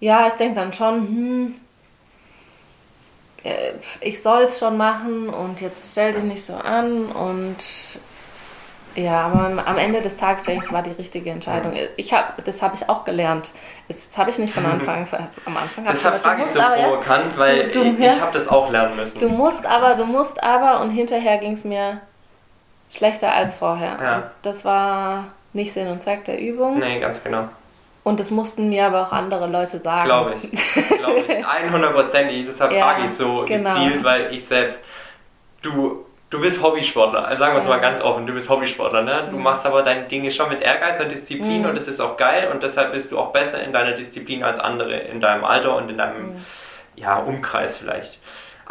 Ja, 0.00 0.26
ich 0.26 0.34
denke 0.34 0.56
dann 0.56 0.72
schon, 0.72 1.00
hm, 1.06 1.54
äh, 3.44 3.72
ich 4.00 4.20
soll 4.22 4.44
es 4.44 4.58
schon 4.58 4.76
machen 4.76 5.28
und 5.28 5.60
jetzt 5.60 5.92
stell 5.92 6.12
dich 6.12 6.24
nicht 6.24 6.44
so 6.44 6.54
an 6.54 7.06
und 7.06 7.56
ja, 8.94 9.22
aber 9.22 9.66
am 9.66 9.78
Ende 9.78 10.02
des 10.02 10.16
Tages 10.16 10.44
denke 10.44 10.62
ich, 10.62 10.68
es 10.68 10.72
war 10.72 10.82
die 10.82 10.90
richtige 10.90 11.30
Entscheidung. 11.30 11.74
Ich 11.96 12.12
hab, 12.12 12.44
das 12.44 12.62
habe 12.62 12.74
ich 12.74 12.88
auch 12.88 13.04
gelernt. 13.04 13.50
Das 13.88 14.16
habe 14.16 14.30
ich 14.30 14.38
nicht 14.38 14.54
von 14.54 14.64
Anfang 14.64 15.06
am 15.44 15.56
Anfang. 15.56 15.86
Deshalb 15.90 16.20
frage 16.22 16.42
ich 16.42 16.48
so 16.48 16.60
provokant, 16.60 17.36
weil 17.38 17.70
du, 17.70 17.84
du, 17.84 17.90
ich, 17.90 17.98
ich 17.98 18.20
habe 18.20 18.32
das 18.32 18.48
auch 18.48 18.70
lernen 18.70 18.96
müssen. 18.96 19.20
Du 19.20 19.28
musst 19.28 19.66
aber, 19.66 19.94
du 19.94 20.04
musst 20.04 20.42
aber 20.42 20.80
und 20.80 20.90
hinterher 20.90 21.38
ging 21.38 21.52
es 21.52 21.64
mir 21.64 22.00
schlechter 22.90 23.32
als 23.32 23.56
vorher. 23.56 23.98
Ja. 24.02 24.30
Das 24.42 24.64
war 24.64 25.28
nicht 25.52 25.72
Sinn 25.72 25.88
und 25.88 26.02
Zweck 26.02 26.24
der 26.24 26.40
Übung. 26.40 26.78
Nee, 26.78 27.00
ganz 27.00 27.22
genau. 27.22 27.48
Und 28.04 28.18
das 28.18 28.30
mussten 28.30 28.68
mir 28.68 28.86
aber 28.86 29.02
auch 29.02 29.12
andere 29.12 29.46
Leute 29.46 29.78
sagen. 29.78 30.06
Glaube 30.06 30.34
ich. 30.42 30.88
Glaube 30.88 31.20
ich. 31.20 31.28
100%. 31.46 32.46
Deshalb 32.46 32.72
ja, 32.72 32.84
frage 32.84 33.06
ich 33.06 33.12
so 33.12 33.44
genau. 33.46 33.74
gezielt, 33.74 34.02
weil 34.02 34.34
ich 34.34 34.44
selbst, 34.44 34.82
du, 35.62 36.04
du 36.32 36.40
bist 36.40 36.62
Hobbysportler. 36.62 37.26
Also 37.26 37.40
sagen 37.40 37.54
wir 37.54 37.58
es 37.58 37.68
mal 37.68 37.80
ganz 37.80 38.00
offen, 38.00 38.26
du 38.26 38.32
bist 38.32 38.48
Hobbysportler. 38.48 39.02
Ne? 39.02 39.28
Du 39.30 39.36
machst 39.36 39.66
aber 39.66 39.82
deine 39.82 40.04
Dinge 40.04 40.30
schon 40.30 40.48
mit 40.48 40.62
Ehrgeiz 40.62 40.98
und 40.98 41.12
Disziplin 41.12 41.60
mhm. 41.60 41.68
und 41.68 41.76
das 41.76 41.86
ist 41.86 42.00
auch 42.00 42.16
geil 42.16 42.50
und 42.50 42.62
deshalb 42.62 42.92
bist 42.92 43.12
du 43.12 43.18
auch 43.18 43.32
besser 43.32 43.62
in 43.62 43.72
deiner 43.72 43.92
Disziplin 43.92 44.42
als 44.42 44.58
andere 44.58 44.96
in 44.96 45.20
deinem 45.20 45.44
Alter 45.44 45.76
und 45.76 45.90
in 45.90 45.98
deinem 45.98 46.34
mhm. 46.34 46.44
ja, 46.96 47.18
Umkreis 47.18 47.76
vielleicht. 47.76 48.18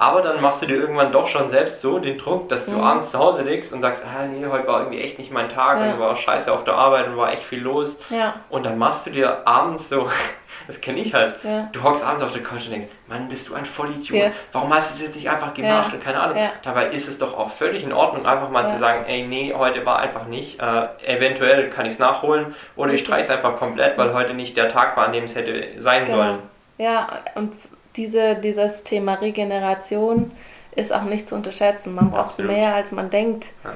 Aber 0.01 0.23
dann 0.23 0.41
machst 0.41 0.63
du 0.63 0.65
dir 0.65 0.77
irgendwann 0.77 1.11
doch 1.11 1.27
schon 1.27 1.47
selbst 1.47 1.79
so 1.79 1.99
den 1.99 2.17
Druck, 2.17 2.49
dass 2.49 2.65
du 2.65 2.71
mhm. 2.71 2.83
abends 2.83 3.11
zu 3.11 3.19
Hause 3.19 3.43
liegst 3.43 3.71
und 3.71 3.81
sagst, 3.81 4.03
ah 4.03 4.25
nee, 4.25 4.43
heute 4.47 4.65
war 4.65 4.79
irgendwie 4.79 4.99
echt 4.99 5.19
nicht 5.19 5.31
mein 5.31 5.47
Tag 5.47 5.79
ja. 5.79 5.93
und 5.93 5.99
war 5.99 6.15
scheiße 6.15 6.51
auf 6.51 6.63
der 6.63 6.73
Arbeit 6.73 7.05
und 7.05 7.17
war 7.17 7.31
echt 7.31 7.43
viel 7.43 7.61
los. 7.61 7.99
Ja. 8.09 8.33
Und 8.49 8.65
dann 8.65 8.79
machst 8.79 9.05
du 9.05 9.11
dir 9.11 9.45
abends 9.45 9.89
so, 9.89 10.09
das 10.67 10.81
kenne 10.81 11.01
ich 11.01 11.13
halt, 11.13 11.35
ja. 11.43 11.69
du 11.71 11.83
hockst 11.83 12.03
abends 12.03 12.23
auf 12.23 12.33
der 12.33 12.41
Couch 12.41 12.65
und 12.65 12.71
denkst, 12.71 12.87
Mann, 13.05 13.27
bist 13.27 13.47
du 13.47 13.53
ein 13.53 13.63
Vollidiot. 13.63 14.31
Warum 14.53 14.73
hast 14.73 14.89
du 14.89 14.95
es 14.95 15.01
jetzt 15.03 15.15
nicht 15.17 15.29
einfach 15.29 15.53
gemacht 15.53 15.93
und 15.93 16.03
keine 16.03 16.19
Ahnung. 16.19 16.49
Dabei 16.63 16.87
ist 16.87 17.07
es 17.07 17.19
doch 17.19 17.37
auch 17.37 17.51
völlig 17.51 17.83
in 17.83 17.93
Ordnung, 17.93 18.25
einfach 18.25 18.49
mal 18.49 18.65
zu 18.65 18.79
sagen, 18.79 19.05
ey, 19.05 19.27
nee, 19.27 19.53
heute 19.55 19.85
war 19.85 19.99
einfach 19.99 20.25
nicht. 20.25 20.59
Äh, 20.59 20.87
eventuell 21.05 21.69
kann 21.69 21.85
ich 21.85 21.93
es 21.93 21.99
nachholen 21.99 22.55
oder 22.75 22.91
ich 22.91 23.01
streiche 23.01 23.25
es 23.25 23.29
einfach 23.29 23.55
komplett, 23.55 23.99
weil 23.99 24.15
heute 24.15 24.33
nicht 24.33 24.57
der 24.57 24.69
Tag 24.69 24.97
war, 24.97 25.05
an 25.05 25.13
dem 25.13 25.25
es 25.25 25.35
hätte 25.35 25.79
sein 25.79 26.05
genau. 26.05 26.17
sollen. 26.17 26.39
Ja, 26.79 27.07
und 27.35 27.53
diese, 27.95 28.35
dieses 28.35 28.83
Thema 28.83 29.15
Regeneration 29.15 30.31
ist 30.75 30.93
auch 30.93 31.03
nicht 31.03 31.27
zu 31.27 31.35
unterschätzen. 31.35 31.95
Man 31.95 32.11
braucht 32.11 32.31
Absolut. 32.31 32.51
mehr, 32.51 32.75
als 32.75 32.91
man 32.91 33.09
denkt. 33.09 33.47
Ja. 33.63 33.73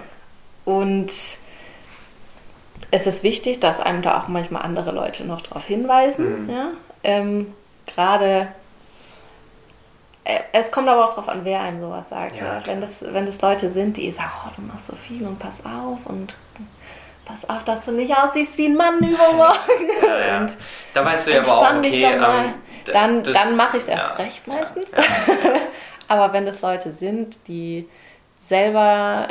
Und 0.66 1.12
es 2.92 3.08
ist 3.08 3.24
wichtig, 3.24 3.60
dass 3.60 3.80
einem 3.80 4.02
da 4.02 4.20
auch 4.20 4.28
manchmal 4.28 4.62
andere 4.62 4.92
Leute 4.92 5.26
noch 5.26 5.42
darauf 5.42 5.66
hinweisen. 5.66 6.46
Mhm. 6.46 6.50
Ja? 6.50 6.68
Ähm, 7.04 7.54
Gerade 7.86 8.48
äh, 10.26 10.40
es 10.54 10.72
kommt 10.72 10.90
aber 10.90 11.06
auch 11.06 11.10
darauf 11.12 11.30
an, 11.30 11.42
wer 11.44 11.62
einem 11.62 11.82
sowas 11.82 12.10
sagt. 12.10 12.38
Ja, 12.38 12.62
wenn, 12.66 12.82
das, 12.82 12.98
wenn 13.02 13.28
das 13.28 13.42
Leute 13.42 13.70
sind, 13.70 13.96
die 13.98 14.12
sagen, 14.12 14.32
oh, 14.46 14.52
du 14.56 14.62
machst 14.64 14.88
so 14.88 14.96
viel 14.96 15.26
und 15.26 15.38
pass 15.38 15.64
auf 15.66 16.00
und 16.06 16.36
pass 17.26 17.48
auf, 17.48 17.64
dass 17.64 17.86
du 17.86 17.92
nicht 17.92 18.16
aussiehst 18.16 18.58
wie 18.58 18.66
ein 18.66 18.76
Mann 18.76 18.98
übermorgen. 19.08 19.90
Ja, 20.02 20.20
ja. 20.20 20.48
da 20.94 21.06
weißt 21.06 21.28
du 21.28 21.32
ja 21.32 21.42
aber 21.42 21.58
auch, 21.58 21.78
okay, 21.78 22.04
ähm, 22.04 22.54
dann, 22.94 23.24
dann 23.24 23.56
mache 23.56 23.78
ich 23.78 23.84
es 23.84 23.90
erst 23.90 24.18
ja, 24.18 24.24
recht 24.24 24.48
meistens. 24.48 24.86
Ja, 24.92 25.04
Aber 26.08 26.34
wenn 26.34 26.46
das 26.46 26.62
Leute 26.62 26.92
sind, 26.92 27.36
die 27.48 27.88
selber 28.42 29.30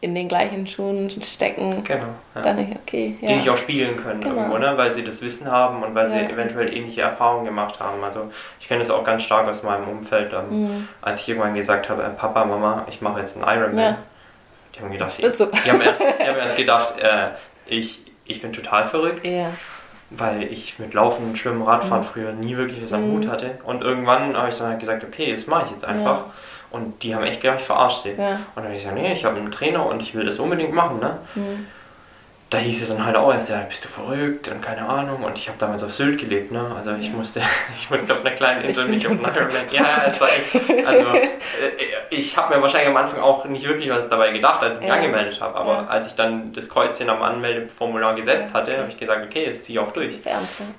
in 0.00 0.14
den 0.14 0.28
gleichen 0.28 0.66
Schuhen 0.66 1.10
stecken, 1.22 1.82
genau, 1.84 2.04
dann 2.34 2.76
okay. 2.82 3.16
Die 3.20 3.36
sich 3.36 3.48
auch 3.48 3.56
spiegeln 3.56 3.96
können 3.96 4.20
genau. 4.20 4.36
irgendwo, 4.36 4.58
ne? 4.58 4.76
weil 4.76 4.92
sie 4.92 5.02
das 5.02 5.22
Wissen 5.22 5.50
haben 5.50 5.82
und 5.82 5.94
weil 5.94 6.10
sie 6.10 6.18
eventuell 6.18 6.64
richtig. 6.64 6.82
ähnliche 6.82 7.00
Erfahrungen 7.02 7.46
gemacht 7.46 7.80
haben. 7.80 8.04
Also 8.04 8.30
ich 8.60 8.68
kenne 8.68 8.80
das 8.80 8.90
auch 8.90 9.04
ganz 9.04 9.22
stark 9.22 9.48
aus 9.48 9.62
meinem 9.62 9.88
Umfeld, 9.88 10.32
ähm, 10.32 10.62
mhm. 10.62 10.88
als 11.00 11.20
ich 11.20 11.28
irgendwann 11.28 11.54
gesagt 11.54 11.88
habe, 11.88 12.02
äh, 12.02 12.10
Papa, 12.10 12.44
Mama, 12.44 12.84
ich 12.90 13.00
mache 13.00 13.20
jetzt 13.20 13.36
einen 13.36 13.46
Ironman. 13.46 13.96
Die 14.74 14.80
haben 14.80 14.92
gedacht, 14.92 15.14
ich, 15.16 15.34
so. 15.34 15.46
die, 15.46 15.70
haben 15.70 15.80
erst, 15.80 16.00
die 16.00 16.28
haben 16.28 16.38
erst 16.38 16.56
gedacht, 16.58 16.98
äh, 16.98 17.28
ich, 17.66 18.04
ich 18.26 18.42
bin 18.42 18.52
total 18.52 18.86
verrückt. 18.86 19.26
Ja 19.26 19.50
weil 20.10 20.44
ich 20.44 20.78
mit 20.78 20.94
Laufen, 20.94 21.36
Schwimmen, 21.36 21.62
Radfahren 21.62 22.02
mhm. 22.02 22.08
früher 22.08 22.32
nie 22.32 22.56
wirklich 22.56 22.82
was 22.82 22.92
am 22.92 23.08
mhm. 23.08 23.16
Hut 23.16 23.28
hatte. 23.28 23.58
Und 23.64 23.82
irgendwann 23.82 24.36
habe 24.36 24.48
ich 24.48 24.56
dann 24.56 24.68
halt 24.68 24.80
gesagt, 24.80 25.04
okay, 25.04 25.32
das 25.32 25.46
mache 25.46 25.66
ich 25.66 25.70
jetzt 25.72 25.84
einfach. 25.84 26.18
Ja. 26.18 26.32
Und 26.70 27.02
die 27.02 27.14
haben 27.14 27.24
echt 27.24 27.40
gedacht, 27.40 27.60
ich 27.60 27.66
verarsche 27.66 28.02
sie. 28.02 28.20
Ja. 28.20 28.32
Und 28.32 28.40
dann 28.56 28.64
habe 28.64 28.74
ich 28.74 28.82
gesagt, 28.82 28.96
nee, 28.96 29.12
ich 29.12 29.24
habe 29.24 29.36
einen 29.36 29.52
Trainer 29.52 29.86
und 29.86 30.02
ich 30.02 30.14
will 30.14 30.24
das 30.24 30.38
unbedingt 30.38 30.74
machen. 30.74 31.00
Ne? 31.00 31.18
Mhm 31.34 31.66
da 32.48 32.58
hieß 32.58 32.82
es 32.82 32.88
dann 32.88 33.04
halt 33.04 33.16
auch 33.16 33.32
erst, 33.32 33.50
ja, 33.50 33.60
bist 33.68 33.84
du 33.84 33.88
verrückt 33.88 34.46
und 34.46 34.62
keine 34.62 34.88
Ahnung. 34.88 35.24
Und 35.24 35.36
ich 35.36 35.48
habe 35.48 35.58
damals 35.58 35.82
auf 35.82 35.92
Sylt 35.92 36.20
gelebt, 36.20 36.52
ne? 36.52 36.72
Also 36.76 36.92
ich 37.00 37.12
musste, 37.12 37.40
ich 37.76 37.90
musste 37.90 38.12
auf 38.12 38.24
einer 38.24 38.36
kleinen 38.36 38.62
Insel 38.62 38.86
nicht 38.86 39.04
auf 39.06 39.12
einer 39.12 39.32
Ja, 39.72 40.04
es 40.06 40.20
war 40.20 40.28
echt. 40.28 40.54
Also 40.86 41.08
äh, 41.14 41.30
ich 42.10 42.36
habe 42.36 42.54
mir 42.54 42.62
wahrscheinlich 42.62 42.90
am 42.90 42.96
Anfang 42.96 43.20
auch 43.20 43.44
nicht 43.46 43.66
wirklich 43.66 43.90
was 43.90 44.08
dabei 44.08 44.30
gedacht, 44.30 44.62
als 44.62 44.76
ich 44.76 44.82
mich 44.82 44.88
ja. 44.88 44.94
angemeldet 44.94 45.40
habe. 45.40 45.56
Aber 45.56 45.72
ja. 45.72 45.86
als 45.88 46.06
ich 46.06 46.14
dann 46.14 46.52
das 46.52 46.68
Kreuzchen 46.68 47.10
am 47.10 47.22
Anmeldeformular 47.22 48.14
gesetzt 48.14 48.54
hatte, 48.54 48.78
habe 48.78 48.88
ich 48.88 48.96
gesagt, 48.96 49.26
okay, 49.26 49.46
jetzt 49.46 49.64
ziehe 49.64 49.80
ich 49.80 49.84
auch 49.84 49.90
durch. 49.90 50.14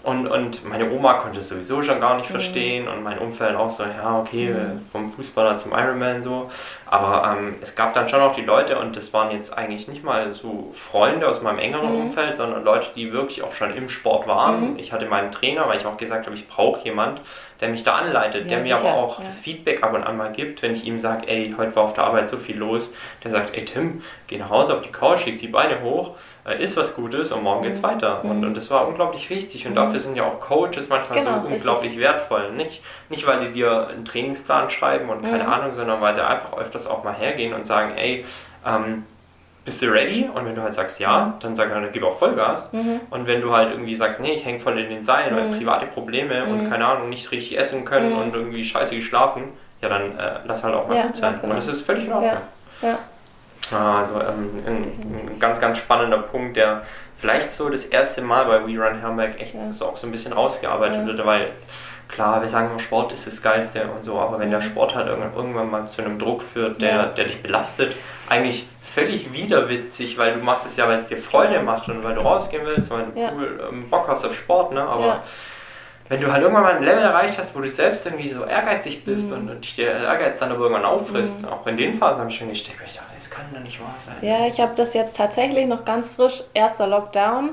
Und, 0.04 0.28
und 0.28 0.64
meine 0.66 0.90
Oma 0.90 1.16
konnte 1.16 1.40
es 1.40 1.50
sowieso 1.50 1.82
schon 1.82 2.00
gar 2.00 2.16
nicht 2.16 2.30
mhm. 2.30 2.34
verstehen 2.34 2.88
und 2.88 3.04
mein 3.04 3.18
Umfeld 3.18 3.58
auch 3.58 3.70
so, 3.70 3.84
ja, 3.84 4.18
okay, 4.20 4.52
mhm. 4.52 4.86
vom 4.92 5.12
Fußballer 5.12 5.58
zum 5.58 5.74
Ironman 5.74 6.24
so. 6.24 6.50
Aber 6.90 7.38
ähm, 7.38 7.56
es 7.62 7.76
gab 7.76 7.94
dann 7.94 8.08
schon 8.08 8.22
auch 8.22 8.34
die 8.34 8.42
Leute 8.42 8.80
und 8.80 8.96
das 8.96 9.12
waren 9.14 9.32
jetzt 9.32 9.58
eigentlich 9.58 9.88
nicht 9.88 10.04
mal 10.04 10.34
so 10.34 10.72
Freunde 10.74 11.28
aus 11.28 11.42
meinem 11.42 11.60
engeren 11.60 11.94
mhm. 11.94 12.02
Umfeld, 12.06 12.38
sondern 12.38 12.64
Leute, 12.64 12.88
die 12.96 13.12
wirklich 13.12 13.44
auch 13.44 13.52
schon 13.52 13.76
im 13.76 13.90
Sport 13.90 14.28
waren. 14.28 14.74
Mhm. 14.74 14.80
Ich 14.80 14.94
hatte 14.94 15.06
meinen 15.06 15.32
Trainer, 15.32 15.68
weil 15.68 15.78
ich 15.78 15.86
auch 15.86 15.98
gesagt 15.98 16.26
habe, 16.26 16.36
ich 16.36 16.48
brauche 16.48 16.84
jemand, 16.86 17.22
der 17.60 17.70
mich 17.70 17.84
da 17.84 17.96
anleitet, 17.96 18.46
ja, 18.46 18.52
der 18.52 18.60
mir 18.60 18.78
aber 18.78 18.94
auch 18.94 19.20
ja. 19.20 19.26
das 19.26 19.40
Feedback 19.40 19.84
ab 19.84 19.94
und 19.94 20.04
an 20.04 20.16
mal 20.16 20.32
gibt, 20.32 20.62
wenn 20.62 20.74
ich 20.74 20.86
ihm 20.86 21.00
sage, 21.00 21.28
ey, 21.28 21.54
heute 21.58 21.76
war 21.76 21.84
auf 21.84 21.94
der 21.94 22.06
Arbeit 22.06 22.30
so 22.30 22.38
viel 22.38 22.58
los. 22.58 22.94
Der 23.24 23.32
sagt, 23.32 23.56
ey 23.56 23.66
Tim, 23.66 24.02
geh 24.28 24.38
nach 24.38 24.50
Hause 24.50 24.76
auf 24.76 24.82
die 24.82 24.92
Couch, 24.92 25.26
leg 25.26 25.40
die 25.40 25.48
Beine 25.48 25.82
hoch, 25.82 26.12
ist 26.54 26.78
was 26.78 26.96
Gutes 26.96 27.32
und 27.32 27.44
morgen 27.44 27.64
geht's 27.64 27.80
mhm. 27.80 27.84
weiter. 27.84 28.24
Und, 28.24 28.40
mhm. 28.40 28.48
und 28.48 28.58
das 28.58 28.70
war 28.70 28.88
unglaublich 28.88 29.30
wichtig. 29.30 29.66
Und 29.66 29.72
mhm. 29.72 29.76
dafür 29.76 30.00
sind 30.00 30.16
ja 30.16 30.24
auch 30.24 30.40
Coaches 30.40 30.88
manchmal 30.90 31.20
genau, 31.20 31.42
so 31.42 31.48
unglaublich 31.48 31.92
richtig. 31.92 32.04
wertvoll. 32.04 32.52
Nicht, 32.54 32.82
nicht, 33.10 33.28
weil 33.28 33.42
die 33.42 33.52
dir 33.52 33.88
einen 33.88 34.06
Trainingsplan 34.06 34.70
schreiben 34.70 35.10
und 35.10 35.24
keine 35.24 35.44
mhm. 35.44 35.50
Ahnung, 35.50 35.74
sondern 35.74 36.02
weil 36.02 36.16
sie 36.16 36.26
einfach 36.26 36.58
öfters 36.58 36.88
auch 36.88 37.04
mal 37.04 37.14
hergehen 37.14 37.54
und 37.54 37.66
sagen, 37.66 37.98
ey, 37.98 38.26
ähm, 38.66 39.04
bist 39.66 39.82
du 39.82 39.88
ready? 39.88 40.30
Und 40.34 40.46
wenn 40.46 40.56
du 40.56 40.62
halt 40.62 40.74
sagst 40.74 40.98
ja, 41.02 41.36
dann 41.42 41.54
sag 41.54 41.70
dann 41.70 41.92
gib 41.92 42.02
auch 42.04 42.18
Vollgas. 42.18 42.72
Mhm. 42.72 43.02
Und 43.10 43.28
wenn 43.28 43.42
du 43.42 43.52
halt 43.52 43.72
irgendwie 43.72 43.96
sagst, 43.96 44.22
nee, 44.22 44.32
ich 44.32 44.46
hänge 44.46 44.60
voll 44.60 44.80
in 44.80 44.90
den 44.90 45.04
Seilen, 45.04 45.36
mhm. 45.36 45.52
weil 45.52 45.60
private 45.60 45.88
Probleme 45.88 46.46
mhm. 46.46 46.52
und 46.52 46.70
keine 46.70 46.88
Ahnung, 46.88 47.10
nicht 47.10 47.30
richtig 47.32 47.60
essen 47.60 47.84
können 47.84 48.14
mhm. 48.14 48.20
und 48.20 48.34
irgendwie 48.34 48.64
scheiße 48.64 48.96
geschlafen, 48.96 49.44
ja, 49.82 49.90
dann 49.90 50.18
äh, 50.18 50.40
lass 50.46 50.64
halt 50.64 50.74
auch 50.74 50.88
mal 50.88 50.96
ja, 50.96 51.08
gut 51.08 51.18
sein. 51.18 51.34
Genau. 51.34 51.50
Und 51.50 51.58
das 51.58 51.68
ist 51.68 51.82
völlig 51.82 52.06
in 52.06 52.14
Ordnung. 52.14 52.32
Ja. 52.82 52.88
ja. 52.88 53.00
Also 53.72 54.22
ähm, 54.22 54.64
ein, 54.66 55.30
ein, 55.34 55.40
ganz, 55.40 55.60
ganz 55.60 55.78
spannender 55.78 56.20
Punkt, 56.20 56.56
der 56.56 56.84
vielleicht 57.20 57.52
so 57.52 57.70
das 57.70 57.86
erste 57.86 58.22
Mal 58.22 58.46
bei 58.46 58.62
We 58.62 58.80
Run 58.80 59.00
Herrenberg 59.00 59.40
echt 59.40 59.56
ja. 59.56 59.74
so 59.74 59.88
auch 59.88 59.98
so 59.98 60.08
ein 60.08 60.12
bisschen 60.12 60.34
rausgearbeitet 60.34 61.06
wird, 61.06 61.26
weil 61.26 61.50
klar, 62.08 62.42
wir 62.42 62.48
sagen 62.48 62.70
immer, 62.70 62.80
Sport 62.80 63.12
ist 63.12 63.28
das 63.28 63.42
Geiste 63.42 63.84
und 63.88 64.06
so, 64.06 64.20
aber 64.20 64.40
wenn 64.40 64.52
der. 64.52 64.62
Sport 64.62 64.96
halt 64.96 65.08
irgendwann, 65.08 65.34
irgendwann 65.36 65.70
mal 65.70 65.88
zu 65.88 66.02
einem 66.02 66.18
Druck 66.20 66.42
führt, 66.42 66.82
der, 66.82 67.08
der 67.08 67.26
dich 67.26 67.42
belastet, 67.42 67.94
eigentlich 68.30 68.66
völlig 68.94 69.32
widerwitzig, 69.32 70.18
weil 70.18 70.34
du 70.34 70.40
machst 70.40 70.66
es 70.66 70.76
ja, 70.76 70.88
weil 70.88 70.96
es 70.96 71.08
dir 71.08 71.18
Freude 71.18 71.60
macht 71.62 71.88
und 71.90 72.04
weil 72.04 72.16
du 72.16 72.22
rausgehen 72.22 72.66
willst, 72.66 72.90
weil 72.90 73.06
du 73.06 73.20
ja. 73.20 73.32
cool 73.36 73.68
ähm, 73.70 73.90
Bock 73.90 74.08
hast 74.08 74.26
auf 74.26 74.36
Sport, 74.36 74.74
ne? 74.74 74.82
Aber 74.82 75.06
ja. 75.06 75.24
wenn 76.10 76.20
du 76.20 76.32
halt 76.32 76.42
irgendwann 76.42 76.64
mal 76.64 76.76
ein 76.76 76.84
Level 76.84 77.04
erreicht 77.04 77.38
hast, 77.38 77.56
wo 77.56 77.60
du 77.60 77.70
selbst 77.70 78.06
irgendwie 78.06 78.28
so 78.28 78.44
ehrgeizig 78.44 79.06
bist 79.06 79.28
mhm. 79.28 79.34
und, 79.34 79.50
und 79.50 79.64
dich 79.64 79.76
der 79.76 79.94
Ehrgeiz 80.00 80.40
dann 80.40 80.52
aber 80.52 80.62
irgendwann 80.62 80.86
auffrisst, 80.86 81.44
mhm. 81.44 81.50
auch 81.50 81.68
in 81.68 81.78
den 81.78 81.94
Phasen 81.94 82.20
habe 82.20 82.32
ich 82.32 82.38
schon 82.38 82.50
gesteckt, 82.50 82.80
ich 82.86 82.96
dachte, 82.96 83.12
das 83.28 83.38
kann 83.38 83.46
doch 83.54 83.60
nicht 83.62 83.80
wahr 83.80 83.96
sein. 84.00 84.16
Ja, 84.22 84.48
ich 84.48 84.60
habe 84.60 84.74
das 84.76 84.94
jetzt 84.94 85.18
tatsächlich 85.18 85.68
noch 85.68 85.86
ganz 85.86 86.10
frisch, 86.10 86.44
erster 86.54 86.88
Lockdown. 86.88 87.52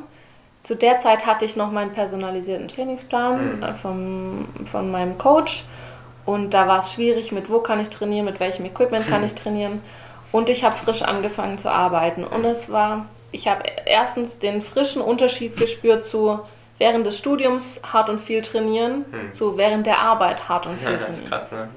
Zu 0.62 0.76
der 0.76 0.98
Zeit 0.98 1.26
hatte 1.26 1.44
ich 1.44 1.56
noch 1.56 1.70
meinen 1.70 1.92
personalisierten 1.92 2.68
Trainingsplan 2.68 3.60
mhm. 3.60 3.74
vom, 3.82 4.48
von 4.70 4.90
meinem 4.90 5.18
Coach. 5.18 5.64
Und 6.24 6.54
da 6.54 6.66
war 6.66 6.78
es 6.78 6.92
schwierig, 6.92 7.32
mit 7.32 7.50
wo 7.50 7.58
kann 7.58 7.80
ich 7.80 7.90
trainieren, 7.90 8.24
mit 8.24 8.40
welchem 8.40 8.64
Equipment 8.64 9.06
kann 9.08 9.24
ich 9.24 9.34
trainieren. 9.34 9.82
Und 10.32 10.48
ich 10.48 10.64
habe 10.64 10.74
frisch 10.76 11.02
angefangen 11.02 11.58
zu 11.58 11.70
arbeiten. 11.70 12.24
Und 12.24 12.44
es 12.44 12.70
war, 12.72 13.06
ich 13.30 13.46
habe 13.46 13.62
erstens 13.84 14.38
den 14.38 14.62
frischen 14.62 15.02
Unterschied 15.02 15.56
gespürt 15.56 16.06
zu, 16.06 16.40
während 16.78 17.06
des 17.06 17.18
Studiums 17.18 17.80
hart 17.84 18.08
und 18.08 18.20
viel 18.20 18.40
trainieren 18.42 19.04
Hm. 19.10 19.32
zu 19.32 19.56
während 19.58 19.86
der 19.86 19.98
Arbeit 19.98 20.48
hart 20.48 20.66
und 20.66 20.80
Ja, 20.82 20.88
viel 20.88 20.96
das 20.98 21.08
ist 21.08 21.14
trainieren. 21.14 21.30
krass, 21.30 21.52
ne? 21.52 21.68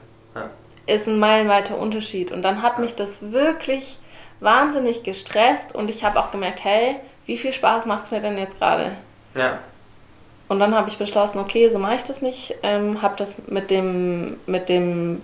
Ja. 0.88 0.94
Ist 0.96 1.08
ein 1.08 1.20
meilenweiter 1.20 1.78
Unterschied. 1.78 2.32
Und 2.32 2.42
dann 2.44 2.62
hat 2.62 2.80
mich 2.80 2.96
das 2.96 3.32
wirklich 3.32 3.98
wahnsinnig 4.40 5.04
gestresst 5.04 5.74
und 5.76 5.90
ich 5.90 6.04
habe 6.04 6.20
auch 6.20 6.32
gemerkt, 6.32 6.64
hey, 6.64 6.96
wie 7.26 7.38
viel 7.38 7.52
Spaß 7.54 7.86
macht 7.86 8.06
es 8.06 8.12
mir 8.12 8.22
denn 8.22 8.38
jetzt 8.38 8.58
gerade? 8.60 8.92
Ja. 9.36 9.60
Und 10.48 10.60
dann 10.60 10.74
habe 10.76 10.90
ich 10.90 10.98
beschlossen, 10.98 11.40
okay, 11.40 11.70
so 11.70 11.78
mache 11.80 11.96
ich 11.96 12.04
das 12.04 12.22
nicht. 12.22 12.56
Ähm, 12.64 13.02
habe 13.02 13.16
das 13.18 13.34
mit 13.48 13.70
dem, 13.70 14.38
mit 14.46 14.70
dem 14.70 15.22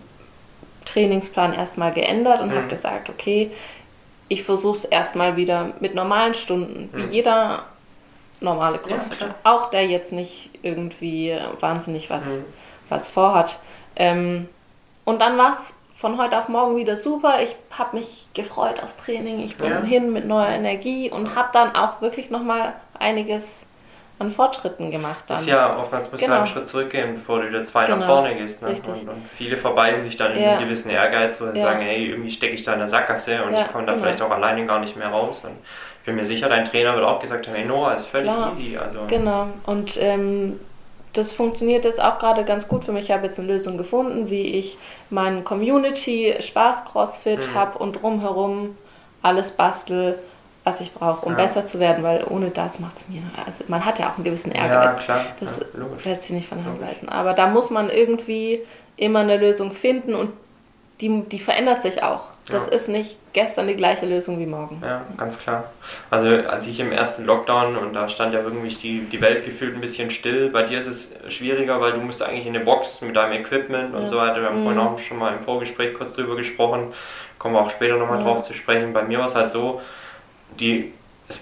Trainingsplan 0.86 1.53
erstmal 1.53 1.93
geändert 1.93 2.41
und 2.41 2.49
Mhm. 2.49 2.55
habe 2.57 2.68
gesagt, 2.68 3.09
okay, 3.09 3.51
ich 4.28 4.43
versuche 4.43 4.80
es 4.80 4.86
erstmal 4.86 5.38
wieder 5.38 5.72
mit 5.80 5.95
normalen 5.95 6.34
Stunden, 6.34 6.89
wie 6.93 7.03
Mhm. 7.03 7.11
jeder 7.11 7.64
normale 8.41 8.80
Crossfitter. 8.80 9.28
klar. 9.28 9.36
auch 9.43 9.70
der 9.70 9.86
jetzt 9.88 10.11
nicht 10.11 10.49
irgendwie 10.64 11.34
wahnsinnig 11.61 12.09
was, 12.09 12.26
Mhm. 12.26 12.43
was 12.89 13.09
vorhat. 13.09 13.57
Ähm, 13.95 14.49
und 15.06 15.20
dann 15.20 15.38
war 15.38 15.54
es 15.54 15.76
von 15.97 16.18
heute 16.18 16.38
auf 16.38 16.49
morgen 16.49 16.76
wieder 16.76 16.97
super. 16.97 17.41
Ich 17.41 17.56
habe 17.72 17.97
mich 17.97 18.28
gefreut 18.34 18.82
aufs 18.84 18.95
Training. 18.97 19.39
Ich 19.41 19.56
bin 19.58 19.70
Ja. 19.72 19.82
hin 19.82 20.12
mit 20.12 20.26
neuer 20.26 20.49
Energie 20.49 21.10
und 21.10 21.34
habe 21.36 21.49
dann 21.54 21.76
auch 21.76 22.01
wirklich 22.01 22.30
nochmal 22.30 22.74
einiges 22.99 23.62
an 24.20 24.32
Fortschritten 24.32 24.91
gemacht. 24.91 25.24
Dann. 25.28 25.38
Ist 25.38 25.47
ja, 25.47 25.78
oftmals 25.78 26.12
musst 26.12 26.22
Genau. 26.24 26.36
du 26.36 26.38
einen 26.39 26.47
Schritt 26.47 26.68
zurückgehen, 26.68 27.16
bevor 27.16 27.41
du 27.41 27.47
wieder 27.49 27.64
zwei 27.66 27.88
nach 27.88 27.95
Genau. 27.95 28.06
vorne 28.06 28.36
gehst. 28.36 28.62
Ne? 28.62 28.70
Und, 28.70 28.88
und 29.10 29.26
viele 29.38 29.58
verbeißen 29.58 30.04
sich 30.04 30.18
dann 30.18 30.34
in 30.34 30.43
Ja. 30.43 30.51
einen 30.58 30.66
gewissen 30.66 30.89
Ehrgeiz, 30.91 31.39
wo 31.41 31.47
sie 31.51 31.58
Ja. 31.58 31.64
sagen, 31.66 31.82
hey, 31.82 32.10
irgendwie 32.10 32.30
stecke 32.30 32.54
ich 32.54 32.64
da 32.64 32.74
in 32.74 32.80
der 32.80 32.88
Sackgasse 32.89 33.43
und 33.43 33.54
ich 33.54 33.68
komme 33.72 33.86
da 33.86 33.93
genau. 33.93 34.04
vielleicht 34.04 34.22
auch 34.22 34.30
alleine 34.32 34.66
gar 34.66 34.80
nicht 34.80 34.95
mehr 34.97 35.08
raus. 35.10 35.43
Und 35.45 35.51
ich 35.99 36.06
bin 36.06 36.16
mir 36.16 36.26
sicher, 36.26 36.47
dein 36.49 36.66
Trainer 36.66 36.95
wird 36.95 37.06
auch 37.06 37.20
gesagt 37.20 37.47
haben, 37.47 37.56
hey 37.56 37.66
Noah, 37.66 37.95
ist 37.95 38.08
völlig 38.08 38.32
Klar. 38.32 38.51
easy. 38.58 38.78
Also, 38.78 38.99
Genau. 39.08 39.47
Und 39.66 39.97
ähm, 40.01 40.60
das 41.14 41.32
funktioniert 41.32 41.86
jetzt 41.86 42.01
auch 42.01 42.20
gerade 42.20 42.43
ganz 42.43 42.68
gut 42.68 42.84
für 42.86 42.91
mich. 42.91 43.05
Ich 43.05 43.11
habe 43.11 43.26
jetzt 43.26 43.38
eine 43.39 43.47
Lösung 43.47 43.78
gefunden, 43.78 44.30
wie 44.30 44.41
ich 44.41 44.78
meinen 45.09 45.43
Community 45.43 46.36
Spaß 46.39 46.86
Crossfit 46.86 47.49
Mhm. 47.49 47.53
habe 47.53 47.78
und 47.80 48.01
drumherum 48.01 48.76
alles 49.22 49.51
bastel, 49.51 50.18
was 50.64 50.82
ich 50.82 50.91
brauche, 50.93 51.26
um 51.26 51.34
Ja. 51.34 51.38
besser 51.38 51.66
zu 51.66 51.80
werden, 51.80 52.03
weil 52.03 52.26
ohne 52.30 52.49
das 52.49 52.80
macht 52.80 52.97
es 52.97 53.09
mir. 53.09 53.22
Also 53.45 53.64
man 53.68 53.86
hat 53.86 53.99
ja 53.99 54.09
auch 54.09 54.16
einen 54.16 54.24
gewissen 54.24 54.51
ja, 54.55 54.64
Ehrgeiz. 54.66 54.97
klar. 54.99 55.26
Das 55.39 55.59
ja, 55.59 55.66
lässt 56.03 56.24
sich 56.24 56.32
nicht 56.32 56.47
von 56.49 56.57
der 56.57 56.68
Hand 56.68 56.82
weisen. 56.82 57.09
Aber 57.09 57.34
da 57.34 57.47
muss 57.47 57.70
man 57.70 57.89
irgendwie 57.89 58.61
immer 58.97 59.20
eine 59.20 59.38
Lösung 59.38 59.72
finden 59.74 60.16
und 60.16 60.32
die, 61.01 61.22
die 61.30 61.39
verändert 61.39 61.82
sich 61.82 62.01
auch. 62.01 62.22
Das 62.50 62.68
Ja. 62.68 62.74
ist 62.74 62.89
nicht 62.89 63.16
gestern 63.32 63.68
die 63.68 63.76
gleiche 63.76 64.06
Lösung 64.06 64.38
wie 64.38 64.46
morgen. 64.46 64.82
Ja, 64.84 65.02
ganz 65.18 65.39
klar. 65.39 65.66
Also 66.10 66.28
als 66.28 66.68
ich 66.68 66.78
im 66.80 66.91
ersten 66.91 67.24
Lockdown 67.26 67.78
und 67.78 67.94
da 67.94 68.10
stand 68.10 68.34
ja 68.34 68.41
irgendwie 68.41 68.68
die, 68.68 69.00
die 69.06 69.22
Welt 69.22 69.46
gefühlt 69.46 69.76
ein 69.76 69.80
bisschen 69.82 70.10
still. 70.12 70.50
Bei 70.50 70.64
dir 70.64 70.80
ist 70.80 70.88
es 70.88 71.14
schwieriger, 71.34 71.80
weil 71.80 71.94
du 71.94 72.00
musst 72.00 72.22
eigentlich 72.22 72.46
in 72.46 72.54
eine 72.56 72.66
Box 72.66 73.00
mit 73.02 73.16
deinem 73.16 73.34
Equipment 73.34 73.96
und 73.96 74.02
Ja. 74.04 74.08
so 74.08 74.18
weiter. 74.18 74.41
Wir 74.41 74.48
haben 74.50 74.60
Mhm. 74.60 74.64
vorhin 74.64 74.82
auch 74.82 75.00
schon 75.00 75.20
mal 75.20 75.34
im 75.34 75.41
Vorgespräch 75.41 75.94
kurz 75.94 76.14
drüber 76.14 76.36
gesprochen. 76.36 76.91
Kommen 77.39 77.56
wir 77.56 77.62
auch 77.62 77.70
später 77.70 77.96
nochmal 77.96 78.20
Ja. 78.20 78.26
drauf 78.26 78.41
zu 78.41 78.54
sprechen. 78.54 78.91
Bei 78.91 79.04
mir 79.04 79.20
war 79.20 79.26
es 79.28 79.36
halt 79.36 79.50
so, 79.50 79.82
die 80.60 80.91
es, 81.30 81.42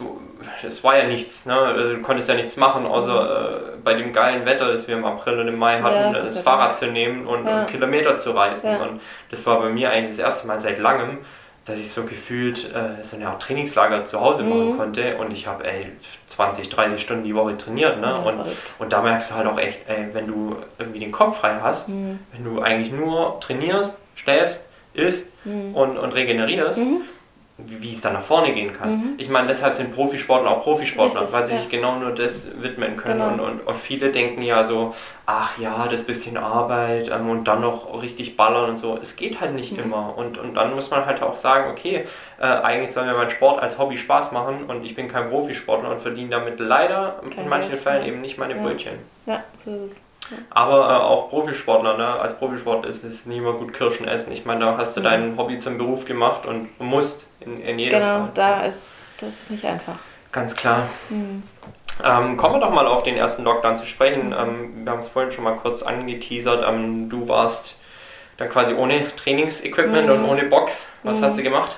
es 0.65 0.83
war 0.83 0.97
ja 0.97 1.05
nichts, 1.05 1.45
ne? 1.45 1.55
Also 1.55 1.95
Du 1.95 2.01
konntest 2.01 2.29
ja 2.29 2.35
nichts 2.35 2.55
machen, 2.57 2.85
außer 2.85 3.73
äh, 3.73 3.77
bei 3.83 3.93
dem 3.95 4.13
geilen 4.13 4.45
Wetter, 4.45 4.67
das 4.71 4.87
wir 4.87 4.95
im 4.95 5.05
April 5.05 5.39
und 5.39 5.47
im 5.47 5.57
Mai 5.57 5.81
hatten, 5.81 6.13
Ja, 6.13 6.21
das 6.21 6.39
Fahrrad 6.39 6.75
zu 6.77 6.87
nehmen 6.87 7.25
und, 7.27 7.47
Ja. 7.47 7.61
und 7.61 7.67
Kilometer 7.67 8.17
zu 8.17 8.31
reisen. 8.31 8.71
Ja. 8.71 8.77
Und 8.83 9.01
das 9.31 9.45
war 9.45 9.59
bei 9.59 9.69
mir 9.69 9.89
eigentlich 9.91 10.17
das 10.17 10.25
erste 10.25 10.47
Mal 10.47 10.59
seit 10.59 10.77
langem, 10.79 11.19
dass 11.65 11.77
ich 11.79 11.91
so 11.91 12.03
gefühlt 12.03 12.73
äh, 12.73 13.03
so 13.03 13.15
eine 13.15 13.27
Art 13.27 13.41
Trainingslager 13.41 14.03
zu 14.05 14.19
Hause 14.19 14.43
machen 14.43 14.73
Mhm. 14.73 14.77
konnte 14.77 15.17
und 15.17 15.31
ich 15.31 15.45
habe 15.45 15.63
ey 15.67 15.91
20, 16.25 16.69
30 16.69 17.01
Stunden 17.01 17.23
die 17.23 17.35
Woche 17.35 17.55
trainiert, 17.57 17.99
ne? 18.01 18.15
Und, 18.19 18.41
und 18.79 18.91
da 18.93 19.01
merkst 19.03 19.29
du 19.31 19.35
halt 19.35 19.47
auch 19.47 19.59
echt, 19.59 19.87
ey, 19.87 20.07
wenn 20.13 20.25
du 20.27 20.55
irgendwie 20.79 20.99
den 20.99 21.11
Kopf 21.11 21.39
frei 21.39 21.57
hast, 21.61 21.89
Mhm. 21.89 22.19
wenn 22.33 22.43
du 22.43 22.61
eigentlich 22.61 22.91
nur 22.91 23.39
trainierst, 23.41 23.99
schläfst, 24.15 24.63
isst 24.93 25.31
Mhm. 25.45 25.75
und, 25.75 25.97
und 25.97 26.11
regenerierst, 26.13 26.79
Mhm. 26.79 27.01
Wie, 27.65 27.93
es 27.93 28.01
dann 28.01 28.13
nach 28.13 28.21
vorne 28.23 28.53
gehen 28.53 28.73
kann. 28.73 28.91
Mhm. 28.91 29.13
Ich 29.17 29.29
meine, 29.29 29.47
deshalb 29.47 29.73
sind 29.73 29.93
Profisportler 29.93 30.51
auch 30.51 30.63
Profisportler, 30.63 31.21
Richtig, 31.21 31.35
weil 31.35 31.45
sie 31.45 31.53
ja. 31.53 31.59
sich 31.59 31.69
genau 31.69 31.95
nur 31.97 32.11
das 32.11 32.47
widmen 32.61 32.97
können. 32.97 33.19
Genau. 33.19 33.31
Und, 33.33 33.39
und, 33.59 33.67
und 33.67 33.75
viele 33.77 34.11
denken 34.11 34.41
ja 34.41 34.63
so, 34.63 34.93
ach 35.25 35.57
ja, 35.57 35.87
das 35.87 36.03
bisschen 36.03 36.37
Arbeit 36.37 37.09
ähm, 37.09 37.29
und 37.29 37.45
dann 37.47 37.61
noch 37.61 38.01
richtig 38.01 38.35
ballern 38.37 38.69
und 38.71 38.77
so. 38.77 38.97
Es 39.01 39.15
geht 39.15 39.39
halt 39.41 39.53
nicht 39.55 39.73
Mhm. 39.73 39.83
immer. 39.83 40.17
Und, 40.17 40.37
und 40.37 40.55
dann 40.55 40.73
muss 40.75 40.91
man 40.91 41.05
halt 41.05 41.21
auch 41.21 41.35
sagen, 41.37 41.69
okay, 41.71 42.05
äh, 42.39 42.43
eigentlich 42.43 42.91
soll 42.91 43.05
mir 43.05 43.13
mein 43.13 43.29
Sport 43.29 43.61
als 43.61 43.77
Hobby 43.77 43.97
Spaß 43.97 44.31
machen 44.31 44.65
und 44.67 44.83
ich 44.85 44.95
bin 44.95 45.07
kein 45.07 45.29
Profisportler 45.29 45.89
und 45.91 46.01
verdiene 46.01 46.29
damit 46.29 46.59
leider 46.59 47.19
in 47.23 47.29
Kein 47.29 47.47
manchen 47.49 47.71
Geld, 47.71 47.81
Fällen 47.83 48.05
eben 48.05 48.21
nicht 48.21 48.37
meine 48.37 48.55
Ja. 48.55 48.61
Brötchen. 48.61 48.93
Ja, 49.25 49.43
so 49.63 49.71
ist 49.71 49.77
es. 49.93 50.01
Aber 50.49 50.89
äh, 50.89 50.93
auch 50.93 51.29
Profisportler, 51.29 51.97
ne? 51.97 52.07
als 52.07 52.37
Profisportler 52.37 52.89
ist 52.89 53.03
es 53.03 53.25
nicht 53.25 53.37
immer 53.37 53.53
gut 53.53 53.73
Kirschen 53.73 54.07
essen. 54.07 54.31
Ich 54.31 54.45
meine, 54.45 54.61
da 54.65 54.77
hast 54.77 54.95
du 54.95 55.01
Mhm. 55.01 55.05
dein 55.05 55.37
Hobby 55.37 55.57
zum 55.59 55.77
Beruf 55.77 56.05
gemacht 56.05 56.45
und 56.45 56.69
musst 56.79 57.27
in, 57.39 57.61
in 57.61 57.79
jedem 57.79 57.99
Genau, 57.99 58.13
Fall. 58.19 58.31
da 58.35 58.61
ist 58.61 59.11
das 59.19 59.41
ist 59.41 59.51
nicht 59.51 59.65
einfach. 59.65 59.95
Ganz 60.31 60.55
klar. 60.55 60.83
Mhm. 61.09 61.43
Ähm, 62.03 62.37
kommen 62.37 62.55
wir 62.55 62.61
doch 62.61 62.73
mal 62.73 62.87
auf 62.87 63.03
den 63.03 63.17
ersten 63.17 63.43
Lockdown 63.43 63.77
zu 63.77 63.85
sprechen. 63.85 64.33
Ähm, 64.37 64.85
wir 64.85 64.91
haben 64.91 64.99
es 64.99 65.07
vorhin 65.09 65.31
schon 65.31 65.43
mal 65.43 65.55
kurz 65.57 65.83
angeteasert. 65.83 66.65
Ähm, 66.67 67.09
du 67.09 67.27
warst 67.27 67.77
dann 68.37 68.49
quasi 68.49 68.73
ohne 68.73 69.13
Trainingsequipment 69.17 70.07
Mhm. 70.07 70.13
und 70.13 70.25
ohne 70.29 70.43
Box. 70.45 70.89
Was 71.03 71.19
Mhm. 71.19 71.25
hast 71.25 71.37
du 71.37 71.43
gemacht? 71.43 71.77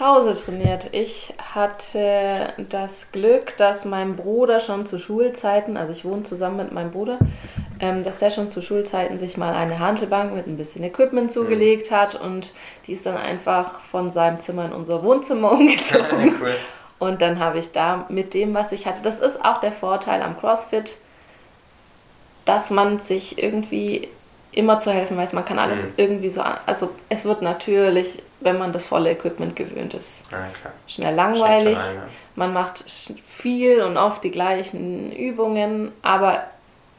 Zu 0.00 0.06
Hause 0.06 0.34
trainiert. 0.34 0.88
Ich 0.92 1.34
hatte 1.52 2.54
das 2.70 3.12
Glück, 3.12 3.58
dass 3.58 3.84
mein 3.84 4.16
Bruder 4.16 4.58
schon 4.58 4.86
zu 4.86 4.98
Schulzeiten, 4.98 5.76
also 5.76 5.92
ich 5.92 6.06
wohne 6.06 6.22
zusammen 6.22 6.56
mit 6.56 6.72
meinem 6.72 6.90
Bruder, 6.90 7.18
ähm, 7.80 8.02
dass 8.02 8.16
der 8.16 8.30
schon 8.30 8.48
zu 8.48 8.62
Schulzeiten 8.62 9.18
sich 9.18 9.36
mal 9.36 9.52
eine 9.52 9.78
Handelbank 9.78 10.34
mit 10.34 10.46
ein 10.46 10.56
bisschen 10.56 10.84
Equipment 10.84 11.30
zugelegt 11.30 11.90
hat 11.90 12.14
und 12.14 12.54
die 12.86 12.94
ist 12.94 13.04
dann 13.04 13.18
einfach 13.18 13.80
von 13.80 14.10
seinem 14.10 14.38
Zimmer 14.38 14.64
in 14.64 14.72
unser 14.72 15.02
Wohnzimmer 15.02 15.52
umgezogen. 15.60 16.34
cool. 16.40 16.54
Und 16.98 17.20
dann 17.20 17.38
habe 17.38 17.58
ich 17.58 17.70
da 17.72 18.06
mit 18.08 18.32
dem, 18.32 18.54
was 18.54 18.72
ich 18.72 18.86
hatte, 18.86 19.02
das 19.02 19.20
ist 19.20 19.44
auch 19.44 19.60
der 19.60 19.72
Vorteil 19.72 20.22
am 20.22 20.40
CrossFit, 20.40 20.96
dass 22.46 22.70
man 22.70 23.00
sich 23.00 23.36
irgendwie 23.36 24.08
immer 24.52 24.78
zu 24.78 24.92
helfen 24.92 25.16
weiß. 25.16 25.32
Man 25.32 25.44
kann 25.44 25.58
alles 25.58 25.84
Mhm. 25.84 25.92
irgendwie 25.96 26.30
so, 26.30 26.42
also 26.66 26.90
es 27.08 27.24
wird 27.24 27.42
natürlich, 27.42 28.22
wenn 28.40 28.58
man 28.58 28.72
das 28.72 28.86
volle 28.86 29.10
Equipment 29.10 29.54
gewöhnt 29.56 29.94
ist, 29.94 30.22
Ja, 30.30 30.38
schnell 30.88 31.14
langweilig. 31.14 31.76
Ein, 31.76 31.94
ja. 31.96 32.02
Man 32.36 32.52
macht 32.52 32.84
viel 33.26 33.82
und 33.82 33.96
oft 33.96 34.24
die 34.24 34.30
gleichen 34.30 35.12
Übungen, 35.12 35.92
aber 36.02 36.44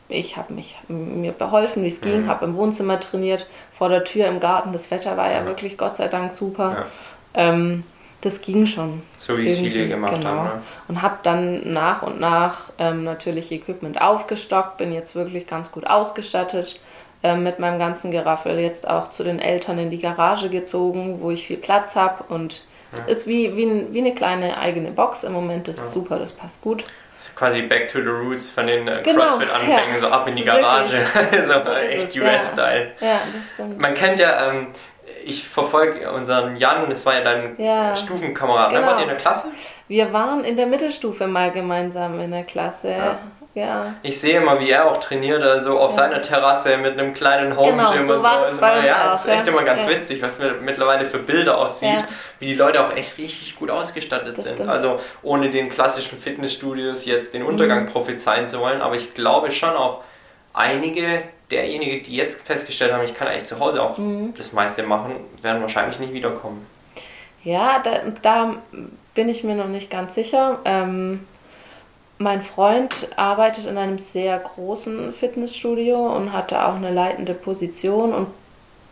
ich 0.07 0.35
habe 0.37 0.53
mich 0.53 0.77
mir 0.87 1.31
beholfen, 1.31 1.83
wie 1.83 1.87
es 1.87 2.01
ging, 2.01 2.23
Mhm. 2.23 2.27
habe 2.29 2.45
im 2.45 2.55
Wohnzimmer 2.55 2.99
trainiert, 2.99 3.47
vor 3.77 3.89
der 3.89 4.03
Tür 4.03 4.27
im 4.27 4.39
Garten. 4.39 4.73
Das 4.73 4.91
Wetter 4.91 5.17
war 5.17 5.31
ja, 5.31 5.39
Ja. 5.39 5.45
wirklich 5.45 5.77
Gott 5.77 5.95
sei 5.95 6.07
Dank 6.09 6.33
super. 6.33 6.85
Ähm, 7.33 7.83
das 8.19 8.41
ging 8.41 8.67
schon. 8.67 9.01
So 9.17 9.37
wie 9.37 9.47
es 9.49 9.57
viele 9.57 9.87
gemacht 9.87 10.13
genau. 10.13 10.29
haben. 10.29 10.43
Ne? 10.57 10.61
Und 10.89 11.01
habe 11.01 11.17
dann 11.23 11.73
nach 11.73 12.03
und 12.03 12.19
nach 12.19 12.65
ähm, 12.77 13.03
natürlich 13.03 13.51
Equipment 13.51 13.99
aufgestockt, 13.99 14.77
bin 14.77 14.91
jetzt 14.93 15.15
wirklich 15.15 15.47
ganz 15.47 15.71
gut 15.71 15.87
ausgestattet 15.87 16.79
mit 17.24 17.59
meinem 17.59 17.78
ganzen 17.80 18.11
Geraffel. 18.11 18.59
Jetzt 18.59 18.88
auch 18.89 19.09
zu 19.09 19.24
den 19.24 19.39
Eltern 19.39 19.78
in 19.80 19.89
die 19.91 19.99
Garage 20.01 20.49
gezogen, 20.49 21.17
wo 21.22 21.32
ich 21.32 21.45
viel 21.47 21.57
Platz 21.57 21.95
habe 21.95 22.24
und 22.30 22.63
es 22.91 22.99
Ja. 22.99 23.05
ist 23.05 23.28
wie, 23.28 23.55
wie, 23.55 23.88
wie 23.93 23.99
eine 23.99 24.13
kleine 24.15 24.57
eigene 24.57 24.91
Box 24.91 25.24
im 25.24 25.34
Moment. 25.34 25.67
Das 25.67 25.78
ist 25.78 25.86
Ja. 25.86 25.91
super, 26.01 26.17
das 26.19 26.34
passt 26.34 26.61
gut. 26.61 26.84
Das 27.15 27.28
ist 27.28 27.36
quasi 27.36 27.61
back 27.61 27.88
to 27.89 27.99
the 28.01 28.07
roots 28.09 28.49
von 28.49 28.65
den 28.65 28.88
äh, 28.88 29.01
Genau, 29.03 29.22
CrossFit-Anfängen, 29.22 29.93
ja. 29.93 29.99
so 29.99 30.07
ab 30.07 30.28
in 30.28 30.36
die 30.36 30.43
Garage. 30.43 30.89
so 31.45 31.53
echt. 31.72 32.17
US-Style. 32.19 32.91
Ja, 32.99 33.19
das 33.38 33.51
stimmt. 33.51 33.80
Man 33.80 33.93
kennt 33.93 34.19
ja, 34.19 34.49
ähm, 34.49 34.67
ich 35.24 35.47
verfolge 35.47 36.11
unseren 36.11 36.55
Jan, 36.55 36.89
das 36.89 37.05
war 37.05 37.13
ja 37.13 37.22
dein 37.22 37.53
Ja. 37.59 37.95
Stufenkamerad. 37.95 38.72
Ne? 38.72 38.80
Genau. 38.80 38.88
Wart 38.89 38.97
ihr 38.97 39.03
in 39.03 39.09
der 39.09 39.17
Klasse? 39.19 39.49
Wir 39.88 40.11
waren 40.11 40.43
in 40.43 40.57
der 40.57 40.65
Mittelstufe 40.65 41.28
mal 41.28 41.51
gemeinsam 41.51 42.19
in 42.19 42.32
der 42.32 42.43
Klasse. 42.43 42.95
Ja. 43.53 43.95
Ich 44.01 44.19
sehe 44.21 44.37
immer, 44.37 44.59
wie 44.61 44.69
er 44.71 44.89
auch 44.89 44.97
trainiert, 45.01 45.41
also 45.43 45.77
auf 45.77 45.91
Ja. 45.91 45.97
seiner 45.97 46.21
Terrasse 46.21 46.77
mit 46.77 46.97
einem 46.97 47.13
kleinen 47.13 47.57
Home 47.57 47.71
Genau, 47.71 47.91
Gym 47.91 48.07
so 48.07 48.13
und 48.15 48.21
so. 48.21 48.27
Also, 48.27 48.65
ja, 48.87 49.07
auch, 49.07 49.11
das 49.11 49.25
ist 49.25 49.31
echt 49.31 49.45
ja. 49.45 49.51
immer 49.51 49.63
ganz 49.63 49.87
witzig, 49.87 50.21
was 50.21 50.39
man 50.39 50.63
mittlerweile 50.63 51.05
für 51.05 51.17
Bilder 51.17 51.57
aussieht, 51.57 51.89
Ja. 51.89 52.07
wie 52.39 52.45
die 52.45 52.55
Leute 52.55 52.85
auch 52.85 52.95
echt 52.95 53.17
richtig 53.17 53.57
gut 53.57 53.69
ausgestattet 53.69 54.37
Das 54.37 54.45
sind. 54.45 54.53
stimmt. 54.55 54.69
Also 54.69 54.99
ohne 55.21 55.49
den 55.49 55.69
klassischen 55.69 56.17
Fitnessstudios 56.17 57.03
jetzt 57.05 57.33
den 57.33 57.43
Untergang 57.43 57.83
Mhm. 57.83 57.89
prophezeien 57.89 58.47
zu 58.47 58.59
wollen, 58.61 58.81
aber 58.81 58.95
ich 58.95 59.13
glaube 59.15 59.51
schon 59.51 59.71
auch 59.75 60.01
einige 60.53 61.23
derjenigen, 61.49 62.03
die 62.03 62.15
jetzt 62.15 62.41
festgestellt 62.43 62.93
haben, 62.93 63.03
ich 63.03 63.13
kann 63.13 63.27
eigentlich 63.27 63.47
zu 63.47 63.59
Hause 63.59 63.81
auch 63.83 63.97
Mhm. 63.97 64.33
das 64.37 64.53
meiste 64.53 64.83
machen, 64.83 65.15
werden 65.41 65.61
wahrscheinlich 65.61 65.99
nicht 65.99 66.13
wiederkommen. 66.13 66.65
Ja, 67.43 67.79
da, 67.83 67.99
da 68.21 68.55
bin 69.15 69.27
ich 69.27 69.43
mir 69.43 69.55
noch 69.55 69.67
nicht 69.67 69.89
ganz 69.89 70.15
sicher. 70.15 70.59
Ähm, 70.63 71.25
mein 72.22 72.41
Freund 72.41 73.09
arbeitet 73.15 73.65
in 73.65 73.78
einem 73.78 73.99
sehr 73.99 74.38
großen 74.38 75.11
Fitnessstudio 75.13 76.15
und 76.15 76.34
hatte 76.34 76.65
auch 76.65 76.76
eine 76.76 76.91
leitende 76.91 77.34
Position 77.34 78.13
und 78.13 78.28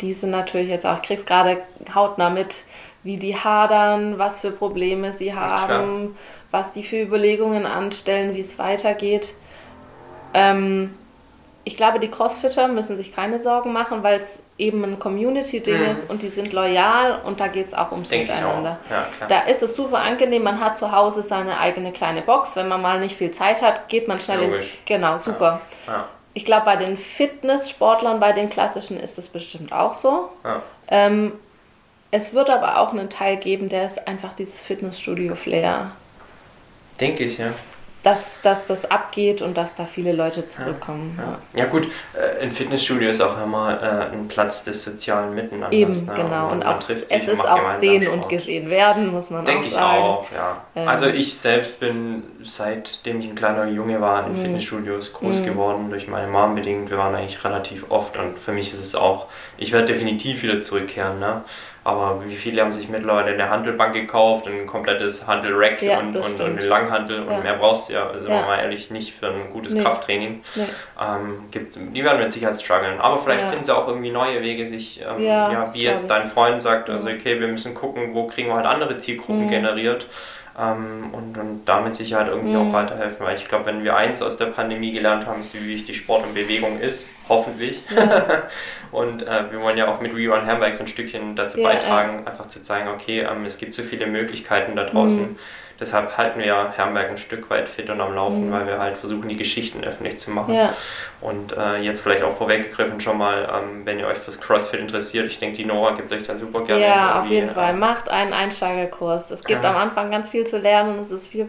die 0.01 0.13
sind 0.13 0.31
natürlich 0.31 0.69
jetzt 0.69 0.85
auch, 0.85 0.97
ich 0.97 1.03
krieg's 1.03 1.25
gerade 1.25 1.61
hautnah 1.93 2.29
mit, 2.29 2.55
wie 3.03 3.17
die 3.17 3.35
hadern, 3.35 4.17
was 4.17 4.41
für 4.41 4.51
Probleme 4.51 5.13
sie 5.13 5.29
klar. 5.29 5.67
haben, 5.67 6.17
was 6.51 6.73
die 6.73 6.83
für 6.83 7.01
Überlegungen 7.01 7.65
anstellen, 7.65 8.35
wie 8.35 8.41
es 8.41 8.57
weitergeht. 8.57 9.33
Ähm, 10.33 10.95
ich 11.63 11.77
glaube, 11.77 11.99
die 11.99 12.09
Crossfitter 12.09 12.67
müssen 12.67 12.97
sich 12.97 13.13
keine 13.13 13.39
Sorgen 13.39 13.73
machen, 13.73 14.03
weil 14.03 14.19
es 14.19 14.39
eben 14.59 14.83
ein 14.83 14.99
Community-Ding 14.99 15.79
Mhm. 15.85 15.91
ist 15.91 16.09
und 16.09 16.21
die 16.21 16.29
sind 16.29 16.53
loyal 16.53 17.19
und 17.23 17.39
da 17.39 17.47
geht 17.47 17.67
es 17.67 17.73
auch 17.73 17.91
ums 17.91 18.09
Denke 18.09 18.25
ich 18.25 18.31
auch. 18.31 18.57
Miteinander. 18.57 18.77
Ja. 18.89 19.07
Da 19.27 19.39
ist 19.41 19.63
es 19.63 19.75
super 19.75 19.99
angenehm, 19.99 20.43
man 20.43 20.59
hat 20.59 20.77
zu 20.77 20.91
Hause 20.91 21.23
seine 21.23 21.59
eigene 21.59 21.91
kleine 21.91 22.21
Box. 22.21 22.55
Wenn 22.55 22.67
man 22.67 22.81
mal 22.81 22.99
nicht 22.99 23.15
viel 23.17 23.31
Zeit 23.31 23.61
hat, 23.61 23.87
geht 23.89 24.07
man 24.07 24.19
schnell 24.21 24.41
in. 24.43 24.51
Logisch. 24.51 24.77
Genau, 24.85 25.17
super. 25.17 25.61
ja, 25.87 26.05
Ich 26.33 26.45
glaube, 26.45 26.65
bei 26.65 26.75
den 26.75 26.97
Fitnesssportlern, 26.97 28.19
bei 28.19 28.33
den 28.33 28.49
klassischen 28.49 28.99
ist 28.99 29.17
es 29.17 29.27
bestimmt 29.29 29.71
auch 29.71 29.93
so. 29.93 30.29
ja. 30.43 30.61
Ähm, 30.89 31.33
es 32.11 32.33
wird 32.33 32.49
aber 32.49 32.79
auch 32.79 32.91
einen 32.91 33.09
Teil 33.11 33.37
geben, 33.37 33.69
der 33.69 33.85
ist 33.85 34.07
einfach 34.07 34.33
dieses 34.33 34.63
Fitnessstudio-Flair. 34.63 35.91
Denke 36.99 37.23
ich, 37.25 37.37
ja. 37.37 37.51
Dass, 38.09 38.41
dass 38.41 38.65
das 38.65 38.89
abgeht 38.89 39.43
und 39.43 39.55
dass 39.55 39.75
da 39.75 39.85
viele 39.85 40.13
Leute 40.13 40.47
zurückkommen. 40.47 41.19
Ja, 41.53 41.59
ja 41.59 41.65
gut, 41.65 41.87
äh, 42.13 42.41
ein 42.43 42.51
Fitnessstudio 42.51 43.09
ist 43.09 43.21
auch 43.21 43.39
immer 43.39 43.79
äh, 43.81 44.13
ein 44.13 44.27
Platz 44.27 44.63
des 44.63 44.83
sozialen 44.83 45.35
Miteinanders. 45.35 45.73
Eben, 45.73 46.05
ne? 46.05 46.13
genau. 46.15 46.51
Und, 46.51 46.59
man 46.59 46.63
auch, 46.63 46.79
es 46.89 46.89
und 46.89 47.33
ist 47.33 47.47
auch 47.47 47.75
sehen 47.75 48.03
Sport. 48.03 48.23
und 48.23 48.29
gesehen 48.29 48.69
werden, 48.71 49.11
muss 49.11 49.29
man 49.29 49.45
Denke 49.45 49.61
auch 49.61 49.67
ich 49.67 49.73
sagen. 49.73 50.03
auch, 50.03 50.31
ja. 50.31 50.63
Ähm. 50.75 50.87
Also 50.87 51.05
ich 51.05 51.37
selbst 51.37 51.79
bin, 51.79 52.23
seitdem 52.43 53.19
ich 53.19 53.27
ein 53.27 53.35
kleiner 53.35 53.65
Junge 53.67 54.01
war, 54.01 54.25
in 54.25 54.37
Fitnessstudios 54.37 55.13
groß 55.13 55.43
geworden, 55.43 55.91
durch 55.91 56.07
meine 56.07 56.27
Mom 56.27 56.55
bedingt. 56.55 56.89
Wir 56.89 56.97
waren 56.97 57.13
eigentlich 57.13 57.43
relativ 57.43 57.91
oft 57.91 58.17
und 58.17 58.39
für 58.39 58.53
mich 58.53 58.73
ist 58.73 58.83
es 58.83 58.95
auch, 58.95 59.27
ich 59.57 59.71
werde 59.71 59.93
definitiv 59.93 60.41
wieder 60.41 60.61
zurückkehren, 60.61 61.19
ne? 61.19 61.43
Aber 61.89 62.21
wie 62.27 62.35
viele 62.35 62.61
haben 62.61 62.71
sich 62.71 62.87
mittlerweile 62.87 63.31
eine 63.33 63.49
Handelbank 63.49 63.93
gekauft, 63.93 64.47
ein 64.47 64.67
komplettes 64.67 65.25
Handelrack 65.25 65.81
Ja, 65.81 65.99
und, 65.99 66.15
und, 66.15 66.23
und 66.39 66.41
eine 66.41 66.61
Langhantel 66.61 67.23
und 67.23 67.31
Ja. 67.31 67.39
mehr 67.39 67.53
brauchst 67.55 67.89
du 67.89 67.93
ja, 67.93 68.07
also 68.07 68.29
Ja. 68.29 68.41
mal 68.41 68.59
ehrlich, 68.59 68.91
nicht 68.91 69.15
für 69.15 69.27
ein 69.27 69.49
gutes 69.51 69.73
Nee. 69.73 69.81
Krafttraining. 69.81 70.43
Nee. 70.55 70.63
Ähm, 71.01 71.45
gibt, 71.49 71.75
die 71.75 72.03
werden 72.03 72.19
mit 72.19 72.31
Sicherheit 72.31 72.61
strugglen. 72.61 72.99
Aber 72.99 73.17
vielleicht 73.19 73.45
finden 73.45 73.65
sie 73.65 73.75
auch 73.75 73.87
irgendwie 73.87 74.11
neue 74.11 74.41
Wege, 74.43 74.67
sich, 74.67 75.01
ähm, 75.01 75.23
Ja, 75.23 75.73
wie 75.73 75.83
jetzt 75.83 76.09
dein 76.09 76.29
Freund 76.29 76.61
sagt, 76.61 76.89
Mhm. 76.89 76.95
also 76.95 77.09
okay, 77.09 77.39
wir 77.39 77.47
müssen 77.47 77.73
gucken, 77.73 78.13
wo 78.13 78.27
kriegen 78.27 78.49
wir 78.49 78.55
halt 78.55 78.65
andere 78.67 78.97
Zielgruppen 78.97 79.45
Mhm. 79.45 79.49
generiert 79.49 80.05
ähm, 80.59 81.13
und, 81.13 81.37
und 81.37 81.65
damit 81.65 81.95
Sicherheit 81.95 82.27
irgendwie 82.27 82.55
Mhm. 82.55 82.55
auch 82.55 82.73
weiterhelfen. 82.73 83.25
Weil 83.25 83.37
ich 83.37 83.47
glaube, 83.47 83.65
wenn 83.67 83.83
wir 83.83 83.95
eins 83.95 84.21
aus 84.21 84.37
der 84.37 84.47
Pandemie 84.47 84.91
gelernt 84.91 85.25
haben, 85.25 85.41
ist, 85.41 85.53
wie 85.55 85.67
wichtig 85.67 85.97
Sport 85.97 86.25
und 86.25 86.33
Bewegung 86.33 86.79
ist, 86.79 87.09
hoffentlich. 87.29 87.83
und 88.91 89.23
äh, 89.23 89.51
wir 89.51 89.61
wollen 89.61 89.77
ja 89.77 89.87
auch 89.87 90.01
mit 90.01 90.15
Rerun 90.15 90.45
so 90.73 90.81
ein 90.81 90.87
Stückchen 90.87 91.35
dazu 91.35 91.59
Ja, 91.59 91.69
beitragen, 91.69 92.27
einfach 92.27 92.47
zu 92.47 92.61
zeigen, 92.63 92.89
okay, 92.89 93.21
ähm, 93.21 93.45
es 93.45 93.57
gibt 93.57 93.73
so 93.73 93.83
viele 93.83 94.07
Möglichkeiten 94.07 94.75
da 94.75 94.85
draußen. 94.85 95.23
Mhm. 95.31 95.35
Deshalb 95.79 96.17
halten 96.17 96.39
wir 96.39 96.45
ja 96.45 96.73
Herrenberg 96.75 97.09
ein 97.09 97.17
Stück 97.17 97.49
weit 97.49 97.69
fit 97.69 97.89
und 97.89 98.01
am 98.01 98.13
Laufen, 98.13 98.47
Mhm. 98.47 98.51
weil 98.51 98.67
wir 98.67 98.79
halt 98.79 98.97
versuchen, 98.97 99.29
die 99.29 99.37
Geschichten 99.37 99.83
öffentlich 99.83 100.19
zu 100.19 100.29
machen. 100.31 100.53
Ja, 100.53 100.73
Und 101.21 101.55
äh, 101.55 101.77
jetzt 101.77 102.01
vielleicht 102.01 102.23
auch 102.23 102.35
vorweggegriffen 102.35 102.99
schon 102.99 103.17
mal, 103.17 103.47
ähm, 103.53 103.85
wenn 103.85 103.97
ihr 103.99 104.07
euch 104.07 104.17
fürs 104.17 104.39
CrossFit 104.41 104.79
interessiert, 104.81 105.27
ich 105.27 105.39
denke, 105.39 105.55
die 105.57 105.65
Nora 105.65 105.91
gibt 105.95 106.11
euch 106.11 106.27
da 106.27 106.35
super 106.37 106.61
gerne. 106.65 106.85
ja 106.85 107.21
auf 107.21 107.27
jeden 107.27 107.49
äh, 107.49 107.53
Fall. 107.53 107.73
Macht 107.73 108.09
einen 108.09 108.33
Einsteigerkurs. 108.33 109.31
Es 109.31 109.43
gibt 109.43 109.63
Ja. 109.63 109.69
am 109.71 109.77
Anfang 109.77 110.11
ganz 110.11 110.27
viel 110.29 110.45
zu 110.45 110.57
lernen 110.57 110.95
und 110.97 111.01
es 111.01 111.11
ist 111.11 111.27
viel 111.27 111.47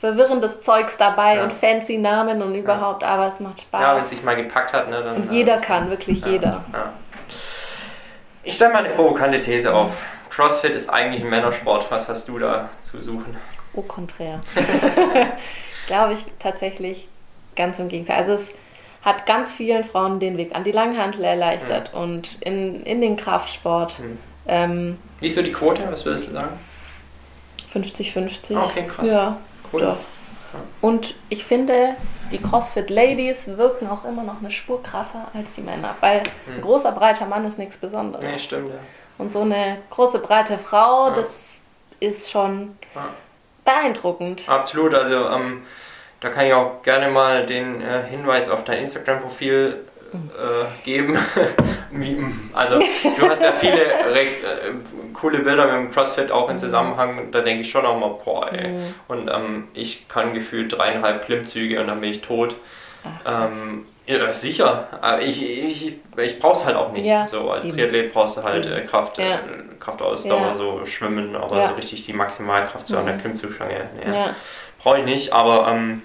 verwirrendes 0.00 0.60
Zeugs 0.62 0.96
dabei 0.98 1.36
Ja. 1.36 1.44
und 1.44 1.52
fancy 1.52 1.98
Namen 1.98 2.42
und 2.42 2.54
überhaupt, 2.56 3.04
aber 3.04 3.28
es 3.28 3.38
macht 3.40 3.64
Ja, 3.72 3.80
wenn 3.92 3.98
es 3.98 4.04
Spaß. 4.06 4.10
sich 4.10 4.22
mal 4.24 4.34
gepackt 4.36 4.72
hat, 4.72 4.90
ne, 4.90 5.02
dann. 5.02 5.16
und 5.16 5.30
äh, 5.30 5.34
jeder 5.34 5.56
ist- 5.58 5.64
kann, 5.64 5.88
wirklich 5.90 6.24
jeder. 6.24 6.64
Ich 8.42 8.54
stelle 8.56 8.72
mal 8.72 8.84
eine 8.84 8.94
provokante 8.94 9.40
These 9.40 9.72
auf. 9.74 9.90
CrossFit 10.30 10.72
ist 10.72 10.88
eigentlich 10.88 11.22
ein 11.22 11.30
Männersport. 11.30 11.90
Was 11.90 12.08
hast 12.08 12.28
du 12.28 12.38
da 12.38 12.68
zu 12.80 13.00
suchen? 13.02 13.36
Au 13.78 13.82
contraire. 13.82 14.40
Glaube 15.86 16.14
ich 16.14 16.24
tatsächlich 16.38 17.08
ganz 17.56 17.78
im 17.78 17.88
Gegenteil. 17.88 18.16
Also 18.18 18.32
es 18.32 18.52
hat 19.02 19.24
ganz 19.26 19.52
vielen 19.52 19.84
Frauen 19.84 20.18
den 20.20 20.36
Weg 20.36 20.54
an 20.54 20.64
die 20.64 20.72
Langhantel 20.72 21.24
erleichtert 21.24 21.94
und 21.94 22.42
in, 22.42 22.82
in 22.82 23.00
den 23.00 23.16
Kraftsport. 23.16 23.98
Mhm. 24.00 24.18
Ähm, 24.48 24.98
Wie 25.20 25.28
ist 25.28 25.36
so 25.36 25.42
die 25.42 25.52
Quote? 25.52 25.82
Was 25.90 26.04
würdest 26.04 26.28
du 26.28 26.32
sagen? 26.32 26.58
50-50. 27.72 28.56
Ah, 28.56 28.64
Okay, 28.64 28.84
krass. 28.86 29.08
Ja, 29.08 29.36
Cool. 29.72 29.82
doch. 29.82 29.96
Und 30.80 31.14
ich 31.28 31.44
finde, 31.44 31.90
die 32.32 32.38
CrossFit-Ladies 32.38 33.48
wirken 33.58 33.86
auch 33.86 34.04
immer 34.06 34.22
noch 34.24 34.38
eine 34.40 34.50
Spur 34.50 34.82
krasser 34.82 35.28
als 35.34 35.52
die 35.52 35.60
Männer. 35.60 35.94
Weil 36.00 36.22
ein 36.46 36.56
Mhm. 36.56 36.60
großer, 36.62 36.92
breiter 36.92 37.26
Mann 37.26 37.44
ist 37.44 37.58
nichts 37.58 37.76
Besonderes. 37.76 38.24
Nee, 38.24 38.38
stimmt, 38.38 38.70
ja. 38.70 38.78
Und 39.18 39.30
so 39.30 39.42
eine 39.42 39.76
große, 39.90 40.18
breite 40.20 40.56
Frau, 40.58 41.08
Ja. 41.08 41.14
das 41.16 41.60
ist 42.00 42.30
schon 42.30 42.76
Ja. 42.94 43.08
Beeindruckend. 43.68 44.48
Absolut, 44.48 44.94
also 44.94 45.28
ähm, 45.28 45.62
da 46.20 46.30
kann 46.30 46.46
ich 46.46 46.52
auch 46.52 46.82
gerne 46.82 47.08
mal 47.10 47.46
den 47.46 47.82
äh, 47.82 48.02
Hinweis 48.08 48.48
auf 48.48 48.64
dein 48.64 48.80
Instagram-Profil 48.80 49.84
äh, 50.12 50.84
geben. 50.84 51.18
Also 52.52 52.78
du 52.78 53.28
hast 53.30 53.40
ja 53.42 53.52
viele 53.52 53.80
recht 54.12 54.44
äh, 54.44 54.72
coole 55.14 55.38
Bilder 55.38 55.64
mit 55.66 55.74
dem 55.74 55.90
CrossFit 55.90 56.30
auch 56.30 56.50
im 56.50 56.58
Zusammenhang, 56.58 57.30
da 57.32 57.40
denke 57.40 57.62
ich 57.62 57.70
schon 57.70 57.86
auch 57.86 57.98
mal, 57.98 58.10
boah 58.22 58.52
ey. 58.52 58.68
Mhm. 58.68 58.94
Und 59.08 59.28
ähm, 59.28 59.68
ich 59.72 60.06
kann 60.06 60.34
gefühlt 60.34 60.76
dreieinhalb 60.76 61.24
Klimmzüge 61.24 61.80
und 61.80 61.86
dann 61.86 62.00
bin 62.00 62.10
ich 62.10 62.20
tot. 62.20 62.56
Ach, 63.24 63.46
Ähm, 63.50 63.86
ja, 64.08 64.32
sicher. 64.34 64.88
Aber 65.00 65.22
Ich, 65.22 65.42
ich, 65.48 65.92
ich 66.16 66.38
brauch's 66.40 66.64
halt 66.64 66.76
auch 66.76 66.90
nicht. 66.92 67.04
Ja, 67.04 67.28
so 67.28 67.50
als 67.50 67.64
eben. 67.64 67.76
Triathlet 67.76 68.12
brauchst 68.12 68.36
du 68.38 68.42
halt 68.42 68.66
äh, 68.66 68.80
Kraft, 68.82 69.18
Ja. 69.18 69.36
äh, 69.36 69.38
Kraftausdauer, 69.78 70.40
Ja. 70.40 70.56
so 70.56 70.84
schwimmen, 70.86 71.36
aber 71.36 71.68
so 71.68 71.74
richtig 71.74 72.04
die 72.06 72.12
Maximalkraft 72.12 72.88
so 72.88 72.98
an 72.98 73.06
der 73.06 73.14
Mhm. 73.16 73.20
Klimmzugstange. 73.20 73.88
Ja. 74.06 74.34
Brauche 74.82 74.98
ich 74.98 75.04
nicht, 75.04 75.32
aber 75.32 75.68
ähm, 75.68 76.02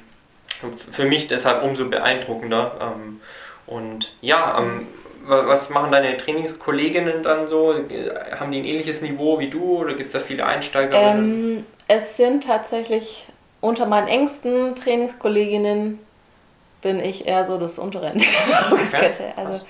für 0.92 1.06
mich 1.06 1.28
deshalb 1.28 1.64
umso 1.64 1.86
beeindruckender. 1.90 2.72
Ähm, 2.82 3.22
und 3.66 4.14
ja, 4.22 4.58
ähm, 4.60 4.88
wa- 5.26 5.44
was 5.48 5.70
machen 5.70 5.92
deine 5.92 6.18
Trainingskolleginnen 6.18 7.24
dann 7.24 7.48
so? 7.48 7.74
Haben 8.40 8.52
die 8.52 8.60
ein 8.60 8.66
ähnliches 8.66 9.02
Niveau 9.02 9.40
wie 9.40 9.50
du 9.50 9.78
oder 9.80 9.94
gibt 9.94 10.08
es 10.08 10.14
da 10.14 10.20
viele 10.20 10.46
Einsteigerinnen? 10.46 11.58
Ähm, 11.60 11.66
es 11.88 12.18
sind 12.18 12.46
tatsächlich 12.46 13.28
unter 13.62 13.86
meinen 13.86 14.08
engsten 14.08 14.76
Trainingskolleginnen 14.76 16.00
bin 16.84 17.00
ich 17.00 17.26
eher 17.28 17.46
so 17.46 17.58
das 17.58 17.80
untere 17.80 18.08
Ende 18.08 18.26
der 18.26 18.48
Nahrungskette. 18.62 19.24
Okay, 19.24 19.34
Also 19.36 19.62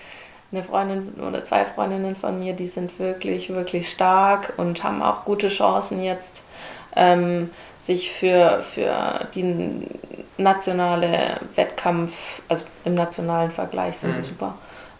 eine 0.51 0.63
Freundin 0.63 1.13
oder 1.25 1.43
zwei 1.43 1.63
Freundinnen 1.65 2.15
von 2.15 2.39
mir, 2.39 2.53
die 2.53 2.67
sind 2.67 2.99
wirklich, 2.99 3.49
wirklich 3.49 3.89
stark 3.89 4.53
und 4.57 4.83
haben 4.83 5.01
auch 5.01 5.23
gute 5.25 5.47
Chancen 5.49 6.03
jetzt, 6.03 6.43
ähm, 6.95 7.49
sich 7.79 8.11
für, 8.11 8.61
für 8.61 9.27
die 9.35 9.87
nationale 10.37 11.37
Wettkampf, 11.55 12.41
also 12.47 12.63
im 12.85 12.93
nationalen 12.95 13.51
Vergleich 13.51 13.97
sind 13.97 14.15
Mhm. 14.17 14.21
die 14.21 14.27
super, 14.27 14.53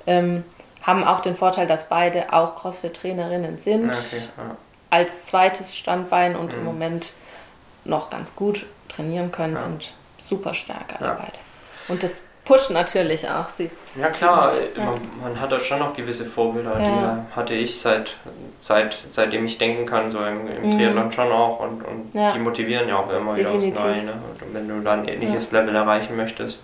ähm, 0.08 0.44
haben 0.82 1.04
auch 1.06 1.22
den 1.22 1.36
Vorteil, 1.36 1.66
dass 1.68 1.88
beide 1.88 2.34
auch 2.34 2.56
CrossFit-Trainerinnen 2.56 3.58
sind 3.58 3.90
okay, 3.90 4.24
ja. 4.38 4.58
als 4.90 5.26
zweites 5.28 5.78
Standbein 5.78 6.36
und 6.36 6.52
im 6.52 6.60
Mhm. 6.60 6.66
Moment 6.66 7.14
noch 7.86 8.10
ganz 8.10 8.36
gut 8.36 8.66
trainieren 8.90 9.32
können, 9.32 9.54
Ja. 9.56 9.62
sind 9.62 9.94
super 10.26 10.54
stark 10.54 10.96
alle 11.00 11.10
Ja. 11.10 11.14
beide. 11.20 11.38
Und 11.88 12.02
das 12.04 12.22
pusht 12.46 12.72
natürlich 12.72 13.28
auch. 13.30 13.46
Ja 14.00 14.10
klar, 14.10 14.52
Ja. 14.76 14.84
Man, 14.84 15.00
man 15.22 15.40
hat 15.40 15.52
da 15.52 15.60
schon 15.60 15.80
noch 15.80 15.94
gewisse 15.96 16.26
Vorbilder, 16.26 16.76
die 16.80 17.00
Ja. 17.00 17.26
hatte 17.36 17.54
ich 17.54 17.80
seit, 17.80 18.16
seit 18.60 18.98
seitdem 19.10 19.46
ich 19.46 19.58
denken 19.58 19.86
kann, 19.86 20.12
so 20.12 20.20
im, 20.26 20.48
im 20.48 20.70
Mhm. 20.70 20.78
Triathlon 20.78 21.12
schon 21.14 21.32
auch 21.32 21.60
und, 21.62 21.84
und 21.86 22.12
Ja. 22.14 22.32
die 22.34 22.40
motivieren 22.40 22.88
ja 22.90 22.98
auch 22.98 23.10
immer 23.10 23.36
wieder 23.38 23.50
aufs 23.52 23.64
Definitiv. 23.64 23.82
Neue. 23.84 24.04
Ne? 24.04 24.14
Und 24.42 24.54
wenn 24.54 24.68
du 24.68 24.80
dann 24.82 25.02
ein 25.02 25.08
ähnliches 25.08 25.52
Level 25.52 25.76
erreichen 25.76 26.16
möchtest. 26.18 26.64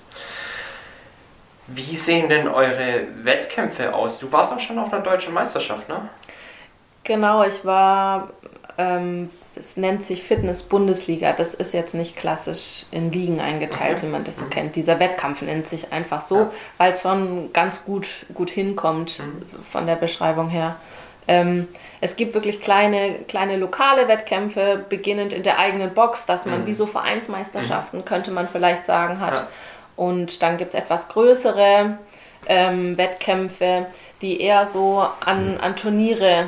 Wie 1.67 1.95
sehen 1.95 2.30
denn 2.30 2.47
eure 2.47 3.03
Wettkämpfe 3.24 3.93
aus? 3.93 4.17
Du 4.20 4.32
warst 4.32 4.51
auch 4.51 4.59
schon 4.59 4.80
auf 4.80 4.91
einer 4.91 5.03
deutschen 5.03 5.34
Meisterschaft, 5.36 5.88
ne? 5.88 6.09
Genau, 7.03 7.43
ich 7.43 7.63
war, 7.63 8.30
ähm, 8.78 9.30
es 9.60 9.78
nennt 9.78 10.05
sich 10.05 10.24
Fitness-Bundesliga. 10.24 11.34
Das 11.34 11.53
ist 11.53 11.74
jetzt 11.74 11.93
nicht 11.93 12.16
klassisch 12.16 12.86
in 12.91 13.12
Ligen 13.12 13.39
eingeteilt, 13.39 13.97
Okay. 13.97 14.07
wie 14.07 14.12
man 14.12 14.24
das 14.24 14.38
so 14.38 14.45
kennt. 14.45 14.76
Dieser 14.76 14.99
Wettkampf 14.99 15.41
nennt 15.41 15.68
sich 15.68 15.91
einfach 15.91 16.22
so, 16.22 16.36
Ja. 16.38 16.51
weil 16.78 16.91
es 16.93 17.01
schon 17.01 17.51
ganz 17.53 17.84
gut, 17.86 18.07
gut 18.34 18.49
hinkommt 18.49 19.20
Mhm. 19.20 19.43
von 19.70 19.86
der 19.88 19.95
Beschreibung 19.95 20.49
her. 20.49 20.78
Ähm, 21.28 21.68
es 22.01 22.16
gibt 22.16 22.34
wirklich 22.34 22.60
kleine, 22.62 23.16
kleine 23.28 23.57
lokale 23.57 24.07
Wettkämpfe, 24.07 24.84
beginnend 24.89 25.32
in 25.34 25.43
der 25.43 25.60
eigenen 25.60 25.93
Box, 25.93 26.26
dass 26.26 26.45
man 26.45 26.62
Mhm. 26.62 26.66
wie 26.66 26.74
so 26.74 26.88
Vereinsmeisterschaften, 26.88 28.03
könnte 28.05 28.32
man 28.32 28.47
vielleicht 28.47 28.86
sagen, 28.86 29.20
hat. 29.20 29.36
Ja. 29.36 29.47
Und 29.95 30.41
dann 30.41 30.57
gibt 30.57 30.74
es 30.74 30.80
etwas 30.80 31.07
größere 31.10 31.97
ähm, 32.47 32.97
Wettkämpfe, 32.97 33.88
die 34.22 34.39
eher 34.41 34.66
so 34.66 35.05
an, 35.26 35.57
an 35.60 35.76
Turniere 35.76 36.47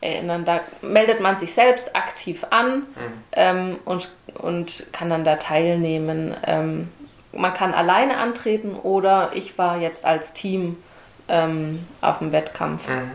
erinnern. 0.00 0.44
Da 0.44 0.60
meldet 0.82 1.20
man 1.20 1.38
sich 1.38 1.54
selbst 1.54 1.94
aktiv 1.96 2.44
an 2.50 2.78
Mhm. 2.78 2.84
ähm, 3.32 3.76
und, 3.84 4.10
und 4.34 4.86
kann 4.92 5.10
dann 5.10 5.24
da 5.24 5.36
teilnehmen. 5.36 6.34
Ähm, 6.46 6.88
man 7.32 7.52
kann 7.54 7.74
alleine 7.74 8.16
antreten 8.18 8.74
oder 8.74 9.30
ich 9.34 9.58
war 9.58 9.78
jetzt 9.78 10.04
als 10.04 10.32
Team 10.32 10.76
ähm, 11.28 11.86
auf 12.00 12.18
dem 12.18 12.32
Wettkampf. 12.32 12.88
Mhm. 12.88 13.10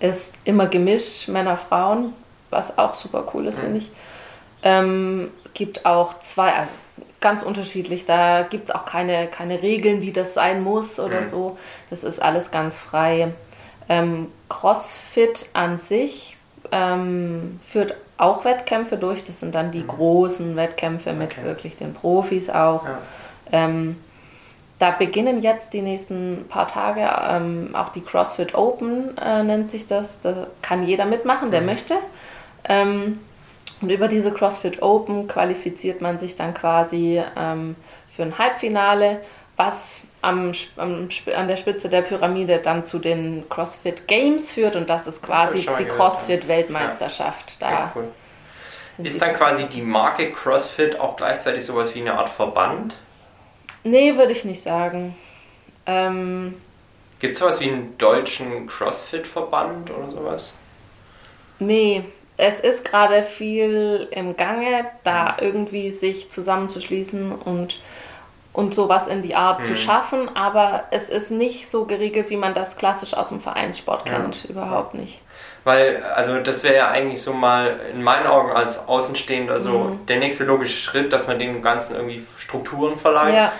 Ist 0.00 0.34
immer 0.44 0.66
gemischt, 0.66 1.28
Männer, 1.28 1.56
Frauen, 1.56 2.12
was 2.50 2.76
auch 2.78 2.94
super 2.94 3.24
cool 3.34 3.46
ist, 3.46 3.58
Mhm. 3.58 3.62
finde 3.62 3.78
ich. 3.78 3.90
Ähm, 4.62 5.30
gibt 5.54 5.86
auch 5.86 6.20
zwei, 6.20 6.52
also 6.52 6.70
ganz 7.20 7.42
unterschiedlich. 7.42 8.04
Da 8.06 8.42
gibt 8.42 8.68
es 8.68 8.74
auch 8.74 8.84
keine, 8.86 9.26
keine 9.26 9.62
Regeln, 9.62 10.00
wie 10.00 10.12
das 10.12 10.34
sein 10.34 10.62
muss 10.62 10.98
oder 11.00 11.20
Mhm. 11.22 11.24
so. 11.26 11.58
Das 11.90 12.04
ist 12.04 12.20
alles 12.22 12.50
ganz 12.50 12.78
frei. 12.78 13.32
Ähm, 13.88 14.28
CrossFit 14.48 15.48
an 15.52 15.78
sich 15.78 16.36
ähm, 16.72 17.60
führt 17.68 17.94
auch 18.18 18.44
Wettkämpfe 18.44 18.96
durch. 18.96 19.24
Das 19.24 19.40
sind 19.40 19.54
dann 19.54 19.72
die 19.72 19.86
großen 19.86 20.54
Wettkämpfe 20.56 21.12
mit 21.12 21.32
Okay. 21.32 21.44
wirklich 21.44 21.76
den 21.76 21.94
Profis 21.94 22.50
auch. 22.50 22.84
Ja. 22.84 22.98
Ähm, 23.52 23.96
da 24.78 24.90
beginnen 24.92 25.42
jetzt 25.42 25.74
die 25.74 25.82
nächsten 25.82 26.46
paar 26.48 26.66
Tage 26.68 27.08
ähm, 27.28 27.74
auch 27.74 27.90
die 27.90 28.00
CrossFit 28.00 28.54
Open, 28.54 29.16
äh, 29.18 29.42
nennt 29.42 29.70
sich 29.70 29.86
das. 29.86 30.20
Da 30.22 30.46
kann 30.62 30.86
jeder 30.86 31.04
mitmachen, 31.04 31.50
der 31.50 31.60
Mhm. 31.60 31.66
möchte. 31.66 31.96
Ähm, 32.64 33.20
und 33.82 33.90
über 33.90 34.08
diese 34.08 34.30
CrossFit 34.32 34.82
Open 34.82 35.26
qualifiziert 35.28 36.00
man 36.00 36.18
sich 36.18 36.36
dann 36.36 36.54
quasi 36.54 37.22
ähm, 37.36 37.76
für 38.14 38.22
ein 38.22 38.38
Halbfinale, 38.38 39.20
was 39.56 40.02
am, 40.22 40.52
am, 40.76 41.08
an 41.34 41.48
der 41.48 41.56
Spitze 41.56 41.88
der 41.88 42.02
Pyramide 42.02 42.58
dann 42.58 42.84
zu 42.84 42.98
den 42.98 43.48
CrossFit 43.48 44.06
Games 44.06 44.52
führt. 44.52 44.76
Und 44.76 44.88
das 44.88 45.06
ist 45.06 45.22
Das 45.22 45.28
quasi 45.28 45.62
mal 45.62 45.76
die 45.78 45.84
ja. 45.84 45.94
CrossFit 45.94 46.48
Weltmeisterschaft. 46.48 47.56
Da 47.60 47.70
Ja, 47.70 47.92
cool. 47.94 48.08
Ist 49.02 49.22
dann 49.22 49.34
quasi 49.34 49.64
die 49.64 49.80
Marke 49.80 50.30
CrossFit 50.32 50.98
auch 50.98 51.16
gleichzeitig 51.16 51.64
sowas 51.64 51.94
wie 51.94 52.00
eine 52.00 52.18
Art 52.18 52.28
Verband? 52.28 52.96
Nee, 53.82 54.16
würde 54.16 54.32
ich 54.32 54.44
nicht 54.44 54.62
sagen. 54.62 55.16
Ähm, 55.86 56.54
Gibt 57.18 57.34
es 57.34 57.40
sowas 57.40 57.60
wie 57.60 57.70
einen 57.70 57.96
deutschen 57.96 58.66
CrossFit-Verband 58.66 59.90
oder 59.90 60.10
sowas? 60.10 60.52
Nee, 61.58 62.04
es 62.36 62.60
ist 62.60 62.84
gerade 62.84 63.22
viel 63.22 64.08
im 64.10 64.36
Gange, 64.36 64.86
da 65.04 65.36
irgendwie 65.40 65.90
sich 65.90 66.30
zusammenzuschließen 66.30 67.32
und, 67.32 67.80
und 68.52 68.74
sowas 68.74 69.06
in 69.06 69.22
die 69.22 69.34
Art 69.36 69.62
zu 69.64 69.70
Mhm. 69.72 69.76
schaffen, 69.76 70.36
aber 70.36 70.84
es 70.90 71.08
ist 71.08 71.30
nicht 71.30 71.70
so 71.70 71.84
geregelt, 71.84 72.30
wie 72.30 72.36
man 72.36 72.52
das 72.54 72.76
klassisch 72.76 73.14
aus 73.14 73.28
dem 73.28 73.40
Vereinssport 73.40 74.08
Ja. 74.08 74.14
kennt. 74.16 74.44
Überhaupt 74.46 74.94
nicht. 74.94 75.20
Weil, 75.64 76.02
also 76.16 76.38
das 76.40 76.64
wäre 76.64 76.74
ja 76.76 76.88
eigentlich 76.90 77.22
so 77.22 77.32
mal 77.32 77.78
in 77.92 78.02
meinen 78.02 78.26
Augen 78.26 78.50
als 78.50 78.86
Außenstehender 78.88 79.60
so 79.60 79.78
Mhm. 79.78 80.06
der 80.06 80.18
nächste 80.18 80.44
logische 80.44 80.78
Schritt, 80.78 81.12
dass 81.12 81.26
man 81.26 81.38
dem 81.38 81.62
Ganzen 81.62 81.94
irgendwie 81.94 82.26
Strukturen 82.38 82.96
verleiht. 82.96 83.34
Ja, 83.34 83.52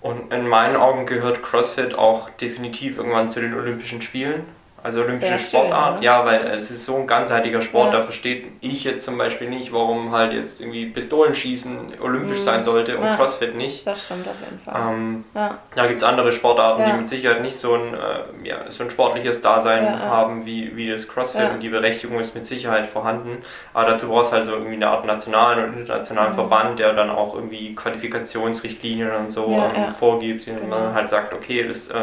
Und 0.00 0.32
in 0.32 0.48
meinen 0.48 0.74
Augen 0.74 1.06
gehört 1.06 1.42
CrossFit 1.44 1.94
auch 1.94 2.28
definitiv 2.30 2.96
irgendwann 2.96 3.28
zu 3.28 3.40
den 3.40 3.54
Olympischen 3.54 4.02
Spielen. 4.02 4.44
Also 4.84 5.02
olympische 5.02 5.38
schön, 5.38 5.46
Sportart, 5.46 6.00
ne? 6.00 6.04
ja, 6.04 6.24
weil 6.26 6.44
es 6.48 6.70
ist 6.70 6.84
so 6.84 6.96
ein 6.96 7.06
ganzheitlicher 7.06 7.62
Sport, 7.62 7.92
Ja. 7.92 7.98
da 8.00 8.04
versteht 8.04 8.46
ich 8.60 8.82
jetzt 8.82 9.04
zum 9.04 9.16
Beispiel 9.16 9.48
nicht, 9.48 9.72
warum 9.72 10.10
halt 10.10 10.32
jetzt 10.32 10.60
irgendwie 10.60 10.86
Pistolenschießen 10.86 11.94
olympisch 12.00 12.40
Mhm. 12.40 12.42
sein 12.44 12.62
sollte 12.64 12.96
und 12.98 13.04
Ja. 13.04 13.14
CrossFit 13.14 13.54
nicht. 13.54 13.86
das 13.86 14.02
stimmt 14.04 14.26
auf 14.26 14.34
jeden 14.44 14.58
Fall. 14.60 14.92
Ähm, 14.92 15.24
Ja, 15.34 15.58
da 15.76 15.86
gibt 15.86 15.98
es 15.98 16.04
andere 16.04 16.32
Sportarten, 16.32 16.82
die 16.84 16.90
Ja. 16.90 16.96
mit 16.96 17.06
Sicherheit 17.08 17.42
nicht 17.42 17.58
so 17.58 17.74
ein, 17.74 17.94
äh, 17.94 18.48
ja, 18.48 18.56
so 18.70 18.82
ein 18.82 18.90
sportliches 18.90 19.40
Dasein 19.40 19.84
Ja, 19.84 19.90
ja. 19.92 19.98
haben 20.00 20.46
wie, 20.46 20.76
wie 20.76 20.90
das 20.90 21.06
CrossFit 21.06 21.40
Ja. 21.42 21.50
und 21.50 21.60
die 21.62 21.68
Berechtigung 21.68 22.18
ist 22.18 22.34
mit 22.34 22.44
Sicherheit 22.46 22.86
vorhanden. 22.88 23.42
Aber 23.74 23.88
dazu 23.90 24.08
brauchst 24.08 24.32
du 24.32 24.36
halt 24.36 24.46
so 24.46 24.52
irgendwie 24.52 24.74
eine 24.74 24.88
Art 24.88 25.04
nationalen 25.04 25.64
und 25.64 25.78
internationalen 25.78 26.32
Mhm. 26.32 26.34
Verband, 26.36 26.78
der 26.80 26.92
dann 26.92 27.10
auch 27.10 27.34
irgendwie 27.34 27.74
Qualifikationsrichtlinien 27.76 29.10
und 29.12 29.30
so 29.30 29.50
Ja, 29.52 29.66
ähm, 29.66 29.82
ja. 29.82 29.90
vorgibt, 29.90 30.44
Genau. 30.46 30.66
man 30.66 30.94
halt 30.94 31.08
sagt, 31.08 31.32
okay, 31.32 31.64
das 31.66 31.88
äh, 31.90 31.94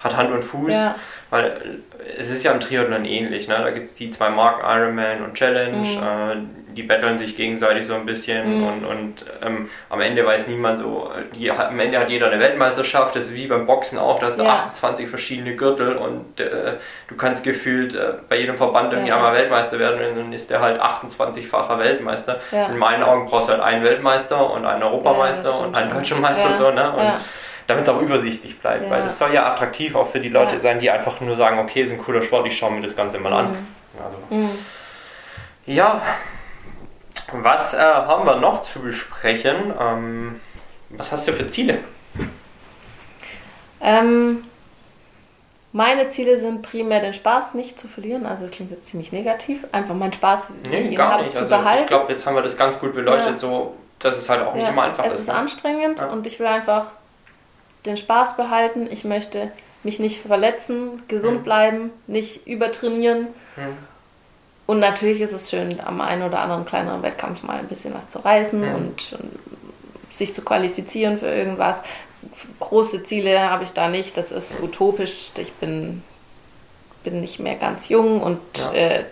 hat 0.00 0.16
Hand 0.16 0.30
und 0.32 0.42
Fuß. 0.44 0.72
Weil 1.30 1.78
es 2.18 2.28
ist 2.30 2.44
ja 2.44 2.50
im 2.52 2.60
Triathlon 2.60 3.04
ähnlich, 3.04 3.46
ne? 3.46 3.54
Da 3.62 3.70
gibt 3.70 3.86
es 3.86 3.94
die 3.94 4.10
zwei 4.10 4.30
Marken 4.30 4.62
Ironman 4.64 5.22
und 5.24 5.34
Challenge, 5.34 5.76
Mhm. 5.76 5.84
äh, 5.84 6.74
die 6.74 6.82
betteln 6.84 7.18
sich 7.18 7.36
gegenseitig 7.36 7.84
so 7.86 7.94
ein 7.94 8.06
bisschen 8.06 8.58
Mhm. 8.58 8.66
und, 8.66 8.84
und 8.84 9.24
ähm, 9.44 9.68
am 9.90 10.00
Ende 10.00 10.24
weiß 10.24 10.46
niemand 10.48 10.78
so, 10.78 11.10
die, 11.34 11.50
am 11.50 11.78
Ende 11.78 11.98
hat 11.98 12.10
jeder 12.10 12.28
eine 12.30 12.40
Weltmeisterschaft, 12.40 13.14
das 13.16 13.26
ist 13.26 13.34
wie 13.34 13.46
beim 13.48 13.66
Boxen 13.66 13.98
auch, 13.98 14.18
da 14.18 14.26
hast 14.26 14.38
du 14.38 14.44
Ja. 14.44 14.50
28 14.70 15.08
verschiedene 15.08 15.54
Gürtel 15.56 15.96
und 15.96 16.38
äh, 16.40 16.74
du 17.08 17.16
kannst 17.16 17.44
gefühlt 17.44 17.94
äh, 17.94 18.12
bei 18.28 18.36
jedem 18.38 18.56
Verband 18.56 18.92
irgendwie 18.92 19.10
Ja. 19.10 19.16
einmal 19.16 19.34
Weltmeister 19.34 19.78
werden 19.78 20.00
und 20.04 20.16
dann 20.16 20.32
ist 20.32 20.50
der 20.50 20.60
halt 20.60 20.80
28-facher 20.80 21.78
Weltmeister. 21.78 22.40
ja. 22.52 22.66
In 22.66 22.78
meinen 22.78 23.02
Augen 23.02 23.26
brauchst 23.26 23.48
du 23.48 23.52
halt 23.52 23.62
einen 23.62 23.84
Weltmeister 23.84 24.50
und 24.52 24.64
einen 24.64 24.82
Europameister 24.82 25.58
und 25.60 25.74
einen 25.76 25.90
deutschen 25.92 26.20
Meister 26.20 26.54
so, 26.58 26.70
ne? 26.70 26.90
Und 26.92 27.04
ja. 27.04 27.20
Damit 27.70 27.84
es 27.84 27.90
auch 27.90 28.00
übersichtlich 28.00 28.58
bleibt, 28.60 28.84
Ja. 28.84 28.90
weil 28.90 29.02
es 29.04 29.18
soll 29.18 29.32
ja 29.32 29.46
attraktiv 29.50 29.94
auch 29.94 30.08
für 30.08 30.20
die 30.20 30.28
Leute 30.28 30.54
Ja. 30.54 30.60
sein, 30.60 30.78
die 30.80 30.90
einfach 30.90 31.20
nur 31.20 31.36
sagen, 31.36 31.58
okay, 31.58 31.82
ist 31.82 31.92
ein 31.92 31.98
cooler 32.02 32.22
Sport, 32.22 32.46
ich 32.46 32.56
schaue 32.58 32.72
mir 32.72 32.82
das 32.82 32.94
Ganze 32.96 33.18
mal 33.18 33.32
an. 33.32 33.50
Mhm. 33.52 33.66
Also, 34.04 34.18
Mhm. 34.30 34.58
ja, 35.66 36.02
was 37.32 37.74
äh, 37.74 37.78
haben 37.78 38.26
wir 38.26 38.36
noch 38.36 38.62
zu 38.62 38.80
besprechen? 38.80 39.72
Ähm, 39.80 40.40
was 40.90 41.12
hast 41.12 41.28
du 41.28 41.32
für 41.32 41.48
Ziele? 41.48 41.78
Ähm, 43.80 44.44
meine 45.72 46.08
Ziele 46.08 46.36
sind 46.38 46.62
primär 46.62 47.00
den 47.00 47.14
Spaß 47.14 47.54
nicht 47.54 47.78
zu 47.78 47.88
verlieren, 47.88 48.26
also 48.26 48.46
klingt 48.48 48.70
jetzt 48.72 48.86
ziemlich 48.88 49.12
negativ, 49.12 49.64
einfach 49.72 49.94
meinen 49.94 50.12
Spaß 50.12 50.48
Nee, 50.68 50.94
gar 50.94 51.12
habe, 51.12 51.22
nicht. 51.24 51.34
zu 51.34 51.42
Also 51.42 51.56
behalten. 51.56 51.82
ich 51.82 51.88
glaube, 51.88 52.12
jetzt 52.12 52.26
haben 52.26 52.34
wir 52.34 52.42
das 52.42 52.56
ganz 52.56 52.78
gut 52.78 52.94
beleuchtet, 52.94 53.34
Ja. 53.34 53.38
so 53.38 53.74
dass 54.00 54.16
es 54.16 54.28
halt 54.28 54.46
auch 54.46 54.54
nicht 54.54 54.64
Ja, 54.64 54.70
immer 54.70 54.82
einfach 54.82 55.04
es 55.04 55.14
ist. 55.14 55.20
ist 55.20 55.26
ne? 55.28 55.34
anstrengend 55.34 55.98
Ja. 56.00 56.06
und 56.06 56.26
ich 56.26 56.40
will 56.40 56.46
einfach 56.46 56.86
den 57.86 57.96
Spaß 57.96 58.36
behalten. 58.36 58.88
Ich 58.90 59.04
möchte 59.04 59.50
mich 59.82 59.98
nicht 59.98 60.20
verletzen, 60.22 61.02
gesund 61.08 61.40
Mhm. 61.40 61.44
bleiben, 61.44 61.90
nicht 62.06 62.46
übertrainieren. 62.46 63.28
Hm. 63.56 63.76
Und 64.66 64.78
natürlich 64.78 65.20
ist 65.20 65.32
es 65.32 65.50
schön, 65.50 65.80
am 65.80 66.00
einen 66.00 66.22
oder 66.22 66.40
anderen 66.40 66.64
kleineren 66.64 67.02
Wettkampf 67.02 67.42
mal 67.42 67.58
ein 67.58 67.66
bisschen 67.68 67.94
was 67.94 68.08
zu 68.10 68.18
reißen 68.24 68.60
Mhm. 68.60 68.74
und, 68.74 69.12
und 69.18 70.12
sich 70.14 70.34
zu 70.34 70.42
qualifizieren 70.42 71.18
für 71.18 71.26
irgendwas. 71.26 71.78
Große 72.60 73.02
Ziele 73.02 73.40
habe 73.50 73.64
ich 73.64 73.70
da 73.72 73.88
nicht, 73.88 74.16
das 74.16 74.30
ist 74.30 74.60
utopisch. 74.62 75.30
Ich 75.36 75.52
bin, 75.54 76.02
bin 77.02 77.20
nicht 77.22 77.40
mehr 77.40 77.54
ganz 77.56 77.88
jung 77.88 78.22
und 78.22 78.38
Ja. 78.58 78.72
äh, 78.72 79.04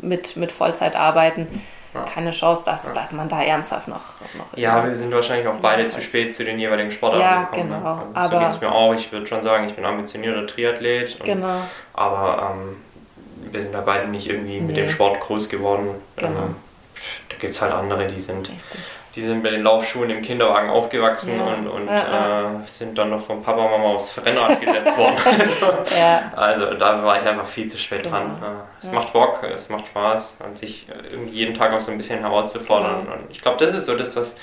mit, 0.00 0.36
mit 0.36 0.50
Vollzeit 0.52 0.96
arbeiten. 0.96 1.62
Keine 2.02 2.30
Chance, 2.32 2.62
dass, 2.64 2.92
dass 2.92 3.12
man 3.12 3.28
da 3.28 3.42
ernsthaft 3.42 3.88
noch. 3.88 4.00
noch 4.36 4.56
Ja, 4.56 4.84
wir 4.84 4.94
sind 4.94 5.12
wahrscheinlich 5.14 5.46
auch 5.46 5.56
beide 5.56 5.88
zu 5.90 6.00
spät 6.00 6.34
zu 6.34 6.44
den 6.44 6.58
jeweiligen 6.58 6.90
Sportarten 6.90 7.22
Ja, 7.22 7.42
gekommen. 7.44 7.70
genau, 7.80 7.94
Ne? 7.96 8.02
Also, 8.14 8.30
so 8.30 8.36
aber- 8.36 8.46
geht 8.46 8.54
es 8.56 8.60
mir 8.60 8.72
auch. 8.72 8.94
Ich 8.94 9.12
würde 9.12 9.26
schon 9.26 9.44
sagen, 9.44 9.68
ich 9.68 9.74
bin 9.74 9.84
ambitionierter 9.84 10.46
Triathlet. 10.46 11.20
Und, 11.20 11.24
Genau. 11.26 11.56
Aber 11.94 12.50
ähm, 12.54 12.76
wir 13.52 13.62
sind 13.62 13.72
da 13.74 13.80
beide 13.82 14.08
nicht 14.08 14.28
irgendwie 14.28 14.60
mit 14.60 14.74
Nee. 14.76 14.82
dem 14.82 14.90
Sport 14.90 15.20
groß 15.20 15.48
geworden. 15.48 15.88
Genau. 16.16 16.28
Ähm, 16.30 16.56
da 17.28 17.36
gibt 17.38 17.54
es 17.54 17.62
halt 17.62 17.72
andere, 17.72 18.06
die 18.08 18.20
sind, 18.20 18.48
Richtig. 18.48 18.80
Die 19.14 19.22
sind 19.22 19.42
mit 19.42 19.52
den 19.52 19.62
Laufschuhen 19.62 20.10
im 20.10 20.22
Kinderwagen 20.22 20.70
aufgewachsen 20.70 21.38
Ja. 21.38 21.44
und, 21.54 21.68
und 21.68 21.86
Ja, 21.86 22.50
Äh, 22.64 22.66
sind 22.66 22.98
dann 22.98 23.10
noch 23.10 23.20
vom 23.22 23.42
Papa 23.42 23.62
und 23.64 23.70
Mama 23.70 23.84
aufs 23.94 24.18
Rennrad 24.24 24.60
gesetzt 24.60 24.96
worden. 24.98 25.16
also, 25.24 25.66
Ja, 25.96 26.32
also 26.34 26.74
da 26.74 27.02
war 27.04 27.20
ich 27.20 27.26
einfach 27.28 27.46
viel 27.46 27.68
zu 27.68 27.78
spät 27.78 28.02
Genau. 28.04 28.16
dran. 28.16 28.36
Es 28.82 28.90
macht 28.90 29.12
Bock, 29.12 29.42
es 29.44 29.68
macht 29.68 29.86
Spaß 29.88 30.38
und 30.44 30.58
sich 30.58 30.88
irgendwie 31.10 31.32
jeden 31.32 31.54
Tag 31.54 31.72
auch 31.72 31.80
so 31.80 31.90
ein 31.92 31.96
bisschen 31.98 32.20
herauszufordern. 32.20 33.02
Genau. 33.04 33.14
Und 33.16 33.30
ich 33.30 33.40
glaube, 33.40 33.64
das 33.64 33.74
ist 33.74 33.86
so 33.86 33.94
das, 33.96 34.16
was, 34.16 34.34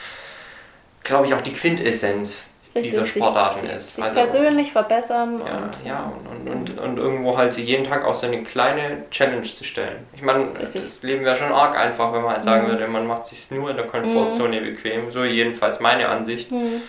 glaube 1.03 1.28
ich, 1.28 1.34
auch 1.34 1.41
die 1.41 1.53
Quintessenz 1.53 2.51
richtig. 2.76 2.91
dieser 2.91 3.05
Sportarten 3.05 3.61
sich, 3.61 3.72
ist. 3.72 3.95
Sich 3.95 4.03
Also- 4.03 4.15
persönlich 4.15 4.72
verbessern 4.72 5.41
Ja, 5.45 5.57
und 5.57 5.78
ja 5.86 6.13
und, 6.30 6.47
und, 6.49 6.69
und, 6.69 6.80
und 6.80 6.97
irgendwo 6.97 7.38
halt 7.38 7.53
sich 7.53 7.65
jeden 7.65 7.86
Tag 7.86 8.05
auch 8.05 8.15
so 8.15 8.28
eine 8.28 8.43
kleine 8.43 9.09
Challenge 9.11 9.43
zu 9.43 9.63
stellen. 9.63 10.07
Ich 10.15 10.22
meine, 10.22 10.47
das 10.59 11.03
Leben 11.03 11.24
wäre 11.26 11.38
schon 11.38 11.51
arg 11.51 11.78
einfach, 11.78 12.13
wenn 12.13 12.22
man 12.22 12.34
halt 12.36 12.43
sagen 12.43 12.67
Mhm. 12.67 12.72
würde, 12.72 12.88
man 12.88 13.05
macht 13.07 13.26
sich 13.28 13.49
nur 13.51 13.69
in 13.69 13.78
der 13.78 13.88
Komfortzone 13.88 14.61
bequem. 14.61 15.11
So 15.11 15.24
jedenfalls 15.24 15.80
meine 15.80 16.07
Ansicht. 16.09 16.49
Hm, 16.49 16.82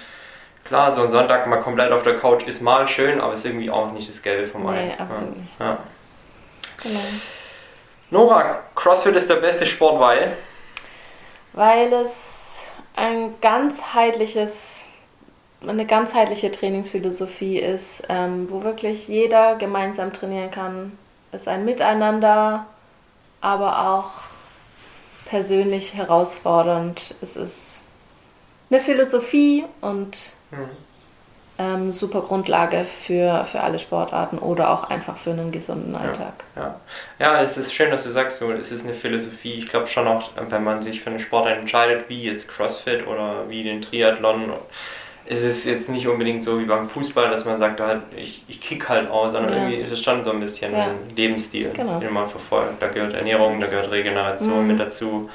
Klar, 0.64 0.92
so 0.92 1.02
ein 1.02 1.10
Sonntag 1.10 1.48
mal 1.48 1.56
komplett 1.60 1.90
auf 1.90 2.04
der 2.04 2.16
Couch 2.18 2.46
ist 2.46 2.62
mal 2.62 2.86
schön, 2.86 3.20
aber 3.20 3.34
ist 3.34 3.44
irgendwie 3.44 3.68
auch 3.68 3.90
nicht 3.90 4.08
das 4.08 4.22
Gelbe 4.22 4.46
vom 4.46 4.64
Ei. 4.68 4.84
Nee, 4.86 4.92
absolut 4.96 5.36
nicht. 5.36 5.60
Ja. 5.60 5.76
genau. 6.80 7.00
Nora, 8.10 8.60
CrossFit 8.76 9.16
ist 9.16 9.28
der 9.28 9.36
beste 9.36 9.66
Sport, 9.66 9.98
weil 10.00 10.36
Weil 11.52 11.92
es 11.92 12.70
ein 12.94 13.34
ganzheitliches, 13.40 14.71
eine 15.66 15.86
ganzheitliche 15.86 16.50
Trainingsphilosophie 16.50 17.58
ist, 17.58 18.02
ähm, 18.08 18.48
wo 18.50 18.62
wirklich 18.64 19.08
jeder 19.08 19.56
gemeinsam 19.56 20.12
trainieren 20.12 20.50
kann. 20.50 20.98
Es 21.32 21.42
ist 21.42 21.48
ein 21.48 21.64
Miteinander, 21.64 22.66
aber 23.40 23.88
auch 23.88 24.10
persönlich 25.26 25.94
herausfordernd. 25.94 27.14
Es 27.22 27.36
ist 27.36 27.80
eine 28.70 28.80
Philosophie 28.80 29.64
und 29.80 30.16
Mhm. 30.50 30.68
ähm, 31.58 31.92
super 31.92 32.22
Grundlage 32.22 32.86
für, 32.86 33.44
für 33.44 33.60
alle 33.60 33.78
Sportarten 33.78 34.38
oder 34.38 34.70
auch 34.70 34.90
einfach 34.90 35.16
für 35.18 35.30
einen 35.30 35.52
gesunden 35.52 35.94
Alltag. 35.94 36.32
Ja. 36.56 36.80
ja, 37.18 37.42
es 37.42 37.56
ist 37.56 37.72
schön, 37.72 37.90
dass 37.90 38.04
du 38.04 38.10
sagst, 38.10 38.38
so, 38.38 38.50
es 38.52 38.70
ist 38.72 38.84
eine 38.84 38.94
Philosophie. 38.94 39.54
Ich 39.54 39.68
glaube 39.68 39.88
schon 39.88 40.08
auch, 40.08 40.30
wenn 40.36 40.64
man 40.64 40.82
sich 40.82 41.00
für 41.02 41.10
einen 41.10 41.18
Sport 41.20 41.46
entscheidet, 41.48 42.08
wie 42.08 42.22
jetzt 42.24 42.48
CrossFit 42.48 43.06
oder 43.06 43.48
wie 43.48 43.62
den 43.64 43.82
Triathlon, 43.82 44.52
ist 45.26 45.42
es 45.44 45.64
jetzt 45.64 45.88
nicht 45.88 46.06
unbedingt 46.08 46.42
so 46.42 46.58
wie 46.58 46.64
beim 46.64 46.86
Fußball, 46.86 47.30
dass 47.30 47.44
man 47.44 47.58
sagt, 47.58 47.80
halt, 47.80 48.02
ich, 48.16 48.44
ich 48.48 48.60
kick 48.60 48.88
halt 48.88 49.08
aus, 49.10 49.32
sondern 49.32 49.52
Ja. 49.52 49.58
irgendwie 49.60 49.76
ist 49.76 49.92
es 49.92 50.02
schon 50.02 50.24
so 50.24 50.30
ein 50.32 50.40
bisschen 50.40 50.72
Ja. 50.72 50.86
ein 50.86 51.14
Lebensstil, 51.16 51.70
Genau. 51.74 51.98
den 52.00 52.12
man 52.12 52.28
verfolgt. 52.28 52.80
Da 52.82 52.88
gehört 52.88 53.14
Ernährung, 53.14 53.60
da 53.60 53.66
gehört 53.68 53.90
Regeneration 53.90 54.62
Mhm. 54.62 54.66
mit 54.68 54.80
dazu. 54.80 55.30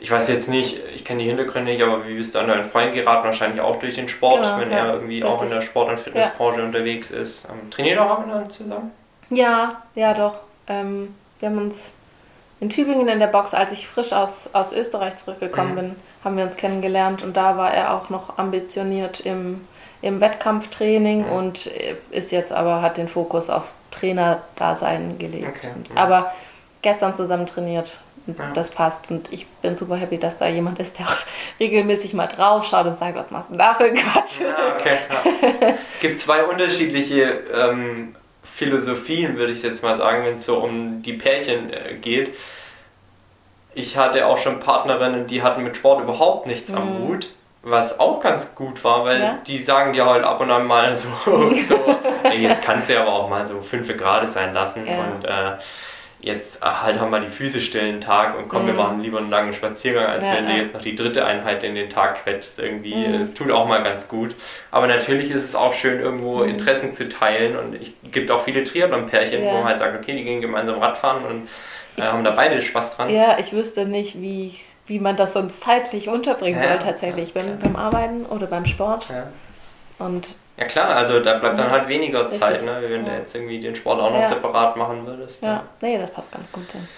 ich 0.00 0.10
weiß 0.10 0.28
jetzt 0.30 0.48
nicht, 0.48 0.80
ich 0.96 1.04
kenne 1.04 1.22
die 1.22 1.28
Hintergründe 1.28 1.70
nicht, 1.70 1.80
aber 1.80 2.08
wie 2.08 2.14
bist 2.16 2.34
du 2.34 2.40
an 2.40 2.48
deinen 2.48 2.64
Freund 2.64 2.92
geraten? 2.92 3.24
Wahrscheinlich 3.24 3.60
auch 3.60 3.76
durch 3.76 3.94
den 3.94 4.08
Sport, 4.08 4.42
Genau, 4.42 4.58
wenn 4.58 4.72
ja, 4.72 4.78
er 4.78 4.94
irgendwie 4.94 5.22
richtig. 5.22 5.32
auch 5.32 5.42
in 5.44 5.50
der 5.50 5.62
Sport- 5.62 5.90
und 5.90 6.00
Fitnessbranche 6.00 6.60
unterwegs 6.60 7.12
ist. 7.12 7.44
Ähm, 7.48 7.70
trainiert 7.70 8.00
auch 8.00 8.10
ab 8.10 8.26
an 8.28 8.50
zusammen? 8.50 8.90
Ja, 9.30 9.80
ja 9.94 10.12
doch. 10.12 10.34
Ähm, 10.66 11.14
wir 11.38 11.48
haben 11.50 11.58
uns 11.58 11.92
in 12.58 12.68
Tübingen 12.68 13.06
in 13.06 13.20
der 13.20 13.28
Box, 13.28 13.54
als 13.54 13.70
ich 13.70 13.86
frisch 13.86 14.12
aus, 14.12 14.50
aus 14.52 14.72
Österreich 14.72 15.18
zurückgekommen 15.18 15.70
Mhm. 15.72 15.76
bin, 15.76 15.96
haben 16.24 16.36
wir 16.36 16.44
uns 16.44 16.56
kennengelernt 16.56 17.22
und 17.22 17.36
da 17.36 17.56
war 17.56 17.72
er 17.72 17.94
auch 17.94 18.08
noch 18.10 18.38
ambitioniert 18.38 19.20
im, 19.20 19.66
im 20.02 20.20
Wettkampftraining 20.20 21.26
Mhm. 21.26 21.32
und 21.32 21.70
ist 22.10 22.32
jetzt 22.32 22.52
aber, 22.52 22.82
hat 22.82 22.96
den 22.96 23.08
Fokus 23.08 23.50
aufs 23.50 23.76
Trainerdasein 23.90 25.18
gelegt. 25.18 25.48
Okay, 25.56 25.68
Und, 25.74 25.90
mhm. 25.90 25.98
aber 25.98 26.32
gestern 26.82 27.14
zusammen 27.14 27.46
trainiert. 27.46 27.98
Ja. 28.26 28.52
Das 28.54 28.70
passt 28.70 29.10
und 29.10 29.32
ich 29.32 29.48
bin 29.62 29.76
super 29.76 29.96
happy, 29.96 30.16
dass 30.16 30.38
da 30.38 30.46
jemand 30.46 30.78
ist, 30.78 30.96
der 31.00 31.06
auch 31.06 31.16
regelmäßig 31.60 32.14
mal 32.14 32.28
drauf 32.28 32.64
schaut 32.66 32.86
und 32.86 32.96
sagt, 33.00 33.16
was 33.16 33.32
machst 33.32 33.50
du 33.50 33.56
da 33.56 33.74
für 33.74 33.92
Quatsch? 33.92 34.40
Ja, 34.42 34.76
okay. 34.76 34.98
Ja. 35.10 35.74
gibt 36.00 36.20
zwei 36.20 36.44
unterschiedliche 36.44 37.22
ähm, 37.52 38.14
Philosophien, 38.44 39.36
würde 39.36 39.52
ich 39.52 39.62
jetzt 39.64 39.82
mal 39.82 39.96
sagen, 39.98 40.24
wenn 40.24 40.36
es 40.36 40.44
so 40.44 40.58
um 40.58 41.02
die 41.02 41.14
Pärchen 41.14 41.72
äh, 41.72 41.94
geht. 42.00 42.34
Ich 43.74 43.96
hatte 43.96 44.26
auch 44.26 44.38
schon 44.38 44.60
Partnerinnen, 44.60 45.26
die 45.26 45.42
hatten 45.42 45.62
mit 45.62 45.76
Sport 45.76 46.02
überhaupt 46.02 46.46
nichts 46.46 46.72
am 46.74 46.94
Mhm. 47.02 47.08
Hut. 47.08 47.30
Was 47.64 48.00
auch 48.00 48.20
ganz 48.20 48.54
gut 48.56 48.82
war, 48.82 49.04
weil 49.04 49.20
Ja. 49.20 49.38
die 49.46 49.58
sagen 49.58 49.92
dir 49.92 50.04
halt 50.04 50.24
ab 50.24 50.40
und 50.40 50.50
an 50.50 50.66
mal 50.66 50.96
so, 50.96 51.08
so 51.64 51.76
ey, 52.24 52.38
jetzt 52.42 52.62
kannst 52.62 52.88
du 52.88 52.94
ja 52.94 53.02
aber 53.02 53.12
auch 53.12 53.28
mal 53.30 53.44
so 53.44 53.60
5 53.60 53.96
Grad 53.96 54.28
sein 54.30 54.52
lassen 54.52 54.84
Ja. 54.86 54.98
und 54.98 55.24
äh, 55.24 55.62
jetzt 56.20 56.60
äh, 56.62 56.66
halt 56.66 56.98
haben 57.00 57.10
wir 57.10 57.20
die 57.20 57.28
Füße 57.28 57.60
still 57.60 57.82
einen 57.82 58.00
Tag 58.00 58.36
und 58.36 58.48
komm, 58.48 58.66
wir 58.66 58.72
Mhm. 58.72 58.78
machen 58.78 59.00
lieber 59.00 59.18
einen 59.18 59.30
langen 59.30 59.52
Spaziergang, 59.54 60.06
als 60.06 60.24
Ja, 60.24 60.34
wenn 60.34 60.46
du 60.46 60.52
ja. 60.52 60.58
jetzt 60.58 60.74
noch 60.74 60.80
die 60.82 60.96
dritte 60.96 61.24
Einheit 61.24 61.62
in 61.62 61.74
den 61.76 61.88
Tag 61.88 62.22
quetschst 62.24 62.58
irgendwie. 62.58 62.94
Mhm. 62.96 63.14
Es 63.22 63.34
tut 63.34 63.50
auch 63.52 63.66
mal 63.68 63.82
ganz 63.84 64.08
gut. 64.08 64.34
Aber 64.72 64.88
natürlich 64.88 65.30
ist 65.30 65.44
es 65.44 65.54
auch 65.54 65.72
schön, 65.72 66.00
irgendwo 66.00 66.38
Mhm. 66.42 66.48
Interessen 66.50 66.92
zu 66.94 67.08
teilen 67.08 67.56
und 67.56 67.80
es 67.80 67.92
gibt 68.10 68.30
auch 68.32 68.42
viele 68.42 68.64
Triathlon-Pärchen, 68.64 69.40
wo 69.42 69.46
Ja. 69.46 69.52
man 69.54 69.64
halt 69.64 69.78
sagt, 69.78 69.96
okay, 70.00 70.16
die 70.16 70.24
gehen 70.24 70.40
gemeinsam 70.40 70.78
Radfahren 70.80 71.24
und 71.24 71.48
äh, 71.96 72.02
haben 72.02 72.24
da 72.24 72.30
beide 72.32 72.60
Spaß 72.62 72.96
dran. 72.96 73.10
Ja, 73.10 73.38
ich 73.38 73.52
wüsste 73.52 73.84
nicht, 73.84 74.20
wie, 74.20 74.48
ich- 74.48 74.64
wie 74.86 74.98
man 74.98 75.16
das 75.16 75.32
sonst 75.32 75.60
zeitlich 75.62 76.08
unterbringen 76.08 76.60
Ja, 76.62 76.70
soll 76.70 76.78
tatsächlich. 76.80 77.28
Ich 77.28 77.34
ja. 77.34 77.42
beim 77.62 77.76
Arbeiten 77.76 78.26
oder 78.26 78.46
beim 78.46 78.66
Sport 78.66 79.06
Ja. 79.08 79.26
und 80.04 80.26
Ja 80.56 80.64
klar, 80.66 80.90
also 80.90 81.20
da 81.20 81.38
bleibt 81.38 81.58
dann 81.58 81.70
halt 81.70 81.88
weniger 81.88 82.24
Richtig. 82.24 82.40
Zeit, 82.40 82.62
ne? 82.64 82.78
wenn 82.86 83.04
du 83.04 83.10
jetzt 83.12 83.34
irgendwie 83.34 83.60
den 83.60 83.74
Sport 83.76 84.00
auch 84.00 84.12
noch 84.12 84.24
separat 84.28 84.76
machen 84.76 85.06
würdest. 85.06 85.42
ja, 85.42 85.62
nee, 85.80 85.98
das 85.98 86.10
passt 86.12 86.30
ganz 86.32 86.50
gut. 86.52 86.64
Dann. 86.72 86.88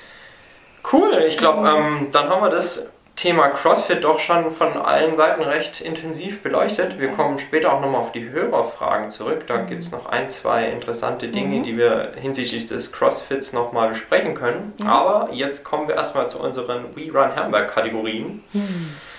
Cool, 0.92 1.24
ich 1.26 1.38
glaube, 1.38 1.60
Mhm. 1.60 1.66
ähm, 1.76 2.08
dann 2.12 2.28
haben 2.28 2.42
wir 2.42 2.50
das 2.50 2.86
Thema 3.16 3.48
CrossFit 3.50 4.02
doch 4.02 4.18
schon 4.18 4.50
von 4.52 4.76
allen 4.76 5.14
Seiten 5.14 5.42
recht 5.42 5.80
intensiv 5.80 6.42
beleuchtet. 6.42 6.98
Wir 6.98 7.12
kommen 7.12 7.38
später 7.38 7.72
auch 7.72 7.80
nochmal 7.80 8.00
auf 8.00 8.12
die 8.12 8.28
Hörerfragen 8.30 9.10
zurück. 9.12 9.46
Da 9.46 9.58
gibt 9.58 9.82
es 9.82 9.92
noch 9.92 10.06
ein, 10.06 10.28
zwei 10.30 10.66
interessante 10.66 11.28
Dinge, 11.28 11.58
Mhm. 11.58 11.62
die 11.62 11.78
wir 11.78 12.12
hinsichtlich 12.20 12.66
des 12.66 12.90
CrossFits 12.92 13.52
nochmal 13.52 13.90
besprechen 13.90 14.34
können. 14.34 14.72
Mhm. 14.78 14.86
Aber 14.88 15.28
jetzt 15.32 15.64
kommen 15.64 15.86
wir 15.86 15.94
erstmal 15.94 16.28
zu 16.28 16.40
unseren 16.40 16.96
We 16.96 17.12
Run 17.12 17.36
Hamburg 17.36 17.68
Kategorien. 17.68 18.42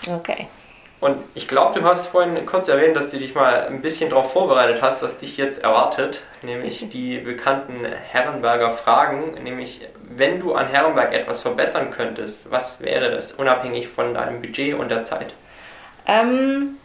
Okay. 0.06 0.48
Und 1.06 1.18
ich 1.36 1.48
glaube, 1.48 1.80
du 1.80 1.86
hast 1.86 2.08
vorhin 2.08 2.48
kurz 2.48 2.68
erwähnt, 2.68 2.96
dass 2.96 3.12
du 3.12 3.20
dich 3.20 3.36
mal 3.36 3.68
ein 3.68 3.82
bisschen 3.82 4.10
darauf 4.10 4.34
vorbereitet 4.34 4.82
hast, 4.82 5.04
was 5.04 5.20
dich 5.20 5.38
jetzt 5.38 5.62
erwartet, 5.62 6.22
nämlich 6.42 6.90
die 6.94 7.20
bekannten 7.20 7.86
Herrenberger 7.86 8.72
Fragen, 8.72 9.36
nämlich 9.44 9.88
wenn 10.10 10.40
du 10.40 10.56
an 10.56 10.66
Herrenberg 10.66 11.14
etwas 11.14 11.44
verbessern 11.44 11.92
könntest, 11.92 12.50
was 12.50 12.82
wäre 12.82 13.12
das, 13.12 13.34
unabhängig 13.34 13.88
von 13.88 14.16
deinem 14.16 14.42
Budget 14.42 14.74
und 14.74 14.90
der 14.90 15.04
Zeit? 15.04 15.36
Ähm, 16.08 16.78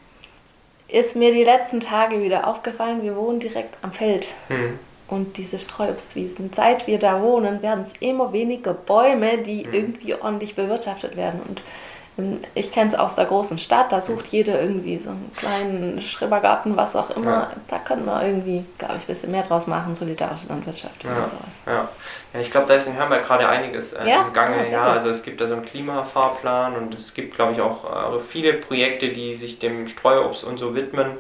ist 0.89 1.17
mir 1.17 1.33
die 1.33 1.45
letzten 1.45 1.81
Tage 1.81 2.23
wieder 2.23 2.47
aufgefallen, 2.47 3.03
wir 3.03 3.17
wohnen 3.17 3.41
direkt 3.41 3.75
am 3.81 3.93
Feld. 3.93 4.27
Hm. 4.49 4.79
Und 5.09 5.39
diese 5.39 5.59
Streuobstwiesen, 5.59 6.53
seit 6.55 6.87
wir 6.87 6.99
da 6.99 7.23
wohnen, 7.23 7.63
werden 7.63 7.85
es 7.85 7.93
immer 8.01 8.35
weniger 8.35 8.75
Bäume, 8.75 9.39
die 9.39 9.65
Mhm. 9.65 9.73
irgendwie 9.73 10.15
ordentlich 10.15 10.57
bewirtschaftet 10.57 11.17
werden. 11.17 11.41
Und 11.49 11.63
ich 12.55 12.73
kenne 12.73 12.91
es 12.93 12.99
aus 12.99 13.15
der 13.17 13.27
großen 13.27 13.59
Stadt, 13.59 13.93
da 13.93 14.01
sucht 14.01 14.29
jeder 14.29 14.61
irgendwie 14.61 14.99
so 14.99 15.11
einen 15.11 15.31
kleinen 15.37 16.03
Schrebergarten, 16.03 16.77
was 16.77 16.95
auch 16.97 17.11
immer. 17.11 17.31
Ja. 17.31 17.51
Da 17.69 17.79
könnte 17.79 18.05
man 18.05 18.25
irgendwie, 18.25 18.65
glaube 18.79 18.95
ich, 18.97 19.03
ein 19.03 19.07
bisschen 19.07 19.31
mehr 19.31 19.43
draus 19.43 19.67
machen, 19.67 19.95
solidarische 19.97 20.47
Landwirtschaft 20.49 21.05
oder 21.05 21.15
Ja. 21.15 21.25
sowas. 21.27 21.55
Ja. 21.67 21.89
ja, 22.35 22.41
ich 22.41 22.51
glaube, 22.51 22.67
da 22.69 22.75
ist 22.75 22.87
in 22.87 22.95
Herrenberg 22.95 23.27
gerade 23.27 23.49
einiges 23.49 23.93
äh, 23.93 24.09
Ja? 24.09 24.23
im 24.23 24.33
Gange. 24.33 24.71
Ja, 24.71 24.85
also 24.93 25.11
es 25.11 25.23
gibt 25.23 25.41
da 25.41 25.47
so 25.47 25.55
einen 25.55 25.65
Klimafahrplan 25.65 26.77
und 26.77 26.95
es 26.95 27.15
gibt, 27.15 27.35
glaube 27.35 27.53
ich, 27.53 27.61
auch 27.61 28.17
äh, 28.17 28.21
viele 28.29 28.55
Projekte, 28.55 29.09
die 29.11 29.35
sich 29.35 29.59
dem 29.59 29.89
Streuobst 29.89 30.45
und 30.45 30.59
so 30.59 30.75
widmen. 30.75 31.13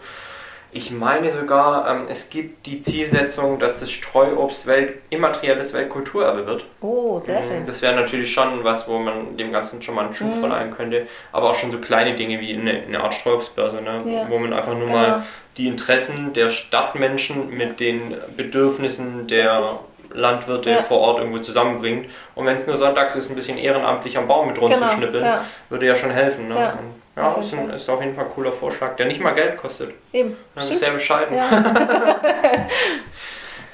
Ich 0.73 0.93
meine 0.93 1.33
sogar, 1.33 1.89
ähm, 1.91 2.07
es 2.09 2.31
gibt 2.31 2.66
die 2.66 2.81
Zielsetzung, 2.81 3.59
dass 3.59 3.81
das 3.81 3.91
Streuobst 3.91 4.66
Welt, 4.68 4.99
immaterielles 5.11 5.73
Weltkulturerbe 5.73 6.47
wird. 6.47 6.64
Oh, 6.81 7.18
sehr 7.21 7.39
Ähm, 7.39 7.43
schön. 7.43 7.66
Das 7.66 7.83
wäre 7.83 7.97
natürlich 7.97 8.33
schon 8.33 8.62
was, 8.62 8.89
wo 8.89 8.99
man 8.99 9.37
dem 9.37 9.51
Ganzen 9.53 9.83
schon 9.83 9.97
mal 9.97 10.05
einen 10.07 10.14
Schub 10.14 10.29
Mhm. 10.37 10.41
verleihen 10.41 10.77
könnte. 10.77 11.09
Aber 11.33 11.51
auch 11.51 11.55
schon 11.57 11.73
so 11.73 11.79
kleine 11.79 12.14
Dinge 12.14 12.41
wie 12.41 12.55
eine, 12.55 12.83
eine 12.87 13.01
Art 13.01 13.14
Streuobstbörse, 13.14 13.83
ne? 13.83 14.03
Ja. 14.07 14.27
wo 14.31 14.39
man 14.39 14.53
einfach 14.53 14.75
nur 14.75 14.87
Genau. 14.87 14.93
mal 14.93 15.23
die 15.57 15.66
Interessen 15.66 16.33
der 16.35 16.51
Stadtmenschen 16.51 17.51
mit 17.57 17.81
den 17.81 18.14
Bedürfnissen 18.37 19.27
der 19.27 19.53
Richtig. 19.53 19.79
Landwirte 20.12 20.71
Ja. 20.71 20.83
vor 20.83 20.99
Ort 21.01 21.18
irgendwo 21.18 21.39
zusammenbringt. 21.39 22.11
Und 22.35 22.47
wenn 22.47 22.57
es 22.57 22.66
nur 22.66 22.77
sonntags 22.77 23.14
ist, 23.16 23.29
ein 23.31 23.37
bisschen 23.37 23.59
ehrenamtlich 23.59 24.16
am 24.18 24.27
Baum 24.29 24.49
mit 24.49 24.61
rumzuschnippeln, 24.61 25.23
Genau, 25.25 25.27
ja. 25.37 25.45
würde 25.68 25.87
ja 25.87 25.95
schon 25.97 26.11
helfen. 26.11 26.49
Ne? 26.49 26.75
Ja, 27.16 27.34
ist, 27.34 27.52
ein, 27.52 27.70
ist 27.70 27.88
auf 27.90 28.00
jeden 28.00 28.14
Fall 28.14 28.24
ein 28.26 28.30
cooler 28.30 28.52
Vorschlag, 28.52 28.96
der 28.96 29.06
nicht 29.06 29.20
mal 29.20 29.34
Geld 29.34 29.56
kostet. 29.58 29.92
Eben. 30.12 30.36
Das 30.54 30.70
ist 30.70 30.80
sehr 30.80 30.92
bescheiden. 30.92 31.36
Ja. 31.36 31.50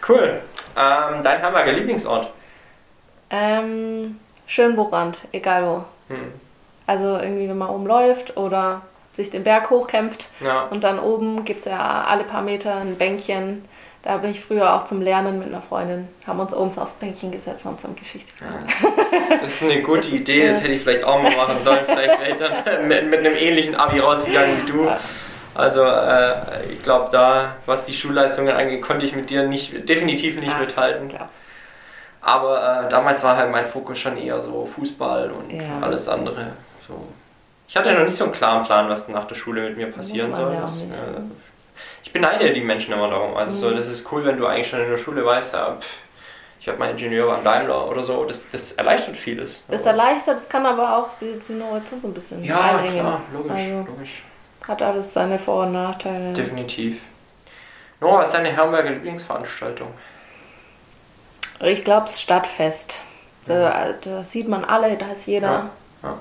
Cool. 0.08 0.40
Ähm, 0.76 1.22
dein 1.24 1.42
Hamburger 1.42 1.72
Lieblingsort? 1.72 2.30
ähm, 3.30 4.20
Schönbuchrand, 4.46 5.22
egal 5.32 5.64
wo. 5.66 6.14
Hm. 6.14 6.32
Also 6.86 7.18
irgendwie, 7.18 7.48
wenn 7.48 7.58
man 7.58 7.70
oben 7.70 7.86
läuft 7.86 8.36
oder 8.36 8.82
sich 9.14 9.30
den 9.30 9.42
Berg 9.42 9.70
hochkämpft 9.70 10.28
Ja. 10.40 10.62
und 10.66 10.84
dann 10.84 11.00
oben 11.00 11.44
gibt 11.44 11.60
es 11.60 11.72
ja 11.72 12.04
alle 12.06 12.22
paar 12.22 12.42
Meter 12.42 12.76
ein 12.76 12.96
Bänkchen. 12.96 13.64
Da 14.06 14.18
bin 14.18 14.30
ich 14.30 14.40
früher 14.40 14.72
auch 14.72 14.84
zum 14.86 15.02
Lernen 15.02 15.40
mit 15.40 15.48
einer 15.48 15.60
Freundin, 15.62 16.06
haben 16.28 16.38
uns 16.38 16.54
oben 16.54 16.70
aufs 16.78 16.92
Bänkchen 17.00 17.32
gesetzt 17.32 17.66
und 17.66 17.72
uns 17.72 17.82
haben 17.82 17.96
Geschichte 17.96 18.30
gehört. 18.38 19.42
Das 19.42 19.50
ist 19.54 19.62
eine 19.64 19.82
gute 19.82 20.06
Idee, 20.14 20.46
das 20.46 20.60
hätte 20.60 20.74
ich 20.74 20.82
vielleicht 20.82 21.02
auch 21.02 21.20
mal 21.20 21.34
machen 21.34 21.56
sollen. 21.64 21.80
Vielleicht 21.86 22.20
wäre 22.20 22.30
ich 22.30 22.36
dann 22.36 22.86
mit, 22.86 23.10
mit 23.10 23.18
einem 23.18 23.34
ähnlichen 23.34 23.74
Abi 23.74 23.98
rausgegangen 23.98 24.62
wie 24.64 24.70
du. 24.70 24.88
Also 25.56 25.82
äh, 25.82 26.34
ich 26.72 26.82
glaube, 26.84 27.08
da, 27.10 27.56
was 27.66 27.84
die 27.84 27.94
Schulleistungen 27.94 28.54
angeht, 28.54 28.80
konnte 28.82 29.04
ich 29.04 29.16
mit 29.16 29.28
dir 29.28 29.42
nicht, 29.48 29.88
definitiv 29.88 30.38
nicht 30.38 30.54
Ah, 30.54 30.60
mithalten. 30.60 31.08
Klar. 31.08 31.28
Aber 32.20 32.84
äh, 32.86 32.88
damals 32.88 33.24
war 33.24 33.36
halt 33.36 33.50
mein 33.50 33.66
Fokus 33.66 33.98
schon 33.98 34.16
eher 34.18 34.40
so 34.40 34.66
Fußball 34.76 35.32
und 35.32 35.50
Ja. 35.52 35.80
alles 35.80 36.08
andere. 36.08 36.52
So. 36.86 37.08
Ich 37.66 37.76
hatte 37.76 37.92
noch 37.92 38.04
nicht 38.04 38.16
so 38.16 38.22
einen 38.24 38.32
klaren 38.34 38.64
Plan, 38.66 38.88
was 38.88 39.08
nach 39.08 39.24
der 39.24 39.34
Schule 39.34 39.62
mit 39.62 39.76
mir 39.76 39.86
passieren 39.90 40.32
soll. 40.32 40.52
ja 40.52 40.58
auch 40.58 40.62
Das, 40.62 40.74
nicht. 40.84 40.92
äh, 40.92 41.20
ich 42.06 42.12
beneide 42.12 42.52
die 42.52 42.60
Menschen 42.60 42.94
immer 42.94 43.10
darum. 43.10 43.36
Also 43.36 43.56
so, 43.56 43.68
Mhm. 43.70 43.76
das 43.76 43.88
ist 43.88 44.10
cool, 44.12 44.24
wenn 44.24 44.38
du 44.38 44.46
eigentlich 44.46 44.68
schon 44.68 44.80
in 44.80 44.88
der 44.90 44.96
Schule 44.98 45.24
weißt, 45.26 45.54
ja, 45.54 45.76
pff, 45.80 45.86
ich 46.60 46.68
habe 46.68 46.78
meinen 46.78 46.92
Ingenieur 46.92 47.26
beim 47.26 47.42
Daimler 47.44 47.88
oder 47.88 48.02
so. 48.04 48.24
Das, 48.24 48.44
das 48.52 48.72
erleichtert 48.72 49.16
vieles. 49.16 49.64
Das 49.68 49.82
Aber- 49.82 49.90
erleichtert, 49.90 50.38
es 50.38 50.48
kann 50.48 50.64
aber 50.66 50.96
auch 50.96 51.08
die, 51.20 51.38
den 51.48 51.62
Horizont 51.62 52.02
so 52.02 52.08
ein 52.08 52.14
bisschen 52.14 52.44
ja, 52.44 52.60
einengen. 52.78 53.00
klar, 53.00 53.20
logisch, 53.32 53.52
Also 53.52 53.76
logisch. 53.90 54.22
hat 54.66 54.82
alles 54.82 55.12
seine 55.12 55.38
Vor- 55.38 55.64
und 55.66 55.72
Nachteile. 55.72 56.32
Definitiv. 56.32 57.00
Nora, 58.00 58.20
was 58.20 58.28
ist 58.28 58.34
deine 58.34 58.52
Herrenberger 58.52 58.90
Lieblingsveranstaltung? 58.90 59.88
Ich 61.60 61.82
glaube, 61.84 62.06
das 62.06 62.20
Stadtfest. 62.20 63.00
Da, 63.46 63.92
da 64.02 64.22
sieht 64.24 64.48
man 64.48 64.64
alle, 64.64 64.96
da 64.96 65.12
ist 65.12 65.26
jeder. 65.26 65.46
Ja, 65.48 65.70
ja. 66.02 66.18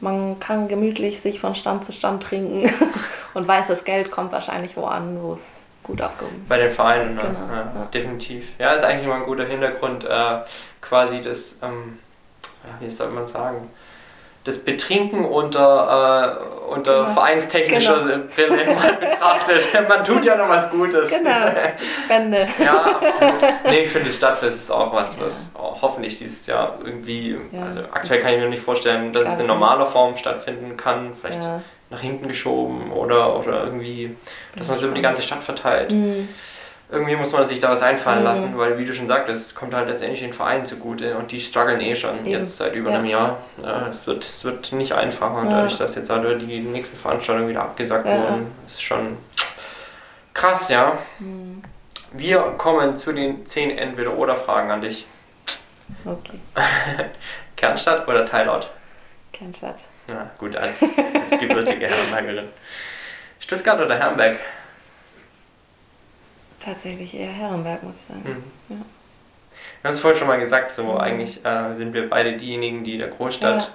Man 0.00 0.38
kann 0.38 0.68
gemütlich 0.68 1.20
sich 1.20 1.40
von 1.40 1.54
Stand 1.54 1.84
zu 1.84 1.92
Stand 1.92 2.22
trinken 2.22 2.70
und 3.34 3.48
weiß, 3.48 3.66
das 3.66 3.84
Geld 3.84 4.10
kommt 4.10 4.32
wahrscheinlich 4.32 4.76
wo 4.76 4.84
an, 4.84 5.18
wo 5.22 5.34
es 5.34 5.46
gut 5.82 6.00
aufgehoben 6.02 6.36
ist. 6.42 6.48
Bei 6.48 6.58
den 6.58 6.70
Vereinen, 6.70 7.14
ne? 7.14 7.22
Genau, 7.22 7.48
ja, 7.48 7.72
ja. 7.74 7.88
definitiv. 7.92 8.44
Ja, 8.58 8.72
ist 8.72 8.84
eigentlich 8.84 9.06
immer 9.06 9.16
ein 9.16 9.24
guter 9.24 9.44
Hintergrund, 9.44 10.04
äh, 10.04 10.40
quasi 10.80 11.22
das, 11.22 11.58
ähm, 11.62 11.98
wie 12.80 12.90
soll 12.90 13.10
man 13.10 13.26
sagen, 13.26 13.70
das 14.44 14.58
Betrinken 14.58 15.24
unter, 15.24 16.38
äh, 16.68 16.72
unter 16.72 17.02
Genau. 17.02 17.12
vereinstechnischer 17.14 17.96
mal 18.06 18.92
betrachtet. 19.00 19.88
Man 19.88 20.04
tut 20.04 20.24
ja 20.24 20.36
noch 20.36 20.48
was 20.48 20.70
Gutes. 20.70 21.08
Genau, 21.10 21.50
Spende. 22.04 22.46
Ja, 22.64 22.82
absolut. 23.00 23.42
Nee, 23.64 23.80
ich 23.84 23.90
finde, 23.90 24.08
das 24.08 24.16
Stadtfest 24.16 24.58
ist 24.60 24.70
auch 24.70 24.92
was, 24.94 25.20
was 25.20 25.52
auch 25.54 25.82
hoffentlich 25.82 26.18
dieses 26.18 26.46
Jahr 26.46 26.78
irgendwie, 26.84 27.36
Ja. 27.52 27.62
also 27.64 27.80
aktuell 27.92 28.20
kann 28.20 28.34
ich 28.34 28.40
mir 28.40 28.48
nicht 28.48 28.62
vorstellen, 28.62 29.12
dass 29.12 29.22
Glaub 29.22 29.34
es 29.34 29.40
in 29.40 29.46
normaler 29.46 29.86
Form 29.86 30.16
stattfinden 30.16 30.76
kann. 30.76 31.12
Vielleicht 31.20 31.42
Ja. 31.42 31.60
nach 31.90 32.00
hinten 32.00 32.28
geschoben 32.28 32.90
oder, 32.92 33.38
oder 33.38 33.64
irgendwie, 33.64 34.14
dass 34.56 34.68
man 34.68 34.76
es 34.76 34.82
über 34.82 34.94
die 34.94 35.02
ganze 35.02 35.22
Stadt 35.22 35.42
verteilt. 35.42 35.90
Mhm. 35.92 36.28
Irgendwie 36.90 37.16
muss 37.16 37.32
man 37.32 37.46
sich 37.46 37.58
da 37.60 37.70
was 37.70 37.82
einfallen 37.82 38.20
Mhm. 38.20 38.24
lassen, 38.24 38.58
weil 38.58 38.78
wie 38.78 38.84
du 38.86 38.94
schon 38.94 39.08
sagtest, 39.08 39.46
es 39.48 39.54
kommt 39.54 39.74
halt 39.74 39.88
letztendlich 39.88 40.20
den 40.20 40.32
Vereinen 40.32 40.64
zugute 40.64 41.16
und 41.16 41.30
die 41.32 41.40
strugglen 41.40 41.80
eh 41.80 41.94
schon 41.94 42.16
Eben. 42.20 42.26
jetzt 42.26 42.56
seit 42.56 42.74
über 42.74 42.90
Ja. 42.90 42.96
einem 42.98 43.06
Jahr. 43.06 43.36
Ja, 43.62 43.86
es, 43.88 44.06
wird, 44.06 44.24
es 44.24 44.44
wird 44.44 44.72
nicht 44.72 44.92
einfacher 44.92 45.34
und 45.42 45.50
Ja. 45.50 45.56
dadurch, 45.56 45.76
dass 45.76 45.94
jetzt 45.96 46.08
halt 46.08 46.40
die 46.40 46.60
nächsten 46.60 46.98
Veranstaltungen 46.98 47.48
wieder 47.48 47.60
abgesagt 47.62 48.06
wurden, 48.06 48.50
ist 48.66 48.82
schon 48.82 49.18
krass, 50.34 50.68
ja. 50.70 50.98
Hm. 51.18 51.62
Wir 52.12 52.40
kommen 52.56 52.96
zu 52.96 53.12
den 53.12 53.44
10 53.44 53.76
Entweder-Oder-Fragen 53.76 54.70
an 54.70 54.80
dich. 54.80 55.06
Okay, 56.06 56.38
Kernstadt 57.56 58.08
oder 58.08 58.24
Teilort? 58.24 58.70
Kernstadt. 59.32 59.76
Ja, 60.08 60.30
gut, 60.38 60.56
als, 60.56 60.82
als 60.82 61.38
gebürtige 61.38 61.86
Herrenbergerin. 61.88 62.48
Stuttgart 63.40 63.78
oder 63.80 63.98
Herrenberg? 63.98 64.38
Tatsächlich 66.64 67.14
eher 67.14 67.30
Herrenberg, 67.30 67.82
muss 67.82 67.96
ich 67.96 68.02
sagen. 68.06 68.22
Hm. 68.24 68.42
Ja. 68.70 68.76
Wir 69.82 69.88
haben 69.88 69.94
es 69.94 70.00
vorhin 70.00 70.18
schon 70.18 70.28
mal 70.28 70.40
gesagt, 70.40 70.72
so 70.72 70.82
Mhm. 70.84 70.96
eigentlich 70.98 71.44
äh, 71.44 71.74
sind 71.76 71.92
wir 71.94 72.08
beide 72.10 72.36
diejenigen, 72.36 72.84
die 72.84 72.98
der 72.98 73.08
Großstadt, 73.08 73.72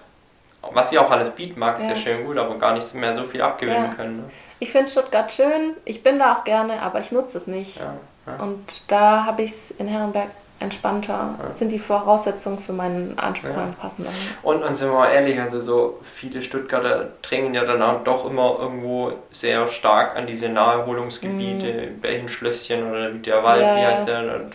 was 0.73 0.89
sie 0.89 0.99
auch 0.99 1.09
alles 1.11 1.29
bieten 1.31 1.59
mag, 1.59 1.77
ist 1.79 1.86
ja, 1.86 1.91
Ja. 1.91 1.97
schön 1.97 2.25
gut, 2.25 2.38
aber 2.38 2.57
gar 2.57 2.73
nicht 2.73 2.93
mehr 2.93 3.13
so 3.13 3.23
viel 3.23 3.41
abgewinnen 3.41 3.86
Ja. 3.86 3.93
können. 3.93 4.17
Ne? 4.17 4.23
Ich 4.59 4.71
finde 4.71 4.89
Stuttgart 4.89 5.31
schön, 5.31 5.75
ich 5.86 6.03
bin 6.03 6.19
da 6.19 6.36
auch 6.36 6.43
gerne, 6.43 6.81
aber 6.81 6.99
ich 6.99 7.11
nutze 7.11 7.38
es 7.38 7.47
nicht. 7.47 7.77
Ja, 7.79 7.95
ja. 8.27 8.36
Und 8.43 8.65
da 8.88 9.25
habe 9.25 9.41
ich 9.43 9.51
es 9.51 9.71
in 9.71 9.88
Herrenberg 9.88 10.29
entspannter, 10.64 11.36
Ja. 11.38 11.55
sind 11.55 11.70
die 11.72 11.80
Voraussetzungen 11.80 12.59
für 12.59 12.74
meinen 12.74 13.18
Anspruch 13.20 13.49
Ja. 13.55 13.68
passender. 13.80 14.09
Und, 14.41 14.64
und 14.64 14.76
sind 14.76 14.89
wir 14.89 14.95
mal 14.97 15.09
ehrlich, 15.11 15.39
also 15.39 15.61
so 15.61 15.99
viele 16.16 16.41
Stuttgarter 16.41 17.09
drängen 17.22 17.53
ja 17.53 17.64
dann 17.66 17.82
auch 17.82 18.03
doch 18.03 18.26
immer 18.30 18.57
irgendwo 18.59 19.14
sehr 19.32 19.68
stark 19.68 20.16
an 20.16 20.26
diese 20.28 20.49
Naherholungsgebiete, 20.49 21.89
Belchenschlösschen 22.01 22.89
oder 22.89 23.11
der 23.11 23.43
Wald, 23.43 23.61
Mhm. 23.61 23.68
Ja, 23.68 23.76
wie 23.78 23.86
heißt 23.86 24.07
der? 24.07 24.20
Und, 24.20 24.51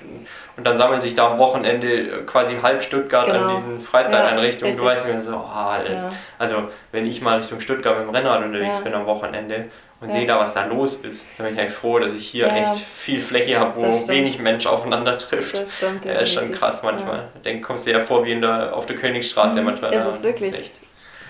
und 0.57 0.67
dann 0.67 0.77
sammeln 0.77 1.01
sich 1.01 1.15
da 1.15 1.31
am 1.31 1.39
Wochenende 1.39 2.25
quasi 2.27 2.57
halb 2.63 2.83
Stuttgart 2.83 3.27
Genau. 3.27 3.39
an 3.41 3.57
diesen 3.57 3.81
Freizeiteinrichtungen. 3.83 4.75
Ja, 4.75 4.81
du 4.81 4.87
weißt 4.87 5.07
mir 5.07 5.21
so, 5.21 5.35
oh. 5.35 5.91
Ja. 5.91 6.11
Also 6.39 6.57
wenn 6.93 7.07
ich 7.07 7.21
mal 7.23 7.39
Richtung 7.39 7.61
Stuttgart 7.61 7.97
mit 7.99 8.07
dem 8.09 8.15
Rennrad 8.15 8.45
unterwegs 8.45 8.81
bin 8.81 8.95
am 8.95 9.07
Wochenende 9.07 9.67
und 10.01 10.09
Ja. 10.09 10.15
sehe 10.15 10.27
da, 10.27 10.39
was 10.39 10.55
da 10.55 10.65
los 10.67 10.97
ist, 10.97 11.27
dann 11.37 11.47
bin 11.47 11.55
ich 11.55 11.61
eigentlich 11.61 11.75
froh, 11.75 11.99
dass 11.99 12.15
ich 12.15 12.29
hier 12.29 12.47
Ja, 12.47 12.73
echt 12.73 12.85
viel 12.97 13.21
Fläche 13.21 13.59
habe, 13.59 13.77
wo 13.83 14.09
wenig 14.09 14.39
Mensch 14.39 14.67
aufeinander 14.67 15.19
trifft. 15.19 15.55
Das 15.57 15.75
stimmt. 15.77 16.05
Ja, 16.05 16.15
ist 16.15 16.33
schon 16.35 16.53
krass 16.53 16.83
manchmal. 16.83 17.29
Dann 17.43 17.61
kommst 17.63 17.87
du 17.87 17.91
ja 17.93 18.01
vor 18.01 18.25
wie 18.25 18.33
in 18.33 18.41
der, 18.41 18.75
auf 18.77 18.87
der 18.87 18.97
Königsstraße 18.97 19.59
Mhm. 19.61 19.65
manchmal. 19.67 19.93
Ist 19.95 20.05
da. 20.05 20.11
es 20.11 20.23
wirklich. 20.23 20.55
Echt 20.55 20.73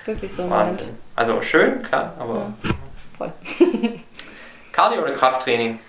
Wirklich 0.05 0.33
so 0.33 0.43
im 0.43 0.49
Moment. 0.49 0.71
Wahnsinn. 0.81 0.99
Also 1.16 1.43
schön, 1.43 1.83
klar, 1.83 2.14
aber 2.19 2.35
Ja. 2.35 2.53
Voll. 3.19 3.33
Cardio 4.73 5.03
oder 5.03 5.12
Krafttraining? 5.12 5.81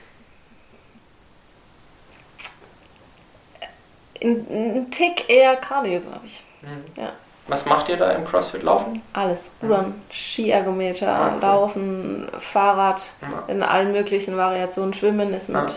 Ein 4.22 4.88
Tick 4.92 5.30
eher 5.30 5.56
Cardio, 5.58 6.02
glaube 6.02 6.26
ich. 6.26 6.44
Mhm. 6.62 6.84
Ja. 7.02 7.14
Was 7.50 7.66
macht 7.66 7.90
ihr 7.90 7.98
da 7.98 8.12
im 8.12 8.26
CrossFit 8.26 8.64
Laufen? 8.64 9.02
Alles. 9.14 9.52
Rudern, 9.62 10.02
Skiergometer, 10.12 11.10
Ah, 11.12 11.32
cool. 11.34 11.42
Laufen, 11.42 12.28
Fahrrad, 12.38 13.02
Ja. 13.22 13.44
in 13.54 13.64
allen 13.64 13.92
möglichen 13.92 14.38
Variationen. 14.38 14.94
Schwimmen 14.94 15.34
ist 15.34 15.50
mit, 15.50 15.58
Ah. 15.58 15.68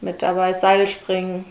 mit 0.00 0.22
dabei, 0.22 0.52
Seilspringen. 0.52 1.44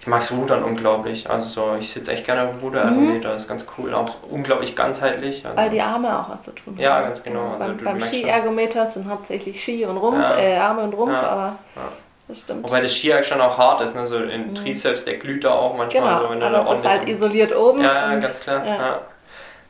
Ich 0.00 0.06
mag's 0.06 0.32
Rudern 0.32 0.64
unglaublich. 0.64 1.28
Also 1.28 1.46
so, 1.48 1.76
ich 1.78 1.90
sitze 1.90 2.12
echt 2.12 2.24
gerne 2.24 2.48
dem 2.48 2.58
Ruderergometer, 2.60 3.32
das 3.34 3.42
ist 3.42 3.48
ganz 3.48 3.66
cool. 3.76 3.92
Auch 3.94 4.10
unglaublich 4.30 4.74
ganzheitlich. 4.74 5.44
Also, 5.44 5.56
Mhm. 5.56 5.62
Weil 5.62 5.70
die 5.70 5.82
Arme 5.82 6.18
auch 6.18 6.30
was 6.30 6.42
zu 6.42 6.52
tun 6.52 6.74
haben. 6.74 6.80
Ja, 6.82 7.00
ganz 7.02 7.22
genau. 7.22 7.52
Also 7.58 7.74
beim 7.74 7.84
beim 7.84 8.00
Skiergometer 8.02 8.86
sind 8.86 9.08
hauptsächlich 9.10 9.62
Ski 9.62 9.84
und 9.84 9.98
Rumpf, 9.98 10.18
Ja. 10.22 10.36
äh, 10.38 10.56
Arme 10.56 10.82
und 10.82 10.94
Rumpf, 10.94 11.12
Ja. 11.12 11.22
aber 11.28 11.56
Ja. 11.76 11.82
Das 12.28 12.38
stimmt. 12.40 12.62
Wobei 12.64 12.80
das 12.80 12.94
Ski 12.94 13.12
schon 13.24 13.40
auch 13.40 13.56
hart 13.58 13.80
ist, 13.80 13.94
ne? 13.94 14.06
so 14.06 14.18
in 14.18 14.54
Trizeps, 14.54 15.04
der 15.04 15.16
glüht 15.16 15.44
da 15.44 15.52
auch 15.52 15.76
manchmal. 15.76 16.02
Mhm. 16.02 16.06
Genau, 16.06 16.22
so, 16.22 16.30
wenn 16.30 16.42
aber 16.42 16.64
da 16.64 16.72
es 16.74 16.78
ist 16.80 16.86
halt 16.88 17.08
isoliert 17.08 17.56
oben. 17.56 17.80
Ja, 17.80 17.94
ja, 17.94 18.10
ganz 18.20 18.40
klar. 18.40 18.64
ja. 18.66 18.74
Ja. 18.76 19.00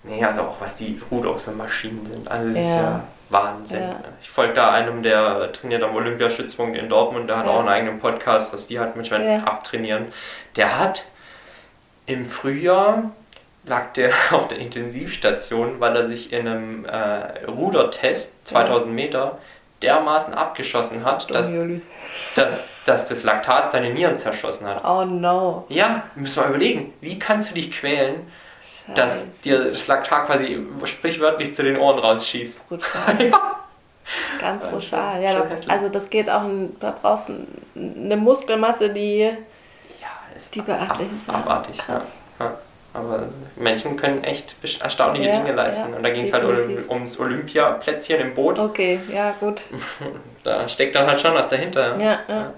Nee, 0.04 0.24
also 0.24 0.42
auch 0.42 0.56
was 0.61 0.76
die 0.76 1.00
Ruder 1.11 1.34
für 1.34 1.50
Maschinen 1.50 2.06
sind. 2.06 2.30
Also 2.30 2.48
das 2.48 2.59
ist 2.59 2.66
Ja. 2.68 2.76
ja 2.82 3.00
Wahnsinn. 3.30 3.82
Ja. 3.82 3.96
Ich 4.22 4.30
folge 4.30 4.54
da 4.54 4.70
einem, 4.72 5.02
der 5.02 5.52
trainiert 5.52 5.82
am 5.82 5.94
Olympiastützpunkt 5.94 6.78
in 6.78 6.88
Dortmund, 6.88 7.28
der 7.28 7.38
hat 7.38 7.46
Ja. 7.46 7.52
auch 7.52 7.59
einen 7.59 7.68
eigenen 7.68 7.98
Podcast, 8.00 8.52
was 8.52 8.66
die 8.68 8.78
halt 8.80 8.96
manchmal 8.96 9.24
Ja. 9.24 9.38
abtrainieren. 9.44 10.06
Der 10.56 10.78
hat 10.78 11.04
im 12.06 12.24
Frühjahr 12.24 13.11
lag 13.66 13.92
der 13.94 14.12
auf 14.30 14.48
der 14.48 14.59
Intensivstation, 14.59 15.78
weil 15.80 15.94
er 15.96 16.06
sich 16.06 16.32
in 16.32 16.46
einem 16.48 16.84
äh, 16.86 17.44
Rudertest 17.46 18.48
2000 18.48 18.94
Meter 18.94 19.38
dermaßen 19.82 20.34
abgeschossen 20.34 21.04
hat, 21.04 21.30
dass, 21.32 21.50
dass, 22.34 22.68
dass 22.84 23.08
das 23.08 23.22
Laktat 23.22 23.70
seine 23.70 23.92
Nieren 23.92 24.18
zerschossen 24.18 24.66
hat. 24.66 24.84
Oh 24.84 25.04
no. 25.04 25.64
Ja, 25.68 26.02
müssen 26.14 26.36
wir 26.36 26.42
mal 26.44 26.48
überlegen, 26.50 26.92
wie 27.00 27.18
kannst 27.18 27.50
du 27.50 27.54
dich 27.54 27.70
quälen, 27.70 28.30
dass 28.94 29.12
Scheiße. 29.12 29.28
dir 29.44 29.70
das 29.72 29.86
Laktat 29.86 30.26
quasi 30.26 30.66
sprichwörtlich 30.84 31.54
zu 31.54 31.62
den 31.62 31.76
Ohren 31.76 31.98
rausschießt. 31.98 32.68
Brutal. 32.68 33.26
ja. 33.30 33.56
Ganz 34.40 34.66
brutal. 34.66 35.22
Ja, 35.22 35.34
da, 35.38 35.46
also 35.70 35.90
das 35.90 36.08
geht 36.08 36.30
auch, 36.30 36.42
da 36.80 36.94
brauchst 37.02 37.28
du 37.28 37.34
ein- 37.76 38.04
eine 38.06 38.16
Muskelmasse, 38.16 38.88
die, 38.88 39.18
Ja, 39.20 40.08
ist 40.34 40.54
die 40.54 40.62
beachtlich 40.62 41.08
ist. 41.14 41.28
abartig. 41.28 41.76
Ja. 41.76 41.84
Krass. 41.84 42.12
Ja. 42.40 42.54
Aber 42.99 43.28
Menschen 43.57 43.96
können 43.96 44.24
echt 44.24 44.55
erstaunliche 44.80 45.28
Ja, 45.28 45.38
Dinge 45.40 45.53
leisten. 45.55 45.90
ja, 45.90 45.96
Und 45.96 46.03
da 46.03 46.11
ging 46.11 46.24
es 46.24 46.32
halt 46.32 46.44
um, 46.44 46.90
ums 46.90 47.18
Olympiaplätzchen 47.18 48.20
im 48.20 48.34
Boot. 48.34 48.59
Okay, 48.59 49.01
ja, 49.12 49.32
gut. 49.40 49.62
Da 50.44 50.66
steckt 50.68 50.94
dann 50.94 51.07
halt 51.07 51.20
schon 51.20 51.34
was 51.34 51.51
dahinter. 51.51 51.99
Ja, 52.01 52.20
ja. 52.28 52.55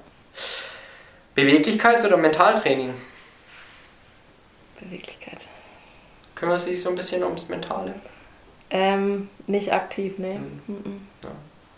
Beweglichkeits- 1.36 2.06
oder 2.06 2.16
Mentaltraining? 2.18 2.94
Beweglichkeit. 4.78 5.46
Kümmerst 6.36 6.66
du 6.66 6.70
dich 6.70 6.82
so 6.82 6.90
ein 6.90 6.94
bisschen 6.96 7.24
ums 7.24 7.48
Mentale? 7.48 7.94
Ähm, 8.70 9.28
nicht 9.46 9.72
aktiv, 9.72 10.14
nee. 10.18 10.38
Mhm. 10.66 11.06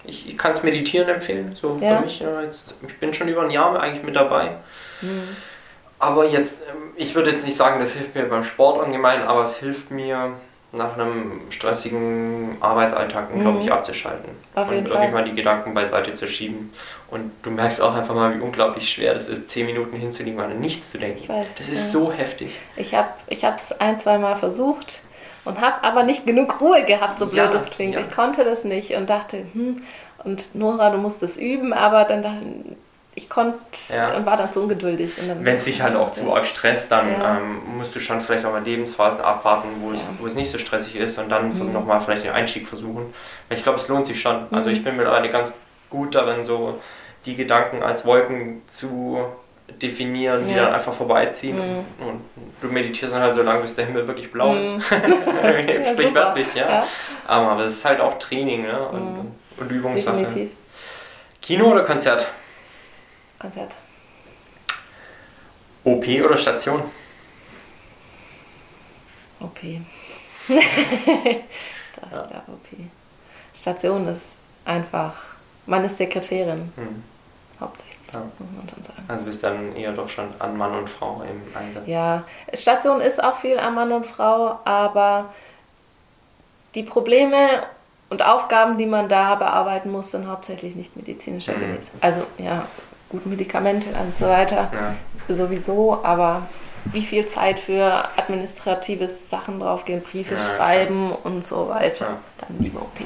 Ich, 0.04 0.28
ich 0.28 0.36
kann 0.36 0.52
es 0.52 0.62
Meditieren 0.62 1.08
empfehlen. 1.08 1.56
So 1.58 1.78
für 1.78 2.00
mich. 2.00 2.20
Ja, 2.20 2.42
jetzt, 2.42 2.74
ich 2.86 2.98
bin 2.98 3.14
schon 3.14 3.28
über 3.28 3.42
ein 3.42 3.50
Jahr 3.50 3.78
eigentlich 3.80 4.02
mit 4.02 4.16
dabei. 4.16 4.56
Mhm. 5.00 5.36
Aber 6.02 6.26
jetzt, 6.26 6.54
ähm, 6.68 6.90
ich 6.96 7.14
würde 7.14 7.30
jetzt 7.30 7.46
nicht 7.46 7.56
sagen, 7.56 7.78
das 7.80 7.92
hilft 7.92 8.14
mir 8.14 8.24
beim 8.24 8.42
Sport 8.44 8.84
ungemein, 8.84 9.22
aber 9.22 9.44
es 9.44 9.56
hilft 9.56 9.90
mir 9.90 10.32
nach 10.72 10.94
einem 10.94 11.42
stressigen 11.50 12.56
Arbeitsalltag, 12.60 13.28
glaube 13.40 13.58
ich, 13.60 13.66
Mhm. 13.66 13.72
abzuschalten. 13.72 14.30
Auf 14.54 14.68
und 14.68 14.74
wirklich 14.74 14.94
Fall. 14.94 15.10
mal 15.12 15.24
die 15.24 15.34
Gedanken 15.34 15.74
beiseite 15.74 16.14
zu 16.14 16.26
schieben. 16.26 16.72
Und 17.10 17.30
du 17.42 17.50
merkst 17.50 17.80
auch 17.80 17.94
einfach 17.94 18.14
mal, 18.14 18.34
wie 18.34 18.40
unglaublich 18.40 18.88
schwer 18.90 19.14
das 19.14 19.28
ist, 19.28 19.50
zehn 19.50 19.66
Minuten 19.66 19.96
hinzulegen 19.96 20.40
und 20.40 20.46
an 20.46 20.58
nichts 20.60 20.90
zu 20.90 20.98
denken. 20.98 21.18
Ich 21.18 21.28
weiß, 21.28 21.46
das 21.58 21.68
ist 21.68 21.92
ja. 21.94 22.00
so 22.00 22.10
heftig. 22.12 22.58
Ich 22.76 22.94
habe 22.94 23.08
es 23.30 23.80
ein, 23.80 24.00
zwei 24.00 24.16
Mal 24.18 24.36
versucht 24.36 25.02
und 25.44 25.60
habe 25.60 25.84
aber 25.84 26.04
nicht 26.04 26.24
genug 26.26 26.60
Ruhe 26.60 26.84
gehabt, 26.84 27.18
so 27.18 27.26
blöd 27.26 27.36
Ja, 27.36 27.46
das 27.48 27.66
klingt. 27.66 27.94
ja. 27.94 28.00
Ich 28.00 28.10
konnte 28.10 28.42
das 28.44 28.64
nicht 28.64 28.92
und 28.96 29.10
dachte, 29.10 29.44
hm, 29.52 29.82
und 30.24 30.54
Nora, 30.54 30.90
du 30.90 30.98
musst 30.98 31.22
es 31.22 31.36
üben, 31.36 31.72
aber 31.74 32.04
dann 32.04 32.22
dachte 32.22 32.44
ich 33.14 33.28
konnte 33.28 33.58
Ja. 33.94 34.14
und 34.16 34.24
war 34.24 34.36
dann 34.36 34.50
zu 34.52 34.62
ungeduldig. 34.62 35.12
Wenn 35.40 35.56
es 35.56 35.64
dich 35.64 35.82
halt 35.82 35.96
auch 35.96 36.10
zu 36.12 36.32
arg 36.34 36.46
stresst, 36.46 36.90
dann 36.90 37.10
Ja. 37.12 37.36
ähm, 37.38 37.60
musst 37.78 37.94
du 37.94 38.00
schon 38.00 38.20
vielleicht 38.22 38.44
auch 38.46 38.52
mal 38.52 38.62
Lebensphasen 38.62 39.20
abwarten, 39.20 39.68
wo, 39.80 39.92
es, 39.92 40.00
Ja. 40.00 40.14
wo 40.18 40.26
es 40.26 40.34
nicht 40.34 40.50
so 40.50 40.58
stressig 40.58 40.96
ist 40.96 41.18
und 41.18 41.28
dann 41.28 41.58
Mhm. 41.58 41.72
nochmal 41.72 42.00
vielleicht 42.00 42.24
den 42.24 42.32
Einstieg 42.32 42.66
versuchen. 42.66 43.12
Ich 43.50 43.62
glaube, 43.62 43.78
es 43.78 43.88
lohnt 43.88 44.06
sich 44.06 44.20
schon. 44.20 44.46
Also 44.50 44.70
Mhm. 44.70 44.76
ich 44.76 44.84
bin 44.84 44.96
mittlerweile 44.96 45.28
ganz 45.30 45.52
gut 45.90 46.14
darin, 46.14 46.44
so 46.46 46.80
die 47.26 47.36
Gedanken 47.36 47.82
als 47.82 48.04
Wolken 48.06 48.62
zu 48.68 49.18
definieren, 49.80 50.48
die 50.48 50.54
dann 50.54 50.74
einfach 50.74 50.92
vorbeiziehen. 50.94 51.56
Mhm. 51.56 52.06
Und 52.06 52.20
du 52.60 52.68
meditierst 52.68 53.14
dann 53.14 53.22
halt 53.22 53.34
so 53.34 53.42
lange, 53.42 53.60
bis 53.62 53.74
der 53.74 53.86
Himmel 53.86 54.06
wirklich 54.06 54.30
blau 54.32 54.54
ist. 54.56 54.66
Mhm. 54.68 54.82
Super. 55.96 56.34
ja. 56.54 56.68
ja. 56.68 56.86
Aber 57.26 57.60
es 57.62 57.72
ist 57.72 57.84
halt 57.84 58.00
auch 58.00 58.18
Training 58.18 58.62
ne? 58.62 58.88
und, 58.88 59.00
Mhm. 59.18 59.30
und 59.58 59.70
Übungssache. 59.70 60.16
Definitiv. 60.16 60.50
Kino 61.40 61.66
oder 61.70 61.84
Konzert? 61.84 62.26
Konzert. 63.42 63.74
OP 65.84 66.06
oder 66.24 66.38
Station? 66.38 66.82
OP. 69.40 69.58
Doch, 69.60 70.54
ich 70.54 70.60
glaube 72.10 72.42
OP. 72.48 72.68
Station 73.54 74.06
ist 74.08 74.26
einfach, 74.64 75.14
man 75.66 75.84
ist 75.84 75.96
Sekretärin, 75.98 76.72
Hm. 76.76 77.02
hauptsächlich, 77.60 77.96
Ja. 78.12 78.20
muss 78.20 78.48
man 78.56 78.68
schon 78.68 78.82
sagen. 78.84 79.02
Also 79.08 79.24
bist 79.24 79.42
dann 79.42 79.74
eher 79.74 79.92
doch 79.92 80.08
schon 80.08 80.28
an 80.38 80.56
Mann 80.56 80.74
und 80.76 80.88
Frau 80.88 81.22
im 81.28 81.42
Einsatz. 81.56 81.82
Ja, 81.86 82.22
Station 82.54 83.00
ist 83.00 83.22
auch 83.22 83.36
viel 83.38 83.58
an 83.58 83.74
Mann 83.74 83.90
und 83.92 84.06
Frau, 84.06 84.60
aber 84.64 85.34
die 86.76 86.84
Probleme 86.84 87.64
und 88.08 88.22
Aufgaben, 88.22 88.78
die 88.78 88.86
man 88.86 89.08
da 89.08 89.34
bearbeiten 89.34 89.90
muss, 89.90 90.12
sind 90.12 90.28
hauptsächlich 90.28 90.76
nicht 90.76 90.94
medizinischer 90.96 91.54
Mhm. 91.56 91.60
gewesen. 91.60 91.98
Also 92.00 92.22
ja, 92.38 92.66
gut 93.12 93.26
Medikamente 93.26 93.90
und 93.90 94.16
so 94.16 94.26
weiter 94.26 94.70
Ja. 95.28 95.34
sowieso, 95.34 96.00
aber 96.02 96.48
wie 96.86 97.02
viel 97.02 97.26
Zeit 97.28 97.60
für 97.60 98.08
administratives 98.18 99.30
Sachen 99.30 99.60
draufgehen, 99.60 100.02
Briefe 100.02 100.34
Ja, 100.34 100.40
schreiben 100.40 101.12
und 101.12 101.44
so 101.44 101.68
weiter, 101.68 102.06
Ja. 102.06 102.18
dann 102.40 102.58
lieber 102.58 102.80
OP. 102.82 103.00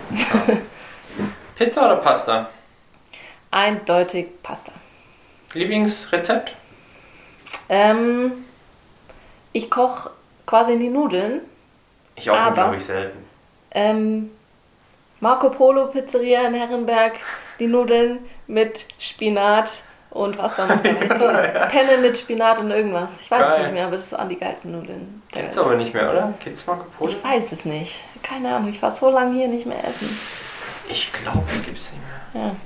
Pizza 1.57 1.85
oder 1.85 1.97
Pasta? 1.97 2.49
Eindeutig 3.51 4.27
Pasta. 4.43 4.73
Lieblingsrezept? 5.53 6.55
Ähm, 7.69 8.33
ich 9.53 9.71
koche 9.71 10.11
quasi 10.47 10.79
die 10.79 10.89
Nudeln. 10.89 11.41
Ich 12.15 12.31
auch, 12.31 12.55
glaube 12.55 12.77
ich, 12.77 12.85
selten. 12.85 13.19
Ähm, 13.73 14.31
Marco 15.21 15.51
Polo 15.51 15.87
Pizzeria 15.89 16.47
in 16.47 16.55
Herrenberg, 16.55 17.15
die 17.59 17.67
Nudeln 17.67 18.19
mit 18.47 18.87
Spinat 18.99 19.83
und 20.17 20.39
was 20.39 20.57
dann 20.57 20.69
noch 20.69 20.85
rein? 20.85 21.69
Penne 21.71 21.99
mit 22.01 22.17
Spinat 22.19 22.59
und 22.59 22.71
irgendwas. 22.71 23.21
Ich 23.21 23.31
weiß 23.31 23.41
Geil. 23.41 23.53
es 23.53 23.63
nicht 23.63 23.73
mehr, 23.75 23.87
aber 23.87 23.97
das 23.97 24.13
waren 24.13 24.29
die 24.29 24.39
geilsten 24.39 24.73
Nudeln. 24.73 25.23
Gibt's 25.31 25.57
Welt. 25.57 25.67
aber 25.67 25.77
nicht 25.77 25.95
mehr, 25.95 26.11
oder? 26.11 26.35
Gibt's 26.43 26.67
Marco 26.67 26.87
Polo? 26.99 27.11
Ich 27.11 27.23
weiß 27.23 27.53
es 27.53 27.65
nicht. 27.65 28.01
Keine 28.23 28.55
Ahnung, 28.55 28.71
ich 28.71 28.81
war 28.81 28.93
so 28.93 29.11
lange 29.11 29.35
hier 29.35 29.49
nicht 29.49 29.67
mehr 29.67 29.79
essen. 29.85 30.19
Ich 30.89 31.13
glaube, 31.13 31.45
es 31.51 31.65
gibt's 31.65 31.91
nicht 31.93 32.03
mehr. 32.35 32.45
Ja. 32.47 32.57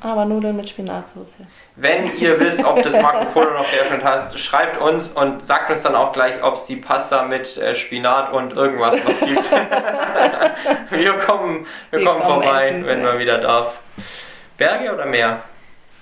Aber 0.00 0.24
Nudeln 0.26 0.56
mit 0.56 0.68
Spinatsauce. 0.68 1.34
Wenn 1.74 2.16
ihr 2.18 2.38
wisst, 2.38 2.64
ob 2.64 2.80
das 2.84 2.92
Marco 2.92 3.24
Polo 3.32 3.50
noch 3.50 3.68
geöffnet 3.68 4.04
hat, 4.04 4.38
schreibt 4.38 4.80
uns 4.80 5.10
und 5.10 5.44
sagt 5.44 5.70
uns 5.70 5.82
dann 5.82 5.96
auch 5.96 6.12
gleich, 6.12 6.40
ob 6.42 6.54
es 6.54 6.66
die 6.66 6.76
Pasta 6.76 7.24
mit 7.24 7.56
äh, 7.56 7.74
Spinat 7.74 8.32
und 8.32 8.52
irgendwas 8.52 8.94
noch 8.94 9.18
gibt. 9.26 9.50
wir 10.90 11.12
kommen, 11.18 11.66
wir 11.90 11.98
Wir 11.98 12.06
kommen 12.06 12.20
kommen 12.22 12.42
vorbei, 12.42 12.68
essen, 12.68 12.86
wenn 12.86 13.00
ja. 13.00 13.06
man 13.06 13.18
wieder 13.18 13.38
darf. 13.38 13.74
Berge 14.56 14.94
oder 14.94 15.06
Meer? 15.06 15.40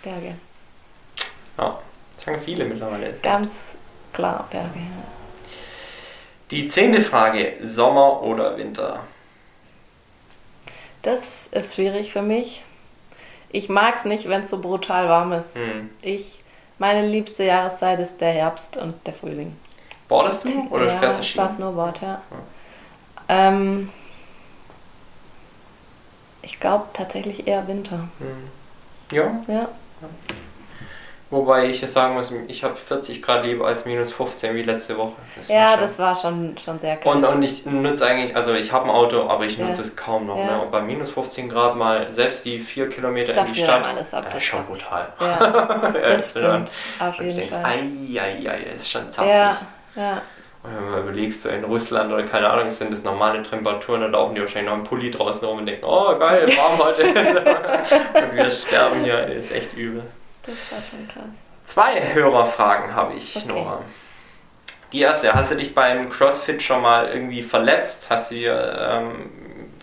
Berge. 0.03 0.35
Ja, 1.59 1.79
das 2.17 2.25
sagen 2.25 2.41
viele 2.45 2.65
mittlerweile. 2.65 3.09
Ist 3.09 3.23
Ganz 3.23 3.51
klar, 4.13 4.47
Berge. 4.51 4.79
Ja. 4.79 5.05
Die 6.51 6.69
zehnte 6.69 7.03
Frage: 7.03 7.55
Sommer 7.65 8.23
oder 8.23 8.57
Winter? 8.57 9.01
Das 11.03 11.47
ist 11.49 11.75
schwierig 11.77 12.13
für 12.13 12.23
mich. 12.23 12.65
Ich 13.51 13.69
mag 13.69 13.97
es 13.97 14.05
nicht, 14.05 14.29
wenn 14.29 14.43
es 14.43 14.51
so 14.51 14.59
brutal 14.61 15.09
warm 15.09 15.33
ist. 15.33 15.55
Hm. 15.55 15.91
Ich, 16.03 16.43
meine 16.79 17.07
liebste 17.07 17.45
Jahreszeit 17.45 18.01
ist 18.01 18.21
der 18.21 18.33
Herbst 18.33 18.77
und 18.77 18.95
der 19.07 19.15
Frühling. 19.15 19.57
Boardest 20.09 20.45
du 20.45 20.67
oder 20.71 20.87
ja, 20.87 20.99
fährst 20.99 21.19
du 21.19 21.23
ich 21.23 21.29
Ski? 21.31 21.39
fahr 21.39 21.49
Snowboard, 21.49 22.03
ja. 22.03 22.21
Ähm, 23.29 23.91
ich 26.43 26.61
glaube 26.61 26.87
tatsächlich 26.93 27.47
eher 27.47 27.67
Winter. 27.67 28.09
Hm. 28.19 28.51
Ja, 29.11 29.41
Ja. 29.49 29.69
Wobei 31.31 31.67
ich 31.71 31.81
jetzt 31.81 31.95
sagen 31.95 32.15
muss, 32.15 32.33
ich 32.49 32.63
habe 32.65 32.77
40 32.77 33.21
Grad 33.23 33.45
lieber 33.45 33.67
als 33.67 33.85
minus 33.85 34.13
15 34.13 34.55
wie 34.55 34.63
letzte 34.63 34.97
Woche. 34.97 35.13
Das 35.37 35.49
war 35.49 35.57
Ja, 35.57 35.71
schon- 35.73 35.81
das 35.81 35.99
war 35.99 36.17
schon, 36.17 36.57
schon 36.65 36.79
sehr 36.79 36.97
kalt. 36.97 37.17
Und, 37.17 37.25
und 37.25 37.43
ich 37.43 37.67
nutze 37.67 38.07
eigentlich, 38.07 38.35
also 38.37 38.55
ich 38.55 38.73
habe 38.73 38.85
ein 38.85 38.91
Auto, 38.91 39.29
aber 39.29 39.45
ich 39.45 39.59
Ja. 39.59 39.67
nutze 39.67 39.83
es 39.83 39.97
kaum 39.97 40.27
noch. 40.27 40.39
Ja. 40.39 40.45
Ne? 40.45 40.63
Und 40.63 40.71
bei 40.71 40.81
minus 40.83 41.11
15 41.11 41.49
Grad 41.49 41.77
mal 41.77 42.13
selbst 42.13 42.45
die 42.45 42.61
4 42.61 42.89
Kilometer 42.89 43.35
in 43.35 43.53
die 43.53 43.63
Stadt, 43.63 43.87
alles 43.87 44.15
ab, 44.15 44.25
ja, 44.25 44.31
das 44.31 44.39
ist 44.39 44.45
schon 44.45 44.61
war- 44.61 44.67
brutal. 44.67 45.09
Ja, 45.21 45.93
Ja, 46.03 46.09
das 46.17 46.31
stimmt. 46.31 46.71
Auf 47.01 47.19
jeden 47.21 47.37
denkst, 47.37 47.55
Fall. 47.55 47.65
ei, 47.65 48.21
ei, 48.21 48.51
ei, 48.51 48.65
das 48.73 48.83
ist 48.83 48.91
schon 48.91 49.11
zapfig. 49.13 49.33
Ja, 49.33 49.59
ja. 49.97 50.23
Und 50.63 50.75
wenn 50.75 50.91
man 50.91 51.01
überlegst, 51.03 51.43
so 51.43 51.49
in 51.49 51.63
Russland 51.63 52.13
oder 52.13 52.25
keine 52.25 52.51
Ahnung, 52.51 52.71
sind 52.71 52.93
das 52.93 53.05
normale 53.05 53.41
Temperaturen, 53.45 54.01
da 54.01 54.07
laufen 54.09 54.35
die 54.35 54.41
wahrscheinlich 54.41 54.69
noch 54.71 54.79
im 54.79 54.85
Pulli 54.85 55.13
draußen 55.13 55.47
rum 55.47 55.59
und 55.59 55.67
denken, 55.67 55.85
oh 55.85 56.19
geil, 56.19 56.49
warm 56.57 56.79
heute. 56.79 57.05
und 58.31 58.37
wir 58.37 58.51
sterben 58.51 59.05
hier, 59.05 59.27
ist 59.27 59.53
echt 59.53 59.75
übel. 59.75 60.03
Das 60.47 60.55
war 60.71 60.79
schon 60.89 61.09
krass. 61.09 61.35
Zwei 61.67 62.15
Hörerfragen 62.15 62.95
habe 62.95 63.15
ich, 63.15 63.37
Okay. 63.37 63.49
Nora. 63.49 63.81
Die 64.93 65.01
erste, 65.01 65.35
hast 65.35 65.51
du 65.51 65.57
dich 65.57 65.75
beim 65.75 66.11
CrossFit 66.11 66.63
schon 66.63 66.81
mal 66.81 67.09
irgendwie 67.09 67.43
verletzt? 67.43 68.07
Hast 68.09 68.31
du 68.31 68.37
dir 68.37 68.89
ähm, 68.91 69.31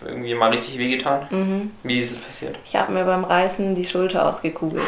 irgendwie 0.04 0.34
mal 0.34 0.50
richtig 0.50 0.78
wehgetan? 0.78 1.26
Mhm. 1.30 1.70
Wie 1.82 1.98
ist 1.98 2.12
es 2.12 2.18
passiert? 2.18 2.56
Ich 2.64 2.74
habe 2.74 2.92
mir 2.92 3.04
beim 3.04 3.22
Reißen 3.22 3.74
die 3.74 3.86
Schulter 3.86 4.26
ausgekugelt. 4.26 4.82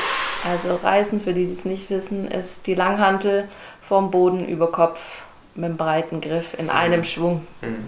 Also 0.51 0.74
Reißen, 0.74 1.20
für 1.20 1.35
die, 1.35 1.47
die 1.47 1.53
es 1.53 1.66
nicht 1.66 1.91
wissen, 1.91 2.31
ist 2.31 2.66
die 2.66 2.74
Langhantel 2.74 3.47
vom 3.83 4.11
Boden 4.11 4.49
über 4.49 4.72
Kopf 4.72 5.01
mit 5.55 5.66
einem 5.66 5.77
breiten 5.77 6.20
Griff 6.22 6.59
in 6.59 6.70
einem 6.70 7.05
Schwung. 7.05 7.47
Hm. 7.61 7.87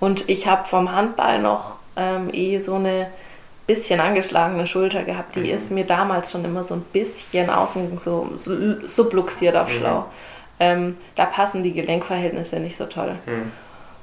Und 0.00 0.28
ich 0.28 0.48
habe 0.48 0.66
vom 0.66 0.90
Handball 0.92 1.38
noch 1.40 1.76
ähm, 1.96 2.30
eh 2.32 2.58
so 2.58 2.74
eine 2.74 3.06
bisschen 3.72 4.00
angeschlagene 4.00 4.66
Schulter 4.66 5.02
gehabt. 5.02 5.34
Die 5.36 5.40
Mhm. 5.40 5.54
ist 5.56 5.70
mir 5.70 5.84
damals 5.84 6.30
schon 6.30 6.44
immer 6.44 6.62
so 6.64 6.74
ein 6.74 6.82
bisschen 6.92 7.48
außen 7.48 7.98
so, 7.98 8.28
so 8.36 8.52
subluxiert 8.86 9.56
auf 9.56 9.68
Mhm. 9.68 9.72
Schlau. 9.78 10.04
Ähm, 10.60 10.96
da 11.16 11.24
passen 11.24 11.62
die 11.62 11.72
Gelenkverhältnisse 11.72 12.56
nicht 12.60 12.76
so 12.76 12.84
toll. 12.86 13.12
Hm. 13.24 13.50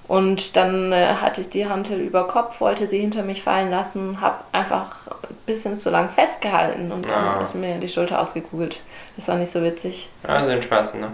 Und 0.08 0.56
dann 0.58 0.92
äh, 0.92 1.14
hatte 1.22 1.42
ich 1.42 1.50
die 1.50 1.68
Hantel 1.68 2.00
über 2.00 2.28
Kopf, 2.28 2.60
wollte 2.62 2.88
sie 2.88 3.00
hinter 3.00 3.22
mich 3.22 3.44
fallen 3.44 3.70
lassen, 3.70 4.20
habe 4.20 4.38
einfach 4.52 4.96
ein 5.08 5.36
bisschen 5.46 5.78
zu 5.78 5.92
lang 5.92 6.10
festgehalten 6.10 6.92
und 6.92 7.08
dann 7.10 7.24
Ah. 7.38 7.42
ist 7.44 7.54
mir 7.54 7.78
die 7.78 7.88
Schulter 7.88 8.20
ausgekugelt. 8.20 8.80
Das 9.18 9.28
war 9.28 9.36
nicht 9.36 9.52
so 9.54 9.62
witzig. 9.64 10.10
Ja, 10.28 10.44
sind 10.44 10.64
Schmerzen, 10.66 11.02
ne? 11.02 11.12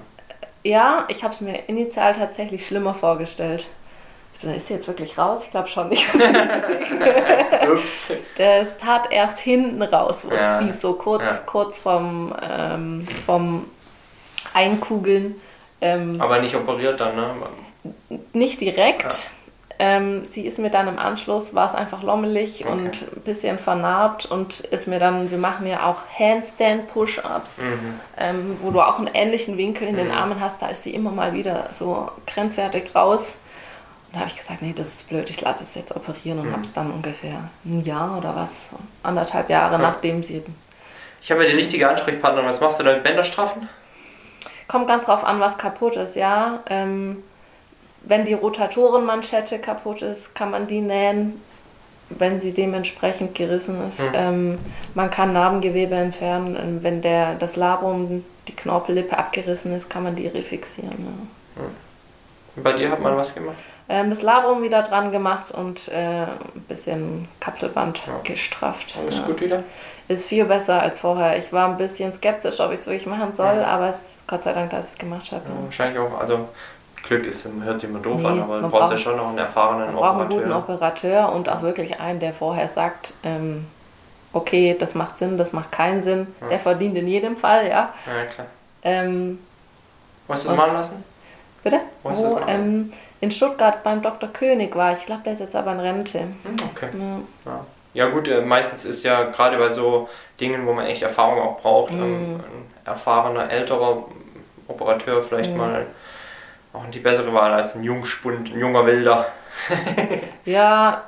Ja, 0.63 1.03
ich 1.09 1.23
habe 1.23 1.33
es 1.33 1.41
mir 1.41 1.59
initial 1.67 2.13
tatsächlich 2.13 2.65
schlimmer 2.65 2.93
vorgestellt. 2.93 3.65
Ist 4.43 4.67
sie 4.67 4.75
jetzt 4.75 4.87
wirklich 4.87 5.17
raus? 5.17 5.41
Ich 5.43 5.51
glaube 5.51 5.67
schon 5.69 5.89
nicht. 5.89 6.05
Ups. 7.71 8.11
Das 8.37 8.77
tat 8.77 9.11
erst 9.11 9.39
hinten 9.39 9.81
raus, 9.81 10.19
wo 10.29 10.33
Ja. 10.35 10.59
es 10.59 10.65
fies, 10.65 10.81
so 10.81 10.93
kurz, 10.93 11.23
Ja. 11.23 11.37
kurz 11.45 11.79
vom, 11.79 12.33
ähm, 12.47 13.07
vom 13.25 13.65
Einkugeln. 14.53 15.35
Ähm, 15.81 16.17
Aber 16.21 16.39
nicht 16.41 16.55
operiert 16.55 16.99
dann, 16.99 17.15
ne? 17.15 17.33
nicht 18.33 18.61
direkt. 18.61 19.29
Ähm, 19.77 20.23
sie 20.23 20.45
ist 20.47 20.57
mir 20.57 20.69
dann 20.69 20.87
im 20.87 20.97
Anschluss, 20.97 21.53
war 21.53 21.67
es 21.67 21.75
einfach 21.75 22.01
lommelig 22.01 22.61
Okay. 22.65 22.71
und 22.71 23.01
ein 23.13 23.21
bisschen 23.25 23.59
vernarbt 23.59 24.25
und 24.25 24.61
ist 24.61 24.87
mir 24.87 24.99
dann, 24.99 25.31
wir 25.31 25.37
machen 25.37 25.67
ja 25.67 25.85
auch 25.89 25.97
Handstand-Push-Ups, 26.17 27.57
Mhm. 27.57 27.99
ähm, 28.17 28.57
wo 28.61 28.71
du 28.71 28.79
auch 28.79 28.99
einen 28.99 29.09
ähnlichen 29.13 29.57
Winkel 29.57 29.85
in 29.89 29.97
den 29.97 30.07
Mhm. 30.07 30.13
Armen 30.13 30.39
hast, 30.39 30.61
da 30.61 30.67
ist 30.67 30.83
sie 30.83 30.93
immer 30.93 31.11
mal 31.11 31.33
wieder 31.33 31.69
so 31.73 32.09
grenzwertig 32.25 32.95
raus. 32.95 33.35
Da 34.15 34.21
habe 34.21 34.29
ich 34.29 34.37
gesagt, 34.37 34.61
nee, 34.61 34.73
das 34.73 34.93
ist 34.93 35.09
blöd, 35.09 35.29
ich 35.29 35.41
lasse 35.41 35.63
es 35.65 35.75
jetzt 35.75 35.93
operieren 35.93 36.39
und 36.39 36.47
Mhm. 36.47 36.53
habe 36.53 36.61
es 36.61 36.71
dann 36.71 36.89
ungefähr 36.89 37.49
ein 37.65 37.83
Jahr 37.83 38.17
oder 38.17 38.33
was, 38.33 38.49
anderthalb 39.03 39.49
Jahre 39.49 39.73
Ja. 39.73 39.77
nachdem 39.77 40.23
sie 40.23 40.41
Ich 41.21 41.29
habe 41.31 41.43
ja 41.43 41.49
die 41.49 41.57
richtige 41.57 41.89
Ansprechpartnerin. 41.89 42.47
Was 42.47 42.61
machst 42.61 42.79
du 42.79 42.83
da 42.85 42.93
mit 42.93 43.03
Bänderstrafen? 43.03 43.67
Kommt 44.69 44.87
ganz 44.87 45.03
drauf 45.05 45.25
an, 45.25 45.41
was 45.41 45.57
kaputt 45.57 45.97
ist, 45.97 46.15
ja. 46.15 46.59
Ähm, 46.69 47.23
wenn 48.03 48.23
die 48.23 48.33
Rotatorenmanschette 48.35 49.59
kaputt 49.59 50.01
ist, 50.01 50.33
kann 50.33 50.49
man 50.51 50.67
die 50.67 50.79
nähen, 50.79 51.41
wenn 52.09 52.39
sie 52.39 52.51
dementsprechend 52.53 53.35
gerissen 53.35 53.85
ist. 53.89 53.99
Mhm. 53.99 54.11
Ähm, 54.13 54.57
man 54.93 55.11
kann 55.11 55.33
Narbengewebe 55.33 55.95
entfernen. 55.95 56.55
Ähm, 56.55 56.83
Wenn 56.83 57.01
der, 57.01 57.33
das 57.35 57.57
Labrum, 57.57 58.23
die 58.47 58.55
Knorpellippe 58.55 59.17
abgerissen 59.17 59.75
ist, 59.75 59.89
kann 59.89 60.03
man 60.03 60.15
die 60.15 60.27
refixieren. 60.27 61.27
Ja. 61.57 61.63
Und 62.55 62.63
bei 62.63 62.71
dir 62.73 62.89
hat 62.91 63.01
man 63.01 63.17
was 63.17 63.33
gemacht? 63.35 63.57
Ähm, 63.87 64.09
das 64.09 64.21
Labrum 64.21 64.63
wieder 64.63 64.81
dran 64.81 65.11
gemacht 65.11 65.51
und 65.51 65.87
äh, 65.89 66.23
ein 66.23 66.61
bisschen 66.67 67.27
Kapselband 67.39 67.99
Ja. 68.07 68.13
gestrafft. 68.23 68.97
Alles 68.99 69.17
ja. 69.19 69.25
gut 69.25 69.41
wieder? 69.41 69.63
Ist 70.07 70.27
viel 70.27 70.45
besser 70.45 70.81
als 70.81 70.99
vorher. 70.99 71.37
Ich 71.37 71.51
war 71.53 71.67
ein 71.67 71.77
bisschen 71.77 72.11
skeptisch, 72.13 72.59
ob 72.59 72.71
ich 72.71 72.79
es 72.79 72.87
wirklich 72.87 73.05
machen 73.07 73.31
soll, 73.31 73.57
Ja. 73.57 73.67
aber 73.67 73.89
es 73.89 73.97
ist 73.97 74.27
Gott 74.27 74.43
sei 74.43 74.53
Dank, 74.53 74.71
dass 74.71 74.87
ich 74.87 74.93
es 74.93 74.97
gemacht 74.97 75.31
habe. 75.31 75.43
Wahrscheinlich 75.65 75.99
auch, 75.99 76.19
also 76.19 76.47
Glück 77.03 77.25
ist, 77.27 77.47
hört 77.63 77.79
sich 77.79 77.89
immer 77.89 77.99
doof 77.99 78.19
Nee, 78.21 78.27
an, 78.27 78.41
aber 78.41 78.55
du 78.55 78.61
man 78.63 78.71
brauchst 78.71 78.91
ja 78.93 78.97
schon 78.97 79.17
noch 79.17 79.29
einen 79.29 79.37
erfahrenen 79.37 79.85
Man 79.87 79.95
braucht 79.95 80.19
einen 80.21 80.29
guten 80.29 80.51
Operateur. 80.51 81.25
Operateur 81.27 81.31
und 81.33 81.49
auch 81.49 81.61
wirklich 81.61 81.99
einen, 81.99 82.19
der 82.19 82.33
vorher 82.33 82.67
sagt, 82.69 83.13
ähm, 83.23 83.67
okay, 84.33 84.75
das 84.79 84.95
macht 84.95 85.19
Sinn, 85.19 85.37
das 85.37 85.53
macht 85.53 85.71
keinen 85.71 86.01
Sinn. 86.01 86.27
Ja. 86.41 86.47
Der 86.47 86.59
verdient 86.59 86.97
in 86.97 87.07
jedem 87.07 87.37
Fall, 87.37 87.67
ja. 87.67 87.93
Ja, 88.07 88.25
klar. 88.33 88.47
Ähm, 88.83 89.39
Wo 90.27 90.33
hast 90.33 90.43
du 90.45 90.49
das 90.49 90.57
machen 90.57 90.73
lassen? 90.73 91.03
bitte? 91.63 91.79
Wo 92.03 92.09
machen? 92.09 92.43
ähm, 92.47 92.93
in 93.21 93.31
Stuttgart 93.31 93.83
beim 93.83 94.01
Dr. 94.01 94.29
König 94.29 94.75
war 94.75 94.91
ich. 94.93 94.99
Ich 94.99 95.05
glaube, 95.05 95.21
der 95.23 95.33
ist 95.33 95.39
jetzt 95.39 95.55
aber 95.55 95.71
in 95.71 95.79
Rente. 95.79 96.19
Hm, 96.19 96.35
okay. 96.73 96.89
Ja. 97.45 97.51
Ja. 97.51 97.65
ja 97.93 98.09
gut, 98.09 98.27
äh, 98.27 98.41
meistens 98.41 98.85
ist 98.85 99.03
ja 99.03 99.23
gerade 99.23 99.57
bei 99.57 99.69
so 99.69 100.09
Dingen, 100.39 100.65
wo 100.67 100.73
man 100.73 100.85
echt 100.85 101.01
Erfahrung 101.01 101.39
auch 101.39 101.59
braucht, 101.61 101.93
Mhm. 101.93 102.01
ähm, 102.01 102.35
ein 102.35 102.71
erfahrener, 102.85 103.49
älterer 103.49 104.03
Operateur 104.67 105.23
vielleicht 105.23 105.51
Mhm. 105.51 105.57
mal 105.57 105.85
auch 106.73 106.85
die 106.91 106.99
bessere 106.99 107.33
Wahl 107.33 107.53
als 107.53 107.75
ein 107.75 107.83
Jungspund, 107.83 108.51
ein 108.53 108.59
junger 108.59 108.85
Wilder. 108.85 109.27
ja, 110.45 111.01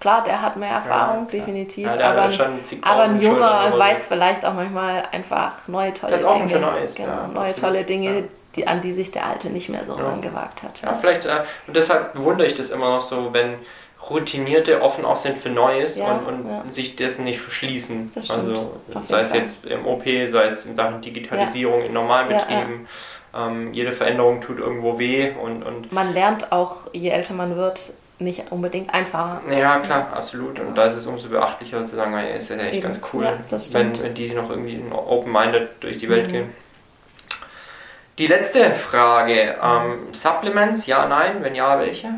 klar, 0.00 0.22
der 0.24 0.42
hat 0.42 0.56
mehr 0.56 0.70
Erfahrung, 0.70 1.26
Ja, 1.26 1.38
definitiv. 1.38 1.86
Ja, 1.86 1.96
der 1.96 2.10
aber, 2.10 2.22
ein, 2.22 2.38
aber 2.82 3.02
ein 3.04 3.22
Junger 3.22 3.72
weiß 3.78 4.06
vielleicht 4.06 4.44
auch 4.44 4.52
manchmal 4.52 5.04
einfach 5.12 5.66
neue 5.66 5.94
tolle 5.94 6.12
Der 6.12 6.20
ist 6.20 6.26
offen 6.26 6.46
Dinge. 6.48 6.60
für 6.60 6.66
Neues, 6.66 6.94
Genau, 6.94 7.08
ja, 7.08 7.26
neue 7.28 7.48
absolut. 7.50 7.56
tolle 7.60 7.84
Dinge, 7.84 8.18
Ja. 8.18 8.22
Die, 8.56 8.66
an 8.66 8.80
die 8.80 8.92
sich 8.92 9.10
der 9.10 9.26
Alte 9.26 9.50
nicht 9.50 9.68
mehr 9.68 9.84
so 9.84 9.96
Ja. 9.98 10.08
rangewagt 10.08 10.62
hat. 10.62 10.80
Ja, 10.82 10.94
vielleicht, 11.00 11.26
äh, 11.26 11.42
und 11.66 11.76
deshalb 11.76 12.12
bewundere 12.14 12.46
ich 12.46 12.54
das 12.54 12.70
immer 12.70 12.90
noch 12.96 13.02
so, 13.02 13.32
wenn 13.32 13.54
Routinierte 14.10 14.82
offen 14.82 15.04
auch 15.04 15.16
sind 15.16 15.38
für 15.38 15.48
Neues 15.48 15.98
Ja, 15.98 16.12
und, 16.12 16.26
und 16.26 16.48
ja. 16.50 16.62
sich 16.68 16.94
dessen 16.96 17.24
nicht 17.24 17.40
verschließen. 17.40 18.12
Das 18.14 18.26
stimmt, 18.26 18.40
also 18.48 18.72
sei 19.08 19.20
es 19.20 19.30
Fall. 19.30 19.40
jetzt 19.40 19.64
im 19.64 19.86
OP, 19.86 20.04
sei 20.04 20.44
es 20.46 20.66
in 20.66 20.76
Sachen 20.76 21.00
Digitalisierung 21.00 21.82
in 21.82 21.92
Normalbetrieben. 21.94 22.86
Ähm, 23.36 23.72
jede 23.72 23.92
Veränderung 23.92 24.40
tut 24.42 24.58
irgendwo 24.58 24.98
weh 24.98 25.32
und, 25.42 25.62
und 25.64 25.90
Man 25.90 26.12
lernt 26.12 26.52
auch, 26.52 26.82
je 26.92 27.08
älter 27.08 27.34
man 27.34 27.56
wird, 27.56 27.80
nicht 28.20 28.44
unbedingt 28.52 28.94
einfacher. 28.94 29.40
Ja, 29.50 29.78
klar, 29.80 30.12
absolut. 30.14 30.60
Und 30.60 30.76
da 30.76 30.84
ist 30.84 30.94
es 30.94 31.06
umso 31.06 31.28
beachtlicher 31.28 31.84
zu 31.84 31.96
sagen, 31.96 32.14
ey, 32.14 32.38
ist 32.38 32.48
ja 32.50 32.56
echt 32.58 32.74
Eben. 32.74 32.82
ganz 32.84 33.00
cool, 33.12 33.24
Ja, 33.24 33.58
wenn, 33.72 34.00
wenn 34.00 34.14
die 34.14 34.30
noch 34.32 34.50
irgendwie 34.50 34.80
open-minded 34.92 35.68
durch 35.80 35.98
die 35.98 36.08
Welt 36.08 36.28
Mhm. 36.28 36.32
gehen. 36.32 36.50
Die 38.18 38.26
letzte 38.26 38.70
Frage. 38.72 39.56
Ähm, 39.62 40.12
Supplements, 40.12 40.86
ja, 40.86 41.06
nein? 41.06 41.42
Wenn 41.42 41.54
ja, 41.54 41.78
welche? 41.78 42.08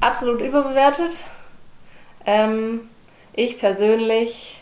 Absolut 0.00 0.40
überbewertet. 0.40 1.24
Ähm, 2.24 2.88
ich 3.34 3.58
persönlich 3.58 4.60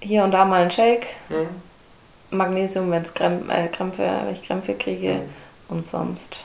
hier 0.00 0.24
und 0.24 0.32
da 0.32 0.44
mal 0.44 0.62
einen 0.62 0.70
Shake. 0.70 1.06
Hm? 1.28 1.48
Magnesium, 2.30 2.90
wenn 2.90 3.02
es 3.02 3.12
Krämpfe, 3.14 3.52
äh, 3.52 3.68
Krämpfe, 3.68 4.02
wenn 4.24 4.32
ich 4.32 4.42
Krämpfe 4.46 4.74
kriege. 4.74 5.14
Mhm. 5.14 5.28
Und 5.68 5.86
sonst 5.86 6.44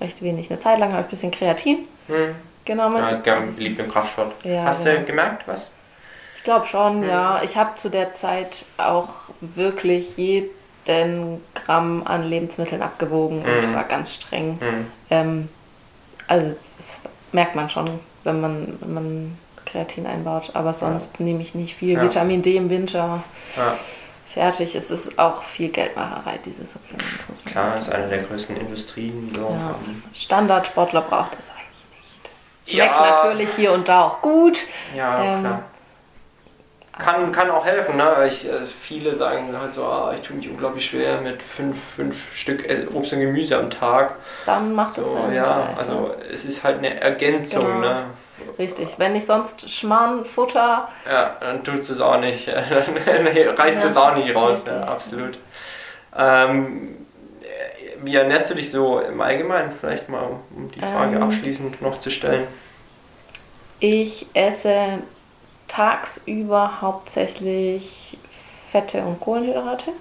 recht 0.00 0.20
wenig. 0.22 0.50
Eine 0.50 0.60
Zeit 0.60 0.78
lang 0.78 0.90
habe 0.92 1.00
ich 1.02 1.06
ein 1.06 1.10
bisschen 1.10 1.30
Kreatin 1.30 1.78
Hm? 2.08 2.34
genommen. 2.64 2.98
Ja, 2.98 3.14
gern, 3.18 3.56
liegt 3.56 3.80
im 3.80 3.90
Kraftsport. 3.90 4.32
Ja, 4.44 4.64
Hast 4.64 4.84
genau. 4.84 5.00
du 5.00 5.04
gemerkt, 5.06 5.48
was? 5.48 5.70
Ich 6.36 6.44
glaube 6.44 6.66
schon, 6.66 7.00
Mhm. 7.00 7.08
ja. 7.08 7.42
Ich 7.42 7.56
habe 7.56 7.76
zu 7.76 7.88
der 7.88 8.12
Zeit 8.12 8.64
auch 8.76 9.08
wirklich 9.40 10.16
jeden 10.16 10.50
Gramm 11.54 12.02
an 12.06 12.28
Lebensmitteln 12.28 12.82
abgewogen 12.82 13.44
und 13.44 13.68
Mhm. 13.70 13.74
war 13.74 13.84
ganz 13.84 14.14
streng. 14.14 14.58
Hm. 14.60 14.86
Ähm, 15.10 15.48
also 16.26 16.48
das, 16.48 16.76
das 16.78 16.96
merkt 17.32 17.54
man 17.54 17.68
schon, 17.70 18.00
wenn 18.24 18.40
man, 18.40 18.78
wenn 18.80 18.94
man 18.94 19.38
Kreatin 19.66 20.06
einbaut. 20.06 20.50
Aber 20.54 20.72
sonst 20.74 21.20
nehme 21.20 21.42
ich 21.42 21.54
nicht 21.54 21.74
viel 21.76 21.94
Ja. 21.94 22.02
Vitamin 22.02 22.42
D 22.42 22.56
im 22.56 22.70
Winter. 22.70 23.22
Ja, 23.56 23.76
Fertig. 24.32 24.74
Es 24.76 24.90
ist 24.90 25.18
auch 25.18 25.42
viel 25.42 25.68
Geldmacherei, 25.70 26.38
diese 26.44 26.66
Supplements. 26.66 27.28
Muss 27.28 27.44
man 27.44 27.52
klar, 27.52 27.68
sagen. 27.68 27.80
ist 27.80 27.92
eine 27.92 28.08
der 28.08 28.22
größten 28.22 28.56
Industrien. 28.56 29.32
So. 29.34 29.48
Ja. 29.50 29.74
Standardsportler 30.14 31.00
braucht 31.00 31.36
das 31.38 31.50
eigentlich 31.50 31.98
nicht. 31.98 32.74
Schmeckt 32.74 32.92
Ja. 32.94 33.16
natürlich 33.22 33.50
hier 33.54 33.72
und 33.72 33.88
da 33.88 34.02
auch 34.04 34.20
gut. 34.22 34.58
Ja, 34.94 35.22
Ähm, 35.34 35.40
klar. 35.40 35.62
Kann, 36.98 37.30
kann 37.32 37.50
auch 37.50 37.64
helfen, 37.64 37.96
ne? 37.96 38.26
Ich, 38.26 38.46
äh, 38.48 38.52
viele 38.80 39.14
sagen 39.14 39.48
halt 39.60 39.72
so, 39.72 39.84
ah, 39.84 40.12
ich 40.14 40.22
tue 40.26 40.36
mich 40.36 40.48
unglaublich 40.48 40.86
schwer 40.86 41.20
mit 41.20 41.40
fünf, 41.42 41.76
fünf 41.96 42.16
Stück 42.34 42.68
äh, 42.68 42.86
Obst 42.92 43.12
und 43.12 43.20
Gemüse 43.20 43.56
am 43.56 43.70
Tag. 43.70 44.16
Dann 44.46 44.74
macht 44.74 44.98
es 44.98 45.04
So, 45.04 45.12
Sinn. 45.12 45.34
ja, 45.34 45.68
also 45.76 46.08
ne? 46.08 46.14
es 46.32 46.44
ist 46.44 46.64
halt 46.64 46.78
eine 46.78 47.00
Ergänzung, 47.00 47.64
Genau. 47.66 47.78
ne? 47.80 48.04
Richtig. 48.58 48.94
Wenn 48.98 49.14
ich 49.16 49.26
sonst 49.26 49.68
Schmarrn, 49.70 50.24
Futter, 50.24 50.88
Ja, 51.08 51.36
dann 51.40 51.62
tut 51.64 51.80
es 51.80 52.00
auch 52.00 52.18
nicht, 52.20 52.48
dann 52.48 53.26
reißt 53.26 53.84
Ja, 53.84 53.90
es 53.90 53.96
auch 53.96 54.14
nicht 54.14 54.34
raus, 54.34 54.64
ja, 54.66 54.82
absolut. 54.82 55.38
Ähm, 56.16 56.96
äh, 57.42 57.96
wie 58.02 58.14
ernährst 58.16 58.50
du 58.50 58.54
dich 58.54 58.70
so 58.70 59.00
im 59.00 59.20
Allgemeinen? 59.20 59.72
Vielleicht 59.80 60.08
mal, 60.08 60.22
um 60.56 60.70
die 60.70 60.80
Frage 60.80 61.16
Ähm. 61.16 61.22
abschließend 61.22 61.82
noch 61.82 62.00
zu 62.00 62.10
stellen. 62.10 62.46
ich 63.80 64.26
esse 64.34 64.98
tagsüber 65.68 66.80
hauptsächlich 66.80 68.18
Fette 68.70 69.02
und 69.02 69.20
Kohlenhydrate. 69.20 69.92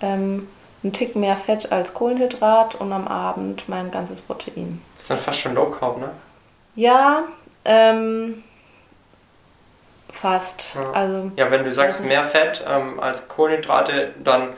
Ähm, 0.00 0.48
ein 0.84 0.92
Tick 0.92 1.16
mehr 1.16 1.36
Fett 1.36 1.72
als 1.72 1.92
Kohlenhydrat 1.94 2.76
und 2.76 2.92
am 2.92 3.08
Abend 3.08 3.68
mein 3.68 3.90
ganzes 3.90 4.20
Protein. 4.20 4.80
Das 4.94 5.02
ist 5.02 5.10
dann 5.10 5.18
fast 5.18 5.40
schon 5.40 5.54
Low 5.54 5.66
Carb, 5.70 5.98
ne? 5.98 6.10
Ja, 6.76 7.24
ähm, 7.64 8.44
fast. 10.12 10.74
Ja. 10.74 10.90
Also 10.92 11.32
Ja, 11.36 11.50
wenn 11.50 11.64
du 11.64 11.72
sagst 11.72 12.04
mehr 12.04 12.24
Fett 12.24 12.64
ähm, 12.68 13.00
als 13.00 13.26
Kohlenhydrate, 13.28 14.14
dann, 14.22 14.50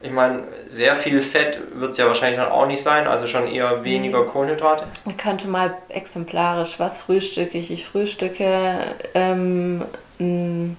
ich 0.00 0.10
meine, 0.12 0.44
sehr 0.68 0.94
viel 0.96 1.20
Fett 1.22 1.60
wird 1.74 1.92
es 1.92 1.98
ja 1.98 2.06
wahrscheinlich 2.06 2.38
dann 2.40 2.50
auch 2.52 2.66
nicht 2.66 2.82
sein, 2.82 3.06
also 3.06 3.26
schon 3.26 3.48
eher 3.48 3.82
weniger 3.84 4.24
Kohlenhydrate. 4.24 4.84
Ich 5.06 5.16
könnte 5.16 5.48
mal 5.48 5.74
exemplarisch, 5.88 6.78
was 6.78 7.02
frühstücke 7.02 7.58
ich? 7.58 7.70
Ich 7.70 7.86
frühstücke 7.86 8.78
ähm, 9.14 9.82
einen 10.20 10.76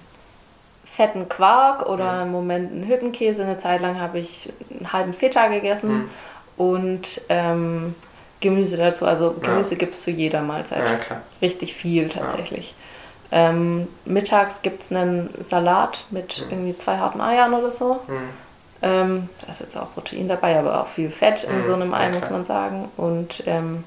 fetten 0.86 1.28
Quark 1.28 1.86
oder 1.86 2.16
Mhm. 2.16 2.22
im 2.22 2.32
Moment 2.32 2.72
einen 2.72 2.86
Hüttenkäse. 2.88 3.42
Eine 3.42 3.56
Zeit 3.56 3.80
lang 3.80 4.00
habe 4.00 4.18
ich 4.18 4.50
einen 4.70 4.92
halben 4.92 5.12
Feta 5.12 5.48
gegessen 5.48 5.90
Mhm. 5.92 6.10
und 6.56 7.20
ähm, 7.28 7.94
Gemüse 8.40 8.76
dazu. 8.76 9.04
Also 9.06 9.36
Ja. 9.42 9.48
Gemüse 9.48 9.76
gibt 9.76 9.94
es 9.94 10.02
zu 10.02 10.10
jeder 10.10 10.40
Mahlzeit. 10.40 10.82
Ja. 11.10 11.20
Richtig 11.42 11.74
viel 11.74 12.08
tatsächlich. 12.08 12.74
Ähm, 13.32 13.86
mittags 14.06 14.60
gibt 14.62 14.82
es 14.82 14.90
einen 14.92 15.30
Salat 15.40 16.04
mit 16.10 16.38
Mhm. 16.46 16.50
irgendwie 16.50 16.76
zwei 16.76 16.96
harten 16.96 17.20
Eiern 17.20 17.54
oder 17.54 17.70
so. 17.70 18.00
Hm. 18.06 18.16
Ähm, 18.82 19.28
da 19.44 19.52
ist 19.52 19.60
jetzt 19.60 19.76
auch 19.76 19.92
Protein 19.94 20.28
dabei, 20.28 20.58
aber 20.58 20.80
auch 20.80 20.88
viel 20.88 21.10
Fett 21.10 21.44
in 21.44 21.60
Mhm, 21.60 21.66
so 21.66 21.74
einem 21.74 21.92
Ei, 21.94 22.04
ja, 22.04 22.10
muss 22.10 22.30
man 22.30 22.44
sagen. 22.44 22.88
Und 22.96 23.42
ähm, 23.46 23.84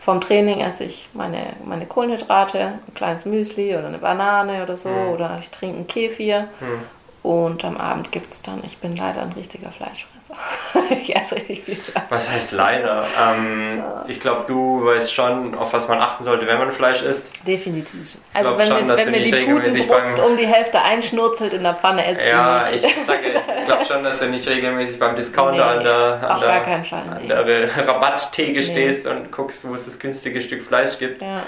vom 0.00 0.20
Training 0.20 0.60
esse 0.60 0.84
ich 0.84 1.08
meine, 1.14 1.54
meine 1.64 1.86
Kohlenhydrate, 1.86 2.60
ein 2.86 2.94
kleines 2.94 3.24
Müsli 3.24 3.74
oder 3.74 3.86
eine 3.86 3.98
Banane 3.98 4.62
oder 4.62 4.76
so. 4.76 4.90
Mhm. 4.90 5.08
Oder 5.12 5.38
ich 5.40 5.50
trinke 5.50 5.76
einen 5.76 5.86
Kefir. 5.86 6.48
Hm. 6.60 6.80
Und 7.22 7.64
am 7.64 7.78
Abend 7.78 8.12
gibt 8.12 8.34
es 8.34 8.42
dann, 8.42 8.62
ich 8.66 8.76
bin 8.78 8.96
leider 8.96 9.22
ein 9.22 9.32
richtiger 9.32 9.70
Fleischfresser. 9.70 10.13
ich 11.02 11.14
esse 11.14 11.36
richtig 11.36 11.62
viel 11.64 11.76
Fleisch. 11.76 12.04
Was 12.08 12.30
heißt 12.30 12.52
leider? 12.52 13.06
Ähm, 13.20 13.82
Ich 14.08 14.20
glaube, 14.20 14.44
du 14.46 14.84
weißt 14.84 15.12
schon, 15.12 15.54
auf 15.54 15.72
was 15.72 15.88
man 15.88 16.00
achten 16.00 16.24
sollte, 16.24 16.46
wenn 16.46 16.58
man 16.58 16.72
Fleisch 16.72 17.02
isst. 17.02 17.30
Definitiv. 17.46 18.16
Also 18.32 18.56
wenn, 18.58 18.66
schon, 18.68 18.88
dass 18.88 18.98
wenn 18.98 19.06
du 19.06 19.10
mir 19.12 19.18
nicht 19.18 19.32
die 19.32 19.36
regelmäßig 19.36 19.88
Putenbrust 19.88 20.18
um 20.20 20.36
die 20.36 20.46
Hälfte 20.46 20.80
einschnurzelt 20.80 21.52
in 21.52 21.62
der 21.62 21.74
Pfanne, 21.74 22.06
esse 22.06 22.28
Ja, 22.28 22.66
ich 22.68 22.82
sage, 23.06 23.42
ich 23.60 23.66
glaube 23.66 23.84
schon, 23.84 24.04
dass 24.04 24.18
du 24.18 24.26
nicht 24.26 24.48
regelmäßig 24.48 24.98
beim 24.98 25.16
Discounter 25.16 25.52
Nee, 25.52 25.78
an 25.78 25.84
der, 25.84 26.30
an 26.30 26.40
der, 26.40 26.84
Fall, 26.84 27.00
an 27.00 27.18
nee. 27.22 27.28
der 27.28 27.88
Rabatttheke 27.88 28.62
stehst 28.62 29.06
und 29.06 29.30
guckst, 29.30 29.66
wo 29.68 29.74
es 29.74 29.84
das 29.84 29.98
günstige 29.98 30.40
Stück 30.40 30.62
Fleisch 30.62 30.98
gibt. 30.98 31.22
Ja. 31.22 31.42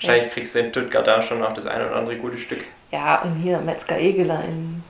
Wahrscheinlich 0.00 0.32
kriegst 0.32 0.54
du 0.54 0.60
in 0.60 0.70
Stuttgart 0.70 1.06
da 1.06 1.20
schon 1.20 1.40
noch 1.40 1.52
das 1.52 1.66
eine 1.66 1.86
oder 1.86 1.96
andere 1.96 2.16
gute 2.16 2.38
Stück. 2.38 2.64
Ja, 2.90 3.20
und 3.22 3.36
hier 3.36 3.58
Metzger 3.58 3.98
Egeler 3.98 4.42
in, 4.44 4.82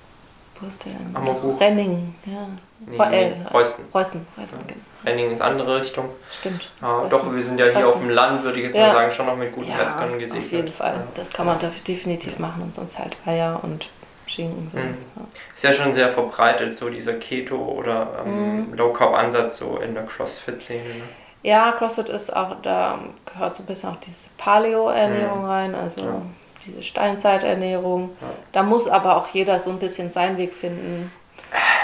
der? 0.61 0.93
In. 0.93 1.57
Renning, 1.59 2.14
ja. 2.26 2.47
Nee, 2.87 2.99
Heu- 2.99 3.09
nee, 3.11 3.24
äh, 3.28 3.35
Preußen. 3.51 3.91
Preußen, 3.91 4.26
Preußen, 4.35 4.59
genau. 4.66 4.81
Renning 5.05 5.31
ist 5.33 5.43
andere 5.43 5.81
Richtung. 5.83 6.07
Stimmt. 6.39 6.70
Ja, 6.81 7.05
doch, 7.11 7.33
wir 7.33 7.43
sind 7.43 7.59
ja 7.59 7.66
hier 7.66 7.74
Preußen. 7.74 7.89
auf 7.89 7.99
dem 7.99 8.11
Land, 8.11 8.43
würde 8.45 8.59
ich 8.59 8.64
jetzt 8.66 8.74
Ja. 8.76 8.87
mal 8.89 8.93
sagen, 8.93 9.12
schon 9.12 9.26
noch 9.26 9.37
mit 9.37 9.53
guten 9.55 9.70
ja, 9.70 9.76
Metzgern 9.76 10.18
gesegnet. 10.18 10.47
auf 10.47 10.53
jeden 10.53 10.72
Fall. 10.72 10.95
Ja. 10.95 11.03
Das 11.14 11.31
kann 11.31 11.47
man 11.47 11.59
def- 11.59 11.83
definitiv 11.85 12.39
machen 12.39 12.62
und 12.62 12.74
sonst 12.74 12.99
halt 12.99 13.16
Eier 13.26 13.61
und 13.62 13.89
Schinken. 14.26 14.70
Sowas. 14.70 14.85
Mhm. 14.85 15.26
Ist 15.55 15.64
ja 15.64 15.72
schon 15.72 15.93
sehr 15.95 16.09
verbreitet, 16.11 16.76
so 16.76 16.89
dieser 16.89 17.14
Keto- 17.14 17.57
oder 17.57 18.22
ähm, 18.24 18.68
Mhm. 18.70 18.74
Low-Carb-Ansatz 18.74 19.59
so 19.59 19.78
in 19.78 19.95
der 19.95 20.05
CrossFit-Szene. 20.05 20.81
Ne? 20.85 21.03
Ja, 21.43 21.72
CrossFit 21.72 22.09
ist 22.11 22.35
auch, 22.37 22.57
da 22.62 22.99
gehört 23.33 23.57
so 23.57 23.62
ein 23.62 23.66
bisschen 23.66 23.89
auch 23.91 23.97
diese 23.97 24.28
Paleo-Ernährung 24.39 25.45
rein, 25.47 25.74
also 25.74 26.03
Mhm. 26.03 26.09
Ja. 26.09 26.22
diese 26.66 26.83
Steinzeiternährung. 26.83 28.11
Ja. 28.20 28.26
Da 28.53 28.62
muss 28.62 28.87
aber 28.89 29.16
auch 29.16 29.28
jeder 29.33 29.59
so 29.61 29.70
ein 29.70 29.78
bisschen 29.78 30.12
seinen 30.12 30.37
Weg 30.39 30.55
finden. 30.55 31.11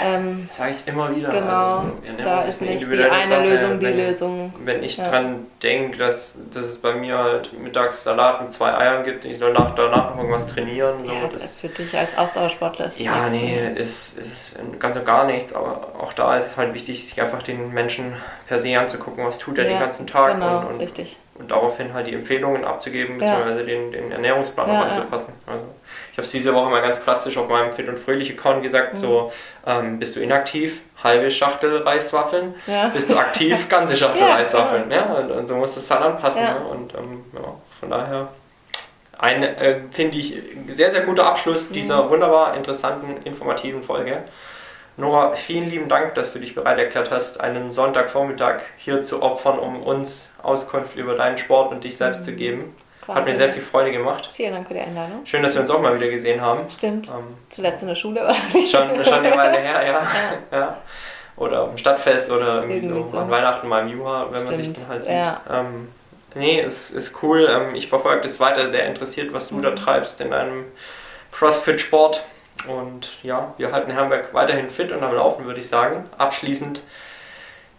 Ähm, 0.01 0.45
Das 0.47 0.57
sage 0.57 0.71
ich 0.71 0.87
immer 0.87 1.13
wieder. 1.15 1.29
genau, 1.29 1.47
Also, 1.79 1.91
Ernährung 2.05 2.23
da 2.23 2.41
ist 2.43 2.61
nicht 2.61 2.69
die 2.71 2.73
individuelle 2.75 3.11
eine 3.11 3.27
Sache. 3.27 3.43
Lösung 3.43 3.79
die 3.79 3.85
wenn, 3.85 3.97
Lösung. 3.97 4.53
Wenn 4.63 4.83
ich 4.83 4.97
Ja. 4.97 5.09
dran 5.09 5.45
denke, 5.61 5.97
dass, 5.97 6.37
dass 6.53 6.67
es 6.67 6.77
bei 6.77 6.93
mir 6.93 7.17
halt 7.17 7.51
mittags 7.59 8.03
Salat 8.03 8.41
mit 8.41 8.51
zwei 8.53 8.73
Eiern 8.77 9.03
gibt, 9.03 9.25
ich 9.25 9.37
soll 9.39 9.53
nach, 9.53 9.75
danach 9.75 10.11
noch 10.11 10.17
irgendwas 10.17 10.47
trainieren. 10.47 11.03
So, 11.05 11.11
Ja, 11.11 11.27
das 11.33 11.41
das, 11.41 11.59
für 11.61 11.67
dich 11.69 11.97
als 11.97 12.17
Ausdauersportler 12.17 12.85
ist 12.87 12.99
ja 12.99 13.27
nee, 13.29 13.71
ist, 13.75 14.17
ist 14.17 14.57
ganz 14.79 14.95
und 14.97 15.05
gar 15.05 15.25
nichts, 15.25 15.53
aber 15.53 15.91
auch 15.99 16.13
da 16.13 16.37
ist 16.37 16.45
es 16.47 16.57
halt 16.57 16.73
wichtig, 16.73 17.07
sich 17.07 17.19
einfach 17.21 17.43
den 17.43 17.73
Menschen 17.73 18.13
per 18.47 18.59
se 18.59 18.77
anzugucken, 18.79 19.25
was 19.25 19.39
tut 19.39 19.57
er 19.57 19.65
den 19.65 19.73
Ja, 19.73 19.79
ganzen 19.79 20.07
Tag 20.07 20.33
Genau, 20.33 20.59
und, 20.59 20.81
und, 20.81 20.91
und 21.39 21.51
daraufhin 21.51 21.93
halt 21.93 22.07
die 22.07 22.13
Empfehlungen 22.13 22.63
abzugeben, 22.65 23.17
beziehungsweise 23.17 23.63
den, 23.65 23.91
den 23.91 24.11
Ernährungsplan 24.11 24.69
ja. 24.69 24.81
anzupassen. 24.83 25.33
Also, 25.45 25.65
ich 26.17 26.19
habe 26.19 26.25
es 26.25 26.31
diese 26.31 26.51
Woche 26.55 26.71
mal 26.71 26.81
ganz 26.81 26.99
plastisch 26.99 27.37
auf 27.37 27.47
meinem 27.47 27.71
Fit 27.71 27.87
und 27.87 27.99
Fröhlich 27.99 28.31
Account 28.31 28.63
gesagt, 28.63 28.95
Mhm. 28.95 28.97
so, 28.97 29.31
ähm, 29.67 29.99
bist 29.99 30.15
du 30.15 30.19
inaktiv, 30.19 30.81
halbe 31.03 31.29
Schachtel 31.29 31.83
Reiswaffeln, 31.83 32.55
Ja. 32.65 32.87
bist 32.87 33.07
du 33.11 33.15
aktiv, 33.15 33.55
ganze 33.69 33.95
Schachtel 33.95 34.21
Ja, 34.23 34.33
Reiswaffeln. 34.33 34.89
ja. 34.89 35.03
Und, 35.13 35.29
und 35.29 35.45
so 35.45 35.55
muss 35.57 35.75
das 35.75 35.87
dann 35.87 36.01
anpassen. 36.01 36.41
Ne? 36.43 36.55
Und 36.71 36.95
ähm, 36.95 37.23
ja, 37.33 37.53
von 37.79 37.89
daher 37.91 38.29
ein, 39.19 39.43
äh, 39.43 39.81
finde 39.91 40.17
ich, 40.17 40.41
sehr, 40.69 40.89
sehr 40.89 41.01
guter 41.01 41.27
Abschluss 41.27 41.69
dieser 41.69 42.05
Mhm. 42.05 42.09
wunderbar 42.09 42.55
interessanten, 42.57 43.17
informativen 43.23 43.83
Folge. 43.83 44.23
Nora, 44.99 45.35
vielen 45.35 45.69
lieben 45.69 45.87
Dank, 45.87 46.15
dass 46.15 46.33
du 46.33 46.39
dich 46.39 46.55
bereit 46.55 46.79
erklärt 46.79 47.11
hast, 47.11 47.39
einen 47.39 47.69
Sonntagvormittag 47.69 48.61
hier 48.77 49.03
zu 49.03 49.21
opfern, 49.21 49.59
um 49.59 49.83
uns 49.83 50.29
Auskunft 50.41 50.95
über 50.95 51.13
deinen 51.13 51.37
Sport 51.37 51.71
und 51.71 51.83
dich 51.83 51.95
selbst 51.95 52.25
zu 52.25 52.31
geben. 52.31 52.75
Hat 53.07 53.25
mir 53.25 53.35
sehr 53.35 53.49
viel 53.53 53.61
Freude 53.63 53.91
gemacht. 53.91 54.29
Vielen 54.33 54.53
Dank 54.53 54.67
für 54.67 54.73
die 54.73 54.79
Einladung. 54.81 55.25
Schön, 55.25 55.41
dass 55.43 55.53
wir 55.55 55.61
uns 55.61 55.69
auch 55.69 55.81
mal 55.81 55.95
wieder 55.95 56.09
gesehen 56.09 56.41
haben. 56.41 56.69
Stimmt. 56.69 57.07
Ähm, 57.07 57.35
Zuletzt 57.49 57.81
in 57.81 57.87
der 57.87 57.95
Schule 57.95 58.21
wahrscheinlich. 58.25 58.69
schon, 58.69 59.03
schon 59.03 59.13
eine 59.13 59.35
Weile 59.37 59.57
her, 59.59 59.85
ja. 59.85 60.01
ja. 60.57 60.77
Oder 61.37 61.61
auf 61.63 61.69
dem 61.69 61.77
Stadtfest 61.77 62.31
oder 62.31 62.55
irgendwie, 62.63 62.77
Irgendwie 62.87 63.03
so, 63.03 63.11
so. 63.11 63.17
an 63.19 63.29
Weihnachten 63.29 63.67
mal 63.67 63.83
im 63.83 63.89
Juha, 63.97 64.27
wenn 64.31 64.43
man 64.43 64.47
sich 64.55 64.65
Stimmt, 64.65 64.77
dann 64.79 64.87
halt 64.87 65.05
sieht. 65.05 65.13
ja. 65.15 65.41
Ähm, 65.51 65.87
nee, 66.35 66.59
es 66.59 66.91
ist 66.91 67.21
cool. 67.21 67.47
Ähm, 67.49 67.75
ich 67.75 67.87
verfolge 67.89 68.21
das 68.23 68.39
weiter 68.39 68.69
sehr 68.69 68.85
interessiert, 68.87 69.31
was 69.33 69.49
du 69.49 69.61
da 69.61 69.69
Mhm. 69.71 69.75
treibst 69.75 70.19
in 70.21 70.31
deinem 70.31 70.65
CrossFit-Sport. 71.31 72.23
Und 72.67 73.11
ja, 73.21 73.53
wir 73.57 73.71
halten 73.71 73.91
Herrenberg 73.91 74.33
weiterhin 74.33 74.71
fit 74.71 74.91
und 74.91 75.03
am 75.03 75.13
Laufen, 75.13 75.45
würde 75.45 75.59
ich 75.59 75.69
sagen. 75.69 76.05
Abschließend 76.17 76.81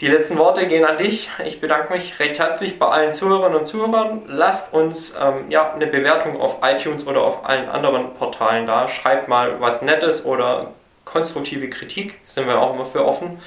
Die 0.01 0.07
letzten 0.07 0.39
Worte 0.39 0.69
gehen 0.69 0.85
an 0.85 0.97
dich. 0.97 1.29
Ich 1.45 1.61
bedanke 1.61 1.93
mich 1.93 2.21
recht 2.21 2.39
herzlich 2.39 2.79
bei 2.79 2.87
allen 2.87 3.15
Zuhörern 3.15 3.57
und 3.57 3.67
Zuhörern. 3.67 4.23
Lasst 4.29 4.73
uns 4.73 5.13
ähm, 5.21 5.51
ja, 5.51 5.73
eine 5.73 5.89
Bewertung 5.89 6.41
auf 6.41 6.59
iTunes 6.63 7.05
oder 7.05 7.23
auf 7.23 7.45
allen 7.45 7.69
anderen 7.69 8.15
Portalen 8.15 8.69
da. 8.69 8.87
Schreibt 8.87 9.27
mal 9.27 9.61
was 9.61 9.83
Nettes 9.83 10.25
oder 10.25 10.71
konstruktive 11.05 11.69
Kritik. 11.69 12.15
Sind 12.27 12.47
wir 12.47 12.61
auch 12.61 12.75
immer 12.75 12.87
für 12.87 13.05
offen. 13.05 13.41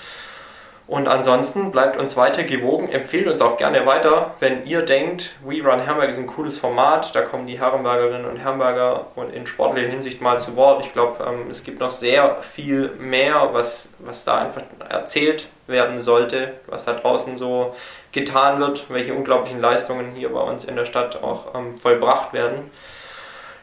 Und 0.91 1.07
ansonsten 1.07 1.71
bleibt 1.71 1.97
uns 1.97 2.17
weiter 2.17 2.43
gewogen, 2.43 2.89
empfehlt 2.89 3.25
uns 3.25 3.41
auch 3.41 3.55
gerne 3.55 3.85
weiter, 3.85 4.35
wenn 4.41 4.65
ihr 4.65 4.81
denkt, 4.81 5.31
We 5.41 5.63
Run 5.63 5.87
Hamburg 5.87 6.09
ist 6.09 6.17
ein 6.17 6.27
cooles 6.27 6.57
Format, 6.57 7.15
da 7.15 7.21
kommen 7.21 7.47
die 7.47 7.57
Herrenbergerinnen 7.57 8.25
und 8.25 8.35
Herrenberger 8.35 9.05
und 9.15 9.33
in 9.33 9.47
sportlicher 9.47 9.87
Hinsicht 9.87 10.19
mal 10.19 10.37
zu 10.41 10.57
Wort. 10.57 10.85
Ich 10.85 10.91
glaube, 10.91 11.23
ähm, 11.23 11.49
es 11.49 11.63
gibt 11.63 11.79
noch 11.79 11.91
sehr 11.91 12.43
viel 12.53 12.89
mehr, 12.99 13.51
was, 13.53 13.87
was 13.99 14.25
da 14.25 14.39
einfach 14.39 14.63
erzählt 14.89 15.47
werden 15.65 16.01
sollte, 16.01 16.55
was 16.67 16.83
da 16.83 16.91
draußen 16.91 17.37
so 17.37 17.73
getan 18.11 18.59
wird, 18.59 18.89
welche 18.89 19.13
unglaublichen 19.13 19.61
Leistungen 19.61 20.11
hier 20.11 20.33
bei 20.33 20.41
uns 20.41 20.65
in 20.65 20.75
der 20.75 20.83
Stadt 20.83 21.23
auch 21.23 21.55
ähm, 21.55 21.77
vollbracht 21.77 22.33
werden. 22.33 22.69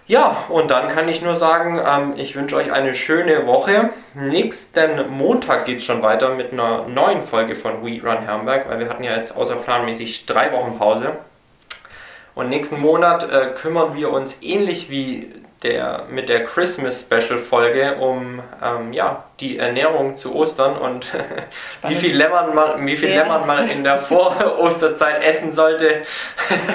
Ja, 0.09 0.45
und 0.49 0.71
dann 0.71 0.89
kann 0.89 1.07
ich 1.07 1.21
nur 1.21 1.35
sagen, 1.35 1.79
ähm, 1.87 2.15
ich 2.17 2.35
wünsche 2.35 2.57
euch 2.57 2.73
eine 2.73 2.95
schöne 2.95 3.47
Woche. 3.47 3.91
Nächsten 4.15 5.07
Montag 5.11 5.67
geht 5.67 5.79
es 5.79 5.85
schon 5.85 6.03
weiter 6.03 6.31
mit 6.35 6.51
einer 6.51 6.89
neuen 6.89 7.23
Folge 7.23 7.55
von 7.55 7.85
We 7.85 8.01
Run 8.03 8.23
Herrenberg, 8.23 8.71
weil 8.71 8.79
wir 8.79 8.89
hatten 8.89 9.05
ja 9.05 9.15
jetzt 9.15 9.37
außerplanmäßig 9.37 10.25
drei 10.25 10.51
Wochen 10.53 10.79
Pause. 10.79 11.19
Und 12.35 12.49
nächsten 12.49 12.81
Monat 12.81 13.31
äh, 13.31 13.51
kümmern 13.55 13.97
wir 13.97 14.11
uns 14.11 14.35
ähnlich 14.41 14.89
wie 14.89 15.31
der, 15.63 16.05
mit 16.09 16.29
der 16.29 16.45
Christmas 16.45 17.01
Special 17.01 17.41
Folge 17.41 17.97
um 17.97 18.41
ähm, 18.63 18.93
ja, 18.93 19.25
die 19.41 19.59
Ernährung 19.59 20.17
zu 20.17 20.35
Ostern 20.35 20.77
und 20.77 21.07
wie 21.89 21.95
viel 21.97 22.17
Lämmern 22.17 22.55
man, 22.55 22.87
wie 22.87 22.97
viel 22.97 23.11
ja. 23.11 23.23
Lämmern 23.23 23.47
man 23.47 23.69
in 23.69 23.83
der 23.83 23.99
Vor-Osterzeit 24.03 25.25
essen 25.25 25.53
sollte. 25.53 26.03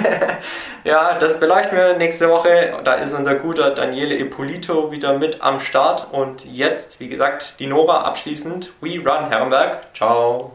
ja, 0.84 1.18
das 1.18 1.40
beleuchten 1.40 1.78
wir 1.78 1.96
nächste 1.96 2.28
Woche. 2.28 2.74
Da 2.84 2.94
ist 2.94 3.14
unser 3.14 3.36
guter 3.36 3.70
Daniele 3.70 4.18
Ippolito 4.18 4.90
wieder 4.90 5.18
mit 5.18 5.40
am 5.40 5.60
Start. 5.60 6.08
Und 6.12 6.44
jetzt, 6.44 7.00
wie 7.00 7.08
gesagt, 7.08 7.54
die 7.58 7.66
Nora 7.66 8.02
abschließend. 8.02 8.72
We 8.80 8.98
Run 8.98 9.28
Herrenberg. 9.30 9.94
Ciao. 9.94 10.52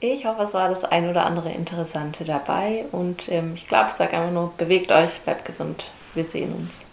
Ich 0.00 0.26
hoffe, 0.26 0.42
es 0.42 0.52
war 0.52 0.68
das 0.68 0.84
ein 0.84 1.08
oder 1.08 1.24
andere 1.24 1.50
Interessante 1.50 2.24
dabei. 2.24 2.84
Und 2.92 3.30
ähm, 3.30 3.52
ich 3.54 3.66
glaube, 3.66 3.86
ich 3.88 3.94
sage 3.94 4.12
einfach 4.12 4.30
nur, 4.30 4.52
bewegt 4.58 4.92
euch, 4.92 5.20
bleibt 5.22 5.46
gesund. 5.46 5.84
Wir 6.14 6.24
sehen 6.24 6.52
uns. 6.52 6.85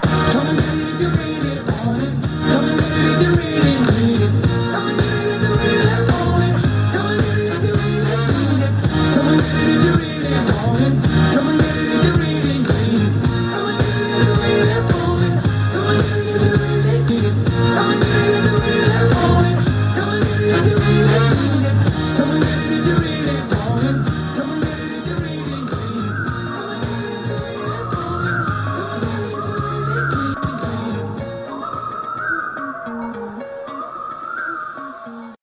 Don't 0.00 0.58
if 0.58 1.00
you're 1.00 1.10
in 1.10 1.46
it, 1.46 1.60
woman. 1.68 2.20
Don't 2.48 2.80
if 2.80 3.64
you're. 3.64 3.71